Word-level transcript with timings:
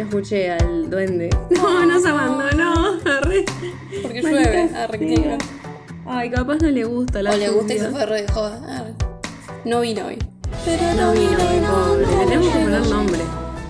Lo 0.00 0.06
escuché 0.06 0.50
al 0.50 0.88
duende. 0.88 1.28
No, 1.50 1.84
nos 1.84 2.06
abandonó. 2.06 2.98
Arre. 3.04 3.44
Porque 4.02 4.22
llueve. 4.22 4.70
Arre, 4.74 5.38
Ay, 6.06 6.30
capaz 6.30 6.56
no 6.62 6.68
le 6.68 6.84
gusta 6.84 7.22
la 7.22 7.32
O 7.32 7.36
le 7.36 7.50
gusta 7.50 7.74
y 7.74 7.78
se 7.78 7.90
fue 7.90 8.06
re 8.06 8.22
de 8.22 8.32
joda. 8.32 8.78
Arre. 8.78 8.94
No 9.66 9.82
vino 9.82 10.06
hoy. 10.06 10.18
Pero 10.64 10.82
No 10.94 11.12
vino, 11.12 11.32
mi 11.32 11.66
pobre. 11.66 12.06
Le 12.06 12.24
tenemos 12.24 12.48
que 12.48 12.58
poner 12.60 12.86
nombre. 12.86 13.20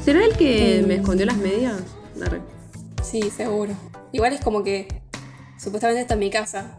¿Será 0.05 0.25
el 0.25 0.37
que 0.37 0.85
me 0.87 0.95
escondió 0.95 1.27
las 1.27 1.37
medias? 1.37 1.75
Arre. 2.25 2.41
Sí, 3.03 3.23
seguro. 3.37 3.73
Igual 4.13 4.33
es 4.33 4.41
como 4.41 4.63
que 4.63 4.87
supuestamente 5.59 6.03
está 6.03 6.15
en 6.15 6.21
mi 6.21 6.31
casa. 6.31 6.79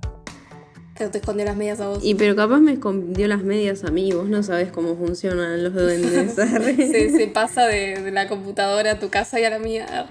Te 1.10 1.18
escondió 1.18 1.46
las 1.46 1.56
medias 1.56 1.80
a 1.80 1.88
vos. 1.88 2.00
Y 2.04 2.16
pero 2.16 2.36
capaz 2.36 2.60
me 2.60 2.74
escondió 2.74 3.28
las 3.28 3.44
medias 3.44 3.84
a 3.84 3.92
mí. 3.92 4.12
Vos 4.12 4.28
no 4.30 4.44
sabés 4.44 4.72
cómo 4.72 4.96
funcionan 4.96 5.64
los 5.64 5.74
duendes. 5.74 6.34
se, 6.36 7.10
se 7.10 7.28
pasa 7.28 7.66
de, 7.66 8.02
de 8.02 8.12
la 8.12 8.28
computadora 8.28 8.92
a 8.92 9.00
tu 9.00 9.10
casa 9.10 9.40
y 9.40 9.44
a 9.44 9.50
la 9.50 9.60
mía. 9.60 10.08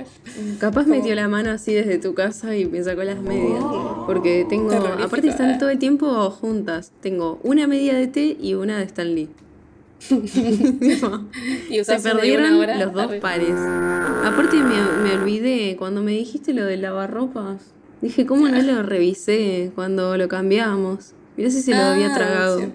Capaz 0.59 0.87
metió 0.87 1.15
la 1.15 1.29
mano 1.29 1.51
así 1.51 1.75
desde 1.75 1.99
tu 1.99 2.15
casa 2.15 2.57
y 2.57 2.67
me 2.67 2.83
sacó 2.83 3.03
las 3.05 3.21
medias. 3.21 3.63
Porque 4.07 4.47
tengo. 4.49 4.73
Aparte 4.73 5.29
están 5.29 5.51
eh. 5.51 5.57
todo 5.59 5.71
el 5.71 5.79
tiempo 5.79 6.31
juntas. 6.31 6.93
Tengo 7.01 7.39
una 7.43 7.67
media 7.67 7.95
de 7.95 8.07
té 8.07 8.37
y 8.41 8.55
una 8.55 8.79
de 8.79 8.85
Stan 8.85 9.15
Lee. 9.15 9.29
Y 11.71 11.85
Se 11.85 12.01
perdieron 12.01 12.59
los 12.79 12.93
dos 12.93 13.15
pares. 13.17 13.55
Aparte 14.25 14.57
me, 14.57 14.77
me 15.03 15.15
olvidé 15.15 15.77
cuando 15.77 16.03
me 16.03 16.13
dijiste 16.13 16.53
lo 16.53 16.65
del 16.65 16.83
lavarropas. 16.83 17.75
Dije, 18.01 18.25
¿cómo 18.27 18.49
no 18.49 18.61
lo 18.63 18.83
revisé 18.83 19.73
cuando 19.75 20.17
lo 20.17 20.29
cambiamos? 20.29 21.13
Mirá 21.37 21.51
si 21.51 21.61
se 21.63 21.73
lo 21.73 21.83
había 21.83 22.13
Ah, 22.13 22.15
tragado. 22.17 22.59
sí. 22.61 22.73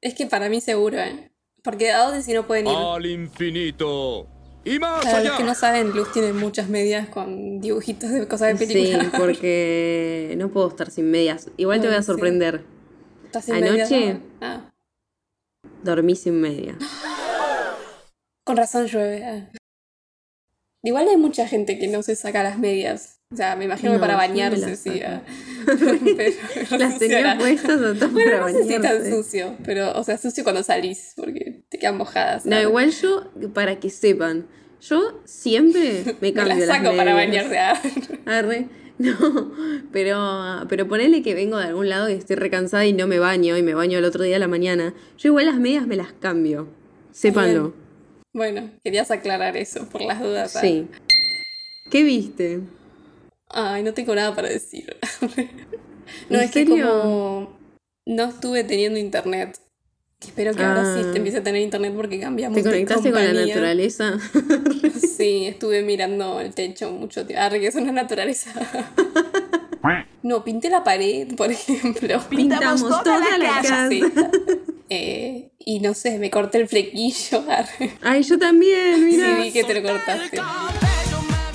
Es 0.00 0.14
que 0.14 0.26
para 0.26 0.48
mí 0.48 0.60
seguro, 0.60 0.98
¿eh? 0.98 1.30
Porque 1.64 1.90
a 1.92 2.04
dónde 2.04 2.22
si 2.22 2.32
no 2.32 2.46
pueden 2.46 2.66
ir. 2.66 2.72
Al 2.76 3.06
infinito. 3.06 4.26
Y 4.64 4.78
más 4.78 5.00
Claro, 5.02 5.16
allá. 5.18 5.28
los 5.30 5.38
que 5.38 5.44
no 5.44 5.54
saben, 5.56 5.90
Luz 5.90 6.12
tiene 6.12 6.32
muchas 6.32 6.68
medias 6.68 7.08
con 7.08 7.60
dibujitos 7.60 8.10
de 8.10 8.26
cosas 8.28 8.58
de 8.58 8.66
Sí, 8.66 8.72
película. 8.72 9.10
porque 9.18 10.34
no 10.38 10.48
puedo 10.50 10.68
estar 10.68 10.90
sin 10.90 11.10
medias. 11.10 11.48
Igual 11.56 11.80
te 11.80 11.88
voy 11.88 11.96
a 11.96 12.02
sí. 12.02 12.06
sorprender. 12.06 12.64
¿Estás 13.24 13.44
sin 13.46 13.54
Anoche- 13.56 13.96
medias? 14.00 14.18
Ah, 14.40 14.70
Dormí 15.82 16.14
sin 16.14 16.40
medias. 16.40 16.76
con 18.44 18.56
razón 18.56 18.86
llueve. 18.86 19.24
ah. 19.24 19.50
Igual 20.84 21.08
hay 21.08 21.16
mucha 21.16 21.46
gente 21.46 21.78
que 21.78 21.86
no 21.88 22.02
se 22.02 22.14
saca 22.16 22.42
las 22.42 22.58
medias. 22.58 23.20
O 23.32 23.36
sea, 23.36 23.56
me 23.56 23.64
imagino 23.64 23.92
que 23.92 23.96
No, 23.96 24.00
para 24.00 24.14
me 24.14 24.26
bañarse, 24.28 24.60
las 24.70 24.78
sí. 24.78 25.00
ah. 25.02 25.22
Pero 25.66 26.78
Las 26.78 26.98
tenía 26.98 27.36
puestas 27.38 27.80
hasta 27.80 28.06
Bueno, 28.08 28.30
para 28.32 28.40
no 28.42 28.48
sé 28.58 28.62
si 28.64 28.68
tan 28.70 28.82
bañarse. 28.82 29.10
sucio, 29.10 29.56
pero, 29.64 29.92
o 29.92 30.04
sea, 30.04 30.18
sucio 30.18 30.42
cuando 30.44 30.62
salís, 30.62 31.12
porque 31.16 31.62
te 31.68 31.78
quedan 31.78 31.96
mojadas. 31.96 32.44
No, 32.44 32.52
¿sabes? 32.52 32.66
igual 32.68 32.90
yo, 32.90 33.30
para 33.54 33.78
que 33.80 33.88
sepan, 33.90 34.46
yo 34.80 35.20
siempre 35.24 36.02
me 36.20 36.28
Me 36.28 36.32
cambio 36.32 36.56
las 36.56 36.68
las 36.68 36.76
saco 36.78 36.96
para 36.96 37.14
bañarse. 37.14 37.58
ah. 37.58 37.80
Arre. 38.26 38.68
No, 38.98 39.52
pero, 39.92 40.66
pero 40.68 40.86
ponele 40.86 41.22
que 41.22 41.34
vengo 41.34 41.56
de 41.56 41.64
algún 41.64 41.88
lado 41.88 42.08
y 42.10 42.12
estoy 42.12 42.36
recansada 42.36 42.84
y 42.86 42.92
no 42.92 43.06
me 43.06 43.18
baño 43.18 43.56
y 43.56 43.62
me 43.62 43.74
baño 43.74 43.98
el 43.98 44.04
otro 44.04 44.22
día 44.22 44.36
a 44.36 44.38
la 44.38 44.48
mañana. 44.48 44.94
Yo 45.18 45.28
igual 45.30 45.46
las 45.46 45.56
medias 45.58 45.86
me 45.86 45.96
las 45.96 46.12
cambio. 46.12 46.68
Sépanlo. 47.10 47.74
Bueno, 48.32 48.70
querías 48.84 49.10
aclarar 49.10 49.56
eso 49.56 49.88
por 49.88 50.02
las 50.02 50.20
dudas. 50.20 50.54
ah. 50.56 50.60
Sí. 50.60 50.86
¿Qué 51.90 52.02
viste? 52.04 52.60
Ay, 53.52 53.82
no 53.82 53.92
tengo 53.94 54.14
nada 54.14 54.34
para 54.34 54.48
decir. 54.48 54.96
no, 56.30 56.38
¿En 56.38 56.44
es 56.44 56.50
que 56.50 56.66
como 56.66 57.58
no 58.06 58.24
estuve 58.24 58.64
teniendo 58.64 58.98
internet. 58.98 59.58
que 60.18 60.28
Espero 60.28 60.54
que 60.54 60.62
ahora 60.62 60.84
sí 60.94 61.02
Ah. 61.04 61.10
te 61.12 61.18
empiece 61.18 61.38
a 61.38 61.42
tener 61.42 61.62
internet 61.62 61.92
porque 61.96 62.18
cambiamos 62.20 62.56
¿Te 62.56 62.62
de 62.62 62.70
conectaste 62.70 63.10
con 63.10 63.24
la 63.24 63.32
naturaleza? 63.46 64.18
Sí, 65.16 65.46
estuve 65.46 65.82
mirando 65.82 66.40
el 66.40 66.54
techo 66.54 66.90
mucho 66.90 67.26
tiempo. 67.26 67.42
Ah, 67.44 67.50
que 67.50 67.66
eso 67.66 67.80
no 67.80 67.86
es 67.88 67.92
naturaleza. 67.92 68.50
No, 70.22 70.44
pinté 70.44 70.70
la 70.70 70.84
pared, 70.84 71.34
por 71.34 71.50
ejemplo. 71.50 72.20
Pintamos 72.30 72.80
toda, 73.02 73.36
la 73.38 73.44
casa. 73.60 73.88
Sí. 73.88 74.00
Eh, 74.88 75.50
y 75.58 75.80
no 75.80 75.94
sé, 75.94 76.20
me 76.20 76.30
corté 76.30 76.58
el 76.58 76.68
flequillo. 76.68 77.42
Ay, 78.02 78.22
yo 78.22 78.38
también, 78.38 78.94
Sí, 78.94 79.02
mira. 79.16 79.36
vi 79.38 79.50
que 79.50 79.64
te 79.64 79.74
lo 79.74 79.82
cortaste. 79.82 80.38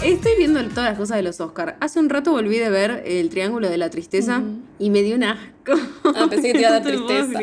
Estoy 0.07 0.37
viendo 0.37 0.63
todas 0.69 0.91
las 0.91 0.97
cosas 0.97 1.17
de 1.17 1.23
los 1.23 1.41
Oscars. 1.41 1.73
Hace 1.81 1.99
un 1.99 2.07
rato 2.07 2.31
volví 2.31 2.57
de 2.57 2.69
ver 2.69 3.03
el 3.05 3.29
Triángulo 3.29 3.69
de 3.69 3.77
la 3.77 3.89
Tristeza 3.89 4.41
y 4.79 4.89
me 4.89 5.01
dio 5.01 5.17
un 5.17 5.25
asco. 5.25 5.73
Ah, 6.15 6.27
pensé 6.29 6.47
que 6.47 6.53
te 6.53 6.59
iba 6.59 6.69
a 6.69 6.79
dar 6.79 6.83
tristeza. 6.83 7.41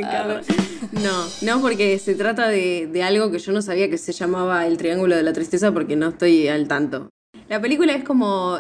No, 0.93 1.27
no, 1.43 1.61
porque 1.61 1.99
se 1.99 2.15
trata 2.15 2.49
de, 2.49 2.89
de 2.91 3.03
algo 3.03 3.31
que 3.31 3.39
yo 3.39 3.53
no 3.53 3.61
sabía 3.61 3.91
que 3.91 3.99
se 3.99 4.13
llamaba 4.13 4.67
el 4.67 4.79
Triángulo 4.79 5.15
de 5.15 5.23
la 5.23 5.35
Tristeza 5.35 5.73
porque 5.73 5.95
no 5.95 6.09
estoy 6.09 6.49
al 6.49 6.67
tanto. 6.67 7.11
La 7.51 7.61
película 7.61 7.93
es 7.93 8.03
como 8.03 8.59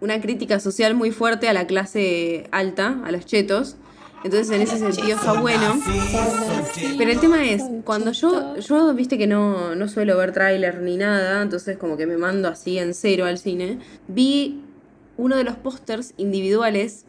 una 0.00 0.20
crítica 0.20 0.60
social 0.60 0.94
muy 0.94 1.10
fuerte 1.10 1.48
a 1.48 1.52
la 1.52 1.66
clase 1.66 2.46
alta, 2.52 3.00
a 3.04 3.10
los 3.10 3.26
chetos. 3.26 3.74
Entonces 4.26 4.50
en 4.56 4.62
ese 4.62 4.78
sentido 4.78 5.16
está 5.16 5.40
bueno. 5.40 5.80
Pero 6.98 7.12
el 7.12 7.20
tema 7.20 7.48
es, 7.48 7.62
cuando 7.84 8.10
yo, 8.10 8.56
yo 8.56 8.92
viste 8.92 9.18
que 9.18 9.28
no, 9.28 9.76
no 9.76 9.86
suelo 9.86 10.16
ver 10.16 10.32
tráiler 10.32 10.82
ni 10.82 10.96
nada, 10.96 11.42
entonces 11.42 11.78
como 11.78 11.96
que 11.96 12.08
me 12.08 12.16
mando 12.16 12.48
así 12.48 12.76
en 12.76 12.92
cero 12.92 13.24
al 13.24 13.38
cine, 13.38 13.78
vi 14.08 14.64
uno 15.16 15.36
de 15.36 15.44
los 15.44 15.54
pósters 15.54 16.12
individuales 16.16 17.04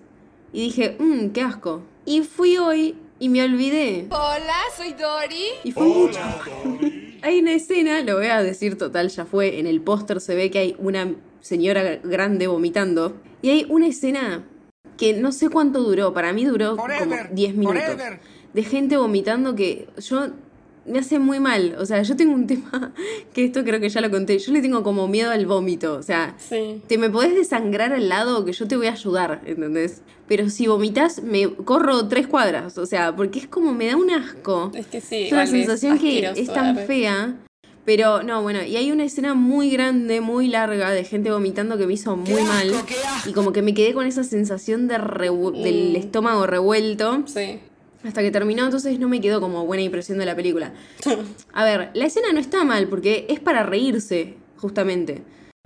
y 0.54 0.66
dije, 0.66 0.96
mmm, 1.00 1.30
qué 1.30 1.42
asco. 1.42 1.82
Y 2.06 2.22
fui 2.22 2.58
hoy 2.58 2.96
y 3.18 3.30
me 3.30 3.44
olvidé. 3.44 4.06
Hola, 4.12 4.60
soy 4.78 4.94
Dori. 4.94 5.46
Y 5.64 5.72
fue 5.72 5.88
mucho. 5.88 6.20
Hay 7.24 7.40
una 7.40 7.54
escena, 7.54 8.02
lo 8.02 8.18
voy 8.18 8.28
a 8.28 8.44
decir 8.44 8.78
total, 8.78 9.10
ya 9.10 9.26
fue, 9.26 9.58
en 9.58 9.66
el 9.66 9.82
póster 9.82 10.22
se 10.22 10.36
ve 10.36 10.52
que 10.52 10.60
hay 10.60 10.76
una 10.78 11.16
señora 11.42 11.96
grande 12.04 12.46
vomitando. 12.46 13.16
Y 13.42 13.50
hay 13.50 13.66
una 13.70 13.88
escena 13.88 14.46
que 14.98 15.14
no 15.14 15.32
sé 15.32 15.50
cuánto 15.50 15.82
duró, 15.82 16.14
para 16.14 16.34
mí 16.34 16.46
duró 16.46 16.76
como 16.78 16.90
10 17.32 17.56
minutos. 17.56 17.82
De 18.54 18.64
gente 18.64 18.98
vomitando 18.98 19.56
que 19.56 19.88
yo 20.00 20.28
me 20.86 21.00
hace 21.00 21.20
muy 21.20 21.40
mal. 21.40 21.76
O 21.80 21.86
sea, 21.86 22.02
yo 22.02 22.16
tengo 22.16 22.34
un 22.34 22.48
tema 22.48 22.94
que 23.34 23.46
esto 23.46 23.64
creo 23.64 23.80
que 23.80 23.90
ya 23.90 24.02
lo 24.02 24.10
conté. 24.10 24.40
Yo 24.40 24.52
le 24.52 24.62
tengo 24.62 24.84
como 24.84 25.08
miedo 25.08 25.32
al 25.32 25.46
vómito. 25.46 25.94
O 25.96 26.04
sea, 26.04 26.36
Sí. 26.40 26.82
te 26.88 26.98
me 26.98 27.10
podés 27.10 27.36
desangrar 27.36 27.94
al 27.94 28.10
lado 28.10 28.46
que 28.46 28.54
yo 28.54 28.68
te 28.68 28.76
voy 28.78 28.88
a 28.88 28.94
ayudar, 28.94 29.42
¿entendés? 29.46 30.02
Pero 30.28 30.50
si 30.50 30.68
vomitas, 30.68 31.22
me 31.24 31.48
corro 31.50 32.08
tres 32.08 32.28
cuadras. 32.28 32.78
O 32.78 32.86
sea, 32.86 33.16
porque 33.16 33.40
es 33.40 33.48
como 33.48 33.74
me 33.74 33.88
da 33.88 33.96
un 33.96 34.10
asco. 34.12 34.72
Es 34.74 34.88
que 34.88 35.00
sí. 35.02 35.26
Es 35.28 35.32
una 35.32 35.48
sensación 35.48 36.00
que 36.00 36.26
asqueroso, 36.28 36.42
es 36.42 36.54
tan 36.54 36.78
fea. 36.80 37.36
Pero 37.88 38.22
no, 38.22 38.42
bueno, 38.42 38.62
y 38.64 38.76
hay 38.76 38.92
una 38.92 39.06
escena 39.06 39.34
muy 39.34 39.70
grande, 39.70 40.20
muy 40.20 40.50
larga 40.50 40.92
de 40.92 41.06
gente 41.06 41.32
vomitando 41.32 41.78
que 41.78 41.88
me 41.88 41.94
hizo 41.94 42.18
muy 42.18 42.44
mal. 42.44 42.70
Y 43.26 43.32
como 43.32 43.54
que 43.54 43.62
me 43.62 43.74
quedé 43.74 43.94
con 43.94 44.06
esa 44.06 44.26
sensación 44.26 44.90
de 44.90 44.98
revu- 44.98 45.54
del 45.64 45.94
Mm. 45.94 45.96
estómago 45.96 46.46
revuelto 46.46 47.24
Sí. 47.28 47.60
hasta 48.04 48.22
que 48.22 48.30
terminó, 48.30 48.66
entonces 48.66 49.00
no 49.00 49.08
me 49.08 49.22
quedó 49.22 49.40
como 49.40 49.66
buena 49.66 49.84
impresión 49.84 50.18
de 50.18 50.26
la 50.26 50.36
película. 50.36 50.74
A 51.54 51.64
ver, 51.64 51.92
la 51.94 52.06
escena 52.08 52.34
no 52.34 52.42
está 52.42 52.66
mal 52.66 52.90
porque 52.90 53.26
es 53.30 53.40
para 53.40 53.64
reírse, 53.64 54.34
justamente. 54.58 55.22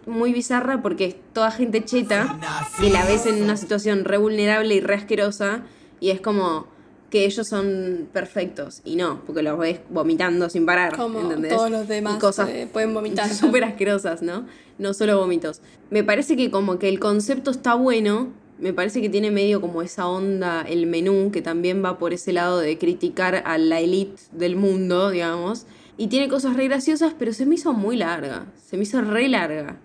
Muy 0.06 0.32
bizarra 0.32 0.84
porque 0.84 1.06
es 1.06 1.16
toda 1.34 1.50
gente 1.50 1.84
cheta 1.84 2.38
que 2.80 2.92
la 2.92 3.04
ves 3.04 3.26
en 3.26 3.42
una 3.42 3.58
situación 3.58 4.06
re 4.06 4.18
vulnerable 4.20 4.76
y 4.76 4.80
re 4.80 4.94
asquerosa 4.94 5.64
y 6.00 6.12
es 6.12 6.22
como 6.22 6.68
que 7.12 7.26
ellos 7.26 7.48
son 7.48 8.08
perfectos 8.12 8.82
y 8.86 8.96
no, 8.96 9.22
porque 9.26 9.44
los 9.44 9.60
ves 9.60 9.82
vomitando 9.90 10.50
sin 10.50 10.66
parar, 10.66 10.96
Como 10.96 11.20
¿entendés? 11.22 11.54
todos 11.54 11.70
los 11.70 11.88
demás 11.88 12.16
y 12.16 12.20
cosas 12.20 12.50
eh, 12.50 12.68
pueden 12.72 12.94
vomitar. 12.94 13.30
súper 13.34 13.66
asquerosas, 13.66 14.24
¿no? 14.24 14.48
No 14.80 14.94
solo 14.96 15.20
vómitos. 15.20 15.62
Me 15.92 16.04
parece 16.04 16.36
que 16.36 16.50
como 16.50 16.80
que 16.80 16.90
el 16.90 17.00
concepto 17.00 17.52
está 17.52 17.76
bueno, 17.76 18.30
me 18.58 18.74
parece 18.74 19.02
que 19.02 19.10
tiene 19.10 19.30
medio 19.30 19.60
como 19.60 19.82
esa 19.82 20.08
onda 20.08 20.62
el 20.62 20.88
menú, 20.88 21.32
que 21.32 21.42
también 21.42 21.84
va 21.84 21.98
por 22.00 22.14
ese 22.14 22.32
lado 22.32 22.60
de 22.60 22.78
criticar 22.78 23.44
a 23.46 23.58
la 23.58 23.80
elite 23.82 24.22
del 24.32 24.56
mundo, 24.56 25.10
digamos. 25.12 25.66
Y 25.98 26.08
tiene 26.08 26.30
cosas 26.30 26.56
re 26.56 26.66
graciosas, 26.68 27.14
pero 27.20 27.34
se 27.34 27.46
me 27.46 27.56
hizo 27.56 27.74
muy 27.74 27.98
larga. 27.98 28.46
Se 28.66 28.78
me 28.78 28.84
hizo 28.84 29.02
re 29.02 29.28
larga. 29.28 29.78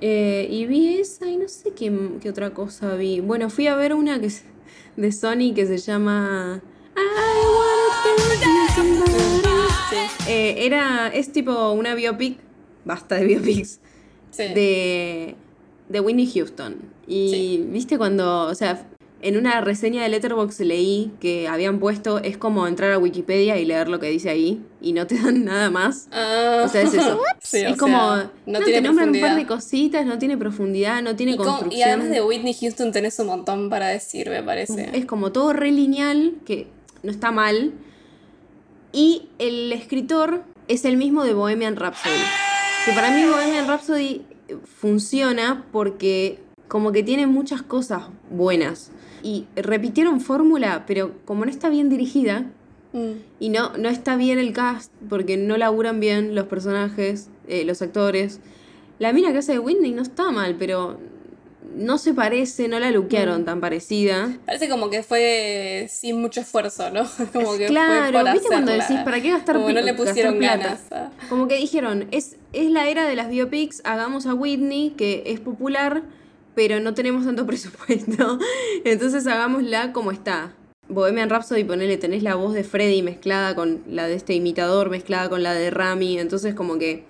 Eh, 0.00 0.46
y 0.50 0.66
vi 0.66 0.98
esa 0.98 1.26
y 1.26 1.38
no 1.38 1.48
sé 1.48 1.70
qué, 1.70 1.90
qué 2.20 2.28
otra 2.28 2.52
cosa 2.52 2.94
vi. 2.96 3.20
Bueno, 3.20 3.48
fui 3.48 3.66
a 3.66 3.76
ver 3.76 3.94
una 3.94 4.20
que 4.20 4.30
de 4.96 5.12
Sony 5.12 5.52
que 5.54 5.66
se 5.66 5.78
llama... 5.78 6.62
I 6.96 7.00
wanna. 7.00 7.76
Eh, 10.28 10.66
era, 10.66 11.08
es 11.08 11.30
tipo 11.32 11.70
una 11.72 11.94
biopic, 11.94 12.38
basta 12.84 13.14
de 13.16 13.24
biopics, 13.26 13.80
Sí. 14.30 14.42
de, 14.54 15.36
de 15.88 16.00
Whitney 16.00 16.26
Houston. 16.34 16.76
Y 17.06 17.30
Sí. 17.30 17.66
viste 17.70 17.96
cuando, 17.96 18.46
o 18.46 18.54
sea, 18.54 18.88
en 19.22 19.36
una 19.38 19.60
reseña 19.62 20.02
de 20.02 20.08
Letterboxd 20.10 20.60
leí 20.60 21.10
que 21.20 21.48
habían 21.48 21.78
puesto, 21.80 22.18
es 22.18 22.36
como 22.36 22.66
entrar 22.66 22.92
a 22.92 22.98
Wikipedia 22.98 23.56
y 23.58 23.64
leer 23.64 23.88
lo 23.88 23.98
que 23.98 24.08
dice 24.10 24.28
ahí 24.30 24.62
y 24.80 24.92
no 24.92 25.06
te 25.06 25.14
dan 25.22 25.44
nada 25.44 25.70
más. 25.70 26.08
Ah. 26.12 26.62
O 26.64 26.68
sea, 26.68 26.82
es 26.82 26.94
eso. 26.94 27.20
Sí, 27.42 27.58
es 27.58 27.76
como, 27.76 27.96
sea, 28.16 28.30
no, 28.46 28.52
no 28.54 28.58
te 28.58 28.64
tiene 28.64 28.80
nombran 28.82 29.08
un 29.10 29.14
par 29.14 29.20
profundidad. 29.20 29.36
de 29.36 29.46
cositas, 29.46 30.06
no 30.06 30.18
tiene 30.18 30.36
profundidad, 30.36 31.00
no 31.02 31.14
tiene 31.14 31.32
Y, 31.32 31.36
con- 31.36 31.46
construcción. 31.46 31.78
y 31.78 31.82
además 31.84 32.10
de 32.10 32.22
Whitney 32.22 32.54
Houston 32.60 32.90
tenés 32.92 33.18
un 33.20 33.28
montón 33.28 33.70
para 33.70 33.86
decir, 33.86 34.28
me 34.28 34.42
parece. 34.42 34.90
Es 34.92 35.06
como 35.06 35.30
todo 35.32 35.52
re 35.52 35.70
lineal, 35.70 36.34
que 36.44 36.66
no 37.04 37.10
está 37.12 37.30
mal. 37.30 37.72
Y 38.92 39.28
el 39.38 39.72
escritor 39.72 40.42
es 40.68 40.84
el 40.84 40.96
mismo 40.96 41.22
de 41.24 41.34
Bohemian 41.34 41.76
Rhapsody. 41.76 42.14
Que 42.84 42.92
para 42.92 43.10
mí 43.12 43.24
Bohemian 43.24 43.68
Rhapsody 43.68 44.22
funciona 44.80 45.64
porque 45.72 46.40
como 46.68 46.90
que 46.92 47.02
tiene 47.02 47.26
muchas 47.26 47.62
cosas 47.62 48.04
buenas. 48.30 48.90
Y 49.22 49.46
repitieron 49.56 50.20
fórmula, 50.20 50.84
pero 50.86 51.12
como 51.24 51.44
no 51.44 51.50
está 51.50 51.68
bien 51.68 51.88
dirigida 51.88 52.46
Mm. 52.92 53.12
y 53.40 53.48
no, 53.50 53.76
no 53.76 53.88
está 53.90 54.16
bien 54.16 54.38
el 54.38 54.52
cast, 54.54 54.90
porque 55.08 55.36
no 55.36 55.56
laburan 55.58 56.00
bien 56.00 56.34
los 56.34 56.46
personajes, 56.46 57.28
eh, 57.48 57.64
los 57.64 57.82
actores. 57.82 58.40
La 58.98 59.12
mina 59.12 59.32
que 59.32 59.38
hace 59.38 59.52
de 59.52 59.58
Whitney 59.58 59.92
no 59.92 60.00
está 60.02 60.30
mal, 60.30 60.54
pero 60.58 60.98
no 61.76 61.98
se 61.98 62.14
parece, 62.14 62.68
no 62.68 62.78
la 62.78 62.90
luquearon 62.90 63.44
tan 63.44 63.60
parecida. 63.60 64.38
Parece 64.46 64.68
como 64.70 64.88
que 64.88 65.02
fue 65.02 65.88
sin 65.90 66.20
mucho 66.22 66.40
esfuerzo, 66.40 66.90
¿no? 66.90 67.02
Como 67.34 67.50
que 67.58 67.66
fue 67.66 67.66
Claro, 67.66 68.20
por 68.22 68.32
¿viste 68.32 68.48
cuando 68.48 68.72
decís, 68.72 68.96
¿para 69.04 69.20
qué 69.20 69.30
gastar 69.30 69.56
Como 69.56 69.70
no 69.72 69.80
le 69.82 69.92
pusieron 69.92 70.38
plata? 70.38 70.56
ganas. 70.64 70.82
ah. 70.92 71.10
Como 71.28 71.48
que 71.48 71.56
dijeron, 71.56 72.06
es, 72.12 72.36
es 72.54 72.70
la 72.70 72.88
era 72.88 73.06
de 73.06 73.14
las 73.16 73.28
biopics, 73.28 73.82
hagamos 73.84 74.24
a 74.26 74.32
Whitney, 74.32 74.94
que 74.96 75.24
es 75.26 75.40
popular, 75.40 76.02
pero 76.56 76.80
no 76.80 76.92
tenemos 76.94 77.24
tanto 77.24 77.46
presupuesto. 77.46 78.40
Entonces 78.84 79.24
hagámosla 79.28 79.92
como 79.92 80.10
está. 80.10 80.52
Bohemian 80.88 81.30
Rhapsody, 81.30 81.62
ponele, 81.64 81.96
tenés 81.98 82.22
la 82.24 82.34
voz 82.36 82.54
de 82.54 82.64
Freddie 82.64 83.02
mezclada 83.02 83.54
con 83.54 83.82
la 83.88 84.08
de 84.08 84.14
este 84.14 84.34
imitador, 84.34 84.88
mezclada 84.90 85.28
con 85.28 85.42
la 85.44 85.52
de 85.54 85.70
Rami. 85.70 86.18
Entonces 86.18 86.54
como 86.54 86.78
que 86.78 87.04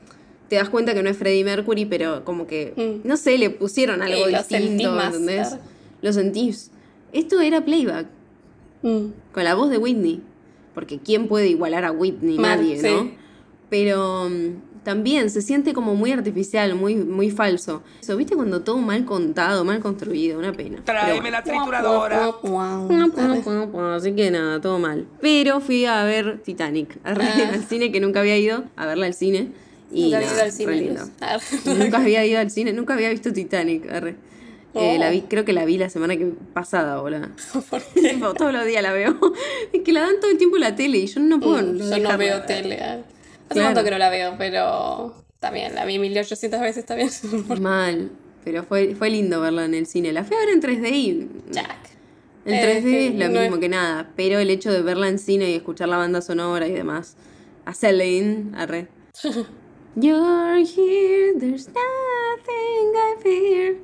te 0.49 0.57
das 0.57 0.69
cuenta 0.69 0.95
que 0.95 1.03
no 1.03 1.09
es 1.11 1.17
Freddie 1.17 1.45
Mercury, 1.45 1.85
pero 1.87 2.25
como 2.25 2.47
que, 2.47 2.73
Mm. 2.77 3.07
no 3.09 3.17
sé, 3.17 3.37
le 3.39 3.51
pusieron 3.51 4.03
algo 4.03 4.27
lo 4.29 4.39
sentís 4.43 4.61
distinto, 4.71 4.93
más, 4.93 5.15
¿entendés? 5.15 5.57
Lo 6.03 6.13
sentís. 6.13 6.71
Esto 7.13 7.41
era 7.41 7.65
playback, 7.65 8.07
Mm. 8.83 9.07
con 9.33 9.45
la 9.45 9.55
voz 9.55 9.71
de 9.71 9.79
Whitney. 9.79 10.23
Porque 10.75 10.99
¿quién 10.99 11.27
puede 11.29 11.49
igualar 11.49 11.85
a 11.85 11.91
Whitney? 11.93 12.39
Mal, 12.39 12.59
Nadie, 12.61 12.79
sí. 12.81 12.87
¿no? 12.89 13.11
Pero 13.71 14.29
mm, 14.29 14.66
también 14.87 15.31
se 15.31 15.43
siente 15.43 15.73
como 15.75 15.97
muy 15.97 16.13
artificial, 16.13 16.77
muy, 16.77 16.95
muy 16.95 17.29
falso. 17.33 17.83
Eso, 18.01 18.17
¿viste 18.17 18.37
cuando 18.37 18.63
todo 18.63 18.79
mal 18.79 19.05
contado, 19.05 19.65
mal 19.65 19.81
construido? 19.81 20.39
Una 20.39 20.53
pena. 20.53 20.79
Tráeme 20.85 21.29
la 21.33 21.43
trituradora. 21.43 22.31
Así 23.97 24.13
que 24.13 24.31
nada, 24.31 24.61
todo 24.61 24.79
mal. 24.79 25.05
Pero 25.21 25.61
fui 25.61 25.87
a 25.87 26.05
ver 26.05 26.41
Titanic 26.45 26.99
arre, 27.05 27.25
Ah. 27.27 27.51
al 27.55 27.65
cine, 27.65 27.91
que 27.91 27.99
nunca 27.99 28.21
había 28.21 28.39
ido 28.39 28.63
a 28.77 28.87
verla 28.87 29.07
al 29.07 29.15
cine. 29.15 29.49
Y 29.93 30.05
Nunca 30.05 30.19
había 30.19 30.33
ido 30.33 30.43
al 30.43 30.53
cine. 30.53 30.97
Ah. 31.21 31.39
Nunca 31.65 31.97
había 31.99 32.25
ido 32.25 32.39
al 32.39 32.51
cine, 32.53 32.73
nunca 32.73 32.95
había 32.95 33.11
visto 33.11 33.33
Titanic. 33.33 33.91
arre. 33.91 34.11
Eh, 34.75 34.95
Oh. 34.95 34.99
la 35.01 35.11
vi, 35.11 35.23
creo 35.23 35.45
que 35.45 35.53
la 35.55 35.65
vi 35.65 35.79
la 35.79 35.89
semana 35.91 36.17
que 36.17 36.27
pasada, 36.53 37.01
boludo. 37.01 37.27
Todos 38.39 38.53
los 38.53 38.65
días 38.67 38.83
la 38.85 38.93
veo. 38.93 39.19
Es 39.73 39.83
que 39.83 39.93
la 39.93 40.03
dan 40.03 40.21
todo 40.21 40.31
el 40.31 40.39
tiempo 40.39 40.57
en 40.57 40.63
la 40.63 40.77
tele 40.77 40.99
y 40.99 41.07
yo 41.07 41.19
no 41.21 41.41
puedo. 41.41 41.61
Mm, 41.61 41.79
Yo 41.79 41.99
no 41.99 42.19
veo 42.19 42.43
tele. 42.43 42.79
Hace 43.49 43.55
Claro. 43.61 43.69
tanto 43.75 43.85
que 43.85 43.91
no 43.91 43.99
la 43.99 44.11
veo, 44.11 44.35
pero 44.39 45.15
también 45.41 45.75
la 45.75 45.85
vi 45.85 45.99
1800 45.99 46.61
veces 46.61 46.85
también. 46.87 47.11
Mal. 47.61 48.11
Pero 48.45 48.63
fue, 48.65 48.95
fue 48.95 49.11
lindo 49.11 49.41
verla 49.41 49.65
en 49.65 49.75
el 49.75 49.87
cine. 49.87 50.13
La 50.13 50.25
fui 50.25 50.37
a 50.37 50.41
ver 50.41 50.51
en 50.51 50.61
3D 50.61 50.91
y 50.91 51.29
Jack. 51.51 51.77
en 52.45 52.55
Eh, 52.55 52.63
3D 52.63 52.83
sí, 52.83 53.07
es 53.09 53.15
lo 53.15 53.29
no 53.29 53.41
mismo 53.41 53.57
es- 53.57 53.61
que 53.61 53.69
nada. 53.69 54.11
Pero 54.17 54.39
el 54.39 54.51
hecho 54.51 54.73
de 54.73 54.83
verla 54.83 55.09
en 55.09 55.19
cine 55.19 55.51
y 55.51 55.55
escuchar 55.55 55.89
la 55.89 55.97
banda 55.97 56.21
sonora 56.23 56.67
y 56.69 56.73
demás. 56.73 57.17
A 57.65 57.75
Celine, 57.75 58.53
arre. 58.57 58.89
You're 59.97 60.59
here, 60.61 61.33
there's 61.39 61.69
nothing 61.69 62.93
I 62.95 63.23
fear. 63.23 63.77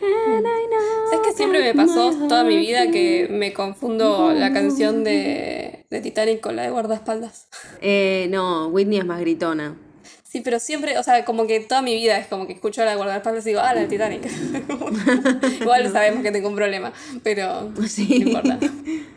And 0.00 0.44
I 0.46 0.66
know 0.68 1.10
¿Sabes 1.10 1.26
que 1.28 1.32
siempre 1.36 1.60
me 1.60 1.74
pasó 1.74 2.10
toda 2.26 2.42
mi 2.42 2.56
vida 2.56 2.90
que 2.90 3.28
me 3.30 3.52
confundo 3.52 4.32
la 4.32 4.52
canción 4.52 5.04
de, 5.04 5.71
de 5.92 6.00
Titanic 6.00 6.40
con 6.40 6.56
la 6.56 6.62
de 6.62 6.70
guardaespaldas? 6.70 7.46
Eh, 7.80 8.26
no, 8.30 8.68
Whitney 8.68 8.98
es 8.98 9.04
más 9.06 9.20
gritona. 9.20 9.76
Sí, 10.24 10.40
pero 10.40 10.58
siempre, 10.60 10.96
o 10.98 11.02
sea, 11.02 11.24
como 11.26 11.46
que 11.46 11.60
toda 11.60 11.82
mi 11.82 11.94
vida 11.94 12.16
es 12.16 12.26
como 12.26 12.46
que 12.46 12.54
escucho 12.54 12.82
la 12.84 12.92
de 12.92 12.96
guardaespaldas 12.96 13.44
y 13.44 13.50
digo, 13.50 13.60
ah, 13.62 13.74
la 13.74 13.82
de 13.82 13.86
Titanic. 13.88 14.22
Igual 15.60 15.92
sabemos 15.92 16.22
que 16.22 16.30
tengo 16.32 16.48
un 16.48 16.56
problema, 16.56 16.92
pero 17.22 17.70
Sí. 17.88 18.20
no 18.20 18.30
importa. 18.30 18.58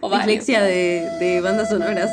O. 0.01 0.09
Dislexia 0.13 0.61
de, 0.61 1.07
de 1.19 1.39
bandas 1.41 1.69
sonoras. 1.69 2.11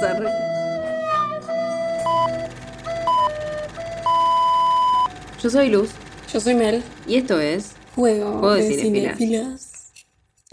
Yo 5.42 5.50
soy 5.50 5.68
Luz 5.70 5.90
Yo 6.32 6.38
soy 6.40 6.54
Mel. 6.54 6.82
y 7.08 7.16
esto 7.16 7.40
es 7.40 7.72
Juego, 7.96 8.38
Juego 8.38 8.54
de 8.54 8.68
de 8.68 8.74
cinéfilas. 8.78 9.92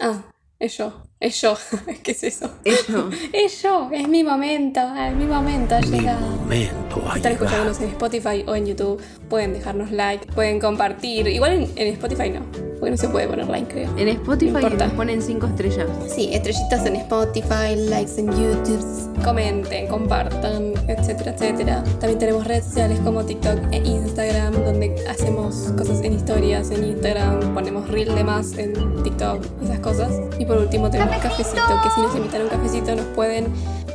Ah, 0.00 0.22
es 0.58 0.76
yo. 0.76 1.04
Es 1.20 1.38
yo. 1.42 1.54
¿Qué 2.02 2.12
es 2.12 2.24
eso? 2.24 2.50
Ello. 2.64 3.10
Es 3.32 3.62
yo. 3.62 3.90
Es 3.92 4.08
mi 4.08 4.24
momento. 4.24 4.80
Es 4.96 5.14
mi 5.14 5.26
momento. 5.26 5.74
Ha 5.74 5.80
llegado. 5.82 6.26
Momento 6.26 7.04
ha 7.06 7.16
están 7.16 7.32
escuchándonos 7.32 7.78
en 7.80 7.88
Spotify 7.90 8.44
o 8.46 8.54
en 8.54 8.66
YouTube, 8.66 9.02
pueden 9.28 9.52
dejarnos 9.52 9.90
like, 9.90 10.32
pueden 10.32 10.58
compartir. 10.58 11.26
Igual 11.28 11.52
en, 11.52 11.72
en 11.76 11.88
Spotify 11.92 12.30
no, 12.30 12.69
porque 12.80 12.90
no 12.92 12.96
se 12.96 13.08
puede 13.08 13.28
poner 13.28 13.46
like, 13.48 13.72
creo. 13.72 13.96
En 13.98 14.08
Spotify 14.08 14.52
No 14.62 14.70
nos 14.70 14.92
ponen 14.92 15.20
5 15.20 15.46
estrellas. 15.46 15.88
Sí, 16.08 16.30
estrellitas 16.32 16.86
en 16.86 16.96
Spotify, 16.96 17.76
likes 17.76 18.18
en 18.18 18.28
YouTube, 18.28 19.22
comenten, 19.22 19.86
compartan, 19.86 20.72
etcétera, 20.88 21.32
etcétera. 21.32 21.84
También 22.00 22.18
tenemos 22.18 22.46
redes 22.46 22.64
sociales 22.64 22.98
como 23.04 23.24
TikTok 23.24 23.58
e 23.70 23.76
Instagram, 23.76 24.54
donde 24.64 24.94
hacemos 25.08 25.72
cosas 25.76 26.00
en 26.02 26.14
historias 26.14 26.70
en 26.70 26.84
Instagram, 26.84 27.52
ponemos 27.54 27.88
reel 27.88 28.14
de 28.14 28.24
más 28.24 28.56
en 28.56 28.72
TikTok, 29.02 29.44
esas 29.62 29.80
cosas. 29.80 30.10
Y 30.38 30.46
por 30.46 30.56
último 30.56 30.90
tenemos 30.90 31.16
cafecito, 31.16 31.60
que 31.82 31.90
si 31.94 32.00
nos 32.00 32.16
invitan 32.16 32.40
a 32.40 32.44
un 32.44 32.50
cafecito 32.50 32.94
nos 32.94 33.06
pueden 33.14 33.48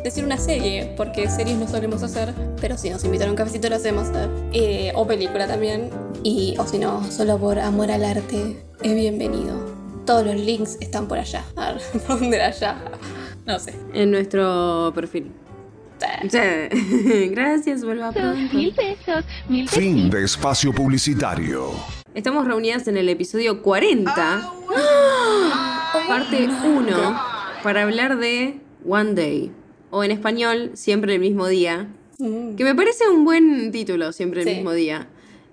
decir 0.03 0.23
una 0.23 0.37
serie, 0.37 0.93
porque 0.95 1.27
series 1.27 1.57
no 1.57 1.67
solemos 1.67 2.03
hacer, 2.03 2.31
pero 2.61 2.77
si 2.77 2.91
nos 2.91 3.03
invitan 3.03 3.29
a 3.29 3.31
un 3.31 3.37
cafecito 3.37 3.67
lo 3.69 3.75
hacemos. 3.75 4.07
Eh, 4.53 4.91
o 4.95 5.07
película 5.07 5.47
también. 5.47 5.89
Y, 6.23 6.55
o 6.59 6.67
si 6.67 6.77
no, 6.77 7.03
solo 7.11 7.37
por 7.37 7.59
amor 7.59 7.91
al 7.91 8.03
arte, 8.03 8.57
es 8.85 8.93
bienvenido. 8.93 9.57
Todos 10.05 10.23
los 10.27 10.35
links 10.35 10.77
están 10.79 11.07
por 11.07 11.17
allá. 11.17 11.43
A 11.55 11.73
ver, 11.73 11.81
¿por 12.05 12.19
dónde 12.19 12.37
era 12.37 12.47
allá? 12.47 12.77
No 13.43 13.57
sé. 13.57 13.73
En 13.93 14.11
nuestro 14.11 14.91
perfil. 14.93 15.31
Sí. 16.29 16.37
Gracias, 17.31 17.83
vuelva 17.83 18.11
pronto. 18.11 18.53
Mil 18.55 18.71
pesos, 18.75 19.25
mil 19.49 19.67
Fin 19.67 20.11
de 20.11 20.23
espacio 20.23 20.71
publicitario. 20.71 21.71
Estamos 22.13 22.45
reunidas 22.45 22.87
en 22.87 22.97
el 22.97 23.09
episodio 23.09 23.63
40, 23.63 24.51
parte 26.07 26.47
1, 26.47 27.21
para 27.63 27.81
hablar 27.81 28.19
de 28.19 28.59
One 28.87 29.15
Day. 29.15 29.51
O 29.89 30.03
en 30.03 30.11
español, 30.11 30.71
siempre 30.75 31.15
el 31.15 31.21
mismo 31.21 31.47
día. 31.47 31.87
Mm. 32.19 32.55
Que 32.55 32.63
me 32.63 32.75
parece 32.75 33.09
un 33.09 33.25
buen 33.25 33.71
título, 33.71 34.11
siempre 34.11 34.41
el 34.43 34.47
Sí. 34.47 34.53
mismo 34.55 34.73
día. 34.73 35.07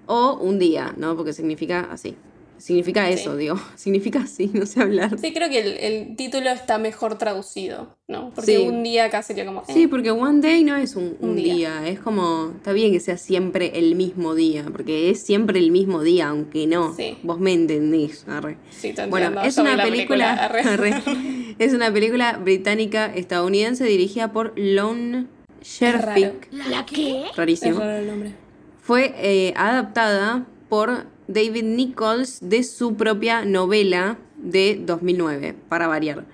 O 0.04 0.34
un 0.34 0.58
día, 0.58 0.92
¿no? 0.98 1.16
Porque 1.16 1.32
significa 1.32 1.88
así. 1.90 2.14
Significa 2.62 3.10
eso, 3.10 3.32
Sí. 3.32 3.38
digo. 3.38 3.56
Significa 3.74 4.20
así, 4.20 4.48
no 4.54 4.66
sé 4.66 4.80
hablar. 4.80 5.18
Sí, 5.18 5.32
creo 5.32 5.50
que 5.50 5.58
el, 5.60 5.78
el 5.78 6.16
título 6.16 6.50
está 6.50 6.78
mejor 6.78 7.18
traducido, 7.18 7.96
¿no? 8.06 8.30
Porque 8.34 8.56
Sí. 8.58 8.62
un 8.68 8.84
día 8.84 9.06
acá 9.06 9.22
sería 9.22 9.44
como. 9.44 9.62
eh, 9.62 9.72
Sí, 9.74 9.88
porque 9.88 10.12
One 10.12 10.40
Day 10.40 10.62
no 10.62 10.76
es 10.76 10.94
un, 10.94 11.16
un 11.18 11.30
Un 11.30 11.36
día. 11.36 11.54
día. 11.80 11.88
es 11.88 11.98
como, 11.98 12.52
está 12.56 12.72
bien 12.72 12.92
que 12.92 13.00
sea 13.00 13.16
siempre 13.16 13.72
el 13.74 13.96
mismo 13.96 14.36
día, 14.36 14.64
porque 14.70 15.10
es 15.10 15.20
siempre 15.20 15.58
el 15.58 15.72
mismo 15.72 16.02
día, 16.02 16.28
aunque 16.28 16.68
no. 16.68 16.94
Sí. 16.94 17.18
Vos 17.24 17.40
me 17.40 17.52
entendés. 17.52 18.24
arre. 18.28 18.56
Sí, 18.70 18.92
te 18.92 19.06
Bueno, 19.06 19.42
es 19.42 19.58
una 19.58 19.74
la 19.76 19.82
película, 19.82 20.32
arre. 20.34 20.60
arre. 20.60 21.02
es 21.58 21.72
una 21.74 21.92
película 21.92 22.38
británica 22.38 23.06
estadounidense 23.12 23.84
dirigida 23.84 24.32
por 24.32 24.52
Lon 24.56 25.28
Sherfick. 25.62 26.48
¿La 26.68 26.86
qué? 26.86 27.24
Es 27.26 27.36
Rarísimo. 27.36 27.78
raro 27.80 27.96
el 27.96 28.06
nombre. 28.06 28.34
Fue 28.80 29.14
eh, 29.16 29.52
adaptada 29.56 30.46
por 30.68 31.06
David 31.28 31.64
Nichols 31.64 32.38
de 32.40 32.62
su 32.64 32.94
propia 32.94 33.44
novela 33.44 34.18
de 34.36 34.80
2009, 34.84 35.54
para 35.68 35.86
variar. 35.86 36.24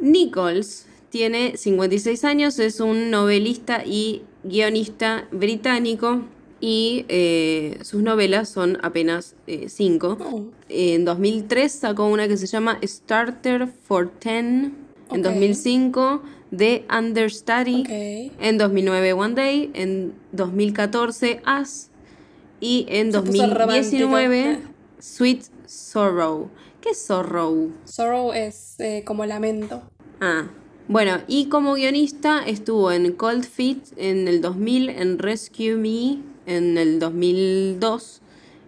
Nichols 0.00 0.86
tiene 1.10 1.56
56 1.56 2.24
años, 2.24 2.58
es 2.58 2.80
un 2.80 3.10
novelista 3.10 3.82
y 3.84 4.22
guionista 4.44 5.28
británico 5.30 6.22
y 6.60 7.04
eh, 7.08 7.78
sus 7.82 8.02
novelas 8.02 8.48
son 8.48 8.78
apenas 8.82 9.34
5. 9.66 10.18
Oh, 10.20 10.44
En 10.68 11.04
2003 11.04 11.70
sacó 11.72 12.06
una 12.06 12.28
que 12.28 12.36
se 12.36 12.46
llama 12.46 12.78
Starter 12.84 13.66
for 13.66 14.08
Ten. 14.08 14.74
En 15.10 15.20
Ok. 15.20 15.24
2005 15.26 16.22
The 16.56 16.84
Understudy. 16.96 17.84
En 18.40 18.58
2009 18.58 19.12
One 19.12 19.34
Day. 19.34 19.70
En 19.74 20.12
2014 20.32 21.42
Us. 21.60 21.88
Y 22.64 22.86
en 22.88 23.10
Se 23.10 23.20
puso 23.20 23.46
2019 23.48 24.42
romántico. 24.44 24.72
Sweet 25.00 25.42
Sorrow. 25.66 26.48
¿Qué 26.80 26.90
es 26.90 27.02
Sorrow? 27.04 27.72
Sorrow 27.84 28.32
es 28.32 28.76
eh, 28.78 29.02
como 29.04 29.26
lamento. 29.26 29.82
Ah. 30.20 30.46
Bueno, 30.86 31.18
y 31.26 31.46
como 31.46 31.74
guionista 31.74 32.42
estuvo 32.46 32.92
en 32.92 33.12
Cold 33.12 33.44
Feet 33.44 33.78
en 33.96 34.28
el 34.28 34.40
2000, 34.40 34.88
en 34.90 35.18
Rescue 35.18 35.74
Me 35.76 36.18
en 36.46 36.78
el 36.78 36.98
2002. 37.00 38.20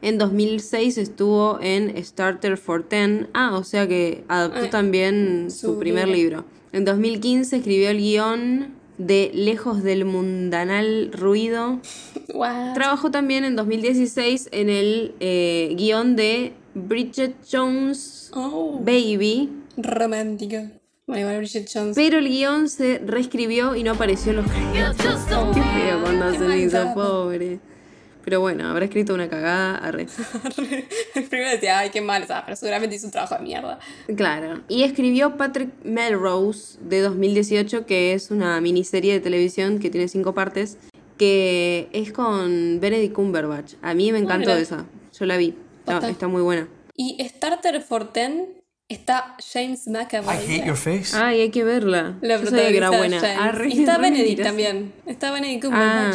En 0.03 0.19
2006 0.19 0.99
estuvo 0.99 1.59
en 1.63 1.95
Starter 2.05 2.57
for 2.57 2.83
Ten. 2.83 3.29
Ah, 3.33 3.57
o 3.57 3.63
sea 3.63 3.87
que 3.87 4.25
adaptó 4.29 4.65
Ah, 4.67 4.71
también 4.71 5.51
su, 5.51 5.75
su 5.75 5.79
primer 5.79 6.09
libro. 6.09 6.39
libro. 6.39 6.45
En 6.73 6.85
2015 6.85 7.57
escribió 7.57 7.91
el 7.91 7.99
guion 7.99 8.75
de 8.99 9.31
Lejos 9.35 9.83
del 9.83 10.05
mundanal 10.05 11.11
ruido. 11.13 11.81
What? 12.35 12.75
Trabajó 12.75 13.11
también 13.11 13.45
en 13.45 13.57
2016 13.57 14.49
en 14.53 14.69
el 14.71 15.15
eh, 15.21 15.75
guion 15.77 16.17
de 16.17 16.53
Bridget 16.75 17.35
Jones 17.51 18.31
Oh, 18.35 18.79
Baby, 18.81 19.51
romántico. 19.77 20.57
Bueno, 21.07 21.21
igual 21.21 21.39
Bridget 21.39 21.69
Jones. 21.73 21.95
pero 21.95 22.19
el 22.19 22.29
guion 22.29 22.69
se 22.69 22.99
reescribió 22.99 23.77
y 23.77 23.83
no 23.85 23.93
apareció 23.93 24.31
en 24.31 24.37
los 24.39 24.47
créditos. 24.47 24.97
Qué 25.55 25.63
feo 25.63 26.01
cuando 26.03 26.29
eso, 26.31 26.45
maldad. 26.45 26.95
pobre. 26.95 27.61
Pero 28.25 28.41
bueno, 28.41 28.69
habrá 28.69 28.87
escrito 28.87 29.15
una 29.15 29.29
cagada. 29.29 29.77
arre. 29.85 30.07
Primero 31.29 31.51
decía, 31.51 31.79
ay, 31.79 31.91
qué 31.91 32.01
mal, 32.01 32.23
o 32.23 32.27
sea, 32.27 32.45
pero 32.45 32.57
seguramente 32.57 32.97
hizo 32.97 33.07
un 33.07 33.13
trabajo 33.13 33.35
de 33.37 33.43
mierda. 33.43 33.79
Claro. 34.17 34.63
Y 34.69 34.83
escribió 34.85 35.37
Patrick 35.37 35.71
Melrose 35.85 36.79
de 36.81 37.01
2018, 37.01 37.87
que 37.87 38.15
es 38.15 38.31
una 38.31 38.61
miniserie 38.61 39.13
de 39.13 39.21
televisión 39.21 39.79
que 39.79 39.91
tiene 39.91 40.09
cinco 40.09 40.35
partes, 40.35 40.79
que 41.19 41.89
es 41.93 42.13
con 42.13 42.81
Benedict 42.81 43.15
Cumberbatch. 43.15 43.75
A 43.83 43.95
mí 43.95 44.11
me 44.11 44.19
encantó 44.19 44.53
esa. 44.53 44.87
Yo 45.19 45.27
la 45.27 45.37
vi. 45.37 45.55
Está, 45.87 46.29
muy 46.29 46.43
buena. 46.43 46.67
Y 46.97 47.23
Starter 47.29 47.83
for 47.83 48.11
Ten 48.11 48.49
está 48.89 49.37
James 49.53 49.87
I 49.87 49.91
McAvoy. 49.91 50.37
hate 50.37 50.67
your 50.67 50.77
face. 50.77 51.15
Ay, 51.15 51.43
hay 51.43 51.51
que 51.51 51.63
verla. 51.63 52.17
La 52.21 52.41
Yo 52.41 52.47
sabía 52.49 52.71
que 52.71 52.77
era 52.79 52.91
buena. 52.91 53.21
Arre, 53.45 53.69
Y 53.69 53.81
está 53.81 53.99
Benedict 53.99 54.43
también. 54.43 54.93
Está 55.07 55.31
Benedict 55.31 55.67
Ah. 55.71 56.13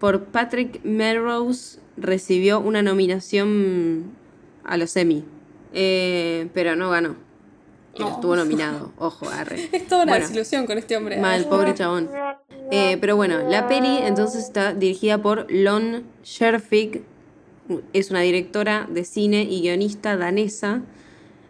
Por 0.00 0.24
Patrick 0.24 0.84
Melrose 0.84 1.78
recibió 1.96 2.60
una 2.60 2.82
nominación 2.82 4.12
a 4.64 4.76
los 4.76 4.96
Emmy. 4.96 5.24
Eh, 5.72 6.48
pero 6.54 6.76
no 6.76 6.90
ganó. 6.90 7.16
Pero 7.96 8.08
estuvo 8.08 8.34
nominado. 8.36 8.92
Ojo, 8.98 9.28
arre. 9.28 9.68
Es 9.72 9.86
toda 9.86 10.02
una 10.02 10.12
Bueno. 10.12 10.26
desilusión 10.26 10.66
con 10.66 10.78
este 10.78 10.96
hombre. 10.96 11.18
Mal, 11.20 11.44
pobre 11.46 11.74
chabón. 11.74 12.08
Eh, 12.70 12.98
pero 13.00 13.14
bueno, 13.16 13.48
la 13.48 13.68
peli 13.68 13.98
entonces 14.02 14.44
está 14.44 14.74
dirigida 14.74 15.22
por 15.22 15.46
Lon 15.50 16.02
Scherfig. 16.24 17.02
Es 17.92 18.10
una 18.10 18.20
directora 18.20 18.86
de 18.90 19.04
cine 19.04 19.42
y 19.44 19.62
guionista 19.62 20.16
danesa 20.16 20.82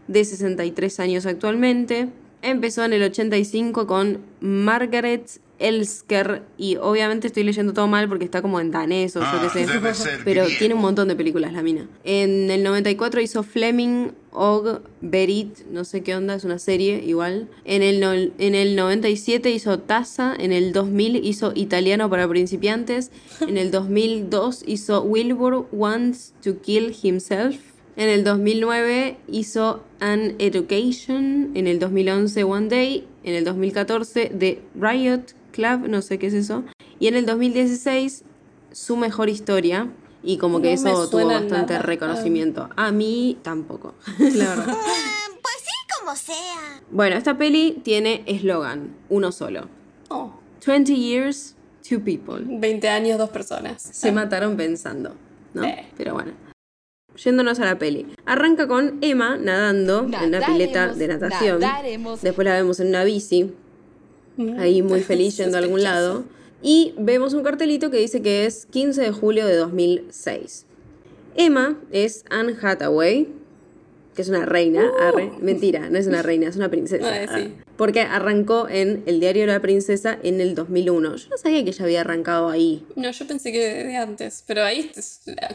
de 0.06 0.24
63 0.24 1.00
años 1.00 1.26
actualmente. 1.26 2.08
Empezó 2.42 2.84
en 2.84 2.92
el 2.92 3.02
85 3.04 3.86
con 3.86 4.20
Margaret 4.40 5.40
Elsker 5.58 6.42
y 6.58 6.76
obviamente 6.76 7.26
estoy 7.28 7.44
leyendo 7.44 7.72
todo 7.72 7.86
mal 7.86 8.08
porque 8.08 8.24
está 8.24 8.42
como 8.42 8.60
en 8.60 8.70
danés 8.70 9.16
o 9.16 9.20
yo 9.20 9.26
qué 9.42 9.48
sé. 9.66 9.72
debe 9.72 9.94
ser 9.94 10.20
Pero 10.24 10.46
tiene 10.58 10.74
un 10.74 10.80
montón 10.80 11.08
de 11.08 11.16
películas 11.16 11.52
la 11.52 11.62
mina. 11.62 11.88
En 12.04 12.50
el 12.50 12.62
94 12.62 13.20
hizo 13.20 13.42
Fleming 13.42 14.08
Og 14.32 14.80
Berit, 15.00 15.60
no 15.70 15.84
sé 15.84 16.02
qué 16.02 16.16
onda, 16.16 16.34
es 16.34 16.44
una 16.44 16.58
serie 16.58 17.02
igual. 17.06 17.48
En 17.64 17.82
el, 17.82 18.00
no- 18.00 18.12
en 18.12 18.54
el 18.54 18.74
97 18.74 19.50
hizo 19.50 19.78
Taza, 19.78 20.34
en 20.38 20.52
el 20.52 20.72
2000 20.72 21.24
hizo 21.24 21.52
Italiano 21.54 22.10
para 22.10 22.26
principiantes, 22.28 23.10
en 23.40 23.56
el 23.58 23.70
2002 23.70 24.64
hizo 24.66 25.02
Wilbur 25.02 25.68
Wants 25.70 26.34
to 26.42 26.60
Kill 26.60 26.94
Himself. 27.00 27.56
En 27.96 28.08
el 28.08 28.24
2009 28.24 29.18
hizo 29.28 29.84
An 30.00 30.34
Education, 30.40 31.52
en 31.54 31.68
el 31.68 31.78
2011 31.78 32.42
One 32.42 32.68
Day, 32.68 33.06
en 33.22 33.34
el 33.36 33.44
2014 33.44 34.32
The 34.36 34.60
Riot 34.74 35.20
Club, 35.54 35.88
no 35.88 36.02
sé 36.02 36.18
qué 36.18 36.26
es 36.26 36.34
eso, 36.34 36.64
y 36.98 37.06
en 37.06 37.14
el 37.14 37.26
2016 37.26 38.24
Su 38.72 38.96
Mejor 38.96 39.28
Historia, 39.28 39.88
y 40.22 40.38
como 40.38 40.60
que 40.60 40.68
No 40.68 40.90
eso 40.90 41.08
tuvo 41.08 41.26
bastante 41.26 41.74
nada. 41.74 41.82
reconocimiento. 41.82 42.68
A 42.76 42.90
mí 42.90 43.38
tampoco, 43.42 43.94
la 44.18 44.48
verdad. 44.48 44.76
Pues 45.42 45.56
sí, 45.62 45.98
como 46.00 46.16
sea. 46.16 46.82
Bueno, 46.90 47.16
esta 47.16 47.36
peli 47.36 47.80
tiene 47.84 48.22
eslogan, 48.26 48.96
uno 49.10 49.30
solo. 49.30 49.68
Oh, 50.08 50.32
20 50.66 50.94
years, 50.96 51.54
two 51.86 52.00
people. 52.02 52.42
20 52.46 52.88
años, 52.88 53.18
dos 53.18 53.28
personas. 53.30 53.82
Se 53.82 54.10
mataron 54.12 54.56
pensando, 54.56 55.14
¿no? 55.52 55.62
Sí. 55.64 55.70
Pero 55.96 56.14
bueno. 56.14 56.32
Yéndonos 57.22 57.60
a 57.60 57.64
la 57.66 57.78
peli. 57.78 58.06
Arranca 58.26 58.66
con 58.66 58.98
Emma 59.02 59.36
nadando 59.36 60.00
en 60.04 60.28
una 60.28 60.40
pileta 60.44 60.88
de 60.94 61.06
natación. 61.08 61.60
Después 62.22 62.44
la 62.44 62.54
vemos 62.54 62.80
en 62.80 62.88
una 62.88 63.04
bici, 63.04 63.44
Mm. 63.44 63.52
Ahí 64.58 64.82
muy 64.82 65.00
feliz 65.00 65.36
yendo 65.36 65.56
a 65.56 65.60
algún 65.60 65.82
lado. 65.82 66.24
Y 66.62 66.94
vemos 66.98 67.34
un 67.34 67.42
cartelito 67.42 67.90
que 67.90 67.98
dice 67.98 68.22
que 68.22 68.46
es 68.46 68.66
15 68.66 69.02
de 69.02 69.10
julio 69.12 69.46
de 69.46 69.54
2006. 69.56 70.64
Emma 71.36 71.78
es 71.90 72.24
Anne 72.30 72.54
Hathaway, 72.60 73.28
que 74.14 74.22
es 74.22 74.28
una 74.28 74.46
reina. 74.46 74.90
arre. 75.00 75.30
Mentira, 75.40 75.90
no 75.90 75.98
es 75.98 76.06
una 76.06 76.22
reina, 76.22 76.48
es 76.48 76.56
una 76.56 76.70
princesa. 76.70 77.04
Uh. 77.06 77.36
Sí. 77.36 77.54
Porque 77.76 78.00
arrancó 78.00 78.68
en 78.68 79.02
el 79.06 79.18
diario 79.18 79.42
de 79.42 79.48
la 79.48 79.60
princesa 79.60 80.16
en 80.22 80.40
el 80.40 80.54
2001. 80.54 81.16
Yo 81.16 81.28
no 81.28 81.36
sabía 81.36 81.62
que 81.64 81.70
ella 81.70 81.84
había 81.84 82.00
arrancado 82.02 82.48
ahí. 82.48 82.86
No, 82.94 83.10
yo 83.10 83.26
pensé 83.26 83.50
que 83.52 83.58
de, 83.58 83.96
antes, 83.96 84.44
pero 84.46 84.62
ahí, 84.62 84.90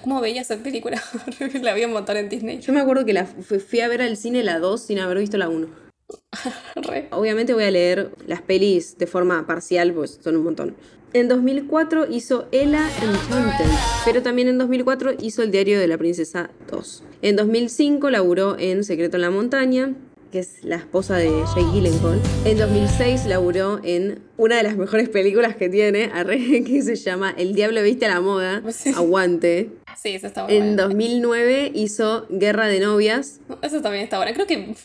¿cómo 0.03 0.19
veías 0.19 0.51
esa 0.51 0.61
película? 0.61 1.01
la 1.61 1.71
a 1.73 1.87
montar 1.87 2.17
en 2.17 2.27
Disney. 2.27 2.59
Yo 2.59 2.73
me 2.73 2.81
acuerdo 2.81 3.05
que 3.05 3.13
la 3.13 3.25
fu- 3.25 3.59
fui 3.59 3.79
a 3.79 3.87
ver 3.87 4.01
al 4.01 4.17
cine 4.17 4.43
la 4.43 4.59
2 4.59 4.81
sin 4.81 4.99
haber 4.99 5.17
visto 5.19 5.37
la 5.37 5.47
1. 5.49 5.88
Obviamente 7.11 7.53
voy 7.53 7.63
a 7.63 7.71
leer 7.71 8.11
las 8.25 8.41
pelis 8.41 8.97
de 8.97 9.07
forma 9.07 9.45
parcial, 9.45 9.93
pues 9.93 10.19
son 10.23 10.35
un 10.37 10.43
montón. 10.43 10.75
En 11.13 11.27
2004 11.27 12.05
hizo 12.11 12.47
Ella 12.51 12.87
Enchanted, 13.01 13.65
pero 14.05 14.21
también 14.21 14.47
en 14.47 14.59
2004 14.59 15.13
hizo 15.19 15.41
El 15.41 15.49
diario 15.51 15.79
de 15.79 15.87
la 15.87 15.97
princesa 15.97 16.51
2. 16.71 17.03
En 17.23 17.35
2005 17.35 18.09
laburó 18.11 18.57
en 18.59 18.83
Secreto 18.83 19.17
en 19.17 19.21
la 19.21 19.31
montaña, 19.31 19.95
que 20.31 20.37
es 20.37 20.63
la 20.63 20.75
esposa 20.75 21.15
de 21.17 21.29
Jake 21.55 21.65
Gyllenhaal. 21.73 22.21
En 22.45 22.57
2006 22.59 23.25
laburó 23.25 23.79
en 23.83 24.19
una 24.37 24.57
de 24.57 24.63
las 24.63 24.77
mejores 24.77 25.09
películas 25.09 25.55
que 25.55 25.69
tiene, 25.69 26.11
que 26.63 26.81
se 26.83 26.95
llama 26.95 27.33
El 27.35 27.55
diablo 27.55 27.81
viste 27.81 28.05
a 28.05 28.09
la 28.09 28.21
moda, 28.21 28.61
Sí. 28.71 28.91
aguante. 28.95 29.71
Sí, 29.99 30.09
esa 30.09 30.27
está 30.27 30.43
muy 30.45 30.53
En 30.53 30.75
buena. 30.75 30.83
2009 30.83 31.71
hizo 31.73 32.27
Guerra 32.29 32.67
de 32.67 32.79
novias, 32.81 33.39
Esa 33.63 33.81
también 33.81 34.03
está 34.03 34.17
buena. 34.17 34.33
Creo 34.35 34.45
que 34.45 34.75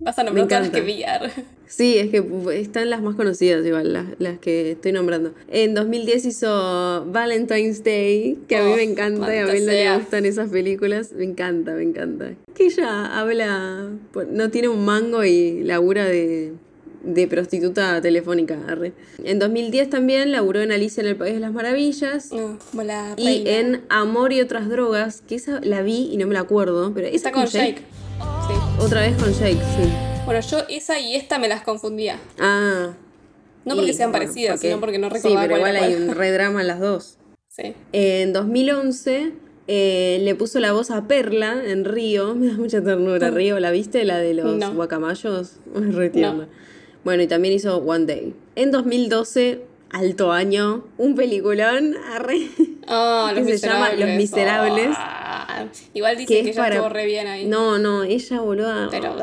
vas 0.00 0.18
a 0.18 0.22
Me 0.24 0.26
nombrar 0.30 0.48
todas 0.48 0.72
las 0.72 0.82
que 0.84 1.04
arre. 1.04 1.30
Sí, 1.70 1.98
es 1.98 2.10
que 2.10 2.20
están 2.54 2.90
las 2.90 3.00
más 3.00 3.14
conocidas 3.14 3.64
igual, 3.64 3.92
las, 3.92 4.06
las 4.18 4.40
que 4.40 4.72
estoy 4.72 4.90
nombrando. 4.90 5.32
En 5.52 5.72
2010 5.74 6.24
hizo 6.24 7.06
Valentine's 7.06 7.84
Day, 7.84 8.38
que 8.48 8.56
a 8.56 8.64
mí 8.64 8.72
Oh, 8.72 8.76
me 8.76 8.82
encanta 8.82 9.32
y 9.32 9.38
a 9.38 9.46
mí 9.46 9.60
no 9.60 9.66
sea. 9.66 9.98
gustan 9.98 10.24
esas 10.26 10.50
películas. 10.50 11.12
Me 11.12 11.22
encanta, 11.22 11.74
me 11.74 11.84
encanta. 11.84 12.32
Que 12.56 12.64
ella 12.64 13.16
habla, 13.16 13.88
no 14.32 14.50
tiene 14.50 14.66
un 14.66 14.84
mango 14.84 15.22
y 15.24 15.62
labura 15.62 16.06
de, 16.06 16.54
de 17.04 17.28
prostituta 17.28 18.00
telefónica. 18.00 18.58
arre. 18.66 18.92
En 19.22 19.38
2010 19.38 19.90
también 19.90 20.32
laburó 20.32 20.60
en 20.62 20.72
Alicia 20.72 21.02
en 21.02 21.06
el 21.10 21.14
País 21.16 21.34
de 21.34 21.40
las 21.40 21.52
Maravillas. 21.52 22.32
No, 22.32 22.58
como 22.72 22.82
la 22.82 23.14
Y 23.16 23.44
en 23.48 23.82
Amor 23.90 24.32
y 24.32 24.40
otras 24.40 24.68
drogas, 24.68 25.22
que 25.28 25.36
esa 25.36 25.60
la 25.62 25.82
vi 25.82 26.08
y 26.10 26.16
no 26.16 26.26
me 26.26 26.34
la 26.34 26.40
acuerdo, 26.40 26.90
pero 26.92 27.06
esa 27.06 27.14
Está 27.28 27.30
con 27.30 27.46
Jake. 27.46 27.82
Otra 28.80 29.02
vez 29.02 29.16
con 29.16 29.32
Jake, 29.32 29.54
sí. 29.76 29.92
Bueno, 30.24 30.40
yo 30.40 30.58
esa 30.68 30.98
y 30.98 31.14
esta 31.14 31.38
me 31.38 31.48
las 31.48 31.62
confundía. 31.62 32.18
Ah, 32.38 32.92
No 33.64 33.74
porque 33.76 33.90
Y, 33.90 33.94
sean 33.94 34.10
bueno, 34.10 34.24
parecidas, 34.26 34.60
sino 34.60 34.80
porque 34.80 34.98
no 34.98 35.08
Sí, 35.08 35.14
recordaba 35.14 35.42
pero 35.42 35.60
cuál 35.60 35.76
igual 35.76 35.84
hay 35.90 35.94
un 35.94 36.14
redrama 36.14 36.60
en 36.62 36.66
las 36.66 36.80
dos. 36.80 37.18
Sí. 37.48 37.74
En 37.92 38.32
2011 38.32 39.32
eh, 39.68 40.18
le 40.22 40.34
puso 40.34 40.60
la 40.60 40.72
voz 40.72 40.90
a 40.90 41.06
Perla 41.06 41.62
en 41.64 41.84
Río. 41.84 42.34
Me 42.36 42.48
da 42.48 42.54
mucha 42.54 42.82
ternura. 42.82 43.30
Río, 43.30 43.60
¿la 43.60 43.70
viste? 43.70 44.04
La 44.04 44.18
de 44.18 44.34
los 44.34 44.56
No. 44.56 44.72
guacamayos. 44.74 45.56
No. 46.14 46.46
Bueno, 47.04 47.22
y 47.22 47.26
también 47.26 47.54
hizo 47.54 47.78
One 47.78 48.04
Day. 48.04 48.34
En 48.56 48.70
2012, 48.70 49.62
alto 49.90 50.32
año, 50.32 50.84
un 50.98 51.14
peliculón. 51.14 51.96
arre, 52.12 52.48
Ah, 52.86 53.32
que 53.34 53.44
se 53.58 53.66
llama. 53.66 53.92
Los 53.94 54.10
Miserables. 54.10 54.90
Ah, 55.50 55.66
igual 55.94 56.14
que 56.16 56.20
dicen 56.22 56.44
que, 56.44 56.50
ella 56.50 56.62
para- 56.62 56.74
estuvo 56.76 56.88
re 56.90 57.06
bien 57.06 57.26
ahí. 57.26 57.46
No, 57.46 57.78
no, 57.78 58.02
ella 58.04 58.40
boluda. 58.40 58.88
Pero. 58.90 59.16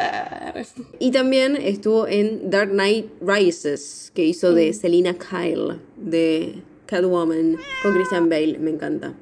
Y 0.99 1.11
también 1.11 1.55
estuvo 1.55 2.07
en 2.07 2.49
Dark 2.49 2.71
Knight 2.71 3.07
Rises, 3.21 4.11
que 4.13 4.23
hizo 4.25 4.51
Mm. 4.51 4.55
de 4.55 4.73
Selina 4.73 5.15
Kyle, 5.17 5.79
de 5.97 6.55
Catwoman, 6.85 7.57
con 7.83 7.93
Christian 7.93 8.29
Bale, 8.29 8.57
me 8.59 8.71
encanta. 8.71 9.13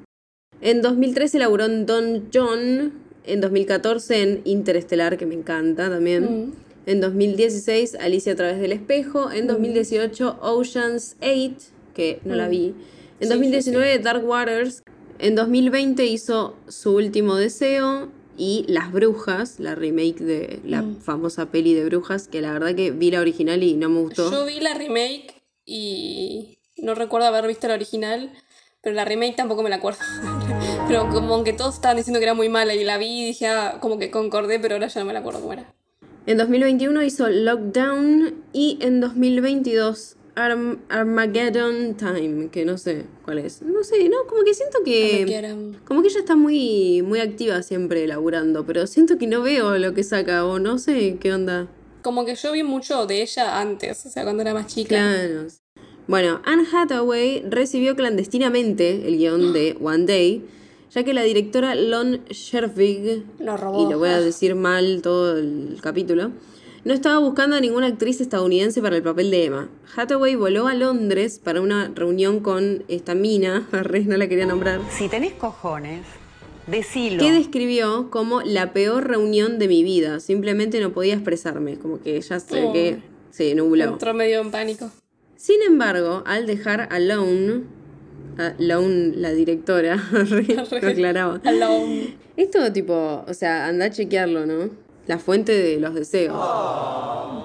En 0.60 0.82
2013 0.82 1.38
laburó 1.38 1.64
en 1.66 1.84
Don 1.86 2.28
John, 2.32 2.92
en 3.24 3.40
2014 3.40 4.22
en 4.22 4.40
Interestelar, 4.44 5.16
que 5.18 5.26
me 5.26 5.34
encanta 5.34 5.90
también. 5.90 6.24
Mm. 6.48 6.52
En 6.86 7.00
2016 7.00 7.96
Alicia 7.96 8.32
a 8.32 8.36
través 8.36 8.60
del 8.60 8.70
espejo, 8.72 9.30
en 9.32 9.48
2018 9.48 10.38
Oceans 10.40 11.16
8, 11.20 11.56
que 11.94 12.20
no 12.24 12.36
la 12.36 12.48
vi. 12.48 12.66
En 12.68 12.74
Mm. 12.74 13.22
Sí, 13.22 13.28
2019 13.28 13.98
Dark 13.98 14.24
Waters. 14.26 14.82
En 15.18 15.34
2020 15.34 16.04
hizo 16.06 16.56
Su 16.68 16.94
último 16.96 17.36
deseo 17.36 18.08
y 18.36 18.64
Las 18.68 18.92
Brujas, 18.92 19.58
la 19.60 19.74
remake 19.74 20.20
de 20.20 20.60
la 20.64 20.82
Mm. 20.82 21.00
famosa 21.00 21.46
peli 21.46 21.72
de 21.74 21.84
Brujas, 21.86 22.28
que 22.28 22.42
la 22.42 22.52
verdad 22.52 22.74
que 22.74 22.90
vi 22.90 23.10
la 23.10 23.20
original 23.20 23.62
y 23.62 23.74
no 23.74 23.88
me 23.88 24.00
gustó. 24.00 24.30
Yo 24.30 24.44
vi 24.44 24.60
la 24.60 24.74
remake 24.74 25.42
y 25.64 26.58
no 26.76 26.94
recuerdo 26.94 27.26
haber 27.28 27.46
visto 27.46 27.66
la 27.66 27.74
original, 27.74 28.30
pero 28.82 28.94
la 28.94 29.04
remake 29.06 29.36
tampoco 29.36 29.62
me 29.62 29.70
la 29.70 29.76
acuerdo. 29.76 30.00
pero 30.88 31.08
como 31.08 31.42
que 31.44 31.54
todos 31.54 31.74
estaban 31.76 31.96
diciendo 31.96 32.20
que 32.20 32.24
era 32.24 32.34
muy 32.34 32.48
mala 32.50 32.74
y 32.74 32.84
la 32.84 32.98
vi 32.98 33.22
y 33.22 33.24
dije, 33.26 33.46
ah, 33.46 33.78
como 33.80 33.98
que 33.98 34.10
concordé, 34.10 34.60
pero 34.60 34.74
ahora 34.74 34.88
ya 34.88 35.00
no 35.00 35.06
me 35.06 35.12
la 35.14 35.20
acuerdo 35.20 35.40
cómo 35.40 35.54
era. 35.54 35.72
En 36.26 36.36
2021 36.38 37.02
hizo 37.04 37.28
Lockdown 37.28 38.34
y 38.52 38.78
en 38.82 39.00
2022 39.00 40.15
Arm- 40.36 40.78
Armageddon 40.88 41.96
Time, 41.96 42.48
que 42.50 42.64
no 42.64 42.78
sé 42.78 43.04
cuál 43.24 43.38
es. 43.38 43.62
No 43.62 43.82
sé, 43.82 44.08
no, 44.08 44.18
como 44.28 44.44
que 44.44 44.54
siento 44.54 44.78
que... 44.84 45.24
Como 45.84 46.02
que 46.02 46.08
ella 46.08 46.20
está 46.20 46.36
muy, 46.36 47.02
muy 47.02 47.20
activa 47.20 47.62
siempre 47.62 48.06
laburando, 48.06 48.64
pero 48.66 48.86
siento 48.86 49.18
que 49.18 49.26
no 49.26 49.42
veo 49.42 49.76
lo 49.78 49.94
que 49.94 50.04
saca 50.04 50.44
o 50.44 50.58
no 50.58 50.78
sé 50.78 51.16
qué 51.20 51.32
onda. 51.32 51.68
Como 52.02 52.24
que 52.24 52.34
yo 52.36 52.52
vi 52.52 52.62
mucho 52.62 53.06
de 53.06 53.22
ella 53.22 53.60
antes, 53.60 54.06
o 54.06 54.10
sea, 54.10 54.22
cuando 54.22 54.42
era 54.42 54.54
más 54.54 54.66
chica. 54.66 54.88
Claro. 54.90 55.46
Bueno, 56.06 56.40
Anne 56.44 56.64
Hathaway 56.72 57.42
recibió 57.48 57.96
clandestinamente 57.96 59.08
el 59.08 59.16
guion 59.18 59.52
de 59.52 59.76
One 59.82 60.04
Day, 60.06 60.44
ya 60.94 61.02
que 61.02 61.12
la 61.14 61.22
directora 61.22 61.74
Lon 61.74 62.20
Scherfig, 62.30 63.24
Lo 63.40 63.56
robó. 63.56 63.84
y 63.86 63.90
lo 63.90 63.98
voy 63.98 64.10
a 64.10 64.20
decir 64.20 64.54
mal 64.54 65.00
todo 65.02 65.36
el 65.36 65.78
capítulo, 65.82 66.30
no 66.86 66.94
estaba 66.94 67.18
buscando 67.18 67.56
a 67.56 67.60
ninguna 67.60 67.88
actriz 67.88 68.20
estadounidense 68.20 68.80
para 68.80 68.96
el 68.96 69.02
papel 69.02 69.30
de 69.32 69.44
Emma. 69.46 69.68
Hathaway 69.96 70.36
voló 70.36 70.68
a 70.68 70.74
Londres 70.74 71.40
para 71.42 71.60
una 71.60 71.90
reunión 71.94 72.38
con 72.40 72.84
esta 72.88 73.14
mina, 73.16 73.68
arre, 73.72 74.04
no 74.04 74.16
la 74.16 74.28
quería 74.28 74.46
nombrar, 74.46 74.80
Si 74.96 75.08
tenés 75.08 75.32
cojones, 75.32 76.06
decilo. 76.68 77.22
que 77.22 77.32
describió 77.32 78.08
como 78.10 78.40
la 78.42 78.72
peor 78.72 79.08
reunión 79.08 79.58
de 79.58 79.66
mi 79.68 79.82
vida. 79.82 80.20
Simplemente 80.20 80.80
no 80.80 80.92
podía 80.92 81.14
expresarme, 81.14 81.76
como 81.76 82.00
que 82.00 82.20
ya 82.20 82.38
sé 82.40 82.62
Oh. 82.64 82.72
que 82.72 82.98
se 83.30 83.54
nubló. 83.56 83.84
Entró 83.84 84.14
medio 84.14 84.40
en 84.40 84.50
pánico. 84.52 84.90
Sin 85.36 85.60
embargo, 85.62 86.22
al 86.24 86.46
dejar 86.46 86.88
a 86.90 86.98
Lone, 87.00 87.64
a 88.38 88.54
Lone, 88.58 89.12
la 89.16 89.32
directora, 89.32 89.96
lo 90.12 90.88
aclaraba. 90.88 91.40
Alone. 91.44 92.16
Esto 92.36 92.72
tipo, 92.72 93.24
o 93.26 93.34
sea, 93.34 93.66
anda 93.66 93.86
a 93.86 93.90
chequearlo, 93.90 94.46
¿no? 94.46 94.85
La 95.06 95.18
fuente 95.18 95.52
de 95.52 95.78
los 95.80 95.94
deseos. 95.94 96.36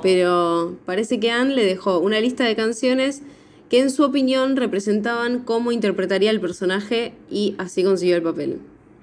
Pero 0.01 0.77
parece 0.85 1.19
que 1.19 1.31
Anne 1.31 1.53
le 1.55 1.65
dejó 1.65 1.99
una 1.99 2.19
lista 2.19 2.43
de 2.45 2.55
canciones 2.55 3.21
que 3.69 3.79
en 3.79 3.89
su 3.89 4.03
opinión 4.03 4.57
representaban 4.57 5.43
cómo 5.43 5.71
interpretaría 5.71 6.31
el 6.31 6.41
personaje 6.41 7.13
y 7.29 7.55
así 7.57 7.83
consiguió 7.83 8.15
el 8.15 8.23
papel. 8.23 8.59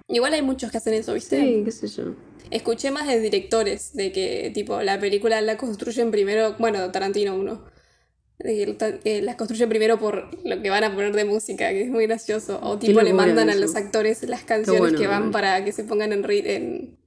Igual 0.09 0.35
hay 0.35 0.43
muchos 0.43 0.71
que 0.71 0.79
hacen 0.79 0.95
eso, 0.95 1.15
¿viste? 1.15 1.41
Sí, 1.41 1.62
qué 1.65 1.71
sé 1.71 1.88
yo. 1.88 2.15
Escuché 2.50 2.91
más 2.91 3.07
de 3.07 3.21
directores, 3.21 3.93
de 3.95 4.11
que 4.11 4.50
tipo 4.55 4.81
la 4.83 4.99
película 4.99 5.41
la 5.41 5.57
construyen 5.57 6.11
primero, 6.11 6.57
bueno, 6.59 6.91
Tarantino 6.91 7.35
uno, 7.37 7.62
de 8.38 8.57
que 8.67 8.73
ta- 8.75 8.99
que 8.99 9.21
las 9.23 9.37
construyen 9.37 9.69
primero 9.69 9.99
por 9.99 10.29
lo 10.45 10.62
que 10.62 10.71
van 10.71 10.85
a 10.85 10.95
poner 10.95 11.15
de 11.15 11.25
música, 11.27 11.69
que 11.71 11.83
es 11.83 11.91
muy 11.91 12.07
gracioso. 12.07 12.59
O 12.62 12.79
tipo 12.79 13.03
le 13.03 13.12
mandan 13.12 13.50
a 13.50 13.55
los 13.55 13.77
actores 13.77 14.23
las 14.25 14.43
canciones 14.45 14.81
bueno, 14.81 14.99
que 14.99 15.07
van 15.07 15.31
para 15.31 15.65
que 15.65 15.73
se 15.73 15.85
pongan 15.85 16.12
en, 16.12 16.25
en, 16.31 16.98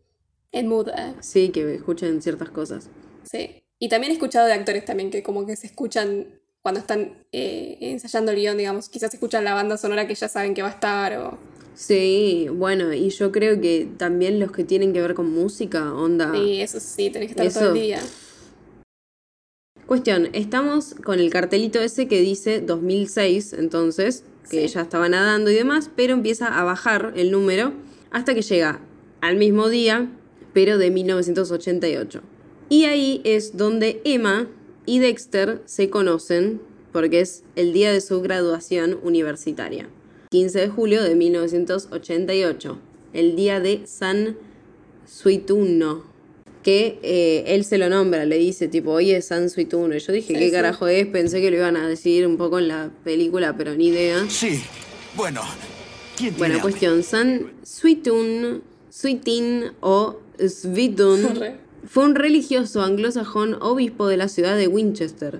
en 0.51 0.67
mood. 0.67 0.89
eh. 0.89 1.13
Sí, 1.21 1.49
que 1.49 1.73
escuchen 1.75 2.21
ciertas 2.21 2.49
cosas. 2.49 2.89
Sí. 3.23 3.63
Y 3.79 3.89
también 3.89 4.11
he 4.11 4.15
escuchado 4.15 4.47
de 4.47 4.53
actores 4.53 4.85
también 4.85 5.09
que 5.11 5.23
como 5.23 5.45
que 5.45 5.55
se 5.55 5.67
escuchan 5.67 6.27
cuando 6.61 6.79
están 6.79 7.23
eh, 7.31 7.77
ensayando 7.81 8.31
el 8.31 8.37
guion, 8.37 8.57
digamos, 8.57 8.87
quizás 8.89 9.11
escuchan 9.13 9.43
la 9.43 9.53
banda 9.55 9.77
sonora 9.77 10.07
que 10.07 10.13
ya 10.13 10.27
saben 10.27 10.53
que 10.53 10.61
va 10.61 10.67
a 10.67 10.71
estar 10.71 11.17
o... 11.17 11.39
Sí, 11.73 12.47
bueno, 12.53 12.93
y 12.93 13.09
yo 13.09 13.31
creo 13.31 13.59
que 13.59 13.87
también 13.97 14.39
los 14.39 14.51
que 14.51 14.63
tienen 14.63 14.93
que 14.93 15.01
ver 15.01 15.15
con 15.15 15.31
música, 15.31 15.93
onda. 15.93 16.35
Y 16.37 16.61
eso 16.61 16.79
sí, 16.79 17.09
tenés 17.09 17.33
que 17.33 17.41
estar 17.43 17.61
todo 17.63 17.73
el 17.73 17.81
día. 17.81 17.99
Cuestión, 19.87 20.29
estamos 20.33 20.93
con 21.03 21.19
el 21.19 21.29
cartelito 21.31 21.81
ese 21.81 22.07
que 22.07 22.21
dice 22.21 22.61
2006, 22.61 23.53
entonces, 23.53 24.23
que 24.49 24.67
Sí. 24.67 24.73
ya 24.75 24.81
estaba 24.81 25.09
nadando 25.09 25.49
y 25.49 25.55
demás, 25.55 25.89
pero 25.95 26.13
empieza 26.13 26.59
a 26.59 26.63
bajar 26.63 27.13
el 27.15 27.31
número 27.31 27.73
hasta 28.11 28.33
que 28.35 28.41
llega 28.41 28.79
al 29.21 29.37
mismo 29.37 29.69
día, 29.69 30.09
pero 30.53 30.77
de 30.77 30.91
1988. 30.91 32.21
Y 32.69 32.85
ahí 32.85 33.21
es 33.23 33.57
donde 33.57 34.01
Emma 34.05 34.47
y 34.85 34.99
Dexter 34.99 35.61
se 35.65 35.89
conocen, 35.89 36.61
porque 36.91 37.21
es 37.21 37.43
el 37.55 37.73
día 37.73 37.91
de 37.91 38.01
su 38.01 38.21
graduación 38.21 38.99
universitaria. 39.03 39.89
15 40.31 40.59
de 40.59 40.67
julio 40.69 41.03
de 41.03 41.15
1988, 41.15 42.77
el 43.13 43.35
día 43.35 43.59
de 43.59 43.81
San 43.85 44.37
Suituno, 45.05 46.05
que 46.63 46.99
eh, 47.03 47.43
él 47.47 47.65
se 47.65 47.77
lo 47.77 47.89
nombra, 47.89 48.25
le 48.25 48.37
dice 48.37 48.67
tipo, 48.67 48.91
oye, 48.91 49.17
es 49.17 49.25
San 49.25 49.49
Suituno. 49.49 49.95
Y 49.95 49.99
yo 49.99 50.13
dije, 50.13 50.33
¿qué 50.33 50.51
carajo 50.51 50.87
es? 50.87 51.07
Pensé 51.07 51.41
que 51.41 51.51
lo 51.51 51.57
iban 51.57 51.75
a 51.75 51.87
decir 51.87 52.25
un 52.25 52.37
poco 52.37 52.59
en 52.59 52.67
la 52.67 52.91
película, 53.03 53.57
pero 53.57 53.75
ni 53.75 53.87
idea. 53.87 54.25
Sí. 54.29 54.61
Bueno. 55.15 55.41
¿Quién 56.15 56.35
tiene 56.35 56.37
Bueno, 56.37 56.61
cuestión, 56.61 57.03
San 57.03 57.51
Suitun, 57.63 58.61
Suitin 58.89 59.71
o 59.81 60.19
Svitun 60.47 61.35
Re. 61.39 61.57
fue 61.85 62.05
un 62.05 62.15
religioso 62.15 62.81
anglosajón 62.81 63.57
obispo 63.61 64.07
de 64.07 64.17
la 64.17 64.27
ciudad 64.27 64.57
de 64.57 64.67
Winchester 64.67 65.39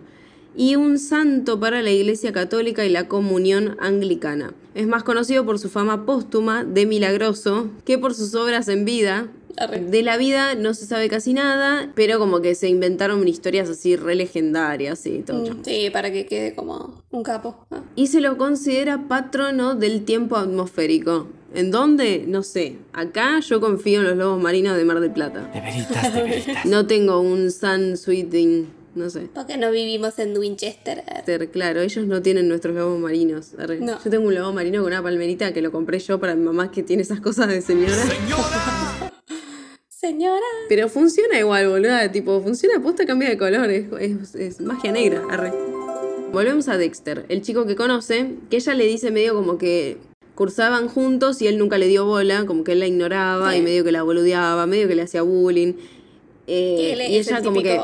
y 0.56 0.76
un 0.76 1.00
santo 1.00 1.60
para 1.60 1.82
la 1.82 1.92
Iglesia 1.92 2.34
Católica 2.34 2.86
y 2.86 2.90
la 2.90 3.08
Comunión 3.08 3.78
Anglicana. 3.80 4.54
Es 4.76 4.88
más 4.88 5.04
conocido 5.04 5.46
por 5.46 5.60
su 5.60 5.70
fama 5.70 6.06
póstuma 6.06 6.64
de 6.64 6.86
milagroso 6.86 7.70
que 7.86 7.98
por 7.98 8.14
sus 8.14 8.36
obras 8.36 8.68
en 8.68 8.86
vida. 8.86 9.28
Arre. 9.64 9.80
De 9.82 10.02
la 10.04 10.18
vida 10.18 10.56
no 10.56 10.74
se 10.74 10.86
sabe 10.86 11.08
casi 11.10 11.34
nada, 11.34 11.92
pero 11.96 12.20
como 12.20 12.42
que 12.42 12.56
se 12.56 12.68
inventaron 12.70 13.28
historias 13.28 13.70
así 13.70 13.96
re 13.96 14.16
legendarias 14.16 15.06
y 15.06 15.20
todo. 15.20 15.46
chamo. 15.46 15.62
Sí, 15.64 15.90
para 15.92 16.12
que 16.12 16.26
quede 16.26 16.56
como 16.56 17.02
un 17.12 17.24
capo. 17.24 17.66
Ah. 17.72 17.82
Y 17.96 18.08
se 18.08 18.22
lo 18.22 18.38
considera 18.38 19.08
patrono 19.08 19.76
del 19.76 20.04
tiempo 20.06 20.36
atmosférico. 20.38 21.28
¿En 21.54 21.70
dónde? 21.70 22.24
No 22.28 22.44
sé. 22.44 22.78
Acá 22.94 23.40
yo 23.42 23.60
confío 23.60 24.00
en 24.00 24.08
los 24.08 24.18
lobos 24.18 24.42
marinos 24.42 24.78
de 24.78 24.86
Mar 24.86 25.00
del 25.02 25.12
Plata. 25.12 25.50
De 25.54 25.60
veritas, 25.60 26.14
de 26.14 26.24
veritas. 26.24 26.66
No 26.66 26.88
tengo 26.88 27.20
un 27.20 27.52
Sun 27.52 27.98
Sweeting, 27.98 28.68
no 28.96 29.10
sé. 29.10 29.28
Porque 29.34 29.58
no 29.58 29.70
vivimos 29.70 30.18
en 30.20 30.38
Winchester. 30.38 31.04
Ter- 31.26 31.52
Claro, 31.52 31.82
ellos 31.82 32.06
no 32.08 32.22
tienen 32.22 32.48
nuestros 32.48 32.74
lobos 32.74 32.98
marinos. 33.02 33.50
No. 33.82 34.02
Yo 34.02 34.10
tengo 34.10 34.28
un 34.28 34.36
lobo 34.36 34.54
marino 34.54 34.82
con 34.82 34.94
una 34.94 35.04
palmerita 35.04 35.52
que 35.54 35.62
lo 35.62 35.74
compré 35.74 36.00
yo 36.00 36.22
para 36.22 36.36
mi 36.36 36.44
mamá 36.46 36.72
que 36.72 36.84
tiene 36.84 37.02
esas 37.04 37.20
cosas 37.20 37.50
de 37.50 37.62
señora. 37.62 37.96
Señora. 37.98 39.11
Pero 40.68 40.90
funciona 40.90 41.38
igual, 41.38 41.70
boluda. 41.70 42.12
Tipo, 42.12 42.42
funciona 42.42 42.82
posta, 42.82 43.06
cambia 43.06 43.30
de 43.30 43.38
color. 43.38 43.70
Es, 43.70 43.86
es- 44.00 44.36
es 44.36 44.60
magia 44.62 44.92
negra. 44.92 45.22
Arre. 45.30 45.52
Volvemos 46.34 46.68
a 46.70 46.78
Dexter, 46.78 47.26
el 47.30 47.42
chico 47.42 47.66
que 47.66 47.76
conoce, 47.76 48.36
que 48.50 48.56
ella 48.58 48.74
le 48.74 48.86
dice 48.88 49.12
medio 49.12 49.36
como 49.36 49.58
que 49.58 49.98
cursaban 50.34 50.88
juntos 50.88 51.42
y 51.42 51.48
él 51.48 51.58
nunca 51.58 51.78
le 51.78 51.88
dio 51.88 52.06
bola, 52.06 52.46
como 52.46 52.64
que 52.64 52.72
él 52.72 52.80
la 52.80 52.88
ignoraba 52.88 53.52
Sí. 53.52 53.58
y 53.58 53.62
medio 53.62 53.84
que 53.84 53.92
la 53.92 54.02
boludeaba, 54.04 54.66
medio 54.66 54.88
que 54.88 54.96
le 54.96 55.02
hacía 55.04 55.22
bullying. 55.24 55.74
Eh, 56.48 56.94
él 56.94 57.02
y 57.02 57.18
ella 57.18 57.38
el 57.40 57.44
como 57.44 57.62
que 57.62 57.80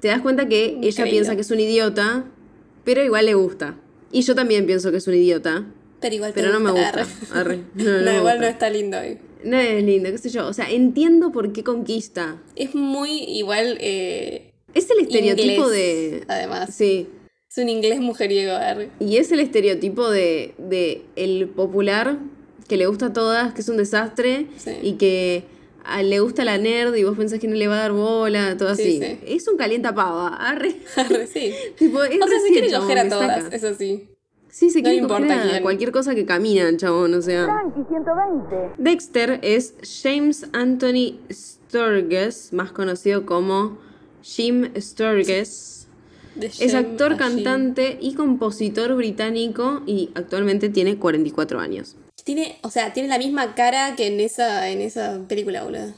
te 0.00 0.08
das 0.08 0.20
cuenta 0.20 0.48
que 0.48 0.78
ella 0.82 1.04
piensa 1.04 1.34
que 1.36 1.42
es 1.42 1.50
un 1.50 1.60
idiota, 1.60 2.24
pero 2.84 3.02
igual 3.02 3.26
le 3.26 3.34
gusta. 3.34 3.76
Y 4.12 4.22
yo 4.22 4.34
también 4.34 4.66
pienso 4.66 4.90
que 4.90 4.98
es 4.98 5.06
un 5.06 5.14
idiota, 5.14 5.64
Pero 6.00 6.14
igual 6.16 6.32
te 6.34 6.40
pero 6.40 6.52
no 6.52 6.60
me 6.60 6.72
gusta. 6.72 6.88
Arre. 6.88 7.04
Arre. 7.32 7.60
No, 7.74 7.84
No, 7.84 8.00
no 8.02 8.12
igual 8.18 8.40
no 8.40 8.46
está 8.48 8.68
lindo. 8.70 8.96
eh. 8.98 9.18
No 9.44 9.56
es 9.58 9.82
lindo, 9.84 10.10
qué 10.10 10.18
sé 10.18 10.30
yo. 10.30 10.46
O 10.46 10.52
sea, 10.52 10.70
entiendo 10.70 11.30
por 11.32 11.52
qué 11.52 11.62
conquista. 11.62 12.42
Es 12.56 12.74
muy 12.74 13.10
igual. 13.24 13.76
Eh, 13.80 14.52
Es 14.74 14.88
el 14.90 15.00
estereotipo 15.00 15.64
inglés, 15.66 15.70
de... 15.70 16.24
Además. 16.28 16.74
Sí. 16.74 17.06
Es 17.50 17.58
un 17.58 17.68
inglés 17.68 18.00
mujeriego. 18.00 18.52
arre. 18.54 18.90
Y 19.00 19.18
es 19.18 19.30
el 19.32 19.40
estereotipo 19.40 20.10
de, 20.10 20.54
de 20.58 21.02
el 21.16 21.48
popular 21.48 22.18
que 22.68 22.76
le 22.76 22.86
gusta 22.86 23.06
a 23.06 23.12
todas, 23.12 23.52
que 23.54 23.60
es 23.60 23.68
un 23.68 23.76
desastre 23.76 24.46
Sí. 24.56 24.70
y 24.82 24.92
que 24.94 25.44
a- 25.84 26.02
le 26.02 26.18
gusta 26.20 26.44
la 26.44 26.56
nerd 26.58 26.94
y 26.94 27.04
vos 27.04 27.16
pensás 27.16 27.38
que 27.38 27.46
no 27.46 27.54
le 27.54 27.68
va 27.68 27.74
a 27.76 27.80
dar 27.80 27.92
bola, 27.92 28.56
todo 28.56 28.74
Sí, 28.74 28.82
así. 28.82 29.00
sí. 29.00 29.18
Es 29.26 29.46
un 29.46 29.58
calienta 29.58 29.94
pava, 29.94 30.28
arre. 30.34 30.74
Arre, 30.96 31.26
sí. 31.26 31.52
tipo, 31.78 32.02
es 32.02 32.18
O 32.22 32.26
sea, 32.26 32.40
se 32.40 32.48
quiere 32.48 32.72
coger 32.72 32.98
a 33.00 33.08
todas, 33.10 33.52
eso 33.52 33.74
sí. 33.74 34.08
Sí, 34.54 34.70
se 34.70 34.78
no 34.78 34.84
quiere 34.84 34.96
le 34.98 35.02
importa 35.02 35.34
a 35.34 35.50
quién. 35.50 35.62
cualquier 35.64 35.90
cosa 35.90 36.14
que 36.14 36.24
camina, 36.24 36.76
chabón, 36.76 37.12
o 37.14 37.20
sea. 37.20 37.48
Dexter 38.78 39.40
es 39.42 39.74
James 40.00 40.46
Anthony 40.52 41.18
Sturges, 41.28 42.52
más 42.52 42.70
conocido 42.70 43.26
como 43.26 43.78
Jim 44.22 44.70
Sturges. 44.78 45.88
Es 46.40 46.72
actor, 46.72 47.16
cantante 47.16 47.98
y 48.00 48.14
compositor 48.14 48.94
británico 48.94 49.82
y 49.86 50.10
actualmente 50.14 50.68
tiene 50.68 50.98
44 50.98 51.58
años. 51.58 51.96
Tiene, 52.22 52.60
o 52.62 52.70
sea, 52.70 52.92
tiene 52.92 53.08
la 53.08 53.18
misma 53.18 53.56
cara 53.56 53.96
que 53.96 54.06
en 54.06 54.20
esa, 54.20 54.70
en 54.70 54.82
esa 54.82 55.18
película, 55.26 55.64
boludo. 55.64 55.94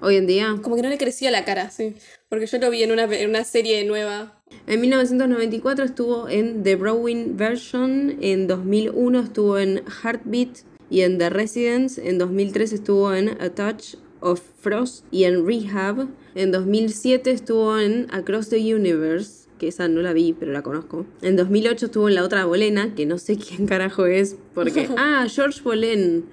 Hoy 0.00 0.16
en 0.16 0.26
día, 0.26 0.56
Como 0.62 0.76
que 0.76 0.82
no 0.82 0.88
le 0.88 0.96
crecía 0.96 1.30
la 1.30 1.44
cara, 1.44 1.68
sí. 1.68 1.94
Porque 2.30 2.46
yo 2.46 2.56
lo 2.56 2.70
vi 2.70 2.84
en 2.84 2.92
una, 2.92 3.04
en 3.04 3.28
una 3.28 3.44
serie 3.44 3.84
nueva. 3.84 4.35
En 4.66 4.80
1994 4.80 5.84
estuvo 5.84 6.28
en 6.28 6.62
The 6.64 6.76
Browning 6.76 7.36
Version, 7.36 8.16
en 8.20 8.48
2001 8.48 9.20
estuvo 9.20 9.58
en 9.58 9.82
Heartbeat 10.02 10.64
y 10.90 11.02
en 11.02 11.18
The 11.18 11.30
Residence, 11.30 12.08
en 12.08 12.18
2003 12.18 12.72
estuvo 12.72 13.14
en 13.14 13.40
A 13.40 13.50
Touch 13.50 13.94
of 14.20 14.42
Frost 14.58 15.04
y 15.12 15.24
en 15.24 15.46
Rehab, 15.46 16.08
en 16.34 16.50
2007 16.50 17.30
estuvo 17.30 17.78
en 17.78 18.08
Across 18.10 18.48
the 18.48 18.74
Universe, 18.74 19.48
que 19.58 19.68
esa 19.68 19.86
no 19.88 20.02
la 20.02 20.12
vi, 20.12 20.32
pero 20.32 20.52
la 20.52 20.62
conozco. 20.62 21.06
En 21.22 21.36
2008 21.36 21.86
estuvo 21.86 22.08
en 22.08 22.16
La 22.16 22.24
Otra 22.24 22.44
Bolena, 22.44 22.94
que 22.94 23.06
no 23.06 23.18
sé 23.18 23.36
quién 23.36 23.66
carajo 23.66 24.06
es, 24.06 24.36
porque... 24.52 24.88
Ah, 24.96 25.26
George 25.28 25.62
Bolen. 25.62 26.24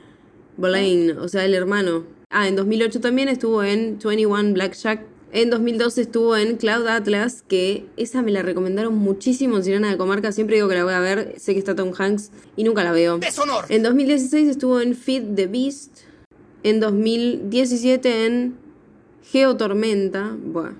Boleyn, 0.57 1.17
o 1.17 1.27
sea, 1.27 1.45
el 1.45 1.53
hermano. 1.53 2.05
Ah, 2.29 2.47
en 2.47 2.55
2008 2.55 2.99
también 2.99 3.29
estuvo 3.29 3.63
en 3.63 3.99
21 4.03 4.53
Blackjack 4.53 5.12
En 5.35 5.49
2012 5.49 5.99
estuvo 5.99 6.37
en 6.37 6.57
Cloud 6.57 6.85
Atlas, 6.85 7.41
que 7.41 7.87
esa 7.97 8.21
me 8.21 8.31
la 8.31 8.43
recomendaron 8.43 8.95
muchísimo 8.95 9.57
en 9.57 9.63
Sirena 9.63 9.89
de 9.89 9.97
Comarca. 9.97 10.31
Siempre 10.31 10.57
digo 10.57 10.69
que 10.69 10.75
la 10.75 10.83
voy 10.83 10.93
a 10.93 10.99
ver. 10.99 11.33
Sé 11.37 11.53
que 11.53 11.59
está 11.59 11.73
Tom 11.73 11.91
Hanks 11.97 12.29
y 12.55 12.63
nunca 12.63 12.83
la 12.83 12.91
veo. 12.91 13.17
Deshonor. 13.17 13.65
En 13.69 13.81
2016 13.81 14.47
estuvo 14.47 14.79
en 14.79 14.95
Feed 14.95 15.33
the 15.33 15.47
Beast. 15.47 16.01
En 16.61 16.79
2017 16.79 18.27
en 18.27 18.59
Geotormenta. 19.23 20.37
Buah. 20.37 20.73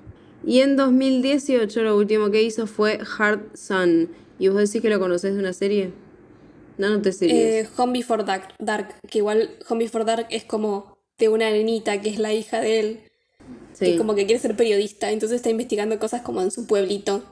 Y 0.45 0.59
en 0.59 0.75
2018 0.75 1.81
lo 1.81 1.97
último 1.97 2.29
que 2.29 2.43
hizo 2.43 2.67
fue 2.67 2.99
Hard 3.17 3.57
Sun. 3.57 4.09
¿Y 4.37 4.49
vos 4.49 4.59
decís 4.59 4.83
que 4.83 4.89
lo 4.91 4.99
conocés 4.99 5.33
de 5.33 5.39
una 5.39 5.53
serie? 5.53 5.93
No, 6.77 6.89
no 6.89 7.01
te 7.01 7.11
series. 7.11 7.65
Eh, 7.65 7.69
Home 7.77 7.93
Before 7.93 8.23
Dark, 8.23 8.49
Dark, 8.59 8.93
que 9.09 9.17
igual 9.17 9.57
Home 9.67 9.85
Before 9.85 10.05
Dark 10.05 10.27
es 10.29 10.43
como 10.43 10.95
de 11.17 11.29
una 11.29 11.49
nenita 11.49 11.99
que 12.01 12.09
es 12.09 12.19
la 12.19 12.33
hija 12.33 12.61
de 12.61 12.79
él, 12.79 12.99
sí. 13.73 13.91
es 13.91 13.97
como 13.97 14.15
que 14.15 14.25
quiere 14.25 14.39
ser 14.41 14.55
periodista, 14.55 15.11
entonces 15.11 15.37
está 15.37 15.49
investigando 15.49 15.97
cosas 15.99 16.21
como 16.21 16.41
en 16.41 16.51
su 16.51 16.65
pueblito. 16.67 17.23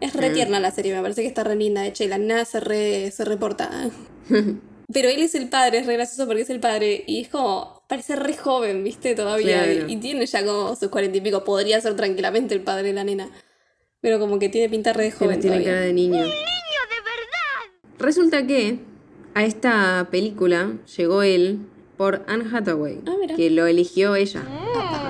Es 0.00 0.12
re 0.14 0.28
tierna 0.30 0.60
la 0.60 0.70
serie, 0.70 0.94
me 0.94 1.00
parece 1.00 1.22
que 1.22 1.28
está 1.28 1.42
re 1.42 1.56
linda, 1.56 1.80
de 1.82 1.88
hecho, 1.88 2.04
y 2.04 2.08
la 2.08 2.18
nena 2.18 2.44
se, 2.44 2.60
re, 2.60 3.10
se 3.10 3.24
reporta. 3.24 3.70
Pero 4.92 5.08
él 5.08 5.20
es 5.22 5.34
el 5.34 5.48
padre, 5.48 5.78
es 5.78 5.86
re 5.86 5.94
gracioso 5.94 6.26
porque 6.26 6.42
es 6.42 6.50
el 6.50 6.60
padre, 6.60 7.02
y 7.06 7.22
es 7.22 7.28
como, 7.28 7.82
parece 7.88 8.14
re 8.14 8.36
joven, 8.36 8.84
viste, 8.84 9.14
todavía, 9.14 9.64
Claro. 9.64 9.88
y, 9.88 9.94
y 9.94 9.96
tiene 9.96 10.26
ya 10.26 10.44
como 10.44 10.76
sus 10.76 10.90
cuarenta 10.90 11.16
y 11.18 11.20
pico, 11.22 11.42
podría 11.44 11.80
ser 11.80 11.96
tranquilamente 11.96 12.54
el 12.54 12.60
padre 12.60 12.88
de 12.88 12.92
la 12.92 13.04
nena. 13.04 13.30
Pero 14.00 14.18
como 14.20 14.38
que 14.38 14.48
tiene 14.50 14.68
pinta 14.68 14.92
re 14.92 15.04
de 15.04 15.10
Pero 15.10 15.18
joven 15.30 15.40
tiene 15.40 15.56
todavía. 15.56 15.72
cara 15.72 15.86
de 15.86 15.92
niño. 15.94 16.18
¡Un 16.18 16.24
niño 16.24 16.30
de 16.34 17.00
verdad! 17.02 17.96
Resulta 17.98 18.46
que 18.46 18.78
a 19.34 19.44
esta 19.44 20.06
película 20.10 20.74
llegó 20.96 21.22
él 21.22 21.58
por 21.96 22.22
Anne 22.26 22.44
Hathaway, 22.52 23.00
Ah, 23.06 23.14
que 23.34 23.50
lo 23.50 23.66
eligió 23.66 24.14
ella. 24.16 24.42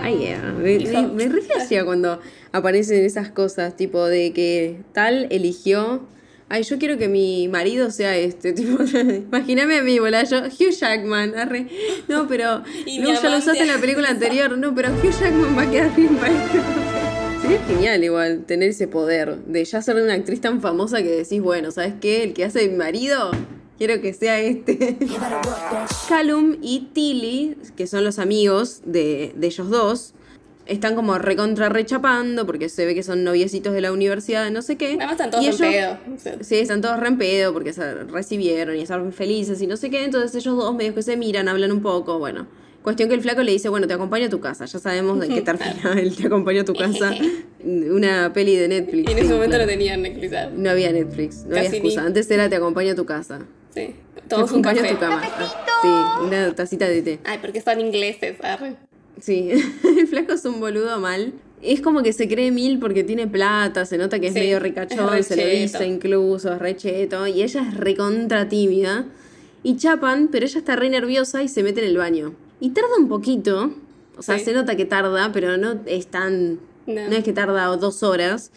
Ay, 0.03 0.19
yeah. 0.19 0.55
Me, 0.57 0.79
me, 0.79 1.07
me 1.09 1.29
re 1.29 1.43
flashea 1.43 1.85
cuando 1.85 2.21
aparecen 2.53 3.05
esas 3.05 3.31
cosas, 3.31 3.77
tipo 3.77 4.07
de 4.07 4.33
que 4.33 4.77
tal 4.93 5.27
eligió. 5.31 6.07
Ay, 6.49 6.63
yo 6.63 6.79
quiero 6.79 6.97
que 6.97 7.09
mi 7.09 7.49
marido 7.49 7.91
sea 7.91 8.17
este, 8.17 8.53
tipo, 8.55 8.79
imagíname 8.83 9.79
a 9.79 9.83
mí, 9.83 9.99
bola, 9.99 10.23
yo, 10.23 10.45
Hugh 10.45 10.71
Jackman, 10.71 11.35
arre. 11.35 11.67
No, 12.07 12.29
pero, 12.29 12.63
Y 12.87 13.01
no, 13.01 13.13
ya 13.13 13.29
lo 13.31 13.39
usaste 13.39 13.63
en 13.63 13.69
la 13.69 13.79
película 13.79 14.11
anterior, 14.11 14.57
no, 14.57 14.73
pero 14.75 14.91
Hugh 14.91 15.11
Jackman 15.11 15.59
va 15.59 15.63
a 15.63 15.71
quedar 15.71 15.95
bien 15.97 16.15
para 16.17 16.33
papel. 16.33 16.61
Sería 17.43 17.63
genial 17.65 18.05
igual 18.05 18.45
tener 18.47 18.71
ese 18.71 18.87
poder 18.89 19.37
de 19.45 19.65
ya 19.65 19.83
ser 19.83 19.97
una 19.97 20.15
actriz 20.15 20.41
tan 20.41 20.61
famosa 20.61 21.03
que 21.03 21.11
decís, 21.11 21.41
bueno, 21.41 21.71
¿sabes 21.73 21.95
qué? 22.01 22.23
El 22.23 22.33
que 22.33 22.45
hace 22.45 22.69
mi 22.69 22.77
marido, 22.77 23.31
quiero 23.79 24.01
que 24.01 24.13
sea 24.15 24.41
este. 24.41 24.97
Callum 26.09 26.57
y 26.63 26.89
Tilly, 26.93 27.57
que 27.77 27.87
son 27.87 28.05
los 28.05 28.19
amigos 28.19 28.83
de, 28.85 29.33
de 29.37 29.47
ellos 29.47 29.69
dos, 29.71 30.15
están 30.67 30.95
como 30.97 31.17
recontra 31.19 31.69
rechapando 31.69 32.45
porque 32.47 32.69
se 32.69 32.85
ve 32.87 32.95
que 32.95 33.03
son 33.03 33.23
noviecitos 33.25 33.73
de 33.73 33.81
la 33.81 33.93
universidad, 33.93 34.51
no 34.51 34.63
sé 34.63 34.77
qué. 34.77 34.89
Además 34.89 35.13
están 35.13 35.31
todos 35.31 35.45
Y 35.45 35.49
ellos- 35.49 35.61
pedo. 35.61 35.99
Sí, 36.41 36.57
están 36.57 36.81
todos 36.81 36.99
re 36.99 37.09
en 37.09 37.19
pedo 37.19 37.53
porque 37.53 37.73
se 37.73 38.05
recibieron 38.05 38.77
y 38.77 38.81
están 38.81 39.13
felices 39.13 39.61
y 39.63 39.67
no 39.67 39.77
sé 39.77 39.91
qué. 39.91 40.05
Entonces 40.05 40.35
ellos 40.35 40.57
dos 40.57 40.75
medios 40.75 40.95
que 40.95 41.03
se 41.03 41.17
miran, 41.17 41.49
hablan 41.49 41.71
un 41.73 41.83
poco, 41.83 42.19
bueno. 42.19 42.47
Cuestión 42.87 43.09
que 43.09 43.17
el 43.17 43.21
flaco 43.21 43.43
le 43.43 43.51
dice, 43.51 43.69
bueno, 43.69 43.89
te 43.89 43.95
acompaño 43.95 44.27
a 44.27 44.29
tu 44.29 44.39
casa. 44.39 44.65
Ya 44.65 44.79
sabemos 44.79 45.19
de 45.19 45.27
qué 45.27 45.43
termina 45.43 45.93
el 46.01 46.15
te 46.15 46.29
acompaño 46.29 46.61
a 46.61 46.65
tu 46.65 46.73
casa. 46.73 47.13
Una 47.65 48.33
peli 48.33 48.55
de 48.55 48.69
Netflix. 48.69 49.09
Y 49.09 49.13
en 49.13 49.19
ese 49.19 49.27
sí, 49.27 49.33
momento 49.33 49.57
claro. 49.57 49.65
no 49.65 49.71
tenían 49.71 50.03
Netflix. 50.03 50.31
¿sabes? 50.31 50.57
No 50.57 50.71
había 50.71 50.93
Netflix, 50.93 51.45
no 51.47 51.57
había 51.57 51.69
excusa. 51.69 52.01
ni. 52.03 52.07
Antes 52.07 52.31
era 52.31 52.49
te 52.49 52.55
acompaño 52.55 52.93
a 52.93 52.95
tu 52.95 53.05
casa. 53.05 53.41
Sí. 53.75 53.93
Te 54.15 54.21
Todos 54.29 54.53
un 54.53 54.61
acompaño 54.61 54.83
café. 54.83 54.91
a 54.91 54.95
tu 54.95 55.01
cama. 55.01 55.21
Ah, 55.25 55.53
Sí, 55.83 56.27
una 56.29 56.55
tacita 56.55 56.87
de 56.89 57.03
té. 57.03 57.19
Ay, 57.25 57.39
porque 57.43 57.59
están 57.59 57.81
ingleses, 57.81 58.37
arre. 58.41 58.77
Sí, 59.21 59.51
el 59.99 60.07
flaco 60.07 60.35
es 60.35 60.45
un 60.45 60.61
boludo 60.61 61.01
mal. 61.01 61.33
Es 61.63 61.81
como 61.81 62.05
que 62.05 62.13
se 62.13 62.29
cree 62.29 62.53
mil 62.53 62.79
porque 62.79 63.03
tiene 63.03 63.27
plata, 63.27 63.85
se 63.85 63.99
nota 63.99 64.21
que 64.21 64.29
es 64.29 64.33
Sí, 64.35 64.39
medio 64.39 64.59
es 64.59 64.63
ricachón, 64.63 65.11
re 65.11 65.25
se 65.25 65.35
lo 65.35 65.45
dice 65.45 65.85
incluso, 65.89 66.53
es 66.53 66.61
re 66.61 66.77
cheto, 66.77 67.27
y 67.27 67.43
ella 67.43 67.67
es 67.69 67.77
recontra 67.77 68.49
tímida. 68.49 69.07
Y 69.65 69.77
chapan, 69.77 70.29
pero 70.31 70.47
ella 70.47 70.59
está 70.61 70.77
re 70.77 70.89
nerviosa 70.89 71.43
y 71.43 71.49
se 71.49 71.65
mete 71.65 71.81
en 71.81 71.89
el 71.89 71.97
baño. 71.97 72.46
Y 72.61 72.71
tarda 72.71 72.89
un 72.99 73.09
poquito, 73.09 73.71
o 74.17 74.23
sea, 74.23 74.39
Sí. 74.39 74.47
se 74.47 74.53
nota 74.53 74.77
que 74.77 74.85
tarda, 74.85 75.31
pero 75.33 75.57
no 75.57 75.81
es 75.87 76.07
tan... 76.07 76.55
No. 76.87 77.09
No, 77.09 77.17
es 77.17 77.25
que 77.25 77.33
tarda 77.33 77.67
dos 77.77 78.03
horas. 78.03 78.51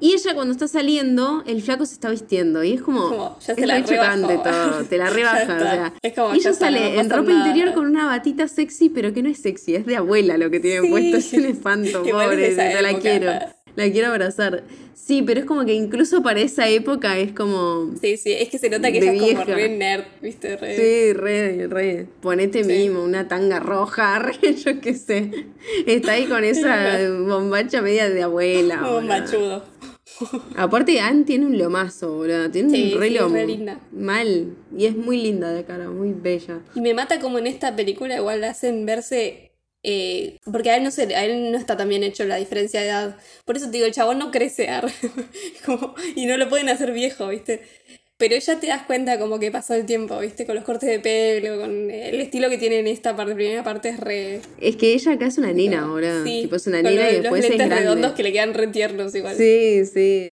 Y 0.00 0.12
ella 0.12 0.34
cuando 0.34 0.52
está 0.52 0.68
saliendo, 0.68 1.42
el 1.46 1.60
flaco 1.62 1.84
se 1.86 1.94
está 1.94 2.08
vistiendo. 2.10 2.62
Y 2.62 2.72
es 2.74 2.82
como... 2.82 3.08
Como, 3.08 3.38
ya 3.40 3.54
se 3.54 3.60
es 3.60 3.66
la 3.66 3.84
chocante 3.84 4.38
todo, 4.38 4.84
te 4.84 4.96
la 4.98 5.10
rebaja. 5.10 5.56
o 5.56 5.60
sea. 5.60 5.94
Es 6.02 6.14
como, 6.14 6.34
y 6.34 6.38
ella 6.38 6.50
no 6.50 6.56
sale 6.56 7.00
en 7.00 7.10
ropa 7.10 7.30
nada. 7.32 7.46
interior 7.48 7.74
con 7.74 7.86
una 7.86 8.06
batita 8.06 8.46
sexy, 8.48 8.90
pero 8.90 9.12
que 9.12 9.22
no 9.24 9.28
es 9.28 9.38
sexy, 9.40 9.74
es 9.76 9.86
de 9.86 9.96
abuela 9.96 10.36
lo 10.38 10.50
que 10.50 10.60
tiene 10.60 10.82
Sí. 10.82 10.90
puesto. 10.90 11.16
Es 11.16 11.32
un 11.32 11.44
espanto, 11.46 12.02
pobre. 12.10 12.54
yo 12.74 12.80
la 12.80 12.98
quiero. 12.98 13.32
La 13.78 13.92
quiero 13.92 14.08
abrazar. 14.08 14.64
Sí, 14.92 15.22
pero 15.22 15.38
es 15.40 15.46
como 15.46 15.64
que 15.64 15.72
incluso 15.72 16.22
para 16.22 16.40
esa 16.40 16.68
época 16.68 17.16
es 17.18 17.32
como. 17.32 17.94
Sí, 18.00 18.16
sí, 18.16 18.32
es 18.32 18.48
que 18.48 18.58
se 18.58 18.68
nota 18.68 18.90
que 18.90 18.98
es 18.98 19.22
como 19.34 19.44
re 19.44 19.68
nerd, 19.68 20.04
¿viste? 20.20 20.56
Re... 20.56 20.76
Sí, 20.76 21.12
re, 21.12 21.66
re. 21.68 22.06
Ponete 22.20 22.64
Sí. 22.64 22.70
mimo, 22.72 23.04
una 23.04 23.28
tanga 23.28 23.60
roja, 23.60 24.18
re, 24.18 24.54
yo 24.54 24.80
qué 24.80 24.94
sé. 24.94 25.30
Está 25.86 26.12
ahí 26.12 26.26
con 26.26 26.42
esa 26.42 26.98
bombacha 27.26 27.80
media 27.80 28.10
de 28.10 28.22
abuela. 28.24 28.78
Machudo. 29.06 29.64
Aparte, 30.56 30.98
Anne 31.00 31.24
tiene 31.24 31.46
un 31.46 31.56
lomazo, 31.56 32.16
boludo. 32.16 32.50
Tiene 32.50 32.70
Sí, 32.70 32.92
un 32.94 33.00
re 33.00 33.08
sí, 33.08 33.16
es 33.16 33.30
re 33.30 33.46
linda. 33.46 33.80
Mal. 33.92 34.56
Y 34.76 34.86
es 34.86 34.96
muy 34.96 35.22
linda 35.22 35.52
de 35.52 35.64
cara, 35.64 35.88
muy 35.88 36.12
bella. 36.12 36.60
Y 36.74 36.80
me 36.80 36.92
mata 36.94 37.20
como 37.20 37.38
en 37.38 37.46
esta 37.46 37.76
película 37.76 38.16
igual 38.16 38.40
le 38.40 38.48
hacen 38.48 38.84
verse. 38.84 39.47
Eh, 39.82 40.36
porque 40.50 40.70
a 40.70 40.76
él 40.76 40.82
no 40.82 40.90
se, 40.90 41.14
a 41.14 41.24
él 41.24 41.52
no 41.52 41.58
está 41.58 41.76
tan 41.76 41.88
bien 41.88 42.02
hecho 42.02 42.24
la 42.24 42.36
diferencia 42.36 42.80
de 42.80 42.88
edad. 42.88 43.16
Por 43.44 43.56
eso 43.56 43.66
te 43.66 43.72
digo, 43.72 43.86
el 43.86 43.92
chabón 43.92 44.18
no 44.18 44.30
crece. 44.30 44.68
Como- 45.64 45.94
y 46.16 46.26
no 46.26 46.36
lo 46.36 46.48
pueden 46.48 46.68
hacer 46.68 46.92
viejo, 46.92 47.28
¿viste? 47.28 47.62
Pero 48.16 48.36
ya 48.36 48.58
te 48.58 48.66
das 48.66 48.82
cuenta 48.82 49.16
como 49.20 49.38
que 49.38 49.52
pasó 49.52 49.74
el 49.74 49.86
tiempo, 49.86 50.18
¿viste? 50.18 50.44
Con 50.44 50.56
los 50.56 50.64
cortes 50.64 50.88
de 50.90 50.98
pelo, 50.98 51.60
con 51.60 51.88
el 51.88 52.20
estilo 52.20 52.50
que 52.50 52.58
tiene 52.58 52.80
en 52.80 52.88
esta 52.88 53.14
parte, 53.14 53.36
primera 53.36 53.62
parte 53.62 53.90
es 53.90 54.00
re. 54.00 54.40
Es 54.60 54.74
que 54.74 54.92
ella 54.94 55.12
acá 55.12 55.26
es 55.28 55.38
una 55.38 55.52
nena 55.52 55.82
ahora. 55.82 56.24
Sí, 56.24 56.40
tipo, 56.42 56.56
es 56.56 56.66
una 56.66 56.82
nena 56.82 57.04
lo- 57.04 57.10
y 57.10 57.20
después 57.20 57.30
los 57.30 57.44
es 57.44 57.50
lentes 57.50 57.66
grande. 57.68 57.84
redondos 57.84 58.12
que 58.14 58.22
le 58.24 58.32
quedan 58.32 58.54
re 58.54 58.66
tiernos 58.66 59.14
igual. 59.14 59.36
Sí, 59.36 59.86
sí. 59.86 60.28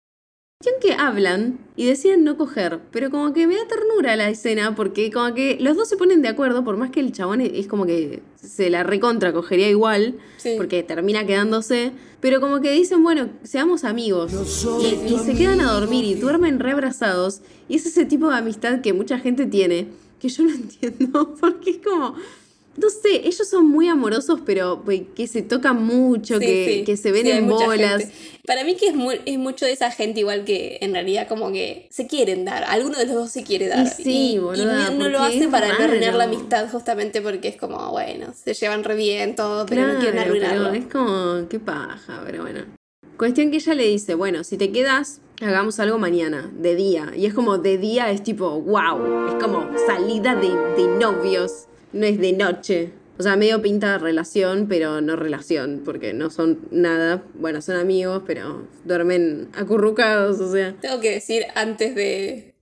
Cuestión 0.62 0.82
que 0.94 1.02
hablan 1.02 1.58
y 1.74 1.86
deciden 1.86 2.22
no 2.22 2.36
coger, 2.36 2.80
pero 2.90 3.10
como 3.10 3.32
que 3.32 3.46
me 3.46 3.54
da 3.56 3.66
ternura 3.66 4.14
la 4.14 4.28
escena 4.28 4.74
porque 4.76 5.10
como 5.10 5.32
que 5.32 5.56
los 5.58 5.74
dos 5.74 5.88
se 5.88 5.96
ponen 5.96 6.20
de 6.20 6.28
acuerdo, 6.28 6.62
por 6.64 6.76
más 6.76 6.90
que 6.90 7.00
el 7.00 7.12
chabón 7.12 7.40
es 7.40 7.66
como 7.66 7.86
que 7.86 8.20
se 8.36 8.68
la 8.68 8.82
recontra 8.82 9.32
cogería 9.32 9.70
igual, 9.70 10.18
Sí. 10.36 10.56
porque 10.58 10.82
termina 10.82 11.24
quedándose, 11.24 11.92
pero 12.20 12.42
como 12.42 12.60
que 12.60 12.72
dicen, 12.72 13.02
bueno, 13.02 13.30
seamos 13.42 13.84
amigos. 13.84 14.32
Y, 14.82 15.14
y 15.14 15.18
se 15.20 15.34
quedan 15.34 15.62
a 15.62 15.72
dormir 15.72 16.04
y 16.04 16.14
duermen 16.16 16.60
re 16.60 16.72
abrazados. 16.72 17.40
Y 17.66 17.76
es 17.76 17.86
ese 17.86 18.04
tipo 18.04 18.28
de 18.28 18.36
amistad 18.36 18.82
que 18.82 18.92
mucha 18.92 19.18
gente 19.18 19.46
tiene, 19.46 19.88
que 20.18 20.28
yo 20.28 20.42
no 20.44 20.50
entiendo, 20.54 21.36
porque 21.40 21.70
es 21.70 21.78
como... 21.78 22.16
No 22.76 22.88
sé, 22.88 23.26
ellos 23.26 23.48
son 23.48 23.66
muy 23.68 23.88
amorosos, 23.88 24.40
pero 24.46 24.80
pues, 24.84 25.02
que 25.14 25.26
se 25.26 25.42
tocan 25.42 25.84
mucho, 25.84 26.38
Sí, 26.38 26.46
que, 26.46 26.64
sí. 26.78 26.84
que 26.84 26.96
se 26.96 27.10
ven 27.12 27.26
Sí, 27.26 27.30
en 27.32 27.48
bolas. 27.48 28.04
Para 28.46 28.64
mí 28.64 28.76
que 28.76 28.86
es, 28.88 28.94
mu- 28.94 29.10
es 29.10 29.38
mucho 29.38 29.66
de 29.66 29.72
esa 29.72 29.90
gente 29.90 30.20
igual 30.20 30.44
que 30.44 30.78
en 30.80 30.92
realidad 30.92 31.26
como 31.28 31.50
que 31.52 31.88
se 31.90 32.06
quieren 32.06 32.44
dar. 32.44 32.64
Alguno 32.64 32.96
de 32.96 33.06
los 33.06 33.14
dos 33.16 33.30
se 33.30 33.42
quiere 33.42 33.66
dar. 33.68 33.84
Y 33.86 34.02
sí, 34.02 34.32
y, 34.34 34.38
boluda, 34.38 34.90
y 34.92 34.94
no, 34.98 35.08
lo 35.08 35.20
hace 35.20 35.48
para 35.48 35.76
no 35.76 35.84
arruinar 35.84 36.14
la 36.14 36.24
amistad 36.24 36.70
justamente 36.70 37.20
porque 37.20 37.48
es 37.48 37.56
como, 37.56 37.90
bueno, 37.90 38.32
se 38.34 38.54
llevan 38.54 38.84
re 38.84 38.94
bien 38.94 39.34
todo, 39.36 39.66
pero 39.66 39.82
no 39.86 39.94
quieren 39.98 40.12
Claro, 40.14 40.28
arruinarlo. 40.30 40.70
pero 40.70 40.74
es 40.84 40.92
como, 40.92 41.48
qué 41.48 41.58
paja, 41.60 42.22
pero 42.24 42.42
bueno. 42.42 42.60
Cuestión 43.16 43.50
que 43.50 43.56
ella 43.58 43.74
le 43.74 43.84
dice, 43.86 44.14
bueno, 44.14 44.44
si 44.44 44.56
te 44.56 44.70
quedas, 44.72 45.20
hagamos 45.42 45.78
algo 45.80 45.98
mañana, 45.98 46.50
de 46.56 46.74
día. 46.76 47.12
Y 47.16 47.26
es 47.26 47.34
como, 47.34 47.58
de 47.58 47.76
día 47.78 48.10
es 48.10 48.22
tipo, 48.22 48.60
wow, 48.60 49.28
es 49.28 49.34
como 49.44 49.68
salida 49.86 50.34
de, 50.36 50.48
de 50.80 50.88
novios, 50.98 51.66
no 51.92 52.06
es 52.06 52.18
de 52.18 52.32
noche. 52.32 52.92
O 53.18 53.22
sea, 53.22 53.36
medio 53.36 53.60
pinta 53.60 53.98
relación, 53.98 54.66
pero 54.66 55.00
no 55.02 55.14
relación, 55.14 55.82
porque 55.84 56.14
no 56.14 56.30
son 56.30 56.66
nada. 56.70 57.22
Bueno, 57.34 57.60
son 57.60 57.76
amigos, 57.76 58.22
pero 58.26 58.66
duermen 58.84 59.50
acurrucados, 59.54 60.40
o 60.40 60.50
sea. 60.50 60.74
Tengo 60.80 61.00
que 61.00 61.10
decir 61.10 61.44
antes 61.54 61.94
de 61.94 62.54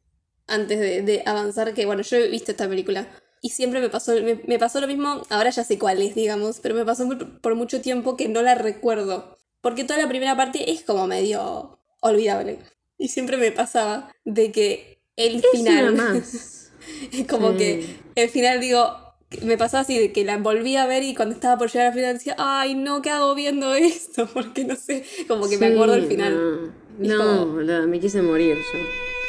antes 0.49 0.81
de, 0.81 1.03
de 1.03 1.23
avanzar 1.27 1.75
que, 1.75 1.87
bueno, 1.87 2.03
yo 2.03 2.17
he 2.17 2.29
visto 2.29 2.51
esta 2.51 2.69
película 2.69 3.07
y 3.41 3.51
siempre 3.51 3.81
me 3.81 3.89
pasó, 3.89 4.15
me, 4.15 4.41
me 4.47 4.59
pasó 4.59 4.81
lo 4.81 4.87
mismo, 4.87 5.23
ahora 5.29 5.51
ya 5.51 5.63
sé 5.63 5.79
cuál 5.79 6.03
es, 6.03 6.15
digamos, 6.15 6.59
pero 6.61 6.75
me 6.75 6.85
pasó 6.85 7.07
por, 7.07 7.41
por 7.41 7.55
mucho 7.55 7.81
tiempo 7.81 8.17
que 8.17 8.29
no 8.29 8.43
la 8.43 8.55
recuerdo. 8.55 9.39
Porque 9.61 9.85
toda 9.85 9.99
la 9.99 10.09
primera 10.09 10.37
parte 10.37 10.71
es 10.71 10.83
como 10.83 11.07
medio 11.07 11.79
olvidable. 12.01 12.59
Y 12.97 13.09
siempre 13.09 13.37
me 13.37 13.53
pasaba 13.53 14.11
de 14.25 14.53
que 14.53 15.03
el 15.17 15.37
Es 15.37 15.47
final... 15.53 15.93
una 15.95 16.05
más. 16.11 16.55
Es 17.13 17.27
como 17.27 17.55
que 17.55 17.97
el 18.15 18.31
final 18.31 18.61
digo, 18.61 18.97
me 19.43 19.59
pasaba 19.59 19.83
así 19.83 19.99
de 19.99 20.13
que 20.13 20.25
la 20.25 20.39
volví 20.39 20.77
a 20.77 20.87
ver 20.87 21.03
y 21.03 21.15
cuando 21.15 21.35
estaba 21.35 21.59
por 21.59 21.71
llegar 21.71 21.89
al 21.89 21.95
final 21.95 22.15
decía, 22.15 22.35
ay 22.39 22.75
no, 22.75 23.03
¿qué 23.03 23.11
hago 23.11 23.35
viendo 23.35 23.75
esto? 23.75 24.29
Porque 24.33 24.65
no 24.65 24.75
sé, 24.77 25.05
como 25.27 25.49
que 25.49 25.59
me 25.59 25.69
Sí, 25.69 25.75
acuerdo 25.75 25.95
el 25.95 26.07
final. 26.07 26.73
No, 26.99 27.17
no 27.47 27.47
como- 27.47 27.87
me 27.87 28.01
quise 28.01 28.23
morir 28.23 28.57
yo. 28.57 28.79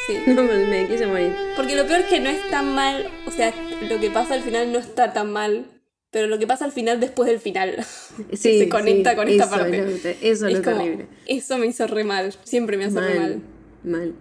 Sí. 0.07 0.15
No, 0.33 0.41
me, 0.43 0.65
me 0.65 0.87
quise 0.87 1.05
morir. 1.05 1.33
Porque 1.55 1.75
lo 1.75 1.85
peor 1.85 1.99
es 1.99 2.05
que 2.07 2.19
no 2.19 2.29
es 2.29 2.49
tan 2.49 2.73
mal, 2.73 3.07
o 3.27 3.31
sea, 3.31 3.53
lo 3.87 3.99
que 3.99 4.09
pasa 4.09 4.33
al 4.33 4.41
final 4.41 4.71
no 4.71 4.79
está 4.79 5.13
tan 5.13 5.31
mal, 5.31 5.65
pero 6.09 6.25
lo 6.25 6.39
que 6.39 6.47
pasa 6.47 6.65
al 6.65 6.71
final 6.71 6.99
después 6.99 7.29
del 7.29 7.39
final. 7.39 7.75
Sí, 8.33 8.57
se 8.59 8.69
conecta 8.69 9.11
sí, 9.11 9.15
con 9.17 9.27
esta 9.27 9.43
eso 9.43 9.51
parte. 9.55 9.77
es 9.79 9.91
lo 9.91 9.97
te- 9.99 10.29
eso 10.29 10.47
es 10.47 10.57
lo 10.57 10.63
como, 10.63 10.77
terrible. 10.83 11.07
Eso 11.27 11.57
me 11.59 11.67
hizo 11.67 11.85
re 11.87 12.03
mal. 12.05 12.33
Siempre 12.43 12.75
me 12.77 12.85
hace 12.85 12.99
re 12.99 13.19
mal. 13.19 13.41
Mal. 13.83 14.13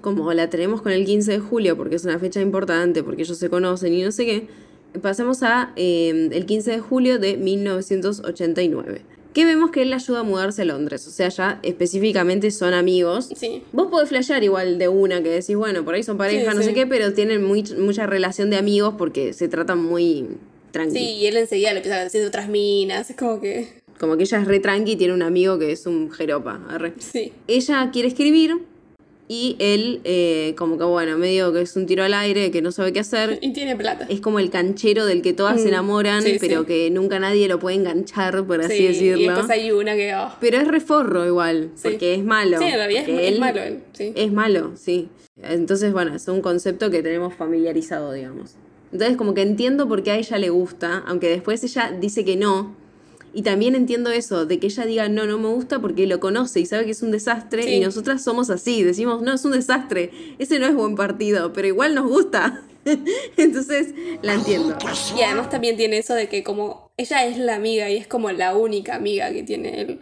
Como 0.00 0.32
la 0.34 0.50
tenemos 0.50 0.82
con 0.82 0.90
el 0.92 1.04
15 1.06 1.30
de 1.32 1.38
julio, 1.38 1.76
porque 1.76 1.94
es 1.96 2.04
una 2.04 2.18
fecha 2.18 2.40
importante, 2.40 3.02
porque 3.04 3.22
ellos 3.22 3.38
se 3.38 3.48
conocen 3.48 3.94
y 3.94 4.02
no 4.02 4.10
sé 4.12 4.26
qué, 4.26 4.48
pasamos 5.02 5.42
a 5.42 5.72
eh, 5.76 6.28
el 6.32 6.46
15 6.46 6.70
de 6.72 6.80
julio 6.80 7.18
de 7.18 7.36
1989. 7.36 9.02
Que 9.32 9.44
vemos 9.44 9.72
que 9.72 9.82
él 9.82 9.90
le 9.90 9.96
ayuda 9.96 10.20
a 10.20 10.22
mudarse 10.22 10.62
a 10.62 10.64
Londres. 10.64 11.08
O 11.08 11.10
sea, 11.10 11.28
ya 11.28 11.58
específicamente 11.64 12.52
son 12.52 12.72
amigos. 12.72 13.30
Sí. 13.34 13.64
Vos 13.72 13.88
podés 13.88 14.08
flashear 14.08 14.44
igual 14.44 14.78
de 14.78 14.86
una 14.86 15.22
que 15.24 15.28
decís, 15.28 15.56
bueno, 15.56 15.84
por 15.84 15.94
ahí 15.94 16.04
son 16.04 16.16
pareja, 16.16 16.52
Sí, 16.52 16.56
no 16.56 16.62
sé 16.62 16.72
qué, 16.72 16.86
pero 16.86 17.12
tienen 17.14 17.42
muy, 17.42 17.64
mucha 17.78 18.06
relación 18.06 18.50
de 18.50 18.56
amigos 18.58 18.94
porque 18.96 19.32
se 19.32 19.48
tratan 19.48 19.82
muy 19.82 20.28
tranqui. 20.70 20.96
Sí, 20.96 21.04
y 21.14 21.26
él 21.26 21.36
enseguida 21.36 21.72
le 21.72 21.78
empieza 21.78 21.98
a 21.98 22.04
decir 22.04 22.20
de 22.20 22.28
otras 22.28 22.48
minas. 22.48 23.10
Es 23.10 23.16
como 23.16 23.40
que. 23.40 23.82
Como 23.98 24.16
que 24.16 24.22
ella 24.22 24.38
es 24.40 24.46
re 24.46 24.60
tranqui 24.60 24.92
y 24.92 24.96
tiene 24.96 25.14
un 25.14 25.22
amigo 25.22 25.58
que 25.58 25.72
es 25.72 25.86
un 25.86 26.12
jeropa. 26.12 26.60
arre. 26.68 26.94
Sí. 26.98 27.32
ella 27.48 27.90
quiere 27.92 28.06
escribir 28.08 28.58
y 29.26 29.56
él, 29.58 30.00
eh, 30.04 30.54
como 30.58 30.76
que 30.78 30.84
bueno, 30.84 31.16
medio 31.16 31.52
que 31.52 31.62
es 31.62 31.74
un 31.76 31.86
tiro 31.86 32.04
al 32.04 32.12
aire, 32.14 32.50
que 32.50 32.60
no 32.62 32.72
sabe 32.72 32.92
qué 32.92 33.00
hacer. 33.00 33.38
Y 33.40 33.52
tiene 33.52 33.74
plata. 33.76 34.06
Es 34.10 34.20
como 34.20 34.38
el 34.38 34.50
canchero 34.50 35.06
del 35.06 35.22
que 35.22 35.32
todas 35.32 35.60
se 35.60 35.66
Mm, 35.66 35.68
enamoran, 35.68 36.22
sí, 36.22 36.36
pero 36.40 36.60
sí. 36.60 36.66
que 36.66 36.90
nunca 36.90 37.18
nadie 37.18 37.48
lo 37.48 37.58
puede 37.58 37.76
enganchar, 37.76 38.44
por 38.46 38.60
así 38.60 38.76
Sí, 38.76 38.86
decirlo. 38.88 39.22
Y 39.22 39.26
después 39.28 39.50
hay 39.50 39.70
una 39.72 39.94
que. 39.94 40.14
oh, 40.14 40.28
Pero 40.40 40.58
es 40.58 40.68
reforro 40.68 41.26
igual, 41.26 41.70
Sí. 41.74 41.88
porque 41.90 42.14
es 42.14 42.24
malo. 42.24 42.58
Sí, 42.58 42.64
en 42.64 42.74
realidad 42.74 43.08
es, 43.08 43.32
es 43.32 43.38
malo 43.38 43.62
él. 43.62 43.78
Sí. 43.92 44.12
Es 44.14 44.32
malo, 44.32 44.72
sí. 44.76 45.08
Entonces, 45.42 45.92
bueno, 45.92 46.14
es 46.14 46.28
un 46.28 46.40
concepto 46.42 46.90
que 46.90 47.02
tenemos 47.02 47.34
familiarizado, 47.34 48.12
digamos. 48.12 48.56
Entonces, 48.92 49.16
como 49.16 49.34
que 49.34 49.42
entiendo 49.42 49.88
por 49.88 50.02
qué 50.02 50.12
a 50.12 50.16
ella 50.16 50.38
le 50.38 50.50
gusta, 50.50 51.02
aunque 51.06 51.28
después 51.28 51.64
ella 51.64 51.92
dice 52.00 52.24
que 52.24 52.36
no. 52.36 52.76
Y 53.34 53.42
también 53.42 53.74
entiendo 53.74 54.10
eso, 54.10 54.46
de 54.46 54.60
que 54.60 54.68
ella 54.68 54.86
diga 54.86 55.08
no, 55.08 55.26
no 55.26 55.38
me 55.38 55.48
gusta 55.48 55.80
porque 55.80 56.06
lo 56.06 56.20
conoce 56.20 56.60
y 56.60 56.66
sabe 56.66 56.84
que 56.84 56.92
es 56.92 57.02
un 57.02 57.10
desastre. 57.10 57.64
Sí. 57.64 57.74
Y 57.74 57.80
nosotras 57.80 58.22
somos 58.22 58.48
así, 58.48 58.82
decimos, 58.82 59.22
no, 59.22 59.34
es 59.34 59.44
un 59.44 59.52
desastre, 59.52 60.10
ese 60.38 60.58
no 60.58 60.66
es 60.66 60.74
buen 60.74 60.94
partido, 60.94 61.52
pero 61.52 61.66
igual 61.66 61.94
nos 61.94 62.08
gusta. 62.08 62.62
Entonces, 63.36 63.94
la 64.22 64.34
entiendo. 64.34 64.76
Y 65.16 65.22
además 65.22 65.50
también 65.50 65.76
tiene 65.76 65.98
eso 65.98 66.14
de 66.14 66.28
que 66.28 66.44
como 66.44 66.92
ella 66.96 67.26
es 67.26 67.38
la 67.38 67.56
amiga 67.56 67.90
y 67.90 67.96
es 67.96 68.06
como 68.06 68.30
la 68.30 68.56
única 68.56 68.94
amiga 68.94 69.32
que 69.32 69.42
tiene 69.42 69.80
él. 69.80 70.00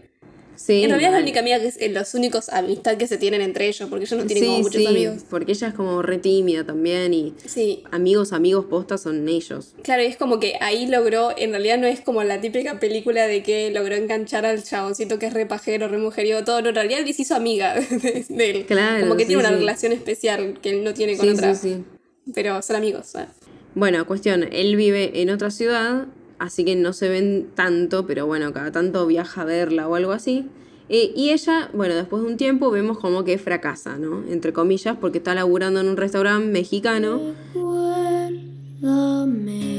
Sí, 0.64 0.84
en 0.84 0.90
realidad 0.90 1.10
es 1.10 1.16
la 1.16 1.22
única 1.22 1.40
amiga 1.40 1.58
que 1.58 1.66
es 1.66 1.76
eh, 1.80 1.88
los 1.88 2.14
únicos 2.14 2.48
amistad 2.50 2.96
que 2.96 3.08
se 3.08 3.18
tienen 3.18 3.40
entre 3.40 3.66
ellos, 3.66 3.88
porque 3.90 4.04
ellos 4.04 4.16
no 4.20 4.26
tienen 4.26 4.44
Sí, 4.44 4.48
como 4.50 4.62
muchos 4.62 4.80
sí, 4.80 4.86
amigos. 4.86 5.24
porque 5.28 5.52
ella 5.52 5.66
es 5.68 5.74
como 5.74 6.02
re 6.02 6.18
tímida 6.18 6.64
también 6.64 7.12
y 7.14 7.34
Sí. 7.46 7.82
amigos, 7.90 8.32
amigos 8.32 8.66
postas 8.66 9.02
son 9.02 9.28
ellos. 9.28 9.74
Claro, 9.82 10.02
y 10.04 10.06
es 10.06 10.16
como 10.16 10.38
que 10.38 10.54
ahí 10.60 10.86
logró, 10.86 11.30
en 11.36 11.50
realidad 11.50 11.78
no 11.78 11.88
es 11.88 12.00
como 12.00 12.22
la 12.22 12.40
típica 12.40 12.78
película 12.78 13.26
de 13.26 13.42
que 13.42 13.72
logró 13.72 13.96
enganchar 13.96 14.46
al 14.46 14.62
chaboncito 14.62 15.18
que 15.18 15.26
es 15.26 15.32
re 15.34 15.46
pajero, 15.46 15.88
re 15.88 15.98
mujeriego, 15.98 16.44
todo, 16.44 16.62
no, 16.62 16.68
en 16.68 16.74
realidad 16.76 17.00
él 17.00 17.12
se 17.12 17.22
hizo 17.22 17.34
amiga 17.34 17.74
de, 17.90 18.24
de 18.28 18.50
él. 18.50 18.64
Claro, 18.66 19.00
Como 19.00 19.16
que 19.16 19.26
tiene 19.26 19.40
una 19.40 19.50
relación 19.50 19.90
especial 19.90 20.60
que 20.62 20.70
él 20.70 20.84
no 20.84 20.94
tiene 20.94 21.16
con 21.16 21.28
otra. 21.28 21.54
sí, 21.56 21.70
sí. 21.74 21.84
Pero 22.34 22.62
son 22.62 22.76
amigos. 22.76 23.16
¿eh? 23.16 23.26
Bueno, 23.74 24.06
cuestión, 24.06 24.48
él 24.52 24.76
vive 24.76 25.10
en 25.22 25.30
otra 25.30 25.50
ciudad, 25.50 26.06
así 26.42 26.64
que 26.64 26.74
no 26.74 26.92
se 26.92 27.08
ven 27.08 27.50
tanto, 27.54 28.04
pero 28.04 28.26
bueno, 28.26 28.52
cada 28.52 28.72
tanto 28.72 29.06
viaja 29.06 29.42
a 29.42 29.44
verla 29.44 29.86
o 29.88 29.94
algo 29.94 30.10
así. 30.10 30.48
Eh, 30.88 31.12
y 31.14 31.30
ella, 31.30 31.70
bueno, 31.72 31.94
después 31.94 32.20
de 32.24 32.28
un 32.28 32.36
tiempo 32.36 32.72
vemos 32.72 32.98
como 32.98 33.22
que 33.22 33.38
fracasa, 33.38 33.96
¿no? 33.96 34.24
Entre 34.28 34.52
comillas, 34.52 34.96
porque 35.00 35.18
está 35.18 35.36
laburando 35.36 35.78
en 35.80 35.88
un 35.88 35.96
restaurante 35.96 36.48
mexicano 36.48 37.20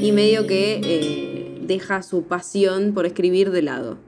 y 0.02 0.12
medio 0.12 0.46
que 0.46 0.80
eh, 0.82 1.60
deja 1.66 2.02
su 2.02 2.22
pasión 2.22 2.94
por 2.94 3.04
escribir 3.04 3.50
de 3.50 3.60
lado. 3.60 3.98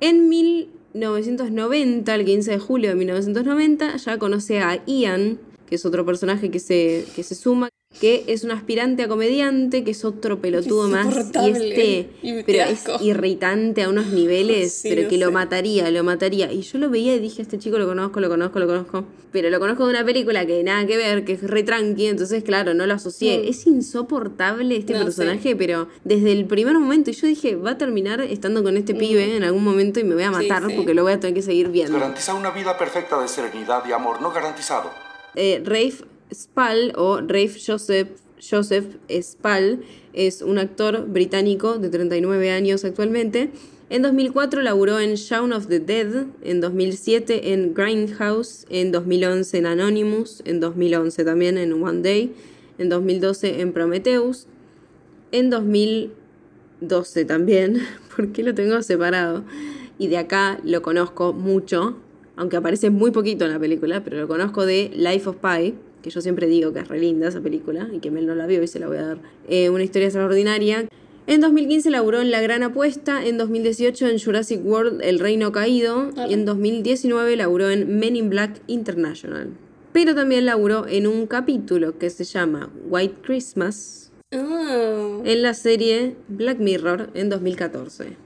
En 0.00 0.28
1990, 0.28 2.14
el 2.14 2.24
15 2.26 2.50
de 2.50 2.58
julio 2.58 2.90
de 2.90 2.96
1990, 2.96 3.96
ya 3.96 4.18
conoce 4.18 4.60
a 4.60 4.84
Ian, 4.84 5.38
que 5.66 5.76
es 5.76 5.86
otro 5.86 6.04
personaje 6.04 6.50
que 6.50 6.58
se, 6.58 7.06
que 7.16 7.22
se 7.22 7.34
suma, 7.34 7.70
que 8.00 8.24
es 8.26 8.42
un 8.42 8.50
aspirante 8.50 9.02
a 9.04 9.08
comediante, 9.08 9.84
que 9.84 9.92
es 9.92 10.04
otro 10.04 10.40
pelotudo 10.40 10.88
más 10.88 11.06
y 11.14 11.50
este, 11.50 12.08
Y 12.22 12.42
pero 12.42 12.64
es 12.64 12.84
irritante 13.00 13.82
a 13.82 13.88
unos 13.88 14.06
niveles, 14.08 14.72
Sí, 14.72 14.88
pero 14.88 15.08
que 15.08 15.18
lo 15.18 15.26
sé. 15.26 15.32
mataría, 15.32 15.90
lo 15.90 16.02
mataría. 16.02 16.50
Y 16.52 16.62
yo 16.62 16.78
lo 16.78 16.90
veía 16.90 17.14
y 17.14 17.20
dije, 17.20 17.42
este 17.42 17.58
chico 17.58 17.78
lo 17.78 17.86
conozco, 17.86 18.18
lo 18.20 18.28
conozco, 18.28 18.58
lo 18.58 18.66
conozco. 18.66 19.04
Pero 19.30 19.48
lo 19.50 19.60
conozco 19.60 19.84
de 19.86 19.90
una 19.90 20.04
película 20.04 20.44
que 20.46 20.62
nada 20.62 20.86
que 20.86 20.96
ver, 20.96 21.24
que 21.24 21.32
es 21.34 21.42
re 21.42 21.62
tranqui, 21.62 22.06
entonces 22.06 22.42
claro, 22.42 22.74
no 22.74 22.86
lo 22.86 22.94
asocié. 22.94 23.38
Mm. 23.38 23.48
Es 23.48 23.66
insoportable 23.66 24.76
este 24.76 24.94
No, 24.94 25.04
personaje, 25.04 25.54
pero 25.56 25.88
desde 26.04 26.32
el 26.32 26.44
primer 26.46 26.74
momento, 26.78 27.10
y 27.10 27.14
yo 27.14 27.26
dije, 27.26 27.56
va 27.56 27.70
a 27.72 27.78
terminar 27.78 28.20
estando 28.20 28.62
con 28.62 28.76
este 28.76 28.94
pibe 28.94 29.36
en 29.36 29.44
algún 29.44 29.64
momento 29.64 30.00
y 30.00 30.04
me 30.04 30.14
voy 30.14 30.24
a 30.24 30.30
Mm. 30.30 30.40
Sí, 30.40 30.48
matar 30.48 30.68
sí. 30.70 30.74
porque 30.76 30.94
lo 30.94 31.02
voy 31.02 31.12
a 31.12 31.20
tener 31.20 31.34
que 31.34 31.42
seguir 31.42 31.68
viendo. 31.68 31.98
Garantiza 31.98 32.34
una 32.34 32.50
vida 32.50 32.76
perfecta 32.76 33.20
de 33.20 33.28
serenidad 33.28 33.84
y 33.88 33.92
amor 33.92 34.20
no 34.20 34.32
garantizado. 34.32 34.90
Eh, 35.34 35.62
Rafe 35.64 36.04
Spall 36.32 36.92
o 36.96 37.18
Rafe 37.18 37.58
Joseph, 37.64 38.08
Joseph 38.38 38.96
Spall 39.08 39.82
es 40.12 40.42
un 40.42 40.58
actor 40.58 41.06
británico 41.06 41.78
de 41.78 41.88
39 41.88 42.50
años 42.50 42.84
actualmente. 42.84 43.50
En 43.90 44.02
2004 44.02 44.62
laburó 44.62 44.98
en 45.00 45.14
Shaun 45.14 45.52
of 45.52 45.66
the 45.68 45.78
Dead, 45.78 46.26
en 46.42 46.60
2007 46.60 47.52
en 47.52 47.74
Grindhouse, 47.74 48.66
en 48.70 48.90
2011 48.90 49.58
en 49.58 49.66
Anonymous, 49.66 50.42
en 50.46 50.60
2011 50.60 51.24
también 51.24 51.58
en 51.58 51.72
One 51.74 52.00
Day, 52.00 52.32
en 52.78 52.88
2012 52.88 53.60
en 53.60 53.72
Prometheus, 53.72 54.46
en 55.30 55.50
2012 55.50 57.24
también, 57.26 57.82
porque 58.16 58.42
lo 58.42 58.54
tengo 58.54 58.82
separado. 58.82 59.44
Y 59.98 60.08
de 60.08 60.16
acá 60.16 60.58
lo 60.64 60.80
conozco 60.80 61.34
mucho, 61.34 61.96
aunque 62.36 62.56
aparece 62.56 62.88
muy 62.88 63.10
poquito 63.10 63.44
en 63.44 63.52
la 63.52 63.58
película, 63.58 64.02
pero 64.02 64.16
lo 64.16 64.26
conozco 64.26 64.64
de 64.64 64.90
Life 64.96 65.28
of 65.28 65.36
Pi, 65.36 65.74
que 66.02 66.10
yo 66.10 66.20
siempre 66.20 66.46
digo 66.46 66.72
que 66.72 66.80
es 66.80 66.88
re 66.88 67.00
linda 67.00 67.28
esa 67.28 67.40
película 67.40 67.88
y 67.92 68.00
que 68.00 68.10
Mel 68.10 68.26
no 68.26 68.34
la 68.34 68.46
vio 68.46 68.62
y 68.62 68.66
se 68.66 68.78
la 68.78 68.88
voy 68.88 68.98
a 68.98 69.06
dar. 69.06 69.18
Eh, 69.48 69.70
una 69.70 69.84
historia 69.84 70.08
extraordinaria. 70.08 70.86
En 71.26 71.40
2015 71.40 71.90
laburó 71.90 72.20
en 72.20 72.30
La 72.30 72.40
Gran 72.40 72.62
Apuesta, 72.62 73.24
en 73.24 73.38
2018 73.38 74.08
en 74.08 74.18
Jurassic 74.18 74.60
World 74.64 75.00
El 75.02 75.20
Reino 75.20 75.52
Caído 75.52 76.10
y 76.28 76.34
en 76.34 76.44
2019 76.44 77.36
laburó 77.36 77.70
en 77.70 77.98
Men 77.98 78.16
in 78.16 78.28
Black 78.28 78.60
International. 78.66 79.48
Pero 79.92 80.14
también 80.14 80.46
laburó 80.46 80.86
en 80.88 81.06
un 81.06 81.26
capítulo 81.26 81.98
que 81.98 82.10
se 82.10 82.24
llama 82.24 82.70
White 82.88 83.16
Christmas, 83.22 84.02
Ah, 84.34 85.20
en 85.24 85.42
la 85.42 85.52
serie 85.52 86.16
Black 86.28 86.58
Mirror 86.58 87.10
en 87.12 87.28
2014. 87.28 88.16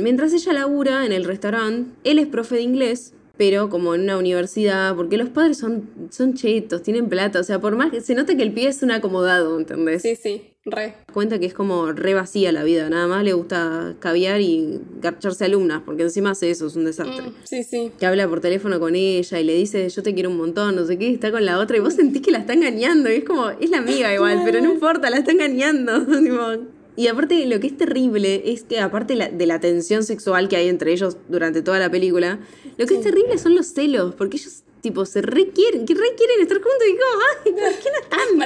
Mientras 0.00 0.32
ella 0.32 0.52
labura 0.52 1.04
en 1.04 1.10
el 1.10 1.24
restaurante, 1.24 1.90
él 2.04 2.20
es 2.20 2.28
profe 2.28 2.54
de 2.54 2.62
inglés, 2.62 3.12
pero 3.38 3.70
como 3.70 3.94
en 3.94 4.02
una 4.02 4.18
universidad, 4.18 4.94
porque 4.96 5.16
los 5.16 5.28
padres 5.28 5.56
son, 5.58 5.88
son 6.10 6.34
chetos, 6.34 6.82
tienen 6.82 7.08
plata, 7.08 7.40
o 7.40 7.44
sea, 7.44 7.60
por 7.60 7.76
más 7.76 7.90
que 7.90 8.00
se 8.00 8.14
nota 8.14 8.36
que 8.36 8.42
el 8.42 8.52
pibe 8.52 8.68
es 8.68 8.82
un 8.82 8.90
acomodado, 8.90 9.56
¿entendés? 9.58 10.02
sí, 10.02 10.16
sí, 10.16 10.42
re. 10.64 10.94
Cuenta 11.12 11.38
que 11.38 11.46
es 11.46 11.54
como 11.54 11.92
re 11.92 12.14
vacía 12.14 12.50
la 12.50 12.64
vida, 12.64 12.90
nada 12.90 13.06
más 13.06 13.22
le 13.22 13.32
gusta 13.32 13.94
caviar 14.00 14.40
y 14.40 14.80
garcharse 15.00 15.44
alumnas, 15.44 15.82
porque 15.86 16.02
encima 16.02 16.32
hace 16.32 16.50
eso, 16.50 16.66
es 16.66 16.74
un 16.74 16.84
desastre. 16.84 17.28
Mm, 17.28 17.34
sí, 17.44 17.62
sí. 17.62 17.92
Que 17.98 18.06
habla 18.06 18.28
por 18.28 18.40
teléfono 18.40 18.80
con 18.80 18.96
ella 18.96 19.38
y 19.38 19.44
le 19.44 19.54
dice, 19.54 19.88
yo 19.88 20.02
te 20.02 20.12
quiero 20.14 20.30
un 20.30 20.36
montón, 20.36 20.74
no 20.74 20.84
sé 20.84 20.98
qué, 20.98 21.08
y 21.08 21.14
está 21.14 21.30
con 21.30 21.44
la 21.44 21.60
otra, 21.60 21.76
y 21.76 21.80
vos 21.80 21.94
sentís 21.94 22.20
que 22.20 22.32
la 22.32 22.38
está 22.38 22.54
engañando, 22.54 23.08
y 23.08 23.14
es 23.14 23.24
como, 23.24 23.48
es 23.50 23.70
la 23.70 23.78
amiga 23.78 24.12
igual, 24.12 24.42
pero 24.44 24.60
no 24.60 24.72
importa, 24.72 25.10
la 25.10 25.18
está 25.18 25.30
engañando. 25.30 26.04
y 26.98 27.06
aparte, 27.06 27.46
lo 27.46 27.60
que 27.60 27.68
es 27.68 27.76
terrible 27.76 28.42
es 28.52 28.64
que, 28.64 28.80
aparte 28.80 29.14
la- 29.14 29.28
de 29.30 29.46
la 29.46 29.60
tensión 29.60 30.02
sexual 30.02 30.48
que 30.48 30.56
hay 30.56 30.68
entre 30.68 30.92
ellos 30.92 31.16
durante 31.28 31.62
toda 31.62 31.78
la 31.78 31.90
película, 31.90 32.40
lo 32.76 32.86
que 32.86 32.94
es 32.96 33.00
terrible 33.02 33.38
son 33.38 33.54
los 33.54 33.68
celos, 33.68 34.14
porque 34.16 34.36
ellos, 34.36 34.64
tipo, 34.80 35.06
se 35.06 35.22
requieren, 35.22 35.86
que 35.86 35.94
requieren 35.94 36.40
estar 36.40 36.56
juntos 36.58 36.82
y 36.86 36.90
como, 36.90 37.22
ay, 37.46 37.52
¿por 37.52 37.82
qué 37.82 37.90
no 37.90 38.00
están? 38.02 38.36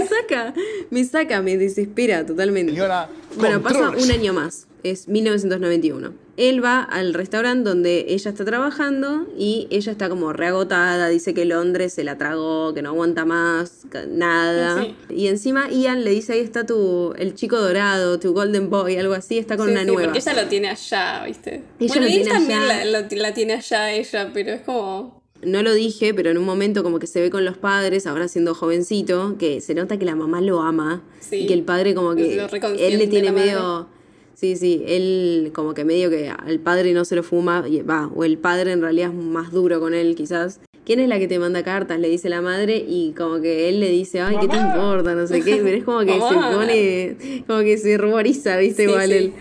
Me 0.00 0.06
saca, 0.06 0.54
me 0.90 1.04
saca, 1.04 1.42
me 1.42 1.56
desespera 1.56 2.24
totalmente. 2.26 2.72
Señora, 2.72 3.08
Bueno, 3.36 3.62
pasa 3.62 3.90
un 3.90 4.10
año 4.10 4.32
más, 4.34 4.66
es 4.84 5.08
1991. 5.08 6.12
Él 6.36 6.64
va 6.64 6.80
al 6.82 7.14
restaurante 7.14 7.68
donde 7.68 8.06
ella 8.08 8.30
está 8.30 8.44
trabajando 8.44 9.26
y 9.38 9.66
ella 9.70 9.92
está 9.92 10.08
como 10.08 10.32
reagotada, 10.32 11.08
dice 11.08 11.32
que 11.34 11.44
Londres 11.44 11.92
se 11.94 12.04
la 12.04 12.18
tragó, 12.18 12.74
que 12.74 12.82
no 12.82 12.90
aguanta 12.90 13.24
más, 13.24 13.86
nada. 14.08 14.82
Sí. 14.82 14.94
Y 15.10 15.26
encima 15.28 15.70
Ian 15.70 16.04
le 16.04 16.10
dice, 16.10 16.34
ahí 16.34 16.40
está 16.40 16.66
tu, 16.66 17.12
el 17.16 17.34
chico 17.34 17.60
dorado, 17.60 18.18
tu 18.18 18.32
golden 18.32 18.68
boy, 18.70 18.96
algo 18.96 19.14
así, 19.14 19.38
está 19.38 19.56
con 19.56 19.66
Sí, 19.66 19.72
una 19.72 19.80
sí, 19.82 19.86
nueva. 19.86 20.02
porque 20.12 20.18
ella 20.18 20.42
lo 20.42 20.48
tiene 20.48 20.68
allá, 20.68 21.24
¿viste? 21.26 21.62
Ella 21.80 21.88
bueno, 21.88 22.02
lo 22.02 22.08
y 22.08 22.14
él 22.16 22.22
tiene 22.22 22.30
también 22.38 22.92
la, 23.22 23.34
tiene 23.34 23.52
allá 23.54 23.92
ella, 23.92 24.30
pero 24.34 24.50
es 24.52 24.60
como... 24.62 25.22
No 25.42 25.62
lo 25.62 25.74
dije, 25.74 26.14
pero 26.14 26.30
en 26.30 26.38
un 26.38 26.44
momento 26.44 26.82
como 26.82 26.98
que 26.98 27.06
se 27.06 27.20
ve 27.20 27.30
con 27.30 27.44
los 27.44 27.58
padres, 27.58 28.06
ahora 28.06 28.28
siendo 28.28 28.54
jovencito, 28.54 29.36
que 29.38 29.60
se 29.60 29.74
nota 29.74 29.98
que 29.98 30.04
la 30.06 30.14
mamá 30.16 30.40
lo 30.40 30.62
ama 30.62 31.02
Sí. 31.20 31.36
y 31.36 31.46
que 31.46 31.54
el 31.54 31.62
padre 31.62 31.94
como 31.94 32.14
que 32.14 32.34
él 32.78 32.98
le 32.98 33.06
tiene 33.06 33.30
medio 33.30 33.60
madre. 33.60 33.93
Sí, 34.34 34.56
sí, 34.56 34.82
él 34.86 35.52
como 35.54 35.74
que 35.74 35.84
medio 35.84 36.10
que 36.10 36.28
al 36.28 36.58
padre 36.60 36.92
no 36.92 37.04
se 37.04 37.16
lo 37.16 37.22
fuma, 37.22 37.64
y 37.68 37.82
va, 37.82 38.10
o 38.14 38.24
el 38.24 38.38
padre 38.38 38.72
en 38.72 38.82
realidad 38.82 39.10
es 39.10 39.14
más 39.14 39.52
duro 39.52 39.80
con 39.80 39.94
él 39.94 40.14
quizás. 40.14 40.60
¿quién 40.84 41.00
es 41.00 41.08
la 41.08 41.18
que 41.18 41.28
te 41.28 41.38
manda 41.38 41.62
cartas? 41.62 41.98
Le 41.98 42.08
dice 42.08 42.28
la 42.28 42.40
madre 42.40 42.84
y 42.86 43.12
como 43.16 43.40
que 43.40 43.68
él 43.68 43.80
le 43.80 43.88
dice, 43.90 44.20
ay, 44.20 44.36
¿qué 44.40 44.48
te 44.48 44.56
importa? 44.56 45.14
No 45.14 45.26
sé 45.26 45.40
qué, 45.42 45.56
pero 45.62 45.76
es 45.76 45.84
como 45.84 46.00
que 46.00 46.12
se 46.12 46.18
pone, 46.18 47.44
como 47.46 47.60
que 47.60 47.78
se 47.78 47.98
ruboriza, 47.98 48.56
¿viste? 48.58 48.84
Sí, 48.84 48.90
Igual 48.90 49.08
sí. 49.08 49.14
él. 49.14 49.32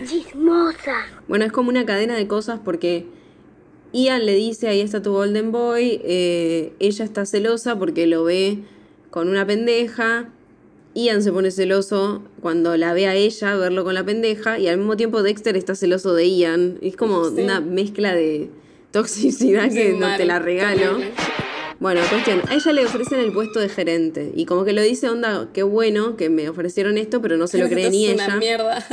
Bueno, 1.28 1.46
es 1.46 1.52
como 1.52 1.70
una 1.70 1.86
cadena 1.86 2.16
de 2.16 2.28
cosas 2.28 2.60
porque 2.64 3.06
Ian 3.92 4.26
le 4.26 4.36
dice, 4.36 4.68
ahí 4.68 4.82
está 4.82 5.02
tu 5.02 5.12
Golden 5.12 5.52
Boy, 5.52 6.02
eh, 6.04 6.74
ella 6.80 7.06
está 7.06 7.26
celosa 7.26 7.78
porque 7.78 8.08
lo 8.08 8.24
ve 8.24 8.60
con 9.10 9.30
una 9.30 9.46
pendeja, 9.46 10.30
Ian 10.96 11.24
se 11.24 11.32
pone 11.32 11.50
celoso 11.52 12.22
cuando 12.42 12.78
la 12.78 12.94
ve 12.94 13.08
a 13.08 13.16
ella 13.16 13.56
verlo 13.56 13.84
con 13.84 13.94
la 13.96 14.04
pendeja 14.06 14.60
y 14.60 14.68
al 14.68 14.78
mismo 14.78 14.96
tiempo 14.96 15.24
Dexter 15.24 15.58
está 15.58 15.74
celoso 15.76 16.14
de 16.14 16.30
Ian. 16.30 16.78
Es 16.82 16.96
como 16.96 17.30
Sí. 17.30 17.42
una 17.42 17.62
mezcla 17.62 18.14
de 18.14 18.50
toxicidad 18.92 19.72
que 19.72 19.94
no 19.94 20.16
te 20.18 20.26
la 20.26 20.38
regalo. 20.40 21.00
Bueno, 21.84 22.00
cuestión, 22.10 22.42
a 22.48 22.56
ella 22.56 22.72
le 22.72 22.86
ofrecen 22.86 23.20
el 23.20 23.34
puesto 23.34 23.60
de 23.60 23.68
gerente 23.68 24.32
y 24.34 24.46
como 24.46 24.64
que 24.64 24.72
lo 24.72 24.82
dice 24.82 25.10
onda, 25.10 25.50
qué 25.52 25.64
bueno 25.64 26.16
que 26.16 26.30
me 26.30 26.48
ofrecieron 26.48 26.98
esto, 26.98 27.22
pero 27.22 27.36
no 27.36 27.46
se 27.46 27.58
lo 27.58 27.68
cree 27.70 27.90
ni 27.90 28.06
ella. 28.08 28.26
una 28.28 28.38
mierda. 28.38 28.86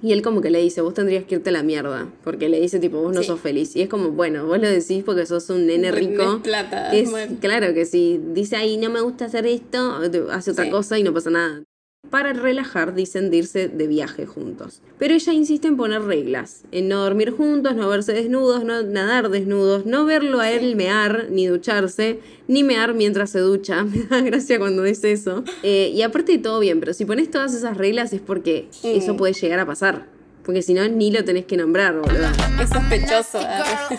Y 0.00 0.12
él 0.12 0.22
como 0.22 0.40
que 0.40 0.50
le 0.50 0.60
dice, 0.62 0.80
vos 0.80 0.94
tendrías 0.94 1.24
que 1.24 1.34
irte 1.34 1.50
a 1.50 1.52
la 1.52 1.64
mierda, 1.64 2.06
porque 2.22 2.48
le 2.48 2.60
dice 2.60 2.78
tipo, 2.78 3.00
vos 3.02 3.12
no 3.12 3.22
Sí. 3.22 3.26
sos 3.26 3.40
feliz. 3.40 3.74
Y 3.74 3.82
es 3.82 3.88
como, 3.88 4.10
bueno, 4.12 4.46
vos 4.46 4.60
lo 4.60 4.68
decís 4.68 5.02
porque 5.04 5.26
sos 5.26 5.50
un 5.50 5.66
nene 5.66 5.90
rico. 5.90 6.40
plata, 6.44 6.94
es, 6.94 7.10
claro 7.40 7.74
que 7.74 7.84
si 7.84 8.20
dice, 8.32 8.54
ay, 8.54 8.76
no 8.76 8.90
me 8.90 9.00
gusta 9.00 9.24
hacer 9.24 9.44
esto, 9.46 9.98
hace 10.30 10.52
otra 10.52 10.66
Sí. 10.66 10.70
cosa 10.70 10.98
y 11.00 11.02
no 11.02 11.12
pasa 11.12 11.30
nada. 11.30 11.64
Para 12.10 12.32
relajar, 12.32 12.94
dicen 12.94 13.30
de 13.30 13.38
irse 13.38 13.68
de 13.68 13.86
viaje 13.86 14.26
juntos. 14.26 14.80
Pero 14.98 15.14
ella 15.14 15.32
insiste 15.32 15.68
en 15.68 15.76
poner 15.76 16.02
reglas, 16.02 16.64
en 16.72 16.88
no 16.88 17.02
dormir 17.02 17.32
juntos, 17.32 17.74
no 17.74 17.88
verse 17.88 18.12
desnudos, 18.12 18.64
no 18.64 18.82
nadar 18.82 19.28
desnudos, 19.28 19.86
no 19.86 20.04
verlo 20.04 20.40
a 20.40 20.50
él 20.50 20.76
mear, 20.76 21.28
ni 21.30 21.46
ducharse, 21.46 22.20
ni 22.48 22.64
mear 22.64 22.94
mientras 22.94 23.30
se 23.30 23.40
ducha. 23.40 23.84
Me 23.84 24.04
da 24.04 24.20
gracia 24.20 24.58
cuando 24.58 24.82
dice 24.82 25.12
eso. 25.12 25.44
Eh, 25.62 25.92
y 25.94 26.02
aparte 26.02 26.32
de 26.32 26.38
todo 26.38 26.60
bien, 26.60 26.80
pero 26.80 26.94
si 26.94 27.04
pones 27.04 27.30
todas 27.30 27.54
esas 27.54 27.76
reglas 27.76 28.12
es 28.12 28.20
porque 28.20 28.68
eso 28.82 29.16
puede 29.16 29.32
llegar 29.34 29.58
a 29.58 29.66
pasar. 29.66 30.15
Porque 30.46 30.62
si 30.62 30.74
no, 30.74 30.86
ni 30.88 31.10
lo 31.10 31.24
tenés 31.24 31.44
que 31.44 31.56
nombrar, 31.56 31.92
boludo. 31.98 32.28
Es 32.62 32.70
sospechoso. 32.70 33.40
arre. 33.40 33.98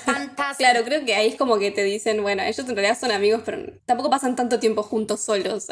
claro, 0.58 0.86
creo 0.86 1.04
que 1.04 1.14
ahí 1.14 1.28
es 1.28 1.36
como 1.36 1.60
que 1.60 1.72
te 1.72 1.84
dicen, 1.84 2.22
bueno, 2.22 2.42
ellos 2.42 2.60
en 2.60 2.74
realidad 2.74 2.98
son 2.98 3.12
amigos, 3.12 3.42
pero 3.44 3.60
tampoco 3.86 4.10
pasan 4.10 4.38
tanto 4.38 4.58
tiempo 4.58 4.82
juntos 4.82 5.20
solos. 5.20 5.68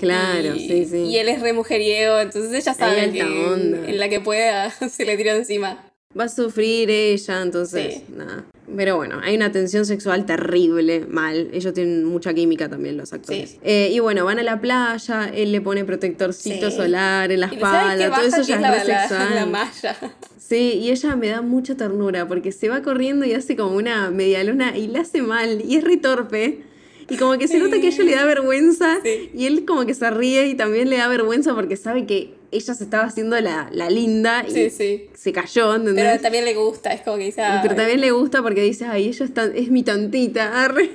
Claro, 0.00 0.54
Y- 0.56 0.66
sí, 0.66 0.84
sí. 0.86 0.96
Y 1.02 1.18
él 1.18 1.28
es 1.28 1.42
re 1.42 1.52
mujeriego, 1.52 2.20
entonces 2.20 2.50
ella 2.54 2.72
sabe 2.72 3.12
que 3.12 3.22
onda. 3.22 3.86
en 3.86 3.98
la 3.98 4.08
que 4.08 4.20
pueda 4.20 4.70
se 4.90 5.04
le 5.04 5.14
tira 5.18 5.36
encima. 5.36 5.84
Va 6.18 6.24
a 6.24 6.28
sufrir 6.30 6.88
ella, 6.90 7.42
entonces, 7.42 7.96
Sí. 7.96 8.04
nada. 8.16 8.44
Pero 8.74 8.96
bueno, 8.96 9.20
hay 9.22 9.36
una 9.36 9.52
tensión 9.52 9.84
sexual 9.84 10.24
terrible, 10.24 11.04
mal. 11.06 11.50
Ellos 11.52 11.74
tienen 11.74 12.04
mucha 12.06 12.32
química 12.32 12.66
también, 12.68 12.96
los 12.96 13.12
actores. 13.12 13.50
Sí. 13.50 13.58
Eh, 13.62 13.90
y 13.92 13.98
bueno, 13.98 14.24
van 14.24 14.38
a 14.38 14.42
la 14.42 14.58
playa, 14.58 15.30
él 15.34 15.52
le 15.52 15.60
pone 15.60 15.84
protectorcito 15.84 16.70
Sí. 16.70 16.76
solar 16.78 17.30
en 17.30 17.40
la 17.40 17.46
espalda, 17.46 18.10
todo 18.10 18.26
eso 18.26 18.40
ya 18.42 18.54
es 18.56 18.60
la, 18.62 18.70
re 18.72 18.84
sexual. 18.84 19.34
la 19.34 19.46
malla. 19.46 19.96
Sí, 20.38 20.78
y 20.82 20.90
ella 20.90 21.14
me 21.14 21.28
da 21.28 21.42
mucha 21.42 21.76
ternura 21.76 22.26
porque 22.26 22.52
se 22.52 22.70
va 22.70 22.80
corriendo 22.82 23.26
y 23.26 23.34
hace 23.34 23.54
como 23.54 23.76
una 23.76 24.10
media 24.10 24.42
luna 24.44 24.78
y 24.78 24.86
la 24.88 25.00
hace 25.00 25.20
mal 25.20 25.62
y 25.62 25.76
es 25.76 25.84
re 25.84 25.98
torpe. 25.98 26.62
Y 27.10 27.16
como 27.16 27.36
que 27.36 27.48
se 27.48 27.58
nota 27.58 27.78
que 27.80 27.86
a 27.86 27.90
ella 27.90 28.04
le 28.04 28.14
da 28.14 28.24
vergüenza 28.24 28.98
y 29.34 29.44
él 29.44 29.66
como 29.66 29.84
que 29.84 29.92
se 29.92 30.08
ríe 30.10 30.46
y 30.46 30.54
también 30.54 30.88
le 30.88 30.96
da 30.96 31.08
vergüenza 31.08 31.54
porque 31.54 31.76
sabe 31.76 32.06
que 32.06 32.34
ella 32.50 32.74
se 32.74 32.84
estaba 32.84 33.04
haciendo 33.04 33.40
la, 33.40 33.68
la 33.72 33.90
linda 33.90 34.44
y 34.48 34.50
Sí, 34.52 34.70
sí. 34.70 35.10
se 35.14 35.32
cayó, 35.32 35.74
¿entendés? 35.74 36.04
Pero 36.06 36.20
también 36.22 36.44
le 36.44 36.54
gusta, 36.54 36.92
es 36.92 37.02
como 37.02 37.16
que 37.18 37.24
dice. 37.24 37.42
Pero 37.62 37.74
también 37.74 38.00
le 38.00 38.10
gusta 38.10 38.42
porque 38.42 38.62
dice, 38.62 38.86
ay, 38.86 39.08
ella 39.08 39.24
es, 39.24 39.34
tan- 39.34 39.56
es 39.56 39.70
mi 39.70 39.82
tontita, 39.82 40.64
arre. 40.64 40.90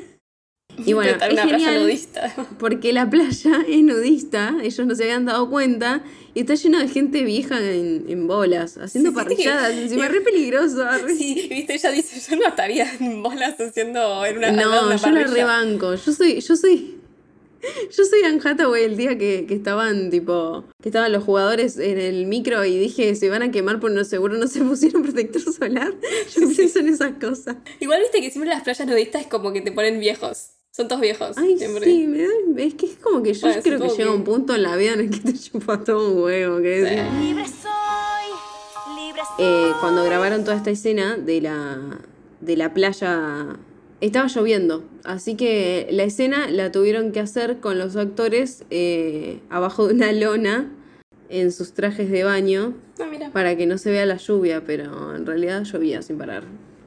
Y 0.87 0.93
bueno, 0.93 1.11
es 1.11 1.31
una 1.33 1.43
playa 1.43 1.79
nudista. 1.79 2.33
porque 2.59 2.93
la 2.93 3.07
playa 3.07 3.63
es 3.67 3.83
nudista, 3.83 4.55
ellos 4.63 4.87
no 4.87 4.95
se 4.95 5.03
habían 5.03 5.25
dado 5.25 5.47
cuenta, 5.49 6.03
y 6.33 6.39
está 6.39 6.55
lleno 6.55 6.79
de 6.79 6.87
gente 6.87 7.21
vieja 7.23 7.59
en, 7.61 8.05
en 8.07 8.25
bolas, 8.25 8.77
haciendo 8.79 9.11
Sí, 9.11 9.15
viste 9.15 9.35
que- 9.43 9.49
parrilladas, 9.49 9.71
encima 9.77 10.07
re 10.07 10.21
peligroso, 10.21 10.83
arre. 10.83 11.15
Sí, 11.15 11.47
viste, 11.51 11.75
ella 11.75 11.91
dice, 11.91 12.19
yo 12.31 12.35
no 12.41 12.47
estaría 12.47 12.91
en 12.99 13.21
bolas 13.21 13.53
haciendo 13.61 14.25
en 14.25 14.37
una 14.39 14.51
No, 14.51 14.87
una 14.87 14.95
yo 14.95 15.07
la 15.11 15.13
parrilla". 15.19 15.27
rebanco. 15.35 15.93
Yo 15.93 16.11
soy, 16.11 16.41
yo 16.41 16.55
soy. 16.55 16.97
Yo 17.97 18.03
soy 18.05 18.23
Anne 18.23 18.41
Hathaway 18.43 18.83
el 18.83 18.97
día 18.97 19.17
que, 19.17 19.45
que 19.45 19.53
estaban, 19.53 20.09
tipo, 20.09 20.65
que 20.81 20.89
estaban 20.89 21.11
los 21.11 21.23
jugadores 21.23 21.77
en 21.77 21.97
el 21.97 22.25
micro 22.25 22.63
y 22.65 22.77
dije, 22.77 23.15
se 23.15 23.29
van 23.29 23.43
a 23.43 23.51
quemar 23.51 23.79
por 23.79 23.91
no 23.91 24.03
seguro 24.03 24.37
no 24.37 24.47
se 24.47 24.61
pusieron 24.63 25.03
protector 25.03 25.41
solar. 25.41 25.93
Yo 26.35 26.49
pienso 26.49 26.79
en 26.79 26.89
esas 26.89 27.13
cosas. 27.13 27.57
Igual 27.79 28.01
viste 28.01 28.21
que 28.21 28.31
siempre 28.31 28.49
las 28.49 28.63
playas 28.63 28.87
nudistas 28.87 29.21
es 29.23 29.27
como 29.27 29.53
que 29.53 29.61
te 29.61 29.71
ponen 29.71 29.99
viejos. 29.99 30.49
Son 30.71 30.87
todos 30.87 31.01
viejos. 31.01 31.37
Ay, 31.37 31.57
siempre. 31.57 31.85
sí, 31.85 32.07
me 32.07 32.23
da, 32.23 32.29
es 32.57 32.73
que 32.73 32.87
es 32.87 32.95
como 32.97 33.21
que 33.21 33.33
yo 33.33 33.47
Bueno, 33.47 33.61
creo 33.61 33.79
que 33.79 33.89
llega 33.89 34.11
un 34.11 34.23
punto 34.23 34.55
en 34.55 34.63
la 34.63 34.75
vida 34.75 34.93
en 34.93 35.01
el 35.01 35.09
que 35.11 35.19
te 35.19 35.37
chupa 35.37 35.83
todo 35.83 36.11
un 36.11 36.23
huevo, 36.23 36.57
que. 36.61 36.81
Libre 37.19 37.45
soy, 37.45 38.95
libre 38.95 39.21
soy. 39.37 39.45
Eh, 39.45 39.71
cuando 39.81 40.03
grabaron 40.03 40.43
toda 40.43 40.57
esta 40.57 40.71
escena 40.71 41.15
de 41.15 41.41
la, 41.41 41.99
de 42.41 42.57
la 42.57 42.73
playa, 42.73 43.55
estaba 44.07 44.27
lloviendo. 44.27 44.83
Así 45.03 45.35
que 45.35 45.87
la 45.91 46.03
escena 46.03 46.49
la 46.49 46.71
tuvieron 46.71 47.11
que 47.11 47.19
hacer 47.19 47.59
con 47.59 47.77
los 47.79 47.95
actores 47.95 48.63
eh, 48.69 49.39
abajo 49.49 49.87
de 49.87 49.93
una 49.95 50.11
lona 50.11 50.71
en 51.29 51.51
sus 51.51 51.73
trajes 51.73 52.09
de 52.11 52.23
baño 52.23 52.75
Ah, 52.99 53.09
para 53.33 53.55
que 53.57 53.65
no 53.65 53.77
se 53.79 53.89
vea 53.89 54.05
la 54.05 54.17
lluvia, 54.17 54.63
pero 54.65 55.15
en 55.15 55.25
realidad 55.25 55.63
llovía 55.63 56.01
sin 56.03 56.17
parar. 56.17 56.43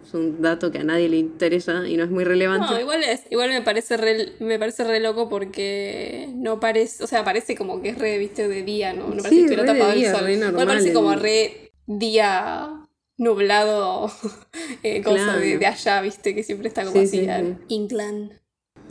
Es 0.07 0.15
un 0.15 0.41
dato 0.41 0.71
que 0.71 0.79
a 0.79 0.85
nadie 0.85 1.09
le 1.09 1.17
interesa 1.17 1.89
y 1.89 1.97
no 1.97 2.05
es 2.05 2.11
muy 2.11 2.23
relevante. 2.23 2.73
No, 2.73 2.79
igual, 2.81 3.03
es, 3.03 3.23
igual 3.29 3.51
me 3.51 3.61
parece 3.63 3.97
re, 3.97 4.35
me 4.39 4.57
parece 4.57 4.85
re 4.85 5.01
loco 5.01 5.29
porque 5.29 6.29
no 6.37 6.61
parece, 6.61 7.03
o 7.03 7.09
sea, 7.09 7.25
parece 7.25 7.57
como 7.57 7.83
que 7.83 7.89
es 7.89 7.99
re, 7.99 8.17
viste, 8.19 8.47
de 8.47 8.63
día, 8.63 8.93
¿no? 8.93 9.09
No 9.09 9.17
parece 9.17 9.31
Sí, 9.31 9.37
que 9.47 9.55
estuviera 9.55 9.73
tapado 9.73 9.93
el 9.93 10.07
sol. 10.07 10.39
normal 10.41 10.67
parece 10.69 10.93
como 10.93 11.15
re 11.17 11.73
día 11.87 12.86
nublado, 13.19 14.11
eh, 14.83 15.03
cosa 15.03 15.17
Claro. 15.25 15.41
de, 15.41 15.59
de 15.59 15.67
allá, 15.67 16.01
viste, 16.01 16.35
que 16.35 16.43
siempre 16.43 16.69
está 16.69 16.85
como 16.85 16.99
Sí, 17.01 17.05
así. 17.05 17.21
sí, 17.21 17.27
sí. 17.27 17.65
Inclán. 17.69 18.31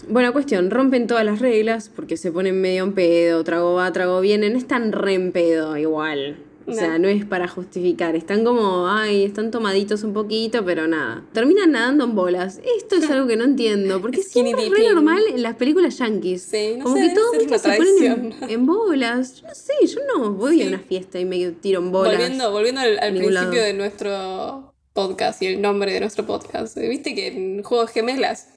Bueno, 0.10 0.34
cuestión, 0.34 0.70
rompen 0.72 1.08
todas 1.08 1.24
las 1.26 1.40
reglas 1.40 1.90
porque 1.96 2.18
se 2.18 2.32
ponen 2.32 2.60
medio 2.62 2.84
en 2.84 2.94
pedo, 2.94 3.44
trago 3.44 3.74
va, 3.76 3.92
trago 3.94 4.20
viene, 4.22 4.50
no 4.50 4.58
están 4.58 4.92
re 4.92 5.14
en 5.14 5.32
pedo 5.32 5.78
igual. 5.78 6.38
O 6.68 6.72
No. 6.72 6.78
sea, 6.78 6.98
no 6.98 7.08
es 7.08 7.24
para 7.26 7.48
justificar, 7.48 8.16
están 8.16 8.44
como, 8.44 8.88
ay, 8.90 9.24
están 9.24 9.52
tomaditos 9.52 10.04
un 10.04 10.14
poquito, 10.14 10.66
pero 10.66 10.88
nada. 10.88 11.24
Terminan 11.32 11.72
nadando 11.74 12.06
en 12.06 12.16
bolas. 12.16 12.60
Esto 12.78 12.96
es 12.96 13.08
algo 13.12 13.28
que 13.28 13.36
no 13.38 13.44
entiendo, 13.44 14.02
porque 14.02 14.24
siempre 14.24 14.66
es 14.66 14.72
re 14.72 14.90
normal 14.92 15.22
en 15.30 15.44
las 15.44 15.56
películas 15.58 15.98
yankees. 16.00 16.42
Sí, 16.42 16.74
no 16.78 16.86
como 16.86 16.96
sé, 16.98 17.10
que 17.10 17.14
todos 17.16 17.62
se 17.62 17.70
ponen 17.78 18.34
en, 18.50 18.66
bolas. 18.66 19.42
Yo 19.42 19.48
no 19.48 19.54
sé, 19.54 19.74
yo 19.86 20.00
no 20.16 20.32
voy 20.32 20.64
a 20.64 20.68
una 20.68 20.80
fiesta 20.80 21.20
y 21.20 21.26
me 21.26 21.52
tiro 21.52 21.80
en 21.82 21.92
bolas. 21.92 22.14
Volviendo, 22.14 22.52
volviendo 22.52 22.82
al, 22.82 22.98
al 22.98 23.12
principio 23.14 23.32
lado. 23.32 23.52
de 23.52 23.74
nuestro 23.74 24.74
podcast 24.94 25.42
y 25.44 25.48
el 25.48 25.62
nombre 25.62 25.94
de 25.94 26.00
nuestro 26.00 26.26
podcast. 26.26 26.78
eh, 26.78 26.88
Viste 26.90 27.14
que 27.14 27.28
en 27.28 27.62
Juegos 27.64 27.92
Gemelas 27.92 28.50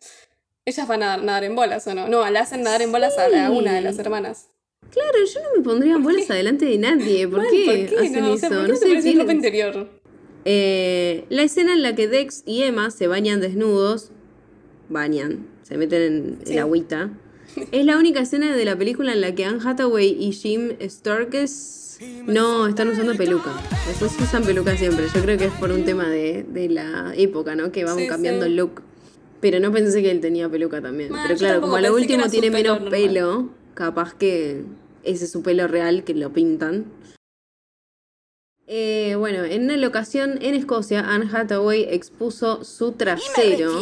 ellas 0.65 0.87
van 0.89 1.03
a 1.03 1.17
nadar, 1.19 1.45
en 1.45 1.55
bolas, 1.57 1.87
¿o 1.87 1.95
no? 1.95 2.09
No, 2.09 2.29
la 2.31 2.41
hacen 2.41 2.63
nadar 2.63 2.81
en 2.83 2.93
bolas 2.93 3.15
a, 3.19 3.47
a 3.47 3.51
una 3.51 3.73
de 3.75 3.81
las 3.81 3.99
hermanas. 3.99 4.49
Claro, 4.93 5.19
yo 5.33 5.41
no 5.43 5.59
me 5.59 5.63
pondría 5.65 5.95
en 5.95 6.03
bolas 6.03 6.31
adelante 6.31 6.65
de 6.65 6.79
nadie. 6.79 7.29
¿Por 7.29 7.47
qué, 7.49 7.91
hacen 7.99 8.21
no? 8.21 8.31
O 8.33 8.35
eso? 8.35 8.49
sea, 8.49 8.49
¿por 8.51 8.67
qué 8.81 8.95
no 8.95 9.03
sé, 9.03 9.15
ropa 9.19 9.33
interior? 9.33 9.89
Eh, 10.45 11.25
la 11.29 11.43
escena 11.43 11.75
en 11.75 11.83
la 11.83 11.95
que 11.95 12.09
Dex 12.09 12.43
y 12.47 12.63
Emma 12.63 12.91
se 12.91 13.07
bañan 13.07 13.41
desnudos, 13.41 14.11
bañan, 14.89 15.47
se 15.63 15.77
meten 15.77 16.03
en 16.03 16.39
Sí. 16.47 16.53
el 16.55 16.59
agüita, 16.61 17.11
es 17.73 17.85
la 17.85 17.99
única 17.99 18.21
escena 18.21 18.57
de 18.57 18.65
la 18.65 18.77
película 18.77 19.13
en 19.13 19.21
la 19.21 19.35
que 19.35 19.45
Anne 19.45 19.59
Hathaway 19.63 20.17
y 20.19 20.33
Jim 20.33 20.73
Sturgess 20.89 21.99
no 22.27 22.67
están 22.69 22.89
usando 22.89 23.15
peluca. 23.17 23.51
Después 23.87 24.13
usan 24.21 24.45
peluca 24.45 24.77
siempre. 24.77 25.07
Yo 25.15 25.21
creo 25.21 25.37
que 25.37 25.47
es 25.47 25.53
por 25.55 25.71
un 25.73 25.85
tema 25.85 26.09
de, 26.09 26.45
de 26.49 26.69
la 26.69 27.13
época, 27.17 27.55
¿no? 27.57 27.73
Que 27.73 27.85
vamos 27.85 28.03
Sí, 28.03 28.09
cambiando 28.09 28.45
sí. 28.45 28.51
el 28.53 28.57
look. 28.57 28.83
Pero 29.41 29.61
no 29.61 29.73
pensé 29.73 30.01
que 30.03 30.11
él 30.11 30.21
tenía 30.21 30.49
peluca 30.49 30.81
también. 30.81 31.11
Pero 31.27 31.37
claro, 31.39 31.61
como 31.61 31.77
a 31.77 31.81
lo 31.81 31.95
último 31.95 32.29
tiene 32.29 32.51
menos 32.51 32.81
normal. 32.81 32.91
pelo, 32.91 33.51
capaz 33.79 34.13
que 34.13 34.65
ese 35.05 35.25
es 35.27 35.31
su 35.31 35.43
pelo 35.43 35.69
real 35.69 36.03
que 36.03 36.13
lo 36.13 36.33
pintan. 36.33 36.87
Eh, 38.67 39.15
bueno, 39.17 39.45
en 39.45 39.63
una 39.63 39.77
locación 39.77 40.39
en 40.43 40.55
Escocia, 40.55 41.01
Anne 41.01 41.31
Hathaway 41.33 41.87
expuso 41.89 42.65
su 42.65 42.93
trasero 42.93 43.79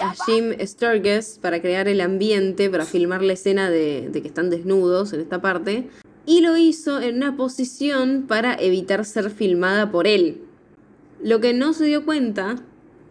a 0.00 0.14
Jim 0.26 0.54
Sturgess 0.60 1.38
para 1.40 1.60
crear 1.60 1.88
el 1.88 2.00
ambiente, 2.00 2.70
para 2.70 2.84
filmar 2.84 3.22
la 3.22 3.32
escena 3.32 3.70
de, 3.70 4.08
de 4.10 4.22
que 4.22 4.28
están 4.28 4.50
desnudos 4.50 5.14
en 5.14 5.20
esta 5.20 5.40
parte. 5.40 5.88
Y 6.26 6.42
lo 6.42 6.56
hizo 6.56 7.00
en 7.00 7.16
una 7.16 7.36
posición 7.36 8.26
para 8.28 8.54
evitar 8.54 9.04
ser 9.04 9.30
filmada 9.30 9.90
por 9.90 10.06
él. 10.06 10.42
Lo 11.22 11.40
que 11.40 11.54
no 11.54 11.72
se 11.72 11.86
dio 11.86 12.04
cuenta 12.04 12.56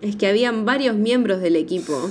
es 0.02 0.16
que 0.16 0.28
habían 0.28 0.64
varios 0.64 0.96
miembros 0.96 1.42
del 1.42 1.56
equipo 1.56 2.10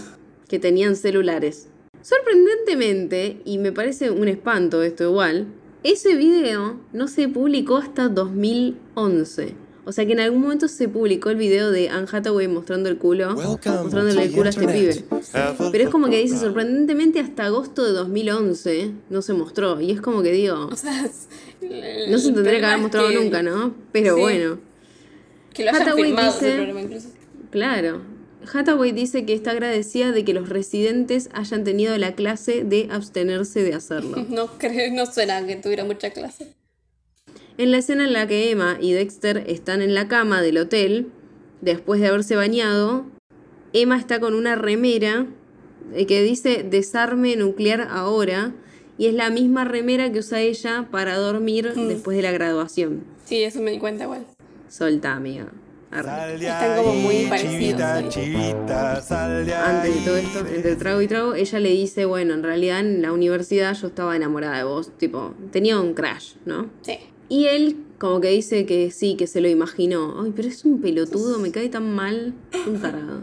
que 0.48 0.58
tenían 0.58 0.96
celulares. 0.96 1.68
Sorprendentemente, 2.08 3.42
y 3.44 3.58
me 3.58 3.70
parece 3.72 4.10
un 4.10 4.28
espanto 4.28 4.82
esto 4.82 5.04
igual, 5.04 5.46
ese 5.82 6.16
video 6.16 6.80
no 6.94 7.06
se 7.06 7.28
publicó 7.28 7.76
hasta 7.76 8.08
2011. 8.08 9.54
O 9.84 9.92
sea 9.92 10.06
que 10.06 10.12
en 10.12 10.20
algún 10.20 10.40
momento 10.42 10.68
se 10.68 10.88
publicó 10.88 11.28
el 11.30 11.36
video 11.36 11.70
de 11.70 11.88
Anne 11.90 12.06
Hathaway 12.10 12.48
mostrando 12.48 12.88
el 12.88 12.96
culo, 12.98 13.34
mostrándole 13.34 14.22
el 14.24 14.32
culo 14.32 14.46
a 14.46 14.48
este 14.50 14.66
pibe. 14.68 15.04
Pero 15.72 15.84
es 15.84 15.90
como 15.90 16.08
que 16.08 16.18
dice, 16.20 16.36
sorprendentemente 16.38 17.20
hasta 17.20 17.44
agosto 17.46 17.84
de 17.84 17.92
2011 17.92 18.90
no 19.10 19.20
se 19.22 19.32
mostró. 19.34 19.78
Y 19.80 19.90
es 19.90 20.00
como 20.00 20.22
que 20.22 20.32
digo, 20.32 20.66
O 20.72 20.76
sea, 20.76 21.02
no 22.10 22.18
se 22.18 22.32
tendría 22.32 22.58
que 22.60 22.66
haber 22.66 22.78
mostrado 22.80 23.08
que- 23.08 23.14
nunca, 23.16 23.42
¿no? 23.42 23.74
Pero 23.92 24.14
Sí. 24.14 24.20
bueno, 24.20 24.58
Que 25.52 25.64
lo 25.64 25.70
hayan 25.70 25.82
Hathaway 25.82 26.12
dice- 26.16 26.72
incluso. 26.84 27.08
claro. 27.50 28.00
Hathaway 28.52 28.92
dice 28.92 29.24
que 29.24 29.34
está 29.34 29.50
agradecida 29.50 30.12
de 30.12 30.24
que 30.24 30.34
los 30.34 30.48
residentes 30.48 31.28
hayan 31.32 31.64
tenido 31.64 31.96
la 31.98 32.14
clase 32.14 32.64
de 32.64 32.88
abstenerse 32.90 33.62
de 33.62 33.74
hacerlo. 33.74 34.24
No 34.28 34.46
creo, 34.58 34.92
no 34.92 35.06
suena 35.06 35.44
que 35.46 35.56
tuviera 35.56 35.84
mucha 35.84 36.10
clase. 36.10 36.54
En 37.56 37.72
la 37.72 37.78
escena 37.78 38.04
en 38.04 38.12
la 38.12 38.26
que 38.28 38.50
Emma 38.50 38.78
y 38.80 38.92
Dexter 38.92 39.44
están 39.48 39.82
en 39.82 39.94
la 39.94 40.06
cama 40.06 40.40
del 40.42 40.58
hotel, 40.58 41.08
después 41.60 42.00
de 42.00 42.06
haberse 42.06 42.36
bañado, 42.36 43.04
Emma 43.72 43.98
está 43.98 44.20
con 44.20 44.34
una 44.34 44.54
remera 44.54 45.26
eh, 45.94 46.06
que 46.06 46.22
dice 46.22 46.62
desarme 46.62 47.34
nuclear 47.36 47.88
ahora, 47.90 48.54
y 48.96 49.06
es 49.06 49.14
la 49.14 49.30
misma 49.30 49.64
remera 49.64 50.10
que 50.12 50.20
usa 50.20 50.40
ella 50.40 50.88
para 50.90 51.16
dormir 51.16 51.72
después 51.74 52.16
de 52.16 52.22
la 52.22 52.32
graduación. 52.32 53.04
Sí, 53.24 53.42
eso 53.42 53.60
me 53.60 53.70
di 53.70 53.78
cuenta 53.78 54.04
igual. 54.04 54.26
Solta, 54.68 55.14
amiga. 55.14 55.52
Están 55.90 56.76
como 56.76 56.94
muy 56.94 57.26
parecidos. 57.26 58.14
sí. 58.14 58.34
Antes 58.34 59.94
de 59.94 60.00
todo 60.04 60.16
esto, 60.16 60.38
entre 60.40 60.76
trago 60.76 61.02
y 61.02 61.06
trago, 61.08 61.34
ella 61.34 61.60
le 61.60 61.70
dice, 61.70 62.04
bueno, 62.04 62.34
en 62.34 62.42
realidad 62.42 62.80
en 62.80 63.02
la 63.02 63.12
universidad 63.12 63.74
yo 63.74 63.88
estaba 63.88 64.14
enamorada 64.14 64.58
de 64.58 64.64
vos, 64.64 64.90
tipo, 64.98 65.34
tenía 65.50 65.80
un 65.80 65.94
crash, 65.94 66.34
¿no? 66.44 66.70
Sí. 66.82 66.98
Y 67.28 67.46
él 67.46 67.76
como 67.98 68.20
que 68.20 68.28
dice 68.30 68.64
que 68.64 68.90
sí, 68.90 69.16
que 69.16 69.26
se 69.26 69.40
lo 69.40 69.48
imaginó. 69.48 70.22
Ay, 70.22 70.32
pero 70.34 70.48
es 70.48 70.64
un 70.64 70.80
pelotudo, 70.80 71.38
me 71.38 71.50
cae 71.50 71.68
tan 71.68 71.94
mal. 71.94 72.32
Un 72.66 72.80
tarado. 72.80 73.22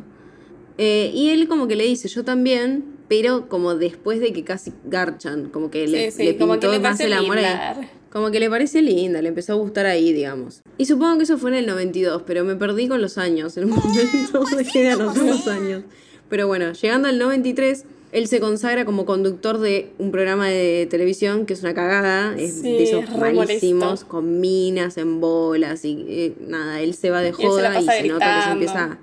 Eh, 0.78 1.12
y 1.14 1.30
él 1.30 1.48
como 1.48 1.68
que 1.68 1.76
le 1.76 1.86
dice, 1.86 2.08
yo 2.10 2.26
también, 2.26 2.84
pero 3.08 3.48
como 3.48 3.76
después 3.76 4.20
de 4.20 4.34
que 4.34 4.44
casi 4.44 4.74
garchan, 4.84 5.50
como 5.50 5.72
que 5.72 5.88
le, 5.88 6.12
Sí, 6.12 6.18
sí, 6.18 6.24
le 6.24 6.38
como 6.38 6.54
pintó 6.54 6.68
que 6.72 6.78
le 6.78 6.84
más 6.84 7.00
el 7.00 7.14
amor 7.14 7.38
ahí. 7.38 7.88
Como 8.16 8.32
que 8.32 8.40
le 8.40 8.50
parece 8.50 8.82
linda, 8.82 9.22
le 9.22 9.28
empezó 9.28 9.52
a 9.52 9.56
gustar 9.58 9.86
ahí, 9.88 10.14
digamos. 10.14 10.62
Y 10.78 10.86
supongo 10.86 11.18
que 11.18 11.24
eso 11.24 11.38
fue 11.38 11.50
en 11.50 11.58
el 11.58 11.66
92, 11.66 12.22
pero 12.26 12.46
me 12.46 12.56
perdí 12.56 12.88
con 12.88 13.02
los 13.02 13.18
años. 13.18 13.58
En 13.58 13.66
un 13.66 13.72
momento 13.72 14.46
dejé 14.56 14.84
de 14.84 14.92
anotar 14.92 15.22
los 15.26 15.46
años. 15.50 15.84
Pero 16.30 16.48
bueno, 16.48 16.72
llegando 16.72 17.10
al 17.10 17.20
93, 17.20 17.84
él 18.14 18.28
se 18.30 18.40
consagra 18.40 18.86
como 18.86 19.06
conductor 19.06 19.58
de 19.60 19.92
un 19.98 20.12
programa 20.12 20.48
de 20.48 20.88
televisión 20.90 21.46
que 21.46 21.52
es 21.56 21.62
una 21.62 21.74
cagada, 21.74 22.34
es 22.38 22.62
Sí, 22.62 22.72
de 22.72 22.84
esos 22.84 23.04
es 23.04 23.18
malísimos, 23.18 23.84
molesto. 23.84 24.08
con 24.08 24.40
minas 24.40 24.96
en 24.98 25.20
bolas 25.20 25.84
y 25.84 26.06
eh, 26.08 26.34
nada, 26.40 26.80
él 26.80 26.94
se 26.94 27.10
va 27.10 27.20
de 27.20 27.32
Y 27.32 27.34
se 27.34 27.46
joda 27.46 27.82
y 27.82 27.86
se 27.86 28.04
nota 28.08 28.38
que 28.38 28.44
se 28.46 28.52
empieza 28.52 28.98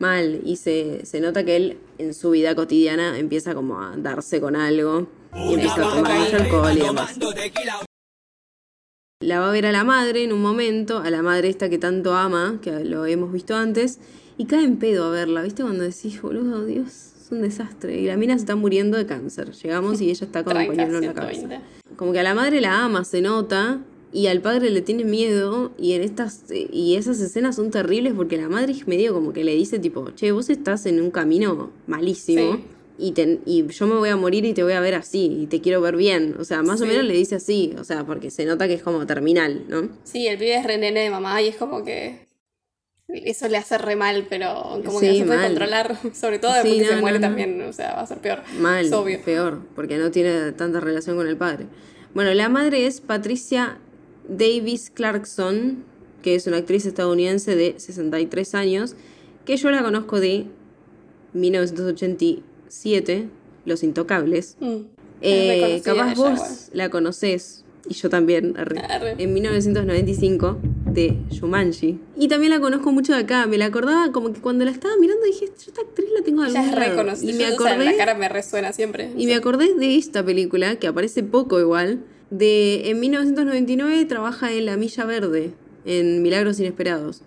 mal 0.00 0.40
y 0.44 0.56
se, 0.56 1.06
se 1.06 1.20
nota 1.22 1.44
que 1.46 1.56
él 1.56 1.78
en 1.96 2.12
su 2.12 2.28
vida 2.32 2.54
cotidiana 2.54 3.18
empieza 3.18 3.54
como 3.54 3.80
a 3.80 3.94
darse 3.96 4.38
con 4.38 4.54
algo 4.54 5.06
y 5.34 5.54
empieza 5.54 5.76
a 5.76 5.96
tomar 5.96 6.18
mucho 6.18 6.36
alcohol 6.36 6.76
y 6.76 6.80
demás. 6.82 7.18
La 9.22 9.38
va 9.38 9.50
a 9.50 9.52
ver 9.52 9.66
a 9.66 9.72
la 9.72 9.84
madre 9.84 10.24
en 10.24 10.32
un 10.32 10.40
momento, 10.40 11.00
a 11.00 11.10
la 11.10 11.20
madre 11.20 11.50
esta 11.50 11.68
que 11.68 11.76
tanto 11.76 12.14
ama, 12.14 12.58
que 12.62 12.84
lo 12.84 13.04
hemos 13.04 13.30
visto 13.30 13.54
antes, 13.54 13.98
y 14.38 14.46
cae 14.46 14.64
en 14.64 14.78
pedo 14.78 15.04
a 15.04 15.10
verla, 15.10 15.42
¿viste? 15.42 15.62
Cuando 15.62 15.84
decís, 15.84 16.22
boludo, 16.22 16.64
Dios, 16.64 16.86
es 17.20 17.30
un 17.30 17.42
desastre. 17.42 18.00
Y 18.00 18.06
la 18.06 18.16
mina 18.16 18.32
se 18.32 18.40
está 18.40 18.56
muriendo 18.56 18.96
de 18.96 19.04
cáncer. 19.04 19.52
Llegamos 19.52 20.00
y 20.00 20.08
ella 20.08 20.24
está 20.24 20.42
con 20.42 20.56
un 20.56 20.64
Tranca, 20.64 20.74
pañuelo 20.74 20.98
en 21.00 21.04
la 21.04 21.12
120. 21.12 21.48
cabeza. 21.48 21.66
Como 21.96 22.12
que 22.12 22.20
a 22.20 22.22
la 22.22 22.34
madre 22.34 22.62
la 22.62 22.82
ama, 22.82 23.04
se 23.04 23.20
nota, 23.20 23.82
y 24.10 24.28
al 24.28 24.40
padre 24.40 24.70
le 24.70 24.80
tiene 24.80 25.04
miedo, 25.04 25.72
y 25.78 25.92
en 25.92 26.00
estas, 26.00 26.44
y 26.50 26.94
esas 26.94 27.20
escenas 27.20 27.56
son 27.56 27.70
terribles 27.70 28.14
porque 28.14 28.38
la 28.38 28.48
madre 28.48 28.72
es 28.72 28.88
medio 28.88 29.12
como 29.12 29.34
que 29.34 29.44
le 29.44 29.54
dice 29.54 29.78
tipo, 29.78 30.12
che, 30.14 30.32
vos 30.32 30.48
estás 30.48 30.86
en 30.86 30.98
un 30.98 31.10
camino 31.10 31.68
malísimo. 31.86 32.54
Sí. 32.54 32.64
Y, 33.00 33.12
te- 33.12 33.40
y 33.46 33.66
yo 33.66 33.86
me 33.86 33.94
voy 33.94 34.10
a 34.10 34.16
morir 34.16 34.44
y 34.44 34.52
te 34.52 34.62
voy 34.62 34.74
a 34.74 34.80
ver 34.80 34.94
así, 34.94 35.38
y 35.42 35.46
te 35.46 35.60
quiero 35.62 35.80
ver 35.80 35.96
bien. 35.96 36.36
O 36.38 36.44
sea, 36.44 36.62
más 36.62 36.80
o 36.80 36.84
Sí. 36.84 36.90
menos 36.90 37.04
le 37.04 37.14
dice 37.14 37.36
así, 37.36 37.74
o 37.78 37.84
sea, 37.84 38.04
porque 38.04 38.30
se 38.30 38.44
nota 38.44 38.68
que 38.68 38.74
es 38.74 38.82
como 38.82 39.06
terminal, 39.06 39.64
¿no? 39.68 39.88
Sí, 40.04 40.26
el 40.26 40.36
pibe 40.38 40.56
es 40.56 40.64
re 40.66 40.76
nene 40.76 41.00
de 41.00 41.10
mamá 41.10 41.40
y 41.40 41.48
es 41.48 41.56
como 41.56 41.82
que 41.82 42.28
eso 43.08 43.48
le 43.48 43.56
hace 43.56 43.78
re 43.78 43.96
mal, 43.96 44.26
pero 44.28 44.80
como 44.84 45.00
Sí, 45.00 45.06
que 45.06 45.12
no 45.12 45.18
se 45.18 45.24
puede 45.24 45.38
mal. 45.38 45.46
controlar. 45.48 45.96
Sobre 46.14 46.38
todo 46.38 46.52
Sí, 46.52 46.58
después 46.68 46.76
que 46.82 46.84
no, 46.84 46.94
se 46.94 47.00
muere 47.00 47.18
no, 47.18 47.26
también, 47.26 47.62
o 47.62 47.72
sea, 47.72 47.94
va 47.94 48.02
a 48.02 48.06
ser 48.06 48.18
peor. 48.18 48.42
Mal, 48.60 48.84
Es 48.86 48.92
obvio. 48.92 49.20
peor, 49.24 49.62
porque 49.74 49.96
no 49.98 50.10
tiene 50.10 50.52
tanta 50.52 50.78
relación 50.80 51.16
con 51.16 51.26
el 51.26 51.36
padre. 51.36 51.66
Bueno, 52.14 52.34
la 52.34 52.48
madre 52.48 52.86
es 52.86 53.00
Patricia 53.00 53.78
Davis 54.28 54.90
Clarkson, 54.90 55.84
que 56.22 56.34
es 56.34 56.46
una 56.46 56.58
actriz 56.58 56.84
estadounidense 56.86 57.56
de 57.56 57.74
63 57.80 58.54
años, 58.54 58.94
que 59.46 59.56
yo 59.56 59.70
la 59.70 59.82
conozco 59.82 60.20
de 60.20 60.44
1987, 62.70 63.28
Los 63.66 63.82
Intocables. 63.82 64.56
Mm. 64.60 64.76
Eh, 65.22 65.82
capaz 65.84 66.14
vos 66.14 66.32
igual. 66.32 66.50
la 66.72 66.88
conocés, 66.88 67.64
y 67.88 67.94
yo 67.94 68.08
también, 68.08 68.54
arre, 68.56 68.78
Arre. 68.80 69.16
en 69.18 69.34
1995, 69.34 70.58
de 70.86 71.18
Shumanji. 71.30 71.98
Y 72.16 72.28
también 72.28 72.50
la 72.52 72.60
conozco 72.60 72.90
mucho 72.92 73.12
de 73.12 73.20
acá, 73.20 73.46
me 73.46 73.58
la 73.58 73.66
acordaba 73.66 74.12
como 74.12 74.32
que 74.32 74.40
cuando 74.40 74.64
la 74.64 74.70
estaba 74.70 74.94
mirando 74.98 75.26
dije, 75.26 75.46
yo 75.46 75.52
esta 75.66 75.82
actriz 75.82 76.08
la 76.16 76.22
tengo 76.24 76.42
de 76.42 76.48
algún 76.48 76.62
es 76.62 76.74
lado". 76.74 76.90
reconocida. 76.90 77.30
Y 77.30 77.34
me 77.34 77.44
o 77.44 77.46
sea, 77.48 77.54
acordé... 77.54 77.84
la 77.84 77.96
cara 77.96 78.14
me 78.14 78.28
resuena 78.28 78.72
siempre. 78.72 79.10
Y 79.16 79.26
me 79.26 79.34
acordé 79.34 79.74
de 79.74 79.96
esta 79.96 80.24
película, 80.24 80.76
que 80.76 80.86
aparece 80.86 81.22
poco 81.22 81.60
igual, 81.60 82.00
de 82.30 82.88
en 82.90 83.00
1999 83.00 84.04
trabaja 84.06 84.52
en 84.52 84.66
La 84.66 84.76
Milla 84.76 85.04
Verde, 85.04 85.50
en 85.84 86.22
Milagros 86.22 86.60
Inesperados. 86.60 87.22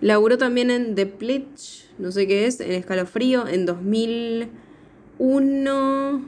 Laburó 0.00 0.36
también 0.36 0.70
en 0.70 0.94
The 0.94 1.06
Pledge, 1.06 1.81
no 1.98 2.10
sé 2.12 2.26
qué 2.26 2.46
es, 2.46 2.60
en 2.60 2.72
Escalofrío, 2.72 3.46
en 3.48 3.66
2001... 5.18 6.22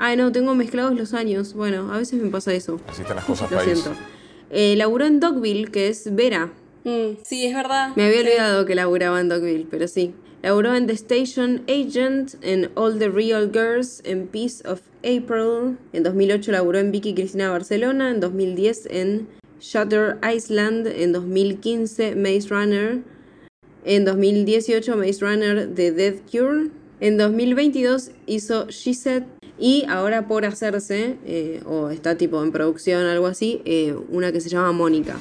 Ay, 0.00 0.16
no, 0.16 0.30
tengo 0.30 0.54
mezclados 0.54 0.94
los 0.96 1.12
años. 1.12 1.54
Bueno, 1.54 1.92
a 1.92 1.98
veces 1.98 2.22
me 2.22 2.30
pasa 2.30 2.52
eso. 2.54 2.80
Así 2.86 3.02
están 3.02 3.16
las 3.16 3.24
cosas, 3.24 3.50
Lo 3.50 3.56
país. 3.58 3.80
siento. 3.80 3.98
Eh, 4.50 4.76
laburó 4.76 5.04
en 5.06 5.18
Dogville, 5.20 5.66
que 5.72 5.88
es 5.88 6.14
Vera. 6.14 6.52
Mm, 6.84 7.16
sí, 7.24 7.44
es 7.46 7.54
verdad. 7.54 7.90
Me 7.96 8.04
había 8.06 8.20
Sí. 8.20 8.26
olvidado 8.28 8.64
que 8.64 8.74
laburaba 8.76 9.20
en 9.20 9.28
Dogville, 9.28 9.66
pero 9.68 9.88
sí. 9.88 10.14
Laburó 10.42 10.76
en 10.76 10.86
The 10.86 10.92
Station 10.92 11.62
Agent, 11.68 12.34
en 12.42 12.70
All 12.76 12.96
the 13.00 13.08
Real 13.08 13.50
Girls, 13.52 14.00
en 14.04 14.28
Peace 14.28 14.62
of 14.68 14.80
April. 15.00 15.76
En 15.92 16.04
2008 16.04 16.52
laburó 16.52 16.78
en 16.78 16.92
Vicky 16.92 17.12
Cristina 17.14 17.50
Barcelona. 17.50 18.10
En 18.12 18.20
2010 18.20 18.86
en 18.90 19.26
Shutter 19.58 20.16
Island. 20.32 20.86
En 20.86 21.10
2015 21.12 22.14
Maze 22.14 22.46
Runner. 22.50 23.00
En 23.84 24.04
2018 24.04 24.96
Maze 24.96 25.20
Runner 25.20 25.74
The 25.74 25.92
Death 25.92 26.20
Cure. 26.30 26.70
En 27.00 27.16
2022 27.16 28.10
hizo 28.26 28.66
She 28.68 28.94
Said. 28.94 29.22
Y 29.60 29.84
ahora 29.88 30.28
por 30.28 30.44
hacerse, 30.44 31.16
eh, 31.26 31.62
o 31.66 31.90
está 31.90 32.16
tipo 32.16 32.42
en 32.44 32.52
producción, 32.52 33.06
algo 33.06 33.26
así, 33.26 33.60
eh, 33.64 33.94
una 34.08 34.30
que 34.30 34.40
se 34.40 34.48
llama 34.48 34.70
Mónica. 34.72 35.16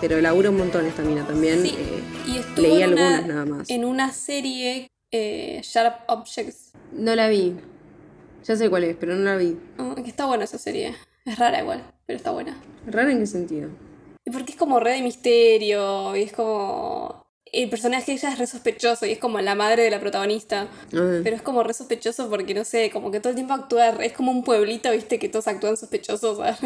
Pero 0.00 0.20
labura 0.20 0.50
un 0.50 0.56
montón 0.58 0.84
esta 0.86 1.02
mina 1.02 1.24
también. 1.26 1.62
Sí, 1.62 1.68
eh, 1.76 2.02
y 2.26 2.38
estuvo 2.38 2.62
leí 2.66 2.82
en 2.82 2.92
una- 2.94 3.16
algunas 3.16 3.26
nada 3.34 3.46
más. 3.46 3.70
En 3.70 3.84
una 3.84 4.12
serie, 4.12 4.88
Sharp 5.12 6.00
Objects. 6.08 6.72
No 6.92 7.14
la 7.14 7.28
vi. 7.28 7.54
Ya 8.44 8.56
sé 8.56 8.68
cuál 8.68 8.84
es, 8.84 8.96
pero 8.96 9.14
no 9.14 9.24
la 9.24 9.36
vi. 9.36 9.56
Que 10.02 10.08
está 10.10 10.26
buena 10.26 10.44
esa 10.44 10.58
serie. 10.58 10.94
Es 11.24 11.38
rara 11.38 11.60
igual, 11.62 11.82
pero 12.06 12.16
está 12.16 12.30
buena. 12.32 12.56
¿Rara 12.86 13.10
en 13.12 13.20
qué 13.20 13.26
sentido? 13.26 13.68
Y 14.24 14.30
porque 14.30 14.52
es 14.52 14.58
como 14.58 14.80
re 14.80 14.92
de 14.94 15.02
misterio, 15.02 16.14
y 16.16 16.22
es 16.22 16.32
como... 16.32 17.25
El 17.52 17.70
personaje 17.70 18.06
de 18.06 18.18
ella 18.18 18.32
es 18.32 18.38
re 18.38 18.46
sospechoso, 18.46 19.06
y 19.06 19.12
es 19.12 19.18
como 19.18 19.40
la 19.40 19.54
madre 19.54 19.84
de 19.84 19.90
la 19.90 20.00
protagonista. 20.00 20.68
Pero 20.90 21.36
es 21.36 21.42
como 21.42 21.62
re 21.62 21.72
sospechoso 21.74 22.28
porque, 22.28 22.54
no 22.54 22.64
sé, 22.64 22.90
como 22.90 23.10
que 23.10 23.20
todo 23.20 23.30
el 23.30 23.36
tiempo 23.36 23.54
actúa... 23.54 23.90
Es 24.04 24.12
como 24.12 24.32
un 24.32 24.42
pueblito, 24.42 24.90
viste, 24.90 25.18
que 25.18 25.28
todos 25.28 25.46
actúan 25.48 25.76
sospechosos, 25.76 26.38
ah, 26.42 26.56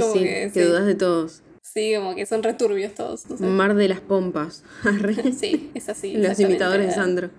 como 0.00 0.12
sí, 0.12 0.20
que, 0.20 0.50
sí. 0.52 0.60
dudas 0.60 0.86
de 0.86 0.94
todos. 0.94 1.42
Sí, 1.62 1.94
como 1.96 2.14
que 2.14 2.26
son 2.26 2.42
returbios 2.42 2.94
todos, 2.94 3.28
no 3.30 3.38
sé. 3.38 3.44
Mar 3.44 3.74
de 3.74 3.88
las 3.88 4.00
Pompas. 4.00 4.62
Sí, 5.38 5.70
es 5.74 5.88
así. 5.88 6.14
Los 6.14 6.38
imitadores 6.38 6.88
de 6.88 6.92
Sandro. 6.92 7.30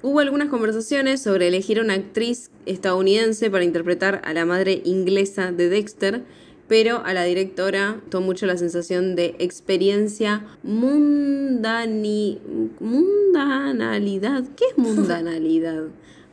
Hubo 0.00 0.20
algunas 0.20 0.48
conversaciones 0.48 1.20
sobre 1.20 1.48
elegir 1.48 1.80
una 1.80 1.94
actriz 1.94 2.52
estadounidense 2.66 3.50
para 3.50 3.64
interpretar 3.64 4.22
a 4.24 4.32
la 4.32 4.44
madre 4.44 4.80
inglesa 4.84 5.50
de 5.50 5.68
Dexter, 5.68 6.22
pero 6.68 7.02
a 7.04 7.14
la 7.14 7.24
directora 7.24 8.00
tomó 8.10 8.26
mucho 8.26 8.46
la 8.46 8.56
sensación 8.56 9.16
de 9.16 9.34
experiencia 9.38 10.44
mundani, 10.62 12.38
mundanalidad. 12.80 14.44
¿Qué 14.56 14.64
es 14.70 14.78
mundanalidad? 14.78 15.84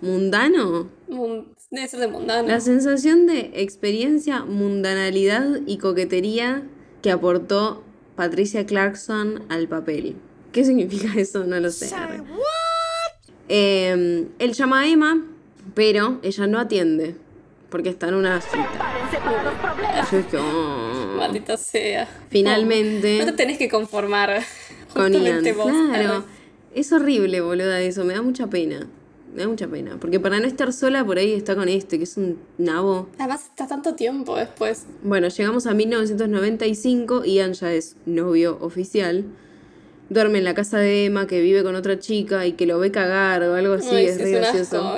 ¿Mundano? 0.02 0.90
Mun- 1.08 1.54
Debe 1.72 1.88
ser 1.88 2.00
de 2.02 2.08
mundano. 2.08 2.48
La 2.48 2.60
sensación 2.60 3.26
de 3.26 3.52
experiencia, 3.56 4.46
mundanalidad 4.46 5.62
y 5.66 5.78
coquetería 5.78 6.64
que 7.02 7.12
aportó 7.12 7.84
Patricia 8.16 8.66
Clarkson 8.66 9.44
al 9.50 9.68
papel. 9.68 10.16
¿Qué 10.52 10.64
significa 10.64 11.10
eso? 11.18 11.44
No 11.46 11.60
lo 11.60 11.72
sé. 11.72 11.90
Eh, 13.48 14.28
él 14.40 14.54
llama 14.54 14.82
a 14.82 14.88
Emma, 14.88 15.24
pero 15.74 16.20
ella 16.24 16.48
no 16.48 16.60
atiende. 16.60 17.16
Porque 17.70 17.90
está 17.90 18.08
en 18.08 18.16
una 18.16 18.42
cita. 18.42 18.94
Yo 20.12 20.18
es 20.18 20.26
que, 20.28 20.38
oh. 20.38 21.16
Maldita 21.18 21.58
sea. 21.58 22.08
Finalmente. 22.30 23.20
No 23.20 23.26
te 23.26 23.34
tenés 23.34 23.58
que 23.58 23.70
conformar. 23.70 24.42
con 24.94 25.14
Ian. 25.14 25.44
vos. 25.56 25.72
Claro. 25.90 26.24
Es 26.74 26.92
horrible, 26.92 27.42
boluda, 27.42 27.82
eso. 27.82 28.04
Me 28.04 28.14
da 28.14 28.22
mucha 28.22 28.48
pena. 28.48 28.88
Me 29.34 29.42
da 29.42 29.48
mucha 29.48 29.68
pena. 29.68 29.98
Porque 30.00 30.20
para 30.20 30.40
no 30.40 30.48
estar 30.48 30.72
sola, 30.72 31.06
por 31.06 31.18
ahí 31.18 31.34
está 31.34 31.56
con 31.56 31.68
este, 31.68 31.98
que 31.98 32.04
es 32.04 32.18
un 32.18 32.40
nabo. 32.58 33.10
Además 33.18 33.46
está 33.46 33.68
tanto 33.68 33.96
tiempo 33.96 34.36
después. 34.36 34.86
Bueno, 35.04 35.28
llegamos 35.28 35.68
a 35.68 35.74
1995. 35.74 37.26
Ian 37.26 37.54
ya 37.54 37.74
es 37.74 37.96
novio 38.06 38.58
oficial. 38.62 39.26
Duerme 40.10 40.38
en 40.38 40.44
la 40.44 40.54
casa 40.54 40.78
de 40.78 41.06
Emma, 41.06 41.26
que 41.28 41.42
vive 41.42 41.64
con 41.64 41.76
otra 41.76 41.98
chica 41.98 42.46
y 42.46 42.54
que 42.54 42.66
lo 42.66 42.78
ve 42.78 42.92
cagar 42.92 43.42
o 43.44 43.56
algo 43.56 43.74
así. 43.74 43.96
Ay, 43.96 44.06
es 44.06 44.20
es 44.20 44.32
gracioso. 44.32 44.98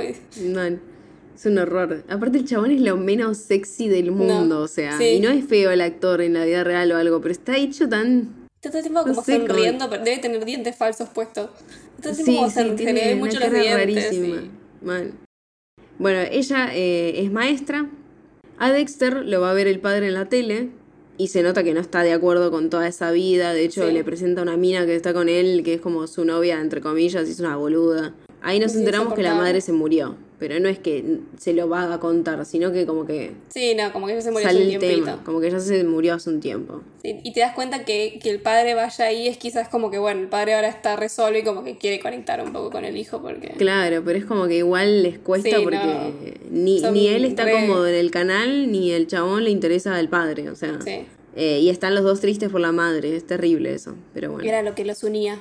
Es 1.37 1.45
un 1.45 1.57
horror. 1.59 2.03
Aparte, 2.09 2.39
el 2.39 2.45
chabón 2.45 2.71
es 2.71 2.81
lo 2.81 2.97
menos 2.97 3.37
sexy 3.37 3.87
del 3.87 4.11
mundo. 4.11 4.59
o 4.61 4.67
sea, 4.67 4.97
sí. 4.97 5.05
y 5.05 5.19
no 5.19 5.29
es 5.29 5.45
feo 5.45 5.71
el 5.71 5.81
actor 5.81 6.21
en 6.21 6.33
la 6.33 6.43
vida 6.45 6.63
real 6.63 6.91
o 6.91 6.97
algo, 6.97 7.21
pero 7.21 7.31
está 7.31 7.55
hecho 7.57 7.87
tan. 7.87 8.47
Está 8.55 8.69
todo 8.69 8.77
el 8.79 8.83
tiempo 8.85 9.01
como 9.03 9.23
sé, 9.23 9.37
sonriendo, 9.37 9.89
pero 9.89 10.03
debe 10.03 10.17
tener 10.17 10.43
dientes 10.43 10.75
falsos 10.75 11.09
puestos. 11.09 11.49
Está 11.97 12.09
todo 12.09 12.09
el 12.11 12.15
Sí, 12.17 12.23
tiempo 12.25 12.51
como 12.53 12.69
sí, 12.69 12.75
tiene 12.75 13.13
una 13.13 13.25
mucho 13.25 13.39
los 13.39 13.51
dientes. 13.51 13.73
rarísima. 13.73 14.43
Mal. 14.81 15.11
Bueno, 15.99 16.19
ella 16.31 16.69
eh, 16.73 17.21
es 17.23 17.31
maestra. 17.31 17.89
A 18.59 18.71
Dexter 18.71 19.25
lo 19.25 19.41
va 19.41 19.51
a 19.51 19.53
ver 19.53 19.67
el 19.67 19.79
padre 19.79 20.07
en 20.07 20.13
la 20.15 20.25
tele. 20.29 20.69
Y 21.19 21.29
se 21.29 21.41
nota 21.41 21.63
que 21.63 21.73
no 21.73 21.79
está 21.79 22.03
de 22.03 22.13
acuerdo 22.13 22.51
con 22.51 22.69
toda 22.69 22.87
esa 22.87 23.11
vida. 23.11 23.53
De 23.53 23.63
hecho, 23.65 23.87
Sí. 23.87 23.93
le 23.93 24.03
presenta 24.03 24.43
una 24.43 24.55
mina 24.57 24.85
que 24.85 24.95
está 24.95 25.13
con 25.13 25.29
él, 25.29 25.63
que 25.63 25.75
es 25.75 25.81
como 25.81 26.05
su 26.05 26.25
novia, 26.25 26.59
entre 26.61 26.79
comillas, 26.81 27.27
y 27.27 27.31
es 27.31 27.39
una 27.39 27.55
boluda. 27.55 28.13
Ahí 28.47 28.59
nos 28.59 28.75
enteramos 28.75 29.13
que 29.13 29.23
la 29.23 29.35
madre 29.35 29.59
se 29.61 29.73
murió. 29.73 30.15
Pero 30.39 30.59
no 30.59 30.69
es 30.69 30.77
que 30.77 31.17
se 31.39 31.51
lo 31.53 31.67
va 31.67 31.91
a 31.91 31.99
contar, 31.99 32.45
sino 32.45 32.71
que 32.71 32.85
como 32.85 33.07
que 33.07 33.31
Sí, 33.49 33.73
no, 33.75 33.91
como 33.91 34.05
que 34.05 34.13
ya 34.13 34.21
se 34.21 34.29
murió 34.29 34.47
hace 34.47 34.73
un 34.75 34.79
tema. 34.79 35.23
Como 35.25 35.41
que 35.41 35.49
ya 35.49 35.59
se 35.59 35.83
murió 35.83 36.13
hace 36.13 36.29
un 36.29 36.39
tiempo. 36.39 36.81
Sí, 37.01 37.19
y 37.23 37.33
te 37.33 37.39
das 37.39 37.55
cuenta 37.55 37.83
que, 37.85 38.19
que 38.21 38.29
el 38.29 38.39
padre 38.39 38.75
vaya 38.75 39.05
ahí 39.05 39.27
es 39.27 39.37
quizás 39.37 39.67
como 39.67 39.89
que, 39.89 39.97
bueno, 39.97 40.21
el 40.21 40.27
padre 40.27 40.53
ahora 40.53 40.67
está 40.69 40.95
resuelto 40.95 41.39
y 41.39 41.43
como 41.43 41.63
que 41.63 41.79
quiere 41.79 41.99
conectar 41.99 42.39
un 42.43 42.53
poco 42.53 42.69
con 42.69 42.85
el 42.85 42.95
hijo 42.97 43.19
porque... 43.19 43.47
Claro, 43.57 44.03
pero 44.05 44.19
es 44.19 44.25
como 44.25 44.47
que 44.47 44.57
igual 44.57 45.01
les 45.01 45.17
cuesta 45.17 45.49
Sí, 45.49 45.63
porque 45.63 45.77
no. 45.77 46.11
ni, 46.51 46.79
Son 46.81 46.93
ni 46.93 47.07
él 47.07 47.25
está 47.25 47.43
re- 47.43 47.53
cómodo 47.53 47.87
en 47.87 47.95
el 47.95 48.11
canal, 48.11 48.71
ni 48.71 48.91
el 48.91 49.07
chabón 49.07 49.43
le 49.43 49.49
interesa 49.49 49.95
al 49.95 50.07
padre, 50.07 50.51
o 50.51 50.55
sea. 50.55 50.79
Sí, 50.83 50.99
eh, 51.35 51.59
y 51.61 51.69
están 51.69 51.95
los 51.95 52.03
dos 52.03 52.21
tristes 52.21 52.49
por 52.51 52.61
la 52.61 52.71
madre, 52.71 53.15
es 53.15 53.25
terrible 53.25 53.73
eso, 53.73 53.95
pero 54.13 54.31
bueno. 54.31 54.47
era 54.47 54.61
lo 54.61 54.75
que 54.75 54.85
los 54.85 55.01
unía. 55.03 55.39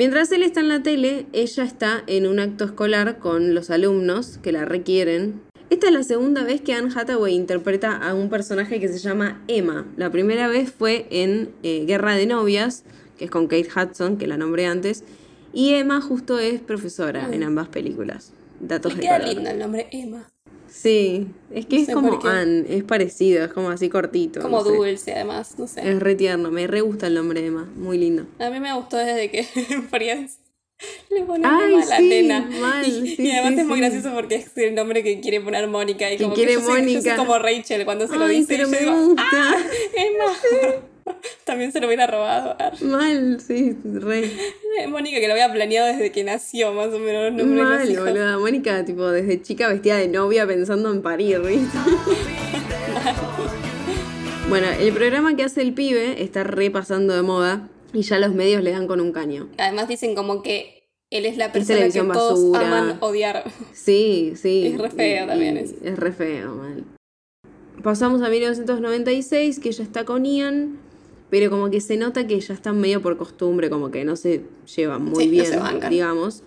Mientras 0.00 0.32
él 0.32 0.42
está 0.42 0.60
en 0.60 0.68
la 0.68 0.82
tele, 0.82 1.26
ella 1.34 1.62
está 1.62 2.02
en 2.06 2.26
un 2.26 2.40
acto 2.40 2.64
escolar 2.64 3.18
con 3.18 3.54
los 3.54 3.68
alumnos 3.68 4.38
que 4.42 4.50
la 4.50 4.64
requieren. 4.64 5.42
Esta 5.68 5.88
es 5.88 5.92
la 5.92 6.02
segunda 6.02 6.42
vez 6.42 6.62
que 6.62 6.72
Anne 6.72 6.90
Hathaway 6.96 7.34
interpreta 7.34 7.98
a 7.98 8.14
un 8.14 8.30
personaje 8.30 8.80
que 8.80 8.88
se 8.88 8.98
llama 8.98 9.44
Emma. 9.46 9.86
La 9.98 10.08
primera 10.10 10.48
vez 10.48 10.72
fue 10.72 11.06
en 11.10 11.50
eh, 11.62 11.84
Guerra 11.84 12.14
de 12.14 12.24
Novias, 12.24 12.84
que 13.18 13.26
es 13.26 13.30
con 13.30 13.46
Kate 13.46 13.68
Hudson, 13.76 14.16
que 14.16 14.26
la 14.26 14.38
nombré 14.38 14.64
antes. 14.64 15.04
Y 15.52 15.74
Emma 15.74 16.00
justo 16.00 16.38
es 16.38 16.62
profesora 16.62 17.28
en 17.30 17.42
ambas 17.42 17.68
películas. 17.68 18.32
Datos 18.58 18.96
de 18.96 19.02
queda 19.02 19.18
lindo 19.18 19.50
el 19.50 19.58
nombre 19.58 19.86
Emma. 19.92 20.26
Sí, 20.72 21.26
es 21.52 21.66
que 21.66 21.76
No 21.78 21.82
es 21.82 21.90
como. 21.94 22.20
Anne, 22.26 22.64
es 22.68 22.84
parecido, 22.84 23.44
es 23.44 23.52
como 23.52 23.70
así 23.70 23.88
cortito. 23.88 24.40
Como 24.40 24.58
no 24.58 24.64
sé. 24.64 24.76
dulce 24.76 25.12
además, 25.14 25.54
no 25.58 25.66
sé. 25.66 25.80
Es 25.90 25.98
re 26.00 26.14
tierno, 26.14 26.50
me 26.50 26.66
re 26.66 26.80
gusta 26.80 27.08
el 27.08 27.14
nombre 27.14 27.40
de 27.40 27.48
Emma, 27.48 27.68
muy 27.76 27.98
lindo. 27.98 28.26
A 28.38 28.50
mí 28.50 28.60
me 28.60 28.72
gustó 28.74 28.96
desde 28.96 29.30
que 29.30 29.42
Friends 29.90 30.38
le 31.10 31.24
pone 31.24 31.46
Ay, 31.46 31.74
a 31.74 31.84
la 31.84 31.96
sí, 31.98 32.08
nena. 32.08 32.48
mal, 32.60 32.86
y, 32.88 33.16
sí, 33.16 33.22
y 33.24 33.30
además 33.32 33.54
sí, 33.54 33.60
es 33.60 33.66
muy 33.66 33.80
gracioso 33.80 34.12
porque 34.14 34.36
es 34.36 34.56
el 34.56 34.74
nombre 34.74 35.02
que 35.02 35.20
quiere 35.20 35.40
poner 35.40 35.66
Mónica. 35.68 36.10
Y 36.10 36.16
Que 36.16 36.22
como 36.22 36.34
quiere 36.36 36.54
que 36.54 36.60
yo 36.60 36.64
soy, 36.66 36.80
yo 36.80 36.84
soy 36.86 36.94
Mónica. 36.94 37.16
como 37.16 37.38
Rachel 37.38 37.84
cuando 37.84 38.06
se 38.08 38.16
lo 38.16 38.24
Ay, 38.24 38.36
dice. 38.36 38.46
pero 38.48 38.62
y 38.62 38.64
yo 38.64 38.70
me 38.70 38.78
digo, 38.78 39.06
gusta. 39.08 39.22
"Ah, 39.32 39.56
Emma. 39.96 40.80
También 41.44 41.72
se 41.72 41.80
lo 41.80 41.86
hubiera 41.86 42.06
robado. 42.06 42.56
Mal, 42.82 43.40
sí, 43.40 43.76
re. 43.84 44.30
Mónica 44.88 45.20
que 45.20 45.26
lo 45.26 45.32
había 45.34 45.52
planeado 45.52 45.88
desde 45.88 46.12
que 46.12 46.24
nació, 46.24 46.72
más 46.72 46.88
o 46.88 46.98
menos 46.98 47.32
los 47.32 47.36
de 47.36 47.54
los 47.54 47.68
Mal, 47.68 47.90
hijos. 47.90 48.04
boluda. 48.04 48.38
Mónica, 48.38 48.84
tipo, 48.84 49.08
desde 49.10 49.42
chica 49.42 49.68
vestida 49.68 49.96
de 49.96 50.08
novia 50.08 50.46
pensando 50.46 50.90
en 50.90 51.02
parir, 51.02 51.40
¿viste? 51.40 51.76
bueno, 54.48 54.66
el 54.78 54.92
programa 54.92 55.36
que 55.36 55.44
hace 55.44 55.62
el 55.62 55.74
pibe 55.74 56.22
está 56.22 56.44
repasando 56.44 57.14
de 57.14 57.22
moda 57.22 57.68
y 57.92 58.02
ya 58.02 58.18
los 58.18 58.34
medios 58.34 58.62
le 58.62 58.72
dan 58.72 58.86
con 58.86 59.00
un 59.00 59.12
caño. 59.12 59.48
Además 59.58 59.88
dicen 59.88 60.14
como 60.14 60.42
que 60.42 60.88
él 61.10 61.26
es 61.26 61.36
la 61.36 61.52
persona 61.52 61.88
que 61.88 62.00
todos 62.02 62.50
basura. 62.52 62.66
aman 62.66 62.96
odiar. 63.00 63.44
Sí, 63.72 64.32
sí. 64.36 64.68
Es 64.72 64.78
re 64.80 64.90
feo 64.90 65.24
Y- 65.24 65.28
también 65.28 65.56
y 65.56 65.60
eso. 65.60 65.74
Es 65.82 65.98
re 65.98 66.12
feo, 66.12 66.54
mal. 66.54 66.84
Pasamos 67.82 68.22
a 68.22 68.28
1996, 68.28 69.58
que 69.58 69.70
ella 69.70 69.84
está 69.84 70.04
con 70.04 70.24
Ian, 70.24 70.78
pero 71.30 71.50
como 71.50 71.70
que 71.70 71.80
se 71.80 71.96
nota 71.96 72.26
que 72.26 72.38
ya 72.40 72.54
están 72.54 72.78
medio 72.80 73.00
por 73.00 73.16
costumbre, 73.16 73.70
como 73.70 73.90
que 73.90 74.04
no 74.04 74.16
se 74.16 74.42
llevan 74.76 75.04
muy 75.04 75.24
Sí, 75.24 75.36
no 75.36 75.42
bien, 75.44 75.60
bancan. 75.60 75.90
digamos. 75.90 76.42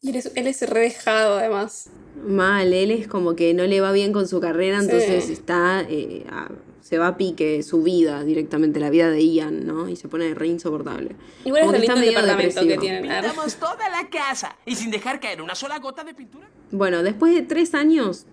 Y 0.00 0.10
él 0.10 0.16
es, 0.16 0.30
él 0.36 0.46
es 0.46 0.62
re 0.68 0.80
dejado 0.80 1.38
además. 1.38 1.90
Mal, 2.26 2.72
él 2.72 2.90
es 2.92 3.08
como 3.08 3.34
que 3.36 3.52
no 3.54 3.64
le 3.64 3.80
va 3.80 3.92
bien 3.92 4.12
con 4.12 4.26
su 4.28 4.40
carrera, 4.40 4.78
Sí. 4.80 4.84
entonces 4.86 5.28
está, 5.28 5.84
eh, 5.88 6.24
a- 6.30 6.50
se 6.80 6.96
va 6.98 7.08
a 7.08 7.16
pique 7.18 7.62
su 7.62 7.82
vida 7.82 8.24
directamente, 8.24 8.80
la 8.80 8.88
vida 8.90 9.10
de 9.10 9.20
Ian, 9.22 9.66
¿no? 9.66 9.88
Y 9.90 9.96
se 9.96 10.08
pone 10.08 10.32
re 10.34 10.46
insoportable. 10.46 11.10
Igual 11.44 11.64
Como 11.64 11.74
es 11.74 11.80
que 11.80 11.86
está 11.86 11.96
medio 11.96 12.10
departamento 12.12 12.60
que 12.60 12.66
depresivo. 12.66 12.80
tienen. 12.80 13.02
Pintamos 13.02 13.54
toda 13.56 13.88
la 13.90 14.08
casa 14.08 14.56
y 14.64 14.74
sin 14.74 14.90
dejar 14.90 15.20
caer 15.20 15.42
una 15.42 15.54
sola 15.54 15.78
gota 15.80 16.02
de 16.02 16.14
pintura. 16.14 16.48
Bueno, 16.70 17.02
después 17.02 17.34
de 17.34 17.42
tres 17.42 17.74
años, 17.74 18.24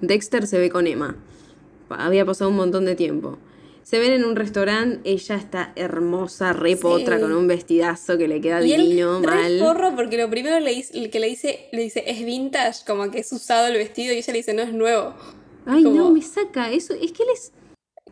Dexter 0.00 0.46
se 0.46 0.58
ve 0.58 0.70
con 0.70 0.86
Emma. 0.86 1.16
Había 1.88 2.24
pasado 2.24 2.50
un 2.50 2.56
montón 2.56 2.84
de 2.84 2.94
tiempo. 2.96 3.38
Se 3.86 4.00
ven 4.00 4.10
en 4.10 4.24
un 4.24 4.34
restaurante, 4.34 4.98
ella 5.08 5.36
está 5.36 5.72
hermosa, 5.76 6.52
re 6.52 6.74
potra, 6.76 7.20
con 7.20 7.30
un 7.32 7.46
vestidazo 7.46 8.18
que 8.18 8.26
le 8.26 8.40
queda 8.40 8.60
Y 8.66 8.72
él 8.72 8.82
divino, 8.88 9.20
re 9.20 9.26
mal. 9.36 9.58
forro 9.60 9.94
porque 9.94 10.16
lo 10.18 10.28
primero 10.28 10.58
le 10.58 10.74
dice- 10.74 11.08
que 11.08 11.20
le 11.20 11.28
dice, 11.28 11.68
le 11.70 11.82
dice 11.82 12.02
es 12.04 12.24
vintage, 12.26 12.80
como 12.84 13.08
que 13.12 13.20
es 13.20 13.30
usado 13.30 13.68
el 13.68 13.74
vestido 13.74 14.12
y 14.12 14.16
ella 14.16 14.32
le 14.32 14.38
dice 14.40 14.54
no 14.54 14.62
es 14.62 14.72
nuevo. 14.72 15.14
Ay, 15.66 15.84
no, 15.84 15.90
como- 15.90 16.10
me 16.10 16.22
saca. 16.22 16.72
Eso, 16.72 16.94
es 16.94 17.12
que 17.12 17.22
él 17.22 17.28
es. 17.32 17.52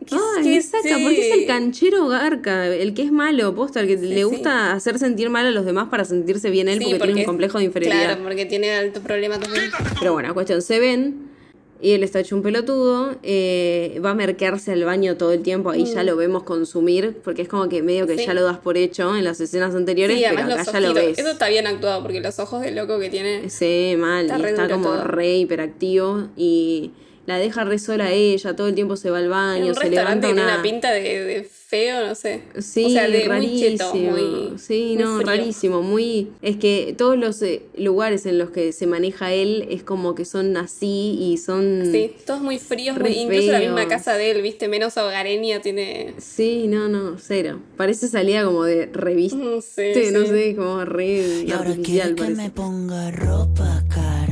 ¿Qué- 0.05 0.15
Ay, 0.15 0.43
qué 0.43 0.49
me 0.55 0.61
saca, 0.61 0.97
porque 1.03 1.27
es 1.27 1.33
el 1.33 1.39
Sí. 1.41 1.45
canchero 1.45 2.07
garca, 2.07 2.67
el 2.67 2.93
que 2.93 3.01
es 3.01 3.11
malo, 3.11 3.53
posta, 3.53 3.81
el 3.81 3.87
que 3.87 3.97
le 3.97 4.15
sí. 4.15 4.23
gusta 4.23 4.71
hacer 4.71 4.97
sentir 4.97 5.29
mal 5.29 5.45
a 5.45 5.51
los 5.51 5.65
demás 5.65 5.89
para 5.89 6.05
sentirse 6.05 6.49
bien 6.51 6.69
él 6.69 6.79
Sí, 6.79 6.85
porque, 6.91 7.03
tiene 7.07 7.19
un 7.19 7.25
complejo 7.25 7.57
de 7.57 7.65
inferioridad. 7.65 8.05
Claro, 8.11 8.23
porque 8.23 8.45
tiene 8.45 8.71
alto 8.71 9.01
problema 9.01 9.37
también. 9.41 9.65
Pero 9.99 10.13
bueno, 10.13 10.33
cuestión, 10.33 10.61
se 10.61 10.79
ven 10.79 11.34
y 11.81 11.91
él 11.91 12.03
está 12.03 12.19
hecho 12.19 12.35
un 12.35 12.41
pelotudo, 12.41 13.15
eh, 13.23 13.99
va 14.03 14.11
a 14.11 14.15
merquearse 14.15 14.71
al 14.71 14.83
baño 14.85 15.17
todo 15.17 15.33
el 15.33 15.41
tiempo, 15.43 15.69
ahí 15.69 15.85
ya 15.85 16.03
lo 16.03 16.15
vemos 16.15 16.43
consumir, 16.43 17.17
porque 17.23 17.41
es 17.43 17.47
como 17.47 17.67
que 17.69 17.81
medio 17.83 18.07
que 18.07 18.15
Mm. 18.15 18.19
Sí. 18.19 18.25
ya 18.25 18.33
lo 18.33 18.43
das 18.43 18.57
por 18.59 18.77
hecho 18.77 19.15
en 19.15 19.23
las 19.23 19.39
escenas 19.41 19.75
anteriores, 19.75 20.17
Sí, 20.17 20.23
pero 20.29 20.41
acá 20.53 20.63
ya 20.71 20.79
lo 20.79 20.93
ves. 20.93 21.17
Eso 21.19 21.29
está 21.31 21.49
bien 21.49 21.67
actuado 21.67 22.01
porque 22.01 22.21
los 22.21 22.39
ojos 22.39 22.61
del 22.61 22.75
loco 22.75 22.97
que 22.99 23.09
tiene. 23.09 23.49
Sí, 23.49 23.95
mal, 23.97 24.25
Está 24.25 24.39
y 24.39 24.43
está 24.45 24.69
como 24.69 24.85
todo. 24.85 25.03
re 25.03 25.35
hiperactivo 25.37 26.27
y 26.37 26.91
la 27.25 27.37
deja 27.39 27.63
re 27.63 27.79
sola 27.79 28.05
a 28.05 28.11
ella, 28.11 28.55
todo 28.55 28.67
el 28.67 28.75
tiempo 28.75 28.95
se 28.97 29.09
va 29.09 29.17
al 29.19 29.29
baño, 29.29 29.67
un 29.67 29.75
se 29.75 29.89
levanta 29.89 30.29
una... 30.29 30.43
una 30.43 30.61
pinta 30.61 30.91
de, 30.91 31.23
de 31.23 31.43
feo, 31.43 32.05
no 32.07 32.13
sé. 32.15 32.41
Sí, 32.59 32.85
o 32.85 32.89
sea, 32.89 33.07
de 33.09 33.19
muy 33.19 33.27
rarísimo. 33.27 33.69
cheto, 33.77 33.95
muy. 33.95 34.59
sí, 34.59 34.93
muy 34.95 35.03
no, 35.03 35.15
frío. 35.17 35.27
rarísimo. 35.27 35.81
Muy. 35.81 36.27
Es 36.43 36.57
que 36.57 36.93
todos 36.97 37.17
los 37.17 37.41
eh, 37.41 37.63
lugares 37.77 38.25
en 38.27 38.37
los 38.37 38.51
que 38.51 38.71
se 38.71 38.85
maneja 38.85 39.33
él 39.33 39.65
es 39.71 39.81
como 39.83 40.13
que 40.13 40.23
son 40.25 40.55
así 40.57 41.17
y 41.19 41.37
son. 41.37 41.89
Sí, 41.91 42.11
todos 42.25 42.41
muy 42.41 42.59
fríos, 42.59 42.95
Re 42.97 43.09
muy- 43.09 43.17
incluso 43.17 43.51
la 43.51 43.59
misma 43.59 43.87
casa 43.87 44.15
de 44.15 44.29
él, 44.31 44.41
viste, 44.43 44.67
menos 44.67 44.95
hogareña 44.97 45.61
tiene. 45.61 46.13
Sí, 46.19 46.67
no, 46.67 46.87
no, 46.87 47.17
cero. 47.19 47.59
Parece 47.77 48.07
salida 48.07 48.45
como 48.45 48.63
de 48.63 48.85
revista. 48.93 49.37
Mm, 49.37 49.61
Sí, 49.61 49.91
no 50.13 50.21
sí. 50.21 50.27
sé, 50.27 50.55
como 50.55 50.85
re 50.85 51.43
Y 51.47 51.51
ahora 51.51 51.71
artificial 51.71 52.09
que 52.15 52.21
parece. 52.21 52.41
me 52.43 52.49
ponga 52.51 53.09
ropa 53.11 53.83
cara. 53.89 54.24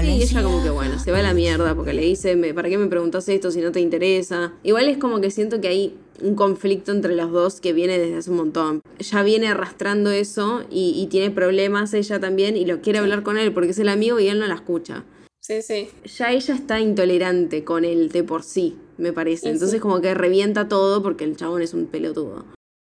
Sí, 0.00 0.06
y 0.06 0.22
ella 0.22 0.42
como 0.42 0.62
que 0.62 0.70
bueno, 0.70 0.98
se 0.98 1.12
va 1.12 1.18
a 1.18 1.22
la 1.22 1.34
mierda 1.34 1.74
porque 1.74 1.92
le 1.92 2.02
dice, 2.02 2.36
"Me- 2.36 2.54
¿para 2.54 2.68
qué 2.68 2.78
me 2.78 2.86
preguntas 2.86 3.28
esto 3.28 3.50
si 3.50 3.60
no 3.60 3.72
te 3.72 3.80
interesa? 3.80 4.52
Igual 4.62 4.88
es 4.88 4.98
como 4.98 5.20
que 5.20 5.30
siento 5.30 5.60
que 5.60 5.68
hay 5.68 5.94
un 6.22 6.34
conflicto 6.34 6.92
entre 6.92 7.14
los 7.16 7.30
dos 7.32 7.60
que 7.60 7.72
viene 7.72 7.98
desde 7.98 8.16
hace 8.16 8.30
un 8.30 8.36
montón. 8.36 8.80
Ya 8.98 9.22
viene 9.22 9.48
arrastrando 9.48 10.10
eso 10.10 10.64
y, 10.70 10.94
y 10.96 11.06
tiene 11.08 11.30
problemas 11.30 11.92
ella 11.94 12.20
también 12.20 12.56
y 12.56 12.64
lo 12.66 12.80
quiere 12.80 12.98
hablar 13.00 13.22
con 13.22 13.36
él 13.38 13.52
porque 13.52 13.70
es 13.70 13.78
el 13.78 13.88
amigo 13.88 14.20
y 14.20 14.28
él 14.28 14.38
no 14.38 14.46
la 14.46 14.54
escucha. 14.54 15.04
Sí, 15.40 15.60
sí. 15.60 15.90
Ya 16.16 16.32
ella 16.32 16.54
está 16.54 16.80
intolerante 16.80 17.64
con 17.64 17.84
él 17.84 18.08
de 18.08 18.22
por 18.24 18.42
sí, 18.42 18.76
me 18.96 19.12
parece. 19.12 19.48
Entonces 19.48 19.72
sí. 19.72 19.78
como 19.80 20.00
que 20.00 20.14
revienta 20.14 20.68
todo 20.68 21.02
porque 21.02 21.24
el 21.24 21.36
chabón 21.36 21.60
es 21.62 21.74
un 21.74 21.86
pelotudo. 21.86 22.46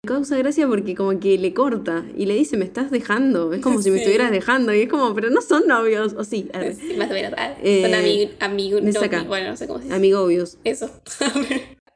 Causa 0.07 0.38
gracia 0.38 0.66
porque 0.68 0.94
como 0.94 1.18
que 1.18 1.36
le 1.38 1.53
corta 1.53 2.05
y 2.16 2.26
le 2.26 2.34
dice, 2.34 2.57
me 2.57 2.64
estás 2.64 2.90
dejando. 2.90 3.53
Es 3.53 3.61
como 3.61 3.82
si 3.82 3.90
me 3.90 3.96
estuvieras 3.99 4.30
dejando. 4.30 4.72
Y 4.72 4.82
es 4.82 4.88
como, 4.88 5.14
pero 5.14 5.28
no 5.30 5.42
son 5.42 5.66
novios. 5.66 6.14
O 6.16 6.24
sí, 6.24 6.49
más 6.96 7.11
o 7.11 7.14
menos. 7.14 7.32
ah, 7.36 7.55
Eh, 7.62 7.82
son 7.82 7.94
amigos. 7.94 8.30
Amigo, 8.40 8.78
bueno, 9.26 9.51
no 9.51 9.57
sé 9.57 9.66
cómo 9.66 9.78
se 9.80 9.84
dice. 9.86 9.96
amigobios. 9.96 10.59
Eso. 10.64 10.90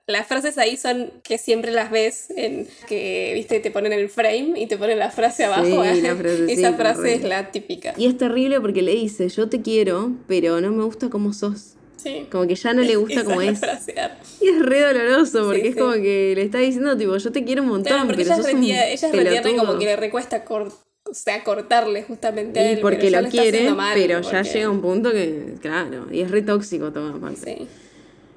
Las 0.08 0.26
frases 0.26 0.58
ahí 0.58 0.76
son 0.76 1.12
que 1.22 1.38
siempre 1.38 1.70
las 1.70 1.92
ves 1.92 2.26
en 2.36 2.66
que, 2.88 3.30
viste, 3.34 3.60
te 3.60 3.70
ponen 3.70 3.92
el 3.92 4.08
frame 4.08 4.54
y 4.56 4.66
te 4.66 4.76
ponen 4.76 4.98
la 4.98 5.12
frase 5.12 5.44
abajo. 5.44 5.64
Sí, 5.64 5.72
¿eh? 5.72 6.02
la 6.02 6.16
frase, 6.16 6.46
sí, 6.48 6.52
Esa 6.54 6.72
frase 6.72 7.14
es 7.14 7.22
la 7.22 7.52
típica. 7.52 7.94
Y 7.96 8.06
es 8.06 8.18
terrible 8.18 8.60
porque 8.60 8.82
le 8.82 8.92
dice, 8.96 9.28
yo 9.28 9.48
te 9.48 9.62
quiero, 9.62 10.10
pero 10.26 10.60
no 10.60 10.72
me 10.72 10.82
gusta 10.82 11.08
cómo 11.08 11.32
sos. 11.32 11.74
Sí. 12.02 12.26
Como 12.30 12.46
que 12.46 12.54
ya 12.54 12.72
no 12.74 12.82
le 12.82 12.96
gusta 12.96 13.20
Esa 13.20 13.24
como 13.24 13.40
es. 13.42 13.58
frasear. 13.60 14.18
Y 14.40 14.48
es 14.48 14.58
re 14.60 14.80
doloroso 14.80 15.44
porque 15.44 15.60
Sí, 15.62 15.68
es 15.68 15.74
sí. 15.74 15.80
como 15.80 15.92
que 15.92 16.32
le 16.34 16.42
está 16.42 16.58
diciendo, 16.58 16.96
tipo, 16.96 17.16
yo 17.16 17.32
te 17.32 17.44
quiero 17.44 17.62
un 17.62 17.68
montón, 17.68 17.92
Claro, 17.92 18.06
porque 18.06 18.24
pero 18.24 18.34
ella 18.34 18.40
es 18.40 18.46
sos 18.46 18.54
un 18.54 18.62
ella 18.64 18.92
es 18.92 19.02
re 19.02 19.10
tierna 19.10 19.32
y 19.32 19.42
como 19.42 19.54
pelotudo". 19.54 19.78
que 19.78 19.84
le 19.84 19.96
recuesta 19.96 20.44
cor- 20.44 20.72
o 21.04 21.14
sea, 21.14 21.42
cortarle 21.44 22.02
justamente 22.04 22.58
a 22.60 22.70
Y 22.70 22.74
él. 22.74 22.80
porque 22.80 23.08
pero 23.10 23.20
lo 23.22 23.28
quiere, 23.28 23.70
mal, 23.72 23.92
pero 23.94 24.20
ya 24.20 24.30
porque- 24.38 24.52
llega 24.52 24.70
un 24.70 24.80
punto 24.80 25.10
que, 25.12 25.54
claro, 25.60 26.06
y 26.10 26.20
es 26.22 26.30
re 26.30 26.42
tóxico 26.42 26.92
todo 26.92 27.10
aparte. 27.14 27.56
Sí. 27.58 27.68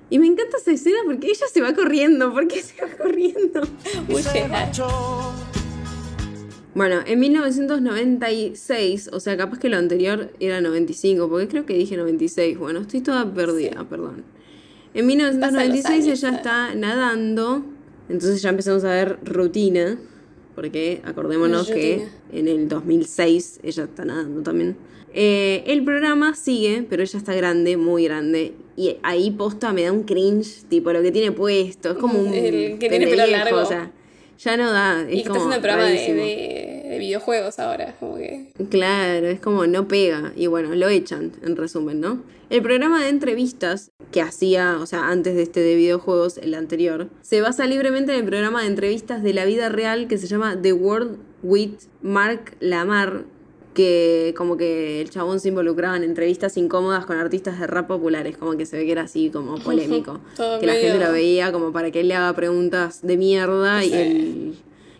Y 0.09 0.19
me 0.19 0.27
encanta 0.27 0.57
esa 0.57 0.71
escena 0.71 0.97
porque 1.05 1.27
ella 1.27 1.45
se 1.51 1.61
va 1.61 1.73
corriendo. 1.73 2.31
¿Por 2.31 2.47
qué 2.47 2.61
se 2.61 2.79
va 2.81 2.87
corriendo? 2.95 3.61
Bueno, 6.75 6.99
en 7.05 7.19
1996, 7.21 9.09
o 9.13 9.21
sea, 9.21 9.37
capaz 9.37 9.59
que 9.59 9.69
lo 9.69 9.77
anterior 9.77 10.29
era 10.41 10.59
95, 10.59 11.29
porque 11.29 11.47
creo 11.47 11.65
que 11.65 11.73
dije 11.73 11.95
96. 11.95 12.57
Bueno, 12.59 12.81
estoy 12.81 12.99
toda 12.99 13.33
perdida, 13.33 13.85
perdón. 13.89 14.25
En 14.93 15.05
1996 15.07 15.83
Pasan 15.83 15.99
los 15.99 16.19
ella 16.19 16.37
está 16.37 16.75
nadando, 16.75 17.63
entonces 18.09 18.41
ya 18.41 18.49
empezamos 18.49 18.83
a 18.83 18.89
ver 18.89 19.19
rutina, 19.23 19.97
porque 20.53 21.01
acordémonos 21.05 21.67
que 21.67 22.09
en 22.33 22.49
el 22.49 22.67
2006 22.67 23.61
ella 23.63 23.85
está 23.85 24.03
nadando 24.03 24.43
también. 24.43 24.75
Eh, 25.13 25.63
el 25.67 25.81
programa 25.85 26.35
sigue, 26.35 26.85
pero 26.89 27.03
ella 27.03 27.17
está 27.17 27.33
grande, 27.33 27.77
muy 27.77 28.03
grande. 28.03 28.53
Y 28.75 28.97
ahí 29.01 29.31
posta 29.31 29.71
me 29.71 29.83
da 29.83 29.93
un 29.93 30.03
cringe, 30.03 30.65
tipo 30.67 30.91
lo 30.91 31.01
que 31.01 31.13
tiene 31.13 31.31
puesto. 31.31 31.91
Es 31.91 31.97
como 31.97 32.19
un. 32.19 32.33
El 32.33 32.77
que 32.79 32.89
tiene 32.89 33.07
pelo 33.07 33.25
largo. 33.27 33.59
O 33.59 33.65
sea, 33.65 33.93
ya 34.37 34.57
no 34.57 34.71
da. 34.71 35.01
Es 35.01 35.13
Y 35.13 35.17
que 35.23 35.29
como 35.29 35.35
haciendo 35.35 35.55
el 35.55 35.61
programa 35.61 35.83
de, 35.85 35.95
rarísimo. 35.95 36.17
de- 36.17 36.85
de 36.89 36.99
videojuegos 36.99 37.59
ahora. 37.59 37.95
Como 37.99 38.15
que. 38.17 38.51
Claro, 38.69 39.27
es 39.27 39.39
como 39.39 39.65
no 39.67 39.87
pega. 39.87 40.31
Y 40.35 40.47
bueno, 40.47 40.75
lo 40.75 40.87
echan, 40.89 41.31
en 41.43 41.55
resumen, 41.55 41.99
¿no? 41.99 42.23
El 42.49 42.61
programa 42.61 43.01
de 43.03 43.09
entrevistas 43.09 43.91
que 44.11 44.21
hacía, 44.21 44.77
o 44.79 44.85
sea, 44.85 45.07
antes 45.09 45.35
de 45.35 45.41
este 45.41 45.61
de 45.61 45.75
videojuegos, 45.75 46.37
el 46.37 46.53
anterior, 46.53 47.09
se 47.21 47.41
basa 47.41 47.65
libremente 47.65 48.13
en 48.13 48.19
el 48.19 48.25
programa 48.25 48.61
de 48.61 48.67
entrevistas 48.67 49.23
de 49.23 49.33
la 49.33 49.45
vida 49.45 49.69
real 49.69 50.07
que 50.07 50.17
se 50.19 50.27
llama 50.27 50.55
The 50.61 50.73
World 50.73 51.17
with 51.41 51.71
Mark 52.03 52.55
Lamar, 52.59 53.23
que 53.75 54.33
como 54.35 54.57
que 54.57 55.01
el 55.01 55.09
chabón 55.11 55.39
se 55.39 55.49
involucraba 55.49 55.95
en 55.97 56.03
entrevistas 56.03 56.57
incómodas 56.57 57.05
con 57.05 57.17
artistas 57.17 57.59
de 57.59 57.67
rap 57.67 57.87
populares, 57.87 58.37
como 58.37 58.57
que 58.57 58.65
se 58.65 58.77
ve 58.77 58.85
que 58.85 58.91
era 58.93 59.03
así 59.03 59.29
como 59.29 59.55
polémico. 59.63 60.19
Que 60.59 60.65
la 60.65 60.73
gente 60.73 60.97
lo 61.05 61.11
veía 61.11 61.51
como 61.51 61.71
para 61.71 61.91
que 61.91 61.99
él 61.99 62.07
le 62.07 62.15
haga 62.15 62.33
preguntas 62.33 63.01
de 63.05 63.17
mierda 63.17 63.83
y 63.85 63.93
él... 63.93 64.55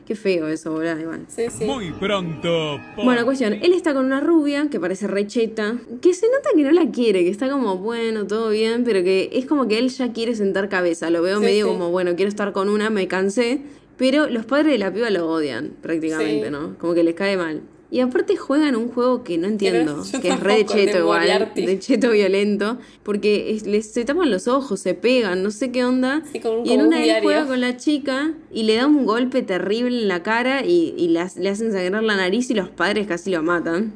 Qué 0.06 0.14
feo 0.14 0.48
eso, 0.48 0.72
boludo, 0.72 1.00
igual. 1.00 1.26
Sí, 1.28 1.46
sí. 1.50 1.66
Muy 1.66 1.92
pronto. 1.94 2.80
Bueno, 3.04 3.26
cuestión, 3.26 3.54
él 3.54 3.74
está 3.74 3.96
con 3.96 4.06
una 4.06 4.20
rubia 4.20 4.68
que 4.70 4.80
parece 4.80 5.08
recheta, 5.08 5.78
que 6.00 6.14
se 6.14 6.28
nota 6.28 6.50
que 6.56 6.62
no 6.62 6.72
la 6.72 6.92
quiere, 6.92 7.24
que 7.24 7.32
está 7.32 7.50
como, 7.50 7.78
bueno, 7.80 8.28
todo 8.28 8.52
bien, 8.52 8.84
pero 8.84 9.04
que 9.04 9.32
es 9.34 9.48
como 9.48 9.68
que 9.68 9.80
él 9.80 9.90
ya 9.90 10.14
quiere 10.14 10.36
sentar 10.36 10.70
cabeza. 10.70 11.10
Lo 11.10 11.24
veo 11.24 11.40
Sí, 11.40 11.46
medio 11.46 11.66
sí. 11.66 11.72
como, 11.72 11.90
bueno, 11.90 12.16
quiero 12.16 12.30
estar 12.30 12.52
con 12.54 12.70
una, 12.70 12.92
me 12.92 13.08
cansé. 13.08 13.62
Pero 13.98 14.28
los 14.30 14.46
padres 14.46 14.74
de 14.74 14.78
la 14.78 14.94
piba 14.94 15.10
lo 15.10 15.28
odian, 15.28 15.72
prácticamente, 15.82 16.46
Sí. 16.46 16.52
¿no? 16.52 16.78
Como 16.78 16.94
que 16.94 17.04
les 17.04 17.16
cae 17.16 17.36
mal. 17.36 17.62
Y 17.92 18.00
aparte 18.00 18.36
juegan 18.36 18.76
un 18.76 18.90
juego 18.90 19.24
que 19.24 19.38
no 19.38 19.48
entiendo, 19.48 20.04
que 20.22 20.30
es 20.30 20.40
re 20.40 20.58
de 20.58 20.66
cheto 20.66 20.98
igual, 20.98 21.52
de 21.56 21.80
cheto 21.80 22.10
violento, 22.12 22.80
porque 23.04 23.52
es- 23.52 23.66
les, 23.68 23.92
se 23.92 24.04
tapan 24.04 24.32
los 24.32 24.48
ojos, 24.48 24.80
se 24.80 24.96
pegan, 24.96 25.44
no 25.44 25.52
sé 25.52 25.72
qué 25.72 25.86
onda. 25.86 26.24
Sí, 26.32 26.42
y 26.66 26.72
en 26.74 26.82
una 26.82 27.00
diario. 27.00 27.24
juega 27.24 27.46
con 27.46 27.62
la 27.62 27.78
chica 27.78 28.34
y 28.52 28.64
le 28.64 28.76
da 28.76 28.88
un 28.88 29.06
golpe 29.06 29.44
terrible 29.44 30.02
en 30.02 30.08
la 30.08 30.24
cara 30.24 30.66
y, 30.66 30.96
y 30.98 31.10
le, 31.10 31.20
ha- 31.22 31.32
le 31.38 31.48
hacen 31.50 31.72
sangrar 31.72 32.04
la 32.04 32.16
nariz 32.18 32.50
y 32.50 32.56
los 32.56 32.70
padres 32.70 33.06
casi 33.08 33.30
lo 33.30 33.44
matan. 33.44 33.94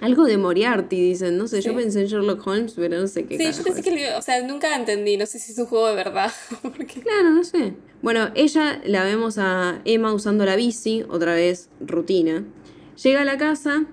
Algo 0.00 0.24
de 0.24 0.38
Moriarty, 0.38 0.96
dicen, 0.98 1.36
no 1.36 1.46
sé, 1.46 1.60
yo 1.60 1.74
pensé 1.74 2.00
en 2.00 2.06
Sherlock 2.06 2.46
Holmes, 2.46 2.72
pero 2.74 2.98
no 2.98 3.06
sé 3.06 3.26
qué. 3.26 3.36
Sí, 3.36 3.58
yo 3.58 3.64
pensé 3.64 3.80
es. 3.80 3.84
que, 3.86 4.14
o 4.14 4.22
sea, 4.22 4.42
nunca 4.46 4.74
entendí, 4.74 5.18
no 5.18 5.26
sé 5.26 5.38
si 5.38 5.52
es 5.52 5.58
un 5.58 5.66
juego 5.66 5.88
de 5.88 5.94
verdad. 5.94 6.32
Porque 6.62 7.02
Claro, 7.02 7.32
no 7.32 7.44
sé. 7.44 7.74
Bueno, 8.00 8.30
ella 8.34 8.80
la 8.86 9.04
vemos 9.04 9.36
a 9.36 9.82
Emma 9.84 10.14
usando 10.14 10.46
la 10.46 10.56
bici, 10.56 11.04
otra 11.10 11.34
vez 11.34 11.68
rutina. 11.86 12.44
Llega 13.02 13.22
a 13.22 13.24
la 13.24 13.38
casa 13.38 13.84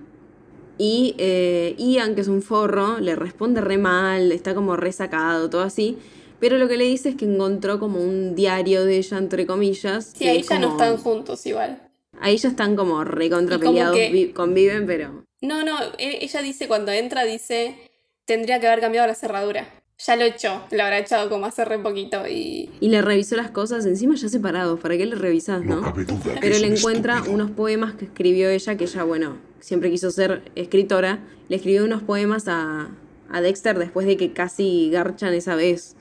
y 0.76 1.14
eh, 1.18 1.74
Ian, 1.78 2.14
que 2.14 2.20
es 2.20 2.28
un 2.28 2.42
forro, 2.42 3.00
le 3.00 3.16
responde 3.16 3.60
re 3.60 3.78
mal, 3.78 4.32
está 4.32 4.54
como 4.54 4.76
resacado, 4.76 5.48
todo 5.50 5.62
así. 5.62 5.98
Pero 6.40 6.56
lo 6.58 6.68
que 6.68 6.76
le 6.76 6.84
dice 6.84 7.10
es 7.10 7.16
que 7.16 7.24
encontró 7.24 7.80
como 7.80 8.00
un 8.00 8.34
diario 8.36 8.84
de 8.84 8.98
ella, 8.98 9.18
entre 9.18 9.46
comillas. 9.46 10.12
sí, 10.16 10.28
ahí 10.28 10.42
ya 10.42 10.58
no 10.58 10.68
están 10.68 10.96
juntos 10.98 11.44
igual. 11.46 11.82
Ahí 12.20 12.36
ya 12.36 12.48
están 12.48 12.76
como 12.76 13.02
recontra 13.04 13.56
Y 13.56 13.60
como 13.60 13.70
peleados, 13.72 13.96
que- 13.96 14.10
vi- 14.10 14.32
conviven, 14.32 14.86
pero. 14.86 15.24
No, 15.40 15.64
no, 15.64 15.78
e- 15.98 16.24
ella 16.24 16.42
dice 16.42 16.68
cuando 16.68 16.92
entra, 16.92 17.24
dice, 17.24 17.76
tendría 18.24 18.60
que 18.60 18.66
haber 18.68 18.80
cambiado 18.80 19.06
la 19.08 19.14
cerradura. 19.14 19.66
Ya 20.06 20.14
lo 20.14 20.24
echó, 20.24 20.62
lo 20.70 20.82
habrá 20.84 20.98
echado 21.00 21.28
como 21.28 21.46
hace 21.46 21.64
re 21.64 21.76
poquito 21.80 22.26
y... 22.28 22.70
Y 22.80 22.88
le 22.88 23.02
revisó 23.02 23.34
las 23.34 23.50
cosas, 23.50 23.84
encima 23.84 24.14
ya 24.14 24.28
separados, 24.28 24.78
¿para 24.78 24.96
qué 24.96 25.06
le 25.06 25.16
revisás, 25.16 25.64
no? 25.64 25.92
Pero 26.40 26.58
le 26.58 26.66
encuentra 26.68 27.22
unos 27.28 27.50
poemas 27.50 27.94
que 27.94 28.04
escribió 28.04 28.48
ella, 28.48 28.76
que 28.76 28.84
ella, 28.84 29.02
bueno, 29.02 29.38
siempre 29.58 29.90
quiso 29.90 30.12
ser 30.12 30.42
escritora. 30.54 31.18
Le 31.48 31.56
escribió 31.56 31.84
unos 31.84 32.02
poemas 32.04 32.46
a, 32.46 32.90
a 33.28 33.40
Dexter 33.40 33.76
después 33.76 34.06
de 34.06 34.16
que 34.16 34.32
casi 34.32 34.88
garchan 34.92 35.34
esa 35.34 35.56
vez. 35.56 35.96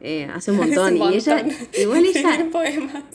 eh, 0.00 0.28
hace 0.34 0.50
un 0.52 0.56
montón. 0.68 0.96
Y 0.96 1.14
ella, 1.16 1.44
igual 1.78 2.04
ella 2.14 2.48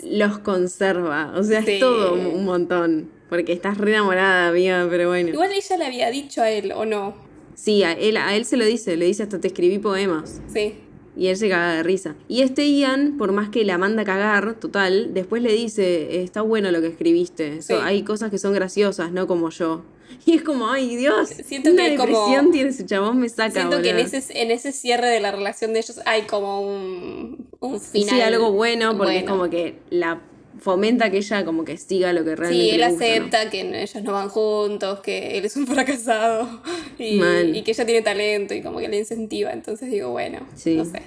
los 0.03 0.37
conserva. 0.39 1.33
O 1.35 1.41
sea, 1.43 1.63
Sí. 1.63 1.71
es 1.71 1.79
todo 1.79 2.13
un, 2.13 2.27
un 2.27 2.45
montón. 2.45 3.09
Porque 3.27 3.53
estás 3.53 3.77
re 3.79 3.91
enamorada, 3.91 4.49
amiga, 4.49 4.85
pero 4.89 5.09
bueno. 5.09 5.29
Igual 5.29 5.51
ella 5.51 5.77
le 5.77 5.85
había 5.85 6.11
dicho 6.11 6.43
a 6.43 6.49
él, 6.51 6.71
¿o 6.73 6.85
no? 6.85 7.25
Sí, 7.59 7.81
a 7.81 7.91
él, 7.93 8.17
a 8.17 8.35
él 8.35 8.45
se 8.45 8.55
lo 8.55 8.65
dice, 8.65 8.95
le 8.97 9.05
dice 9.05 9.23
hasta 9.23 9.39
te 9.41 9.47
escribí 9.47 9.79
poemas. 9.79 10.41
Sí. 10.53 10.75
Y 11.15 11.27
él 11.27 11.37
se 11.37 11.49
caga 11.49 11.73
de 11.73 11.81
risa. 11.81 12.15
Y 12.27 12.43
este 12.43 12.69
Ian, 12.69 13.17
por 13.17 13.31
más 13.31 13.49
que 13.49 13.65
la 13.65 13.79
manda 13.79 14.03
a 14.03 14.05
cagar, 14.05 14.53
total, 14.59 15.15
después 15.15 15.41
le 15.41 15.51
dice, 15.51 16.21
está 16.21 16.41
bueno 16.43 16.69
lo 16.69 16.79
que 16.81 16.87
escribiste. 16.87 17.63
So- 17.63 17.77
Sí. 17.77 17.81
hay 17.83 18.03
cosas 18.03 18.29
que 18.29 18.37
son 18.37 18.53
graciosas, 18.53 19.11
no 19.11 19.25
como 19.25 19.49
yo. 19.49 19.81
Y 20.27 20.35
es 20.35 20.43
como, 20.43 20.69
ay 20.69 20.95
Dios, 20.95 21.29
Siento 21.29 21.71
una 21.71 21.85
que 21.89 21.95
como- 21.95 22.07
depresión 22.09 22.51
tiene 22.51 22.69
ese 22.69 22.85
chabón, 22.85 23.17
me 23.19 23.27
saca. 23.29 23.51
Siento 23.51 23.81
que 23.81 23.89
en 23.89 23.97
ese, 23.99 24.23
en 24.39 24.51
ese 24.51 24.71
cierre 24.71 25.09
de 25.09 25.19
la 25.19 25.31
relación 25.31 25.73
de 25.73 25.79
ellos 25.79 25.99
hay 26.05 26.21
como 26.23 26.61
un, 26.61 27.47
un 27.59 27.81
final. 27.81 28.09
Sí, 28.15 28.21
algo 28.21 28.51
bueno, 28.51 28.95
porque 28.95 29.17
es 29.17 29.23
como 29.23 29.49
que 29.49 29.79
la 29.89 30.21
fomenta 30.59 31.09
que 31.11 31.17
ella 31.17 31.45
como 31.45 31.63
que 31.65 31.77
siga 31.77 32.13
lo 32.13 32.23
que 32.23 32.35
realmente 32.35 32.63
Sí, 32.65 32.69
él 32.71 32.79
le 32.81 32.89
gusta, 32.89 33.05
¿no? 33.05 33.11
acepta 33.11 33.49
que 33.49 33.81
ellos 33.83 34.03
no 34.03 34.11
van 34.13 34.29
juntos, 34.29 34.99
que 35.01 35.37
él 35.37 35.45
es 35.45 35.55
un 35.57 35.67
fracasado 35.67 36.61
y, 36.99 37.15
Mal. 37.19 37.55
y 37.55 37.61
que 37.63 37.71
ella 37.71 37.85
tiene 37.85 38.01
talento 38.01 38.53
y 38.53 38.61
como 38.61 38.79
que 38.79 38.87
le 38.87 38.97
incentiva. 38.99 39.51
Entonces 39.51 39.89
digo, 39.91 40.09
bueno, 40.11 40.39
Sí. 40.55 40.75
no 40.75 40.85
sé. 40.85 41.01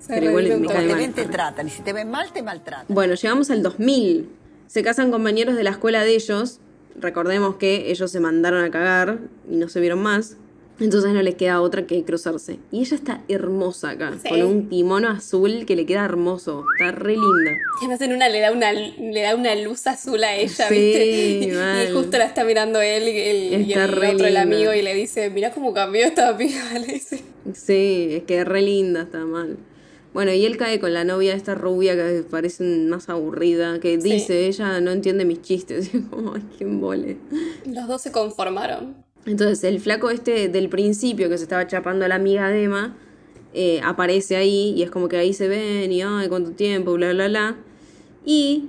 Se 0.00 0.12
Pero 0.14 0.26
igual 0.30 0.60
me 0.60 0.66
cae 0.68 0.86
mal. 0.86 1.14
te 1.14 1.24
tratan. 1.24 1.66
Y 1.66 1.70
si 1.70 1.82
te 1.82 1.92
ven 1.94 2.10
mal, 2.10 2.30
te 2.32 2.42
maltratan. 2.42 2.86
Bueno, 2.88 3.14
llegamos 3.14 3.50
al 3.50 3.62
2000. 3.62 4.28
Se 4.66 4.82
casan 4.82 5.10
compañeros 5.10 5.56
de 5.56 5.62
la 5.64 5.70
escuela 5.70 6.04
de 6.04 6.14
ellos. 6.14 6.60
Recordemos 6.96 7.56
que 7.56 7.90
ellos 7.90 8.10
se 8.10 8.20
mandaron 8.20 8.62
a 8.64 8.70
cagar 8.70 9.18
y 9.50 9.56
no 9.56 9.68
se 9.68 9.80
vieron 9.80 10.02
más. 10.02 10.36
Entonces 10.80 11.12
no 11.12 11.22
les 11.22 11.36
queda 11.36 11.60
otra 11.60 11.86
que 11.86 12.02
cruzarse. 12.04 12.58
Y 12.72 12.80
ella 12.80 12.96
está 12.96 13.22
hermosa 13.28 13.90
acá, 13.90 14.14
Sí. 14.20 14.28
con 14.28 14.42
un 14.42 14.68
kimono 14.68 15.08
azul 15.08 15.66
que 15.66 15.76
le 15.76 15.86
queda 15.86 16.04
hermoso. 16.04 16.64
Está 16.78 16.90
re 16.90 17.12
linda. 17.12 17.52
Y 17.80 17.84
además 17.84 18.00
en 18.00 18.12
una 18.12 18.28
le 18.28 18.40
da 18.40 18.50
una, 18.50 18.72
le 18.72 19.20
da 19.22 19.36
una 19.36 19.54
luz 19.54 19.86
azul 19.86 20.22
a 20.24 20.34
ella, 20.36 20.68
Sí, 20.68 20.74
¿viste? 20.74 21.52
mal. 21.56 21.88
Y 21.88 21.92
justo 21.92 22.18
la 22.18 22.24
está 22.24 22.42
mirando 22.44 22.80
él 22.80 23.04
el, 23.04 23.62
y 23.68 23.72
el 23.72 23.88
re 23.88 24.14
otro, 24.14 24.26
el 24.26 24.36
amigo, 24.36 24.72
y 24.74 24.82
le 24.82 24.94
dice, 24.94 25.30
mira 25.30 25.52
cómo 25.52 25.72
cambió 25.72 26.04
esta 26.06 26.36
piba, 26.36 26.60
le 26.84 26.92
dice. 26.94 27.22
Sí, 27.52 28.08
es 28.10 28.22
que 28.24 28.40
es 28.40 28.44
re 28.44 28.62
linda, 28.62 29.02
está 29.02 29.24
mal. 29.24 29.56
Bueno, 30.12 30.32
y 30.32 30.44
él 30.46 30.56
cae 30.56 30.78
con 30.80 30.92
la 30.94 31.04
novia 31.04 31.34
esta 31.34 31.54
rubia 31.54 31.94
que 31.96 32.24
parece 32.28 32.62
más 32.64 33.08
aburrida, 33.08 33.78
que 33.80 34.00
Sí. 34.00 34.10
dice, 34.10 34.46
ella 34.46 34.80
no 34.80 34.90
entiende 34.92 35.24
mis 35.24 35.40
chistes. 35.42 35.90
Y 35.94 36.00
como, 36.02 36.34
ay, 36.34 36.42
qué 36.58 36.64
embole. 36.64 37.16
Los 37.64 37.86
dos 37.86 38.02
se 38.02 38.10
conformaron. 38.10 39.03
Entonces, 39.26 39.64
el 39.64 39.80
flaco 39.80 40.10
este 40.10 40.48
del 40.48 40.68
principio 40.68 41.28
que 41.28 41.38
se 41.38 41.44
estaba 41.44 41.66
chapando 41.66 42.04
a 42.04 42.08
la 42.08 42.16
amiga 42.16 42.48
de 42.50 42.64
Emma 42.64 42.96
eh, 43.54 43.80
aparece 43.82 44.36
ahí 44.36 44.74
y 44.76 44.82
es 44.82 44.90
como 44.90 45.08
que 45.08 45.16
ahí 45.16 45.32
se 45.32 45.48
ven 45.48 45.90
y 45.92 46.02
ay, 46.02 46.28
cuánto 46.28 46.50
tiempo, 46.52 46.92
bla, 46.94 47.12
bla, 47.12 47.28
bla. 47.28 47.56
Y 48.24 48.68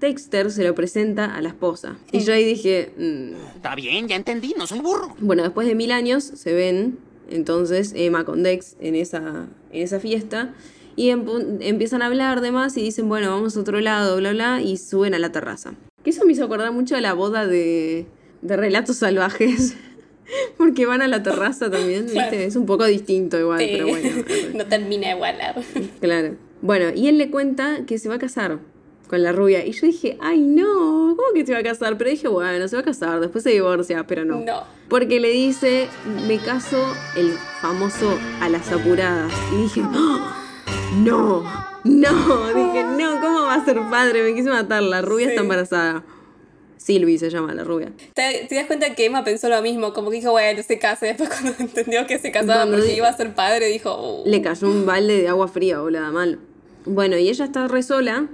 Dexter 0.00 0.50
se 0.50 0.64
lo 0.64 0.74
presenta 0.74 1.34
a 1.34 1.40
la 1.42 1.50
esposa. 1.50 1.96
Y 2.10 2.20
yo 2.20 2.32
ahí 2.32 2.44
dije, 2.44 2.92
mm, 2.96 3.56
Está 3.56 3.74
bien, 3.74 4.08
ya 4.08 4.16
entendí, 4.16 4.54
no 4.56 4.66
soy 4.66 4.80
burro. 4.80 5.14
bueno, 5.20 5.42
después 5.42 5.66
de 5.66 5.74
mil 5.74 5.92
años 5.92 6.24
se 6.24 6.52
ven 6.52 6.98
entonces 7.30 7.92
Emma 7.96 8.24
con 8.24 8.42
Dex 8.42 8.76
en 8.80 8.94
esa, 8.96 9.46
en 9.72 9.82
esa 9.82 10.00
fiesta 10.00 10.54
y 10.96 11.08
empiezan 11.10 12.02
a 12.02 12.06
hablar 12.06 12.40
de 12.40 12.52
más 12.52 12.76
y 12.76 12.82
dicen, 12.82 13.08
bueno, 13.08 13.30
vamos 13.30 13.56
a 13.56 13.60
otro 13.60 13.80
lado, 13.80 14.16
bla, 14.16 14.32
bla, 14.32 14.62
y 14.62 14.76
suben 14.76 15.14
a 15.14 15.18
la 15.18 15.32
terraza. 15.32 15.74
Que 16.04 16.10
eso 16.10 16.24
me 16.24 16.32
hizo 16.32 16.44
acordar 16.44 16.70
mucho 16.72 16.96
a 16.96 17.00
la 17.00 17.14
boda 17.14 17.46
de, 17.46 18.06
de 18.44 18.56
Relatos 18.56 18.96
Salvajes. 18.98 19.74
Porque 20.56 20.86
van 20.86 21.02
a 21.02 21.08
la 21.08 21.22
terraza 21.22 21.70
también, 21.70 22.04
¿viste? 22.04 22.18
Claro. 22.20 22.36
Es 22.36 22.56
un 22.56 22.64
poco 22.66 22.84
distinto 22.86 23.38
igual, 23.38 23.58
Sí. 23.60 23.68
pero 23.72 23.88
bueno. 23.88 24.08
no 24.54 24.66
termina 24.66 25.08
de 25.08 25.14
igualar. 25.14 25.54
Claro. 26.00 26.36
Bueno, 26.62 26.86
y 26.94 27.08
él 27.08 27.18
le 27.18 27.30
cuenta 27.30 27.84
que 27.86 27.98
se 27.98 28.08
va 28.08 28.14
a 28.14 28.18
casar. 28.18 28.58
con 29.08 29.22
la 29.22 29.32
rubia. 29.32 29.64
Y 29.66 29.72
yo 29.72 29.86
dije, 29.86 30.16
ay 30.20 30.40
no, 30.40 31.14
¿cómo 31.16 31.28
que 31.34 31.44
se 31.44 31.52
va 31.52 31.58
a 31.58 31.62
casar? 31.62 31.98
Pero 31.98 32.08
dije, 32.10 32.26
bueno, 32.26 32.66
se 32.68 32.74
va 32.76 32.80
a 32.80 32.84
casar, 32.84 33.20
después 33.20 33.44
se 33.44 33.50
divorcia, 33.50 34.06
pero 34.06 34.24
no. 34.24 34.40
No. 34.40 34.62
Porque 34.88 35.20
le 35.20 35.28
dice, 35.30 35.88
me 36.26 36.38
caso 36.38 36.82
el 37.16 37.32
famoso 37.60 38.18
a 38.40 38.48
las 38.48 38.72
apuradas. 38.72 39.30
Y 39.52 39.62
dije, 39.64 39.82
¡Oh! 39.82 40.32
no, 40.96 41.44
no. 41.84 42.46
Dije, 42.48 42.84
no, 42.98 43.20
¿cómo 43.20 43.42
va 43.42 43.54
a 43.54 43.64
ser 43.64 43.78
padre? 43.90 44.22
Me 44.22 44.34
quise 44.34 44.48
matar, 44.48 44.82
la 44.82 45.02
rubia 45.02 45.28
está 45.28 45.42
embarazada. 45.42 46.02
Silvi 46.76 47.18
se 47.18 47.30
llama 47.30 47.54
la 47.54 47.64
rubia. 47.64 47.92
¿Te, 48.14 48.46
te 48.48 48.54
das 48.54 48.66
cuenta 48.66 48.94
que 48.94 49.06
Emma 49.06 49.24
pensó 49.24 49.48
lo 49.48 49.60
mismo? 49.62 49.92
Como 49.92 50.10
que 50.10 50.16
dijo, 50.16 50.32
bueno, 50.32 50.62
se 50.62 50.78
casa. 50.78 51.06
Después 51.06 51.30
cuando 51.30 51.54
entendió 51.58 52.06
que 52.06 52.18
se 52.18 52.30
casaba 52.30 52.70
porque 52.70 52.94
iba 52.94 53.08
a 53.08 53.16
ser 53.16 53.34
padre, 53.34 53.66
dijo, 53.68 54.22
"Uh". 54.22 54.28
Le 54.28 54.42
cayó 54.42 54.68
un 54.68 54.84
balde 54.86 55.20
de 55.22 55.28
agua 55.28 55.48
fría, 55.48 55.80
boluda, 55.80 56.10
mal. 56.10 56.38
Bueno, 56.84 57.16
y 57.16 57.28
ella 57.28 57.44
está 57.46 57.66
re 57.68 57.82
sola. 57.82 58.28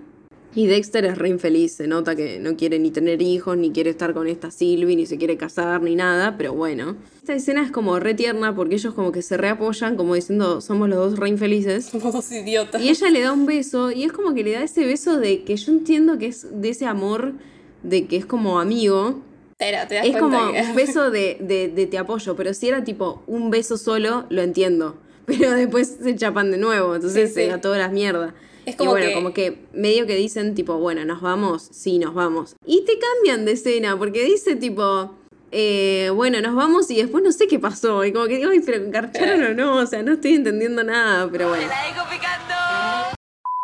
Y 0.53 0.66
Dexter 0.66 1.05
es 1.05 1.16
re 1.16 1.28
infeliz. 1.28 1.74
Se 1.74 1.86
nota 1.86 2.16
que 2.16 2.41
no 2.41 2.57
quiere 2.57 2.80
ni 2.80 2.91
tener 2.91 3.22
hijos, 3.22 3.57
ni 3.57 3.70
quiere 3.70 3.91
estar 3.91 4.12
con 4.14 4.26
esta 4.26 4.51
Sylvie, 4.51 4.97
ni 4.97 5.07
se 5.07 5.16
quiere 5.16 5.36
casar, 5.36 5.80
ni 5.80 5.95
nada. 5.95 6.36
Pero 6.36 6.55
bueno. 6.55 6.97
Esta 7.20 7.34
escena 7.34 7.62
es 7.62 7.70
como 7.70 8.01
re 8.01 8.14
tierna 8.14 8.57
porque 8.57 8.74
ellos 8.74 8.93
como 8.95 9.12
que 9.12 9.22
se 9.22 9.36
reapoyan, 9.36 9.97
como 9.97 10.16
diciendo, 10.16 10.61
somos 10.61 10.88
los 10.88 10.99
dos 11.12 11.18
re 11.20 11.28
infelices. 11.28 11.84
somos 11.93 12.12
dos 12.12 12.32
idiotas. 12.32 12.82
Y 12.82 12.88
ella 12.88 13.11
le 13.11 13.20
da 13.20 13.32
un 13.32 13.47
beso. 13.47 13.93
Y 13.93 14.03
es 14.03 14.12
como 14.12 14.34
que 14.34 14.43
le 14.43 14.51
da 14.51 14.64
ese 14.64 14.84
beso 14.84 15.18
de 15.20 15.45
que 15.45 15.57
yo 15.57 15.70
entiendo 15.70 16.18
que 16.18 16.26
es 16.26 16.49
de 16.51 16.70
ese 16.70 16.86
amor, 16.86 17.34
de 17.82 18.06
que 18.06 18.16
es 18.16 18.26
como 18.26 18.60
amigo. 18.60 19.20
Pero 19.58 19.86
te 19.88 19.96
das 19.96 20.06
Es 20.06 20.16
como 20.16 20.52
que... 20.52 20.60
un 20.62 20.74
beso 20.74 21.10
de, 21.10 21.36
de, 21.40 21.68
de 21.68 21.86
te 21.86 21.98
apoyo, 21.98 22.34
pero 22.36 22.54
si 22.54 22.68
era 22.68 22.82
tipo 22.84 23.22
un 23.26 23.50
beso 23.50 23.76
solo, 23.76 24.26
lo 24.30 24.42
entiendo. 24.42 24.96
Pero 25.26 25.52
después 25.52 25.98
se 26.02 26.16
chapan 26.16 26.50
de 26.50 26.56
nuevo, 26.58 26.94
entonces 26.96 27.28
Sí, 27.28 27.34
se 27.34 27.44
sí. 27.44 27.48
da 27.50 27.60
toda 27.60 27.78
la 27.78 27.88
mierda. 27.88 28.34
Es 28.66 28.74
y 28.74 28.76
como 28.78 28.90
bueno, 28.92 29.06
que- 29.06 29.14
como 29.14 29.32
que 29.32 29.58
medio 29.72 30.06
que 30.06 30.16
dicen 30.16 30.54
tipo, 30.56 30.78
bueno, 30.78 31.04
nos 31.04 31.20
vamos, 31.20 31.68
sí, 31.70 31.98
nos 32.00 32.14
vamos. 32.14 32.56
Y 32.66 32.84
te 32.84 32.94
cambian 32.98 33.44
de 33.44 33.52
escena, 33.52 33.96
porque 33.96 34.24
dice 34.24 34.56
tipo, 34.56 35.14
eh, 35.52 36.10
bueno, 36.14 36.40
nos 36.40 36.54
vamos 36.56 36.90
y 36.90 36.96
después 36.96 37.22
no 37.22 37.30
sé 37.32 37.46
qué 37.46 37.58
pasó. 37.60 38.04
Y 38.04 38.12
como 38.12 38.26
que 38.26 38.38
digo, 38.38 38.50
ay, 38.50 38.60
pero 38.60 38.82
encarcharon 38.84 39.42
o 39.44 39.54
no, 39.54 39.76
o 39.76 39.86
sea, 39.86 40.02
no 40.02 40.14
estoy 40.14 40.34
entendiendo 40.34 40.82
nada, 40.82 41.28
pero 41.30 41.48
bueno. 41.50 41.68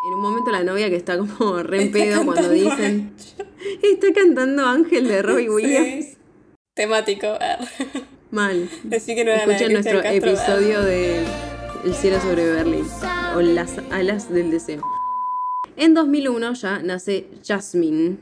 En 0.06 0.14
un 0.14 0.20
momento 0.20 0.52
la 0.52 0.62
novia 0.62 0.88
que 0.88 0.94
está 0.94 1.18
como 1.18 1.62
re 1.64 1.82
en 1.82 1.92
pedo 1.92 2.24
cuando 2.24 2.48
dicen, 2.50 3.12
está 3.82 4.12
cantando 4.14 4.64
Ángel 4.64 5.08
de 5.08 5.20
Robbie 5.20 5.50
Williams. 5.50 6.06
Sí. 6.06 6.16
Temático. 6.74 7.26
Mal. 8.30 8.70
Decí 8.84 9.16
que 9.16 9.24
no 9.24 9.32
era 9.32 9.44
Escuchen 9.44 9.72
nuestro 9.72 10.00
Castro, 10.02 10.30
episodio 10.30 10.82
de 10.82 11.24
El 11.84 11.94
cielo 11.94 12.20
sobre 12.20 12.44
Berlín 12.52 12.86
o 13.34 13.40
Las 13.40 13.78
alas 13.90 14.32
del 14.32 14.52
deseo. 14.52 14.82
En 15.76 15.94
2001 15.94 16.52
ya 16.54 16.78
nace 16.78 17.26
Jasmine, 17.44 18.18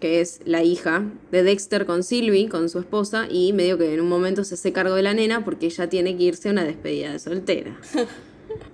que 0.00 0.20
es 0.20 0.40
la 0.44 0.64
hija 0.64 1.04
de 1.30 1.44
Dexter 1.44 1.86
con 1.86 2.02
Sylvie, 2.02 2.48
con 2.48 2.68
su 2.68 2.80
esposa, 2.80 3.28
y 3.30 3.52
medio 3.52 3.78
que 3.78 3.94
en 3.94 4.00
un 4.00 4.08
momento 4.08 4.42
se 4.42 4.54
hace 4.54 4.72
cargo 4.72 4.96
de 4.96 5.02
la 5.02 5.14
nena 5.14 5.44
porque 5.44 5.66
ella 5.66 5.88
tiene 5.88 6.16
que 6.16 6.24
irse 6.24 6.48
a 6.48 6.52
una 6.52 6.64
despedida 6.64 7.12
de 7.12 7.20
soltera. 7.20 7.78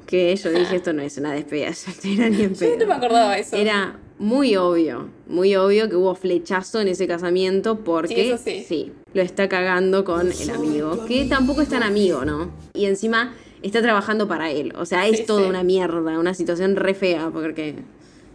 Que 0.08 0.34
yo 0.34 0.50
dije, 0.50 0.76
esto 0.76 0.92
no 0.94 1.02
es 1.02 1.18
una 1.18 1.32
despedida 1.34 1.66
de 1.66 1.74
soltera 1.74 2.28
ni 2.30 2.42
en 2.42 2.54
Yo 2.56 2.66
no 2.66 2.70
me 2.72 2.76
pedo. 2.86 2.92
acordaba 2.94 3.34
de 3.34 3.40
eso. 3.42 3.56
Era 3.56 3.98
muy 4.18 4.56
obvio, 4.56 5.10
muy 5.28 5.54
obvio 5.54 5.88
que 5.90 5.96
hubo 5.96 6.14
flechazo 6.14 6.80
en 6.80 6.88
ese 6.88 7.06
casamiento 7.06 7.84
porque 7.84 8.14
Sí, 8.14 8.20
eso 8.56 8.66
sí. 8.66 8.92
lo 9.12 9.20
está 9.22 9.48
cagando 9.50 10.04
con 10.04 10.32
el 10.32 10.50
amigo, 10.50 11.04
que 11.06 11.26
tampoco 11.26 11.60
es 11.60 11.68
tan 11.68 11.82
amigo, 11.82 12.24
¿no? 12.24 12.50
Y 12.72 12.86
encima 12.86 13.34
está 13.62 13.82
trabajando 13.82 14.26
para 14.26 14.50
él, 14.50 14.72
o 14.76 14.86
sea, 14.86 15.06
es 15.06 15.18
Sí, 15.18 15.24
toda 15.26 15.42
sí. 15.42 15.48
una 15.50 15.62
mierda, 15.62 16.18
una 16.18 16.32
situación 16.34 16.74
re 16.74 16.94
fea, 16.94 17.28
porque 17.30 17.76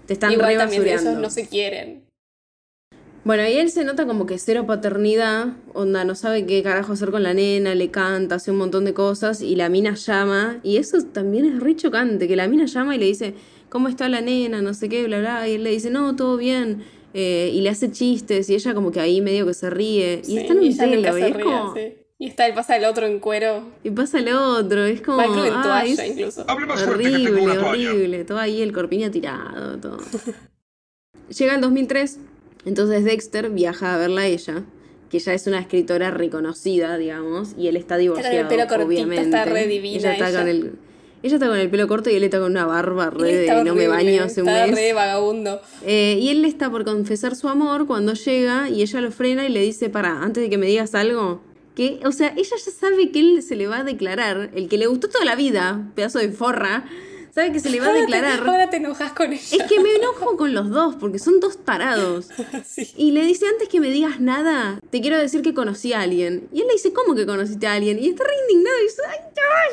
te 0.05 0.13
están 0.13 0.31
Igual 0.31 0.49
re 0.49 0.57
también 0.57 0.81
ellos 0.83 0.93
basureando. 0.95 1.21
no 1.21 1.29
se 1.31 1.47
quieren. 1.47 2.02
Bueno, 3.25 3.47
y 3.47 3.53
él 3.53 3.69
se 3.69 3.85
nota 3.85 4.05
como 4.05 4.25
que 4.25 4.37
cero 4.37 4.65
paternidad, 4.67 5.53
onda, 5.73 6.03
no 6.03 6.13
sabe 6.13 6.45
qué 6.45 6.61
carajo 6.61 6.91
hacer 6.91 7.09
con 7.09 7.23
la 7.23 7.33
nena, 7.33 7.73
le 7.73 7.89
canta, 7.89 8.35
hace 8.35 8.51
un 8.51 8.57
montón 8.57 8.83
de 8.83 8.93
cosas 8.93 9.41
y 9.41 9.55
la 9.55 9.69
mina 9.69 9.93
llama, 9.93 10.59
y 10.61 10.75
eso 10.75 10.97
también 11.05 11.45
es 11.45 11.59
re 11.61 11.73
chocante, 11.75 12.27
que 12.27 12.35
la 12.35 12.49
mina 12.49 12.65
llama 12.65 12.95
y 12.95 12.99
le 12.99 13.05
dice, 13.05 13.33
¿cómo 13.69 13.87
está 13.87 14.09
la 14.09 14.19
nena? 14.19 14.61
No 14.61 14.73
sé 14.73 14.89
qué, 14.89 15.05
bla, 15.05 15.19
bla, 15.19 15.47
y 15.47 15.53
él 15.53 15.63
le 15.63 15.69
dice, 15.69 15.89
no, 15.89 16.17
todo 16.17 16.35
bien, 16.35 16.83
eh, 17.13 17.49
y 17.53 17.61
le 17.61 17.69
hace 17.69 17.91
chistes, 17.91 18.49
y 18.49 18.55
ella 18.55 18.73
como 18.73 18.91
que 18.91 18.99
ahí 18.99 19.21
medio 19.21 19.45
que 19.45 19.53
se 19.53 19.69
ríe, 19.69 20.19
y 20.23 20.25
Sí, 20.25 20.37
está 20.39 20.51
en 20.51 20.59
un 20.59 20.65
ella 20.65 20.85
nunca 20.87 21.11
telo, 21.13 21.17
y 21.17 21.21
se 21.21 21.27
es 21.29 21.33
ríe, 21.33 21.43
como, 21.45 21.73
sí. 21.75 21.93
Y 22.19 22.27
está, 22.27 22.45
el 22.45 22.53
pasa 22.53 22.75
el 22.75 22.85
otro 22.85 23.05
en 23.05 23.19
cuero. 23.19 23.63
y 23.83 23.89
pasa 23.89 24.19
el 24.19 24.33
otro, 24.33 24.83
es 24.83 25.01
como, 25.01 25.17
Va 25.17 25.25
creo 25.25 25.45
en 25.45 25.61
toalla 25.61 26.03
es 26.03 26.11
incluso. 26.11 26.45
Horrible, 26.47 27.57
horrible, 27.57 28.25
todo 28.25 28.37
ahí 28.37 28.61
el 28.61 28.73
corpiño 28.73 29.09
tirado, 29.11 29.77
todo. 29.77 29.97
Llega 31.37 31.55
el 31.55 31.61
2003, 31.61 32.19
entonces 32.65 33.03
Dexter 33.03 33.49
viaja 33.49 33.95
a 33.95 33.97
verla 33.97 34.21
a 34.21 34.27
ella, 34.27 34.63
que 35.09 35.19
ya 35.19 35.33
es 35.33 35.45
una 35.47 35.59
escritora 35.59 36.11
reconocida, 36.11 36.97
digamos, 36.97 37.53
y 37.57 37.67
él 37.67 37.75
está 37.75 37.97
divorciado, 37.97 38.35
el 38.35 38.47
pelo 38.47 38.67
cortito, 38.67 38.87
obviamente. 38.87 39.23
está 39.25 39.45
re 39.45 39.67
divina 39.67 39.97
ella 39.99 40.13
está 40.13 40.29
ella. 40.29 40.39
con 40.39 40.47
el 40.49 40.71
ella 41.21 41.35
está 41.35 41.47
con 41.47 41.57
el 41.57 41.69
pelo 41.69 41.87
corto 41.87 42.09
y 42.09 42.15
él 42.15 42.23
está 42.25 42.39
con 42.39 42.51
una 42.51 42.65
barba 42.65 43.09
Y 43.15 43.21
re 43.21 43.33
de 43.33 43.41
está 43.47 43.63
no 43.63 43.75
me 43.75 43.87
baño 43.87 44.23
hace 44.23 44.41
un 44.41 44.49
está 44.49 44.67
mes. 44.67 44.75
re 44.75 44.91
vagabundo. 44.91 45.61
Eh, 45.85 46.17
y 46.19 46.27
él 46.29 46.41
le 46.41 46.49
está 46.49 46.69
por 46.69 46.83
confesar 46.83 47.37
su 47.37 47.47
amor 47.47 47.87
cuando 47.87 48.13
llega 48.13 48.67
y 48.69 48.81
ella 48.81 48.99
lo 48.99 49.09
frena 49.09 49.45
y 49.45 49.49
le 49.49 49.61
dice, 49.61 49.89
para, 49.89 50.21
antes 50.21 50.43
de 50.43 50.49
que 50.49 50.57
me 50.57 50.65
digas 50.65 50.93
algo, 50.95 51.41
que, 51.75 52.01
o 52.05 52.11
sea, 52.11 52.33
ella 52.35 52.55
ya 52.57 52.71
sabe 52.71 53.11
que 53.11 53.19
él 53.19 53.41
se 53.41 53.55
le 53.55 53.67
va 53.67 53.79
a 53.79 53.83
declarar, 53.85 54.49
el 54.53 54.67
que 54.67 54.77
le 54.77 54.85
gustó 54.87 55.07
toda 55.07 55.23
la 55.23 55.35
vida, 55.35 55.89
pedazo 55.95 56.19
de 56.19 56.29
forra, 56.29 56.83
sabe 57.33 57.51
que 57.51 57.59
se 57.59 57.69
le 57.69 57.79
va 57.79 57.85
a 57.87 57.89
Ahora 57.89 57.99
te- 57.99 58.11
declarar. 58.11 58.47
Ahora 58.47 58.69
te 58.69 58.77
enojas 58.77 59.11
con 59.13 59.33
ella. 59.33 59.41
Es 59.41 59.63
que 59.63 59.79
me 59.79 59.95
enojo 59.95 60.37
con 60.37 60.53
los 60.53 60.69
dos, 60.69 60.95
porque 60.95 61.19
son 61.19 61.39
dos 61.39 61.57
tarados. 61.63 62.27
Sí. 62.65 62.89
Y 62.97 63.11
le 63.11 63.25
dice, 63.25 63.45
antes 63.47 63.67
que 63.67 63.79
me 63.79 63.89
digas 63.89 64.19
nada, 64.19 64.79
te 64.89 65.01
quiero 65.01 65.17
decir 65.17 65.41
que 65.41 65.53
conocí 65.53 65.93
a 65.93 66.01
alguien. 66.01 66.47
Y 66.51 66.61
él 66.61 66.67
le 66.67 66.73
dice, 66.73 66.91
¿cómo 66.93 67.13
que 67.15 67.25
conociste 67.25 67.67
a 67.67 67.73
alguien? 67.73 67.99
Y 67.99 68.09
está 68.09 68.23
re 68.23 68.31
indignado 68.49 68.77
y 68.79 68.83
dice, 68.83 69.01
¡ay, 69.09 69.17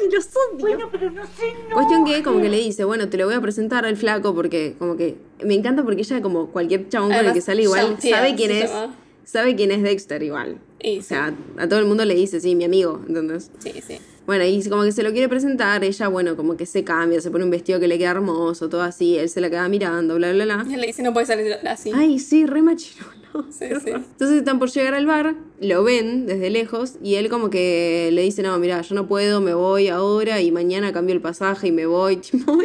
ay, 0.03 0.11
los 0.13 0.27
odio! 0.27 0.59
Bueno, 0.59 0.89
pero 0.91 1.11
no 1.11 1.23
sé, 1.25 1.55
Cuestión 1.73 2.05
que 2.05 2.23
como 2.23 2.41
que 2.41 2.49
le 2.49 2.59
dice, 2.59 2.85
bueno, 2.85 3.09
te 3.09 3.17
lo 3.17 3.27
voy 3.27 3.35
a 3.35 3.41
presentar 3.41 3.85
al 3.87 3.97
flaco 3.97 4.35
porque 4.35 4.75
como 4.79 4.97
que... 4.97 5.17
Me 5.45 5.55
encanta 5.55 5.83
porque 5.83 6.01
ella 6.03 6.21
como 6.21 6.49
cualquier 6.51 6.89
chabón 6.89 7.13
con 7.13 7.25
el 7.25 7.33
que 7.33 7.41
sale 7.41 7.63
igual, 7.63 7.97
sabe 8.01 8.35
quién 8.35 8.51
es. 8.51 8.71
llama. 8.71 8.95
Sabe 9.25 9.55
quién 9.55 9.71
es 9.71 9.83
Dexter 9.83 10.23
igual. 10.23 10.59
O 10.99 11.03
sea, 11.03 11.33
a 11.57 11.69
todo 11.69 11.79
el 11.79 11.85
mundo 11.87 12.05
le 12.05 12.15
dice, 12.15 12.41
sí, 12.41 12.55
mi 12.57 12.65
amigo, 12.65 13.01
¿entendés? 13.07 13.51
sí, 13.61 13.73
sí. 13.87 13.99
Bueno, 14.31 14.45
y 14.45 14.63
como 14.69 14.85
que 14.85 14.93
se 14.93 15.03
lo 15.03 15.11
quiere 15.11 15.29
presentar, 15.29 15.83
ella, 15.83 16.07
bueno, 16.07 16.37
como 16.37 16.57
que 16.57 16.65
se 16.65 16.85
cambia, 16.85 17.21
se 17.21 17.33
pone 17.33 17.43
un 17.43 17.51
vestido 17.51 17.81
que 17.81 17.89
le 17.89 17.99
queda 17.99 18.13
hermoso, 18.13 18.69
todo 18.69 18.83
así, 18.83 19.19
él 19.19 19.29
se 19.29 19.41
la 19.41 19.51
queda 19.51 19.69
mirando, 19.69 20.15
bla, 20.15 20.31
bla, 20.33 20.45
bla. 20.45 20.65
Y 20.69 20.75
él 20.75 20.81
le 20.83 20.87
dice, 20.87 21.03
no 21.03 21.13
puedes 21.13 21.27
salir 21.27 21.53
así. 21.67 21.91
Ay, 21.93 22.21
sí, 22.21 22.47
re 22.47 22.63
machirulo. 22.63 23.11
Sí, 23.51 23.67
sí. 23.85 23.91
Entonces 23.91 24.39
están 24.39 24.59
por 24.59 24.71
llegar 24.71 24.95
al 24.95 25.07
bar, 25.07 25.35
lo 25.61 25.83
ven 25.85 26.27
desde 26.27 26.51
lejos 26.51 26.95
y 27.03 27.15
él 27.15 27.29
como 27.29 27.49
que 27.51 28.11
le 28.13 28.23
dice, 28.23 28.43
no, 28.43 28.57
mira, 28.59 28.81
yo 28.83 28.95
no 28.95 29.07
puedo, 29.07 29.41
me 29.41 29.55
voy 29.55 29.87
ahora 29.89 30.41
y 30.41 30.51
mañana 30.51 30.93
cambio 30.93 31.15
el 31.15 31.21
pasaje 31.21 31.69
y 31.69 31.73
me 31.73 31.87
voy. 31.87 32.21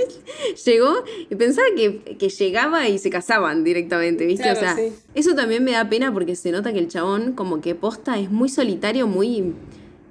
Llegó 0.66 1.04
y 1.30 1.36
pensaba 1.36 1.68
que, 1.76 2.18
que 2.18 2.30
llegaba 2.30 2.88
y 2.90 2.98
se 2.98 3.12
casaban 3.12 3.64
directamente, 3.64 4.26
¿viste? 4.26 4.44
Claro, 4.44 4.60
o 4.60 4.62
sea, 4.62 4.76
sí. 4.76 4.92
eso 5.14 5.36
también 5.36 5.64
me 5.64 5.72
da 5.72 5.88
pena 5.88 6.14
porque 6.14 6.36
se 6.36 6.52
nota 6.52 6.74
que 6.74 6.80
el 6.80 6.88
chabón 6.88 7.34
como 7.34 7.62
que 7.62 7.74
posta 7.76 8.20
es 8.20 8.32
muy 8.32 8.50
solitario, 8.50 9.08
muy... 9.08 9.54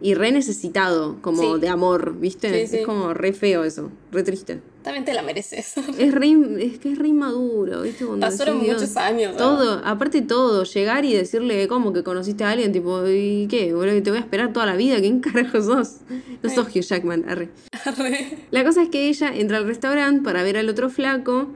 Y 0.02 0.14
re 0.14 0.32
necesitado, 0.32 1.16
como 1.22 1.54
Sí. 1.54 1.60
de 1.60 1.68
amor, 1.68 2.18
¿viste? 2.18 2.66
Sí, 2.66 2.70
sí. 2.70 2.76
Es 2.78 2.86
como 2.86 3.14
re 3.14 3.32
feo 3.32 3.64
eso, 3.64 3.90
re 4.12 4.22
triste. 4.22 4.60
También 4.82 5.04
te 5.06 5.14
la 5.14 5.22
mereces. 5.22 5.74
Es, 5.98 6.12
re, 6.12 6.34
es 6.58 6.78
que 6.78 6.92
es 6.92 6.98
re 6.98 7.08
inmaduro, 7.08 7.82
¿viste? 7.82 8.04
Cuando 8.04 8.26
Pasaron 8.26 8.56
decís, 8.56 8.68
Dios, 8.70 8.82
muchos 8.82 8.96
años. 8.98 9.32
¿no? 9.32 9.38
todo, 9.38 9.80
aparte 9.84 10.20
todo, 10.20 10.64
llegar 10.64 11.04
y 11.06 11.14
decirle 11.14 11.66
como 11.68 11.92
que 11.94 12.02
conociste 12.02 12.44
a 12.44 12.50
alguien, 12.50 12.72
tipo, 12.72 13.06
¿y 13.08 13.46
qué? 13.48 13.72
Boludo, 13.72 14.02
te 14.02 14.10
voy 14.10 14.18
a 14.18 14.22
esperar 14.22 14.52
toda 14.52 14.66
la 14.66 14.76
vida, 14.76 14.98
¿quién 15.00 15.20
carajo 15.20 15.62
sos? 15.62 15.98
No 16.42 16.50
sos 16.50 16.66
Hugh 16.68 16.82
Jackman, 16.82 17.24
arre. 17.28 17.48
Re. 17.96 18.38
La 18.50 18.62
cosa 18.64 18.82
es 18.82 18.88
que 18.90 19.08
ella 19.08 19.34
entra 19.34 19.56
al 19.58 19.66
restaurante 19.66 20.22
para 20.22 20.42
ver 20.42 20.58
al 20.58 20.68
otro 20.68 20.90
flaco 20.90 21.48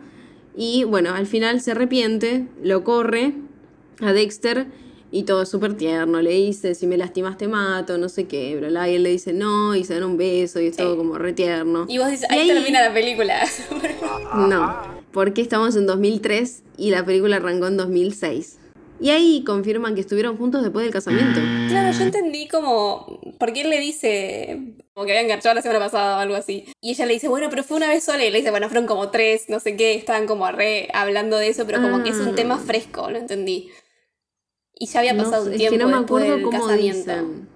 y 0.57 0.85
bueno, 0.85 1.13
al 1.15 1.27
final 1.27 1.61
se 1.61 1.73
arrepiente, 1.73 2.47
lo 2.63 2.83
corre 2.85 3.35
a 4.01 4.13
Dexter 4.13 4.69
y 5.11 5.23
todo 5.23 5.47
súper 5.47 5.75
tierno, 5.77 6.21
le 6.21 6.31
dice, 6.31 6.75
si 6.75 6.87
me 6.87 6.97
lastimas 6.99 7.39
te 7.39 7.49
mato, 7.49 7.97
no 7.99 8.09
sé 8.09 8.27
qué, 8.27 8.57
bla, 8.57 8.69
bla, 8.69 8.89
y 8.91 8.97
él 8.97 9.03
le 9.05 9.11
dice 9.11 9.33
no, 9.33 9.75
y 9.75 9.85
se 9.85 9.95
dan 9.95 10.05
un 10.05 10.17
beso 10.19 10.61
y 10.61 10.67
es 10.67 10.77
Sí. 10.77 10.83
todo 10.83 10.97
como 10.97 11.17
re 11.17 11.33
tierno. 11.33 11.87
Y 11.89 11.99
vos 11.99 12.11
dices, 12.11 12.29
ahí, 12.31 12.41
ahí- 12.41 12.49
termina 12.49 12.81
la 12.83 12.93
película. 12.93 13.43
No, 14.49 14.77
porque 15.13 15.41
estamos 15.41 15.75
en 15.77 15.87
2003 15.87 16.63
y 16.77 16.91
la 16.91 17.05
película 17.05 17.37
arrancó 17.37 17.67
en 17.67 17.77
2006. 17.77 18.59
Y 19.01 19.11
ahí 19.11 19.45
confirman 19.45 19.95
que 19.95 20.01
estuvieron 20.01 20.37
juntos 20.37 20.63
después 20.63 20.85
del 20.85 20.93
casamiento. 20.93 21.41
claro, 21.69 21.97
yo 21.97 22.05
entendí 22.05 22.49
como. 22.49 23.21
Porque 23.39 23.61
él 23.63 23.71
le 23.71 23.79
dice. 23.81 24.75
Como 24.93 25.07
que 25.07 25.13
había 25.13 25.23
enganchado 25.23 25.55
la 25.55 25.63
semana 25.63 25.79
pasada 25.79 26.17
o 26.17 26.21
algo 26.21 26.35
así. 26.35 26.65
Y 26.81 26.91
ella 26.91 27.07
le 27.07 27.15
dice, 27.15 27.29
bueno, 27.29 27.47
pero 27.49 27.63
fue 27.63 27.77
una 27.77 27.89
vez 27.89 28.03
sola. 28.03 28.25
Y 28.25 28.31
le 28.33 28.39
dice, 28.39 28.51
bueno, 28.51 28.67
fueron 28.69 28.87
como 28.89 29.11
tres, 29.11 29.45
no 29.49 29.61
sé 29.61 29.77
qué. 29.77 29.95
Estaban 29.95 30.27
como 30.27 30.51
re 30.51 30.89
hablando 30.93 31.37
de 31.39 31.49
eso, 31.49 31.65
pero 31.65 31.81
como 31.81 32.03
que 32.03 32.11
es 32.11 32.17
un 32.17 32.31
Ah. 32.31 32.35
tema 32.35 32.59
fresco, 32.59 33.09
lo 33.09 33.19
entendí. 33.19 33.69
Y 34.79 34.87
ya 34.87 35.01
había 35.01 35.17
pasado 35.17 35.47
un 35.47 35.53
es 35.53 35.59
tiempo 35.59 35.77
que 35.77 35.83
no 35.83 35.89
me 35.89 35.97
acuerdo 35.97 36.43
cómo 36.43 36.69
dicen. 36.73 37.49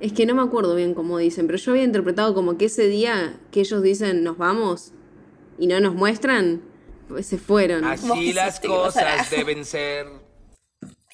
Es 0.00 0.12
que 0.12 0.26
no 0.26 0.34
me 0.34 0.42
acuerdo 0.42 0.74
bien 0.76 0.94
cómo 0.94 1.18
dicen, 1.18 1.46
pero 1.46 1.58
yo 1.58 1.72
había 1.72 1.82
interpretado 1.82 2.34
como 2.34 2.56
que 2.56 2.66
ese 2.66 2.86
día 2.86 3.40
que 3.50 3.60
ellos 3.60 3.82
dicen 3.82 4.22
nos 4.22 4.38
vamos 4.38 4.92
y 5.58 5.66
no 5.66 5.80
nos 5.80 5.94
muestran, 5.94 6.62
se 7.20 7.38
fueron. 7.38 7.84
Así 7.84 8.32
las 8.32 8.60
cosas 8.60 9.30
deben 9.30 9.64
ser. 9.64 10.06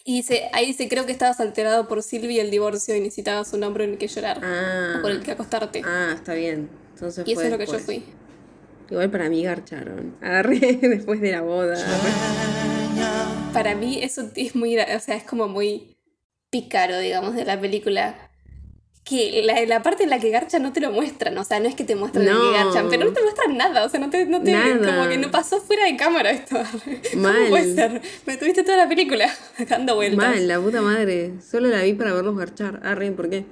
Y 0.06 0.16
dice, 0.16 0.50
ahí 0.52 0.66
dice, 0.66 0.86
creo 0.86 1.06
que 1.06 1.12
estabas 1.12 1.40
alterado 1.40 1.88
por 1.88 2.02
Silvia 2.02 2.32
y 2.32 2.40
el 2.40 2.50
divorcio 2.50 2.94
y 2.94 3.00
necesitabas 3.00 3.54
un 3.54 3.64
hombre 3.64 3.84
en 3.84 3.92
el 3.92 3.98
que 3.98 4.06
llorar. 4.06 4.38
Ah. 4.42 4.96
O 4.98 5.02
por 5.02 5.10
el 5.10 5.22
que 5.22 5.30
acostarte. 5.30 5.80
Ah, 5.82 6.12
está 6.14 6.34
bien. 6.34 6.68
Entonces 6.92 7.26
y 7.26 7.32
eso 7.32 7.40
es 7.40 7.50
lo 7.50 7.56
que 7.56 7.66
yo 7.66 7.78
fui. 7.78 8.04
Igual 8.90 9.10
para 9.10 9.30
mí 9.30 9.42
garcharon. 9.42 10.14
Agarré 10.20 10.58
después 10.82 11.22
de 11.22 11.32
la 11.32 11.40
boda. 11.40 11.74
Para 13.54 13.74
mí 13.74 14.00
eso 14.02 14.30
es 14.36 14.54
muy, 14.54 14.76
o 14.78 15.00
sea, 15.00 15.16
es 15.16 15.24
como 15.24 15.48
muy 15.48 15.96
pícaro, 16.50 16.98
digamos, 16.98 17.34
de 17.34 17.44
la 17.44 17.60
película. 17.60 18.30
Que 19.04 19.42
la, 19.44 19.60
la 19.66 19.82
parte 19.82 20.04
en 20.04 20.08
la 20.08 20.18
que 20.18 20.30
garchan 20.30 20.62
no 20.62 20.72
te 20.72 20.80
lo 20.80 20.90
muestran, 20.90 21.36
o 21.36 21.44
sea, 21.44 21.60
no 21.60 21.68
es 21.68 21.74
que 21.74 21.84
te 21.84 21.94
muestran 21.94 22.24
No. 22.24 22.40
que 22.40 22.52
garchan, 22.52 22.88
pero 22.88 23.04
no 23.04 23.12
te 23.12 23.20
muestran 23.20 23.54
nada, 23.54 23.84
o 23.84 23.88
sea, 23.90 24.00
no 24.00 24.08
te, 24.08 24.24
no 24.24 24.40
te 24.42 24.52
Nada. 24.52 24.78
como 24.96 25.08
que 25.10 25.18
no 25.18 25.30
pasó 25.30 25.60
fuera 25.60 25.84
de 25.84 25.94
cámara 25.96 26.30
esto. 26.30 26.56
Mal. 27.16 27.34
¿Cómo 27.36 27.48
puede 27.50 27.74
ser? 27.74 28.00
Me 28.24 28.38
tuviste 28.38 28.62
toda 28.62 28.78
la 28.78 28.88
película 28.88 29.28
dando 29.68 29.94
vueltas. 29.96 30.16
Mal, 30.30 30.48
la 30.48 30.58
puta 30.58 30.80
madre. 30.80 31.32
Solo 31.46 31.68
la 31.68 31.82
vi 31.82 31.92
para 31.92 32.14
verlos 32.14 32.34
garchar. 32.38 32.80
Arre, 32.82 33.12
¿por 33.12 33.28
qué? 33.28 33.44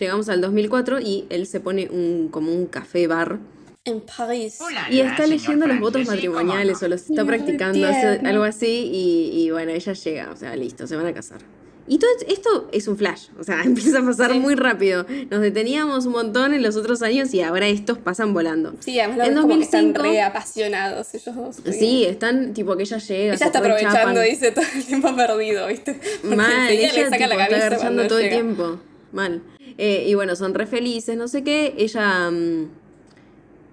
Llegamos 0.00 0.28
al 0.28 0.40
2004 0.40 0.98
y 1.00 1.26
él 1.30 1.46
se 1.46 1.60
pone 1.60 1.88
un 1.88 2.28
como 2.28 2.52
un 2.52 2.66
café 2.66 3.06
bar 3.06 3.38
En 3.84 4.00
París. 4.00 4.60
y 4.90 5.00
está 5.00 5.26
leyendo 5.26 5.66
los 5.66 5.80
votos 5.80 6.06
matrimoniales 6.06 6.80
o 6.84 6.88
los 6.88 7.10
está 7.10 7.24
practicando, 7.24 7.84
hace 7.86 8.20
algo 8.24 8.44
así 8.44 8.88
y, 8.92 9.42
y 9.42 9.50
bueno, 9.50 9.72
ella 9.72 9.92
llega, 9.92 10.30
o 10.30 10.36
sea, 10.36 10.54
listo, 10.54 10.86
se 10.86 10.94
van 10.94 11.06
a 11.06 11.12
casar. 11.12 11.40
Y 11.88 11.98
todo 11.98 12.08
esto 12.28 12.68
es 12.70 12.86
un 12.86 12.96
flash, 12.96 13.26
o 13.40 13.42
sea, 13.42 13.60
empieza 13.64 13.98
a 13.98 14.04
pasar 14.04 14.30
Sí. 14.30 14.38
muy 14.38 14.54
rápido. 14.54 15.04
Nos 15.30 15.40
deteníamos 15.40 16.06
un 16.06 16.12
montón 16.12 16.54
en 16.54 16.62
los 16.62 16.76
otros 16.76 17.02
años 17.02 17.34
y 17.34 17.40
ahora 17.42 17.66
estos 17.66 17.98
pasan 17.98 18.32
volando. 18.32 18.72
Sí, 18.78 19.00
además 19.00 19.18
lo 19.18 19.24
En 19.24 19.30
ves 19.34 19.40
como 19.42 19.56
que 19.56 19.64
están 19.64 19.92
2005 19.92 20.02
re 20.14 20.22
apasionados 20.22 21.14
ellos 21.14 21.34
dos. 21.34 21.56
Sí, 21.76 22.04
están 22.04 22.54
tipo 22.54 22.76
que 22.76 22.84
ella 22.84 22.98
llega. 22.98 23.34
Ella 23.34 23.46
está 23.46 23.58
aprovechando, 23.58 24.20
dice, 24.20 24.52
todo 24.52 24.64
el 24.76 24.84
tiempo 24.84 25.16
perdido, 25.16 25.66
¿viste? 25.66 25.94
Porque 26.22 26.36
Mal, 26.36 26.70
ella 26.70 26.92
le 26.92 27.04
saca 27.10 27.16
tipo, 27.16 27.28
la 27.30 27.34
está 27.34 27.48
camisa 27.48 27.68
garchando 27.68 27.84
cuando 27.96 28.06
todo 28.06 28.18
llega. 28.20 28.36
el 28.36 28.42
tiempo. 28.42 28.80
Mal. 29.10 29.42
Eh, 29.76 30.04
y 30.06 30.14
bueno, 30.14 30.36
son 30.36 30.54
re 30.54 30.66
felices, 30.68 31.16
no 31.16 31.26
sé 31.26 31.42
qué. 31.42 31.74
Ella. 31.76 32.30
mm, 32.30 32.68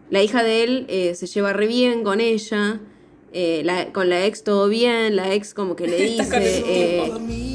la 0.10 0.24
hija 0.24 0.44
de 0.44 0.64
él 0.64 0.86
eh, 0.90 1.16
se 1.16 1.28
lleva 1.28 1.54
re 1.54 1.68
bien 1.68 2.04
con 2.04 2.20
ella. 2.20 2.80
eh, 3.32 3.62
la- 3.64 3.94
con 3.94 4.10
la 4.10 4.26
ex 4.26 4.44
todo 4.44 4.68
bien. 4.70 5.16
La 5.16 5.34
ex 5.36 5.54
como 5.54 5.76
que 5.76 5.86
le 5.88 5.98
dice. 6.18 6.64
eh, 6.66 7.12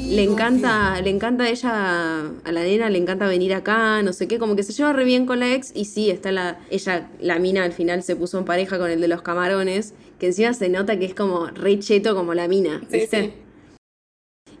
le 0.09 0.23
encanta, 0.23 1.01
le 1.01 1.09
encanta 1.09 1.43
a 1.45 1.49
ella, 1.49 2.19
a 2.45 2.51
la 2.53 2.63
nena 2.63 2.89
le 2.89 2.97
encanta 2.99 3.27
venir 3.27 3.53
acá, 3.53 4.01
no 4.03 4.13
sé 4.13 4.27
qué, 4.27 4.37
como 4.39 4.55
que 4.55 4.63
se 4.63 4.71
lleva 4.71 4.93
re 4.93 5.03
bien 5.03 5.25
con 5.25 5.39
la 5.41 5.53
ex 5.53 5.71
y 5.75 5.83
sí, 5.85 6.09
está 6.11 6.31
la, 6.31 6.59
ella, 6.69 7.09
la 7.19 7.39
mina 7.39 7.63
al 7.65 7.73
final 7.73 8.03
se 8.03 8.15
puso 8.15 8.37
en 8.37 8.45
pareja 8.45 8.77
con 8.77 8.89
el 8.91 9.01
de 9.01 9.07
los 9.09 9.21
camarones, 9.23 9.93
que 10.19 10.27
encima 10.27 10.53
se 10.53 10.69
nota 10.69 10.97
que 10.97 11.05
es 11.05 11.13
como 11.15 11.47
re 11.47 11.79
cheto 11.79 12.15
como 12.15 12.33
la 12.35 12.47
mina, 12.47 12.81
Sí, 12.89 12.99
¿viste? 12.99 13.21
sí. 13.23 13.33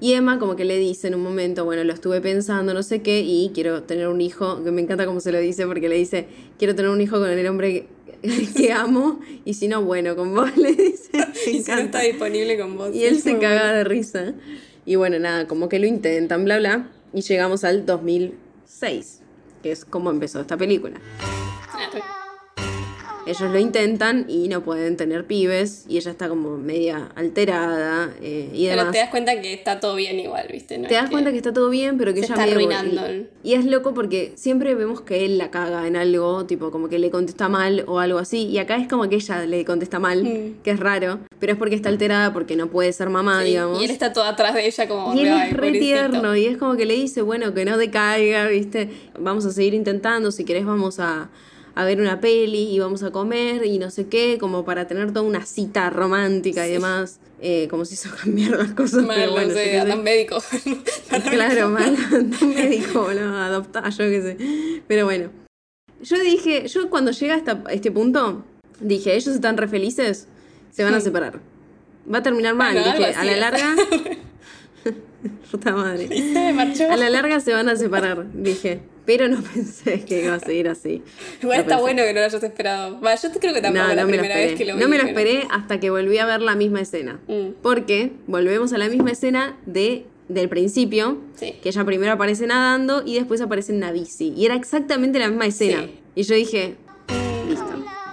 Y 0.01 0.13
Emma 0.13 0.39
como 0.39 0.55
que 0.55 0.65
le 0.65 0.77
dice 0.77 1.07
en 1.07 1.15
un 1.15 1.23
momento, 1.23 1.63
bueno, 1.65 1.83
lo 1.83 1.93
estuve 1.93 2.19
pensando, 2.21 2.73
no 2.73 2.83
sé 2.83 3.01
qué, 3.01 3.21
y 3.21 3.51
quiero 3.53 3.83
tener 3.83 4.07
un 4.07 4.19
hijo, 4.21 4.63
que 4.63 4.71
me 4.71 4.81
encanta 4.81 5.05
cómo 5.05 5.19
se 5.19 5.31
lo 5.31 5.39
dice, 5.39 5.65
porque 5.65 5.87
le 5.89 5.95
dice, 5.95 6.27
quiero 6.59 6.75
tener 6.75 6.91
un 6.91 6.99
hijo 7.01 7.17
con 7.17 7.29
el 7.29 7.47
hombre 7.47 7.87
que, 8.21 8.47
que 8.55 8.73
amo, 8.73 9.19
y 9.45 9.53
si 9.53 9.67
no, 9.67 9.83
bueno, 9.83 10.15
con 10.15 10.35
vos, 10.35 10.55
le 10.57 10.73
dice. 10.73 11.09
Me 11.13 11.23
Y 11.23 11.35
si 11.35 11.51
no 11.53 11.57
está 11.59 11.73
encanta. 11.73 11.99
disponible 12.01 12.57
con 12.59 12.77
vos. 12.77 12.93
Y 12.93 13.05
él 13.05 13.21
se 13.21 13.37
caga 13.39 13.61
bueno. 13.61 13.77
de 13.77 13.83
risa. 13.85 14.33
Y 14.85 14.95
bueno, 14.95 15.17
nada, 15.19 15.47
como 15.47 15.69
que 15.69 15.79
lo 15.79 15.87
intentan, 15.87 16.43
bla, 16.45 16.59
bla, 16.59 16.91
y 17.13 17.21
llegamos 17.21 17.63
al 17.63 17.85
2006, 17.85 19.21
que 19.63 19.71
es 19.71 19.85
como 19.85 20.11
empezó 20.11 20.41
esta 20.41 20.57
película. 20.57 20.99
Ellos 23.25 23.51
lo 23.51 23.57
intentan 23.59 24.25
y 24.27 24.47
no 24.49 24.61
pueden 24.63 24.97
tener 24.97 25.25
pibes, 25.25 25.85
y 25.87 25.97
ella 25.97 26.11
está 26.11 26.29
como 26.29 26.57
media 26.57 27.09
alterada 27.15 28.11
eh, 28.21 28.49
y 28.53 28.65
Pero 28.67 28.77
demás. 28.81 28.91
te 28.93 28.97
das 28.99 29.09
cuenta 29.09 29.41
que 29.41 29.53
está 29.53 29.79
todo 29.79 29.95
bien 29.95 30.19
igual, 30.19 30.47
¿viste? 30.51 30.77
No 30.77 30.87
Te 30.87 30.93
das 30.93 31.09
cuenta 31.09 31.31
que 31.31 31.37
está 31.37 31.51
todo 31.53 31.69
bien, 31.69 31.97
pero 31.97 32.13
que 32.13 32.19
se 32.21 32.25
ella 32.27 32.35
está 32.35 32.45
medio- 32.55 32.69
arruinando. 32.77 33.27
Y, 33.43 33.51
y 33.51 33.53
es 33.55 33.65
loco 33.65 33.93
porque 33.93 34.33
siempre 34.35 34.75
vemos 34.75 35.01
que 35.01 35.25
él 35.25 35.37
la 35.37 35.49
caga 35.51 35.87
en 35.87 35.95
algo, 35.95 36.45
tipo 36.45 36.71
como 36.71 36.87
que 36.89 36.99
le 36.99 37.09
contesta 37.09 37.49
mal 37.49 37.83
o 37.87 37.99
algo 37.99 38.19
así. 38.19 38.43
Y 38.47 38.57
acá 38.59 38.77
es 38.77 38.87
como 38.87 39.09
que 39.09 39.15
ella 39.15 39.45
le 39.45 39.65
contesta 39.65 39.99
mal, 39.99 40.23
Mm. 40.23 40.61
que 40.63 40.71
es 40.71 40.79
raro. 40.79 41.19
Pero 41.39 41.53
es 41.53 41.59
porque 41.59 41.75
está 41.75 41.89
alterada, 41.89 42.31
porque 42.33 42.55
no 42.55 42.67
puede 42.67 42.91
ser 42.93 43.09
mamá, 43.09 43.41
Sí, 43.41 43.49
digamos. 43.49 43.81
Y 43.81 43.85
él 43.85 43.91
está 43.91 44.13
todo 44.13 44.23
atrás 44.25 44.53
de 44.53 44.65
ella 44.67 44.87
como... 44.87 45.13
Y 45.15 45.21
él 45.21 45.27
"Ay, 45.33 45.41
es 45.49 45.53
re 45.53 45.55
pobrecito". 45.57 45.79
tierno 45.85 46.35
y 46.35 46.45
es 46.45 46.57
como 46.57 46.75
que 46.75 46.85
le 46.85 46.93
dice, 46.93 47.21
bueno, 47.21 47.53
que 47.53 47.65
no 47.65 47.77
decaiga, 47.77 48.47
¿viste? 48.47 48.89
Vamos 49.19 49.45
a 49.45 49.51
seguir 49.51 49.73
intentando, 49.73 50.31
si 50.31 50.45
querés 50.45 50.65
vamos 50.65 50.99
a, 50.99 51.29
a 51.75 51.83
ver 51.83 51.99
una 51.99 52.21
peli 52.21 52.73
y 52.73 52.79
vamos 52.79 53.03
a 53.03 53.11
comer 53.11 53.65
y 53.65 53.79
no 53.79 53.91
sé 53.91 54.07
qué, 54.07 54.37
como 54.39 54.63
para 54.63 54.87
tener 54.87 55.11
toda 55.11 55.25
una 55.25 55.45
cita 55.45 55.89
romántica 55.89 56.65
y 56.67 56.71
demás. 56.71 57.19
Eh, 57.41 57.67
como 57.69 57.83
si 57.83 57.95
eso 57.95 58.09
cambiara 58.23 58.57
las 58.57 58.71
cosas, 58.71 59.03
Mal, 59.03 59.17
pero 59.17 59.31
bueno, 59.33 59.49
no 59.49 59.53
sé, 59.53 59.95
médicos. 59.97 60.45
Claro, 61.29 61.69
mal, 61.69 61.95
un 62.11 62.55
médico, 62.55 63.01
boludo, 63.03 63.35
adoptá, 63.37 63.89
yo 63.89 63.97
qué 63.97 64.21
sé. 64.21 64.81
Pero 64.87 65.05
bueno. 65.05 65.29
Yo 66.01 66.17
dije, 66.19 66.67
yo 66.67 66.89
cuando 66.89 67.11
llega 67.11 67.35
hasta 67.35 67.61
este 67.69 67.91
punto, 67.91 68.45
dije, 68.79 69.13
ellos 69.15 69.35
están 69.35 69.57
re 69.57 69.67
felices, 69.67 70.27
se 70.71 70.83
van 70.83 70.93
a 70.93 71.01
separar. 71.01 71.39
Va 72.11 72.19
a 72.19 72.23
terminar 72.23 72.55
mal, 72.55 72.73
Bueno, 72.73 72.91
algo 72.91 73.05
dije, 73.05 73.19
a 73.19 73.23
la 73.25 73.35
larga. 73.35 73.75
Puta 75.51 75.71
madre. 75.73 76.07
Y 76.11 76.33
se 76.33 76.53
marchó. 76.53 76.91
A 76.91 76.95
la 76.95 77.09
larga 77.09 77.39
se 77.39 77.53
van 77.53 77.67
a 77.67 77.75
separar, 77.75 78.31
dije. 78.31 78.81
Pero 79.05 79.27
no 79.27 79.41
pensé 79.53 80.03
que 80.03 80.23
iba 80.25 80.35
a 80.35 80.39
seguir 80.39 80.67
así. 80.69 81.03
Igual 81.41 81.57
No 81.57 81.61
está 81.61 81.75
pensé. 81.75 81.81
bueno 81.81 82.03
que 82.03 82.13
no 82.13 82.19
lo 82.21 82.25
hayas 82.25 82.43
esperado. 82.43 82.99
Va, 83.01 83.15
yo 83.15 83.29
creo 83.39 83.53
que 83.53 83.61
tampoco 83.61 83.87
No, 83.87 83.93
la 83.93 84.01
no 84.03 84.07
primera 84.07 84.33
esperé. 84.33 84.47
vez 84.47 84.57
que 84.57 84.65
lo 84.65 84.75
vi. 84.75 84.79
no 84.81 84.87
me 84.89 84.97
lo 84.97 85.03
pero- 85.03 85.19
esperé 85.19 85.47
hasta 85.51 85.79
que 85.79 85.89
volví 85.89 86.17
a 86.17 86.25
ver 86.25 86.41
la 86.41 86.55
misma 86.55 86.81
escena. 86.81 87.19
Mm. 87.27 87.49
Porque 87.61 88.11
volvemos 88.27 88.73
a 88.73 88.77
la 88.77 88.89
misma 88.89 89.11
escena 89.11 89.57
de, 89.65 90.05
del 90.27 90.49
principio, 90.49 91.19
Sí. 91.35 91.55
que 91.61 91.69
ella 91.69 91.83
primero 91.85 92.11
aparece 92.13 92.47
nadando 92.47 93.03
y 93.05 93.15
después 93.15 93.41
aparece 93.41 93.71
en 93.71 93.77
una 93.79 93.91
bici. 93.91 94.33
Y 94.35 94.45
era 94.45 94.55
exactamente 94.55 95.19
la 95.19 95.27
misma 95.29 95.45
escena. 95.45 95.81
Sí. 95.83 95.99
Y 96.15 96.23
yo 96.23 96.35
dije, 96.35 96.75
listo. 97.47 97.65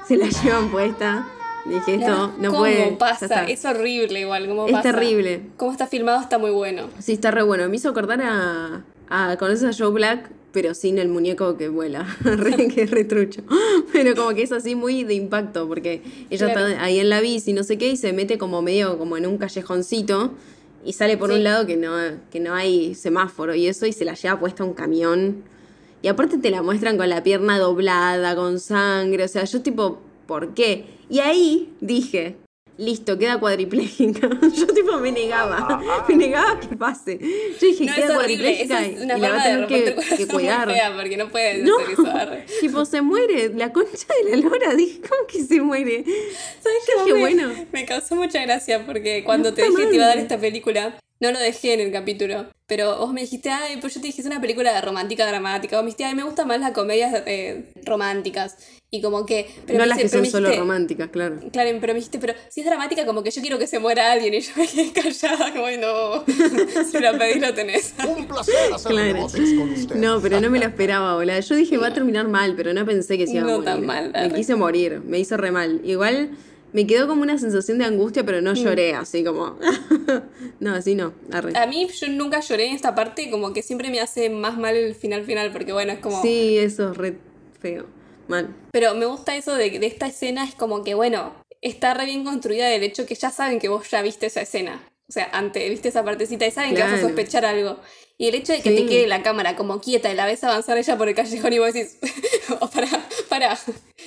Se 0.06 0.16
la 0.16 0.28
llevan 0.28 0.70
puesta. 0.70 1.26
Dije, 1.64 1.94
esto 1.94 2.34
no 2.38 2.48
¿Cómo 2.50 2.58
puede. 2.64 2.90
pasa? 2.98 3.44
Es 3.44 3.64
horrible 3.64 4.18
igual, 4.20 4.48
cómo 4.48 4.66
Es 4.66 4.72
pasa. 4.72 4.90
terrible. 4.92 5.42
Cómo 5.56 5.70
está 5.70 5.86
filmado 5.86 6.20
está 6.20 6.36
muy 6.36 6.50
bueno. 6.50 6.88
Sí, 6.98 7.12
está 7.12 7.30
re 7.30 7.42
bueno. 7.44 7.68
Me 7.68 7.76
hizo 7.76 7.88
acordar 7.88 8.20
a, 8.20 8.82
a 9.08 9.36
¿Conoces 9.36 9.62
a 9.64 9.72
Joe 9.84 9.92
Black? 9.92 10.28
Pero 10.52 10.74
sin 10.74 10.98
el 10.98 11.08
muñeco 11.08 11.56
que 11.56 11.68
vuela. 11.68 12.06
re, 12.22 12.68
que 12.68 12.82
es 12.82 12.90
retrucho. 12.90 13.42
Pero 13.92 14.14
como 14.14 14.34
que 14.34 14.42
es 14.42 14.52
así 14.52 14.74
muy 14.74 15.02
de 15.04 15.14
impacto. 15.14 15.66
Porque 15.66 16.02
ella 16.30 16.52
Claro. 16.52 16.68
está 16.68 16.84
ahí 16.84 16.98
en 16.98 17.08
la 17.08 17.20
bici, 17.20 17.52
no 17.52 17.62
sé 17.64 17.78
qué, 17.78 17.88
y 17.90 17.96
se 17.96 18.12
mete 18.12 18.36
como 18.38 18.60
medio 18.62 18.98
como 18.98 19.16
en 19.16 19.26
un 19.26 19.38
callejoncito. 19.38 20.32
Y 20.84 20.92
sale 20.94 21.16
por 21.16 21.30
Sí. 21.30 21.36
un 21.36 21.44
lado 21.44 21.66
que 21.66 21.76
no, 21.76 21.92
que 22.30 22.40
no 22.40 22.54
hay 22.54 22.94
semáforo 22.94 23.54
y 23.54 23.66
eso, 23.66 23.86
y 23.86 23.92
se 23.92 24.04
la 24.04 24.14
lleva 24.14 24.38
puesta 24.40 24.64
un 24.64 24.74
camión. 24.74 25.42
Y 26.02 26.08
aparte 26.08 26.36
te 26.38 26.50
la 26.50 26.60
muestran 26.62 26.96
con 26.98 27.08
la 27.08 27.22
pierna 27.22 27.58
doblada, 27.58 28.34
con 28.34 28.58
sangre. 28.58 29.24
O 29.24 29.28
sea, 29.28 29.44
yo 29.44 29.62
tipo, 29.62 30.00
¿por 30.26 30.52
qué? 30.54 30.84
Y 31.08 31.20
ahí 31.20 31.72
dije, 31.80 32.34
listo, 32.82 33.18
queda 33.18 33.38
cuadripléjica. 33.38 34.28
Yo 34.56 34.66
tipo 34.66 34.98
me 34.98 35.12
negaba, 35.12 35.80
me 36.08 36.16
negaba 36.16 36.58
que 36.60 36.76
pase. 36.76 37.18
Yo 37.60 37.66
dije, 37.66 37.84
No, 37.86 37.94
queda 37.94 38.14
cuadripléjica 38.14 38.80
Esa 38.82 38.86
es 38.86 39.00
una 39.02 39.16
y 39.18 39.20
la 39.20 39.28
va 39.30 39.40
a 39.40 39.44
tener 39.44 39.66
que, 39.66 40.26
cuidar. 40.26 40.68
fea 40.70 40.94
porque 40.96 41.16
no 41.16 41.28
puedes 41.28 41.62
No, 41.64 41.78
hacer 41.78 41.92
eso. 41.92 42.06
arre. 42.06 42.46
tipo 42.60 42.84
se 42.84 43.02
muere, 43.02 43.50
la 43.54 43.72
concha 43.72 44.06
de 44.24 44.30
la 44.30 44.36
lora. 44.48 44.74
Dije, 44.76 45.00
¿cómo 45.00 45.26
que 45.26 45.42
se 45.44 45.60
muere? 45.60 46.04
¿Sabes 46.04 46.78
qué? 46.86 47.04
dije, 47.04 47.14
me, 47.14 47.20
bueno. 47.20 47.52
me 47.72 47.84
causó 47.84 48.16
mucha 48.16 48.42
gracia 48.42 48.84
porque 48.84 49.22
cuando 49.24 49.50
No 49.50 49.54
te 49.54 49.62
dije 49.62 49.76
que 49.76 49.86
te 49.88 49.94
iba 49.94 50.04
a 50.04 50.08
dar 50.08 50.18
esta 50.18 50.38
película, 50.38 50.98
no 51.22 51.30
lo 51.32 51.38
dejé 51.38 51.72
en 51.74 51.80
el 51.80 51.92
capítulo. 51.92 52.46
Pero 52.66 52.96
vos 52.98 53.12
me 53.12 53.20
dijiste, 53.20 53.50
ay, 53.50 53.76
pues 53.80 53.94
yo 53.94 54.00
te 54.00 54.06
dije, 54.06 54.20
es 54.22 54.26
una 54.26 54.40
película 54.40 54.78
romántica, 54.80 55.26
dramática. 55.26 55.76
Vos 55.76 55.82
me 55.84 55.88
dijiste, 55.88 56.04
ay, 56.04 56.14
me 56.14 56.22
gustan 56.22 56.48
más 56.48 56.58
las 56.58 56.72
comedias 56.72 57.22
eh, 57.26 57.72
románticas. 57.84 58.56
Y 58.90 59.00
como 59.02 59.24
que. 59.26 59.46
Pero 59.66 59.78
no 59.78 59.84
me 59.84 59.88
las 59.88 59.98
que 59.98 60.08
son 60.08 60.24
solo 60.26 60.48
dijiste- 60.48 60.58
románticas, 60.60 61.08
claro. 61.10 61.36
Claro, 61.52 61.70
pero 61.80 61.92
me 61.92 61.98
dijiste, 62.00 62.18
pero 62.18 62.34
si 62.50 62.60
es 62.60 62.66
dramática, 62.66 63.04
como 63.06 63.22
que 63.22 63.30
yo 63.30 63.40
quiero 63.42 63.58
que 63.58 63.66
se 63.66 63.78
muera 63.78 64.10
alguien. 64.12 64.34
Y 64.34 64.40
yo 64.40 64.52
me 64.56 64.66
quedé 64.66 64.92
callada, 64.92 65.52
como, 65.52 65.66
"Ay, 65.66 65.78
no, 65.78 66.24
si 66.90 66.98
lo 66.98 67.18
pedís, 67.18 67.40
lo 67.40 67.54
tenés. 67.54 67.94
Un 68.16 68.26
placer 68.26 68.54
hacer 68.74 68.92
Claro. 68.92 69.12
negocios 69.14 69.50
con 69.58 69.70
usted. 69.70 69.94
No, 69.96 70.20
pero 70.20 70.40
no 70.40 70.50
me 70.50 70.58
lo 70.58 70.66
esperaba, 70.66 71.14
boludo. 71.14 71.38
Yo 71.40 71.54
dije, 71.56 71.76
va 71.76 71.88
a 71.88 71.94
terminar 71.94 72.26
mal, 72.28 72.54
pero 72.56 72.72
no 72.74 72.84
pensé 72.86 73.16
que 73.18 73.26
se 73.26 73.34
iba 73.34 73.42
a 73.42 73.46
No 73.46 73.52
morir. 73.58 73.64
tan 73.66 73.86
mal, 73.86 74.12
Me 74.12 74.32
quise 74.34 74.54
morir, 74.56 75.00
me 75.04 75.18
hizo 75.18 75.36
re 75.36 75.50
mal. 75.52 75.80
Igual 75.84 76.30
me 76.72 76.86
quedó 76.86 77.06
como 77.06 77.22
una 77.22 77.38
sensación 77.38 77.78
de 77.78 77.84
angustia, 77.84 78.24
pero 78.24 78.40
Mm. 78.40 78.44
no 78.44 78.54
lloré, 78.54 78.94
así 78.94 79.22
como. 79.24 79.58
no, 80.60 80.74
así 80.74 80.94
no. 80.94 81.12
Arre. 81.32 81.56
A 81.58 81.66
mí, 81.66 81.86
yo 81.88 82.08
nunca 82.08 82.40
lloré 82.40 82.66
en 82.68 82.74
esta 82.74 82.94
parte, 82.94 83.30
como 83.30 83.52
que 83.52 83.62
siempre 83.62 83.90
me 83.90 84.00
hace 84.00 84.30
más 84.30 84.56
mal 84.58 84.76
el 84.76 84.94
final 84.94 85.24
final, 85.24 85.52
porque 85.52 85.72
bueno, 85.72 85.92
es 85.92 85.98
como. 86.00 86.20
Sí, 86.22 86.58
eso 86.58 86.90
es 86.92 86.96
re 86.96 87.16
feo. 87.60 87.86
Mal. 88.28 88.54
Pero 88.72 88.94
me 88.94 89.04
gusta 89.06 89.36
eso 89.36 89.54
de, 89.54 89.78
de 89.78 89.86
esta 89.86 90.06
escena, 90.06 90.44
es 90.44 90.54
como 90.54 90.84
que, 90.84 90.94
bueno, 90.94 91.34
está 91.60 91.92
re 91.94 92.06
bien 92.06 92.24
construida 92.24 92.68
del 92.68 92.82
hecho 92.84 93.04
que 93.04 93.14
ya 93.16 93.30
saben 93.30 93.58
que 93.58 93.68
vos 93.68 93.90
ya 93.90 94.00
viste 94.02 94.26
esa 94.26 94.40
escena. 94.42 94.80
O 95.08 95.12
sea, 95.12 95.28
antes 95.32 95.68
viste 95.68 95.88
esa 95.88 96.04
partecita 96.04 96.46
y 96.46 96.50
saben 96.52 96.74
que 96.74 96.80
vas 96.82 96.92
a 96.94 97.00
sospechar 97.00 97.44
algo. 97.44 97.78
Y 98.22 98.28
el 98.28 98.36
hecho 98.36 98.52
de 98.52 98.62
que 98.62 98.70
Sí. 98.70 98.76
te 98.76 98.86
quede 98.86 99.06
la 99.08 99.20
cámara 99.24 99.56
como 99.56 99.80
quieta 99.80 100.12
y 100.12 100.14
la 100.14 100.26
ves 100.26 100.44
avanzar 100.44 100.78
ella 100.78 100.96
por 100.96 101.08
el 101.08 101.14
callejón 101.16 101.52
y 101.52 101.58
vos 101.58 101.72
decís, 101.72 101.98
o 102.60 102.70
para, 102.70 102.86
para. 103.28 103.58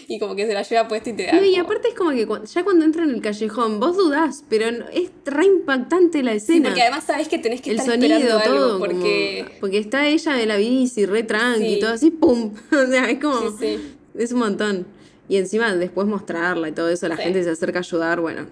Y 0.07 0.19
como 0.19 0.37
que 0.37 0.47
se 0.47 0.53
la 0.53 0.61
lleva 0.61 0.87
puesta 0.87 1.09
y 1.09 1.13
te 1.13 1.25
da. 1.25 1.33
No, 1.33 1.43
y 1.43 1.57
aparte 1.57 1.89
es 1.89 1.95
como 1.95 2.11
que 2.11 2.25
ya 2.45 2.63
cuando 2.63 2.85
entra 2.85 3.03
en 3.03 3.09
el 3.09 3.21
callejón, 3.21 3.81
vos 3.81 3.97
dudás, 3.97 4.45
pero 4.47 4.67
es 4.93 5.09
re 5.25 5.45
impactante 5.45 6.23
la 6.23 6.31
Sí, 6.31 6.37
escena. 6.37 6.69
porque 6.69 6.81
además 6.83 7.03
sabes 7.03 7.27
que 7.27 7.39
tenés 7.39 7.59
que 7.59 7.71
el 7.71 7.79
estar 7.79 7.93
sonido, 7.95 8.15
esperando 8.17 8.39
algo, 8.39 8.67
todo. 8.67 8.79
porque. 8.79 9.43
como- 9.47 9.59
porque 9.59 9.77
está 9.79 10.07
ella 10.07 10.31
de 10.33 10.45
la 10.45 10.55
bici, 10.55 11.05
re 11.05 11.23
tranqui, 11.23 11.73
Sí. 11.73 11.79
todo 11.81 11.91
así, 11.91 12.11
¡pum! 12.11 12.53
O 12.71 12.85
sea, 12.89 13.09
es 13.09 13.19
como. 13.19 13.51
Sí, 13.59 13.77
sí. 13.77 13.95
Es 14.17 14.31
un 14.31 14.39
montón. 14.39 14.87
Y 15.27 15.35
encima 15.35 15.75
después 15.75 16.07
mostrarla 16.07 16.69
y 16.69 16.71
todo 16.71 16.87
eso, 16.87 17.09
la 17.09 17.17
Sí. 17.17 17.23
gente 17.23 17.43
se 17.43 17.49
acerca 17.49 17.79
a 17.79 17.81
ayudar, 17.81 18.21
bueno, 18.21 18.47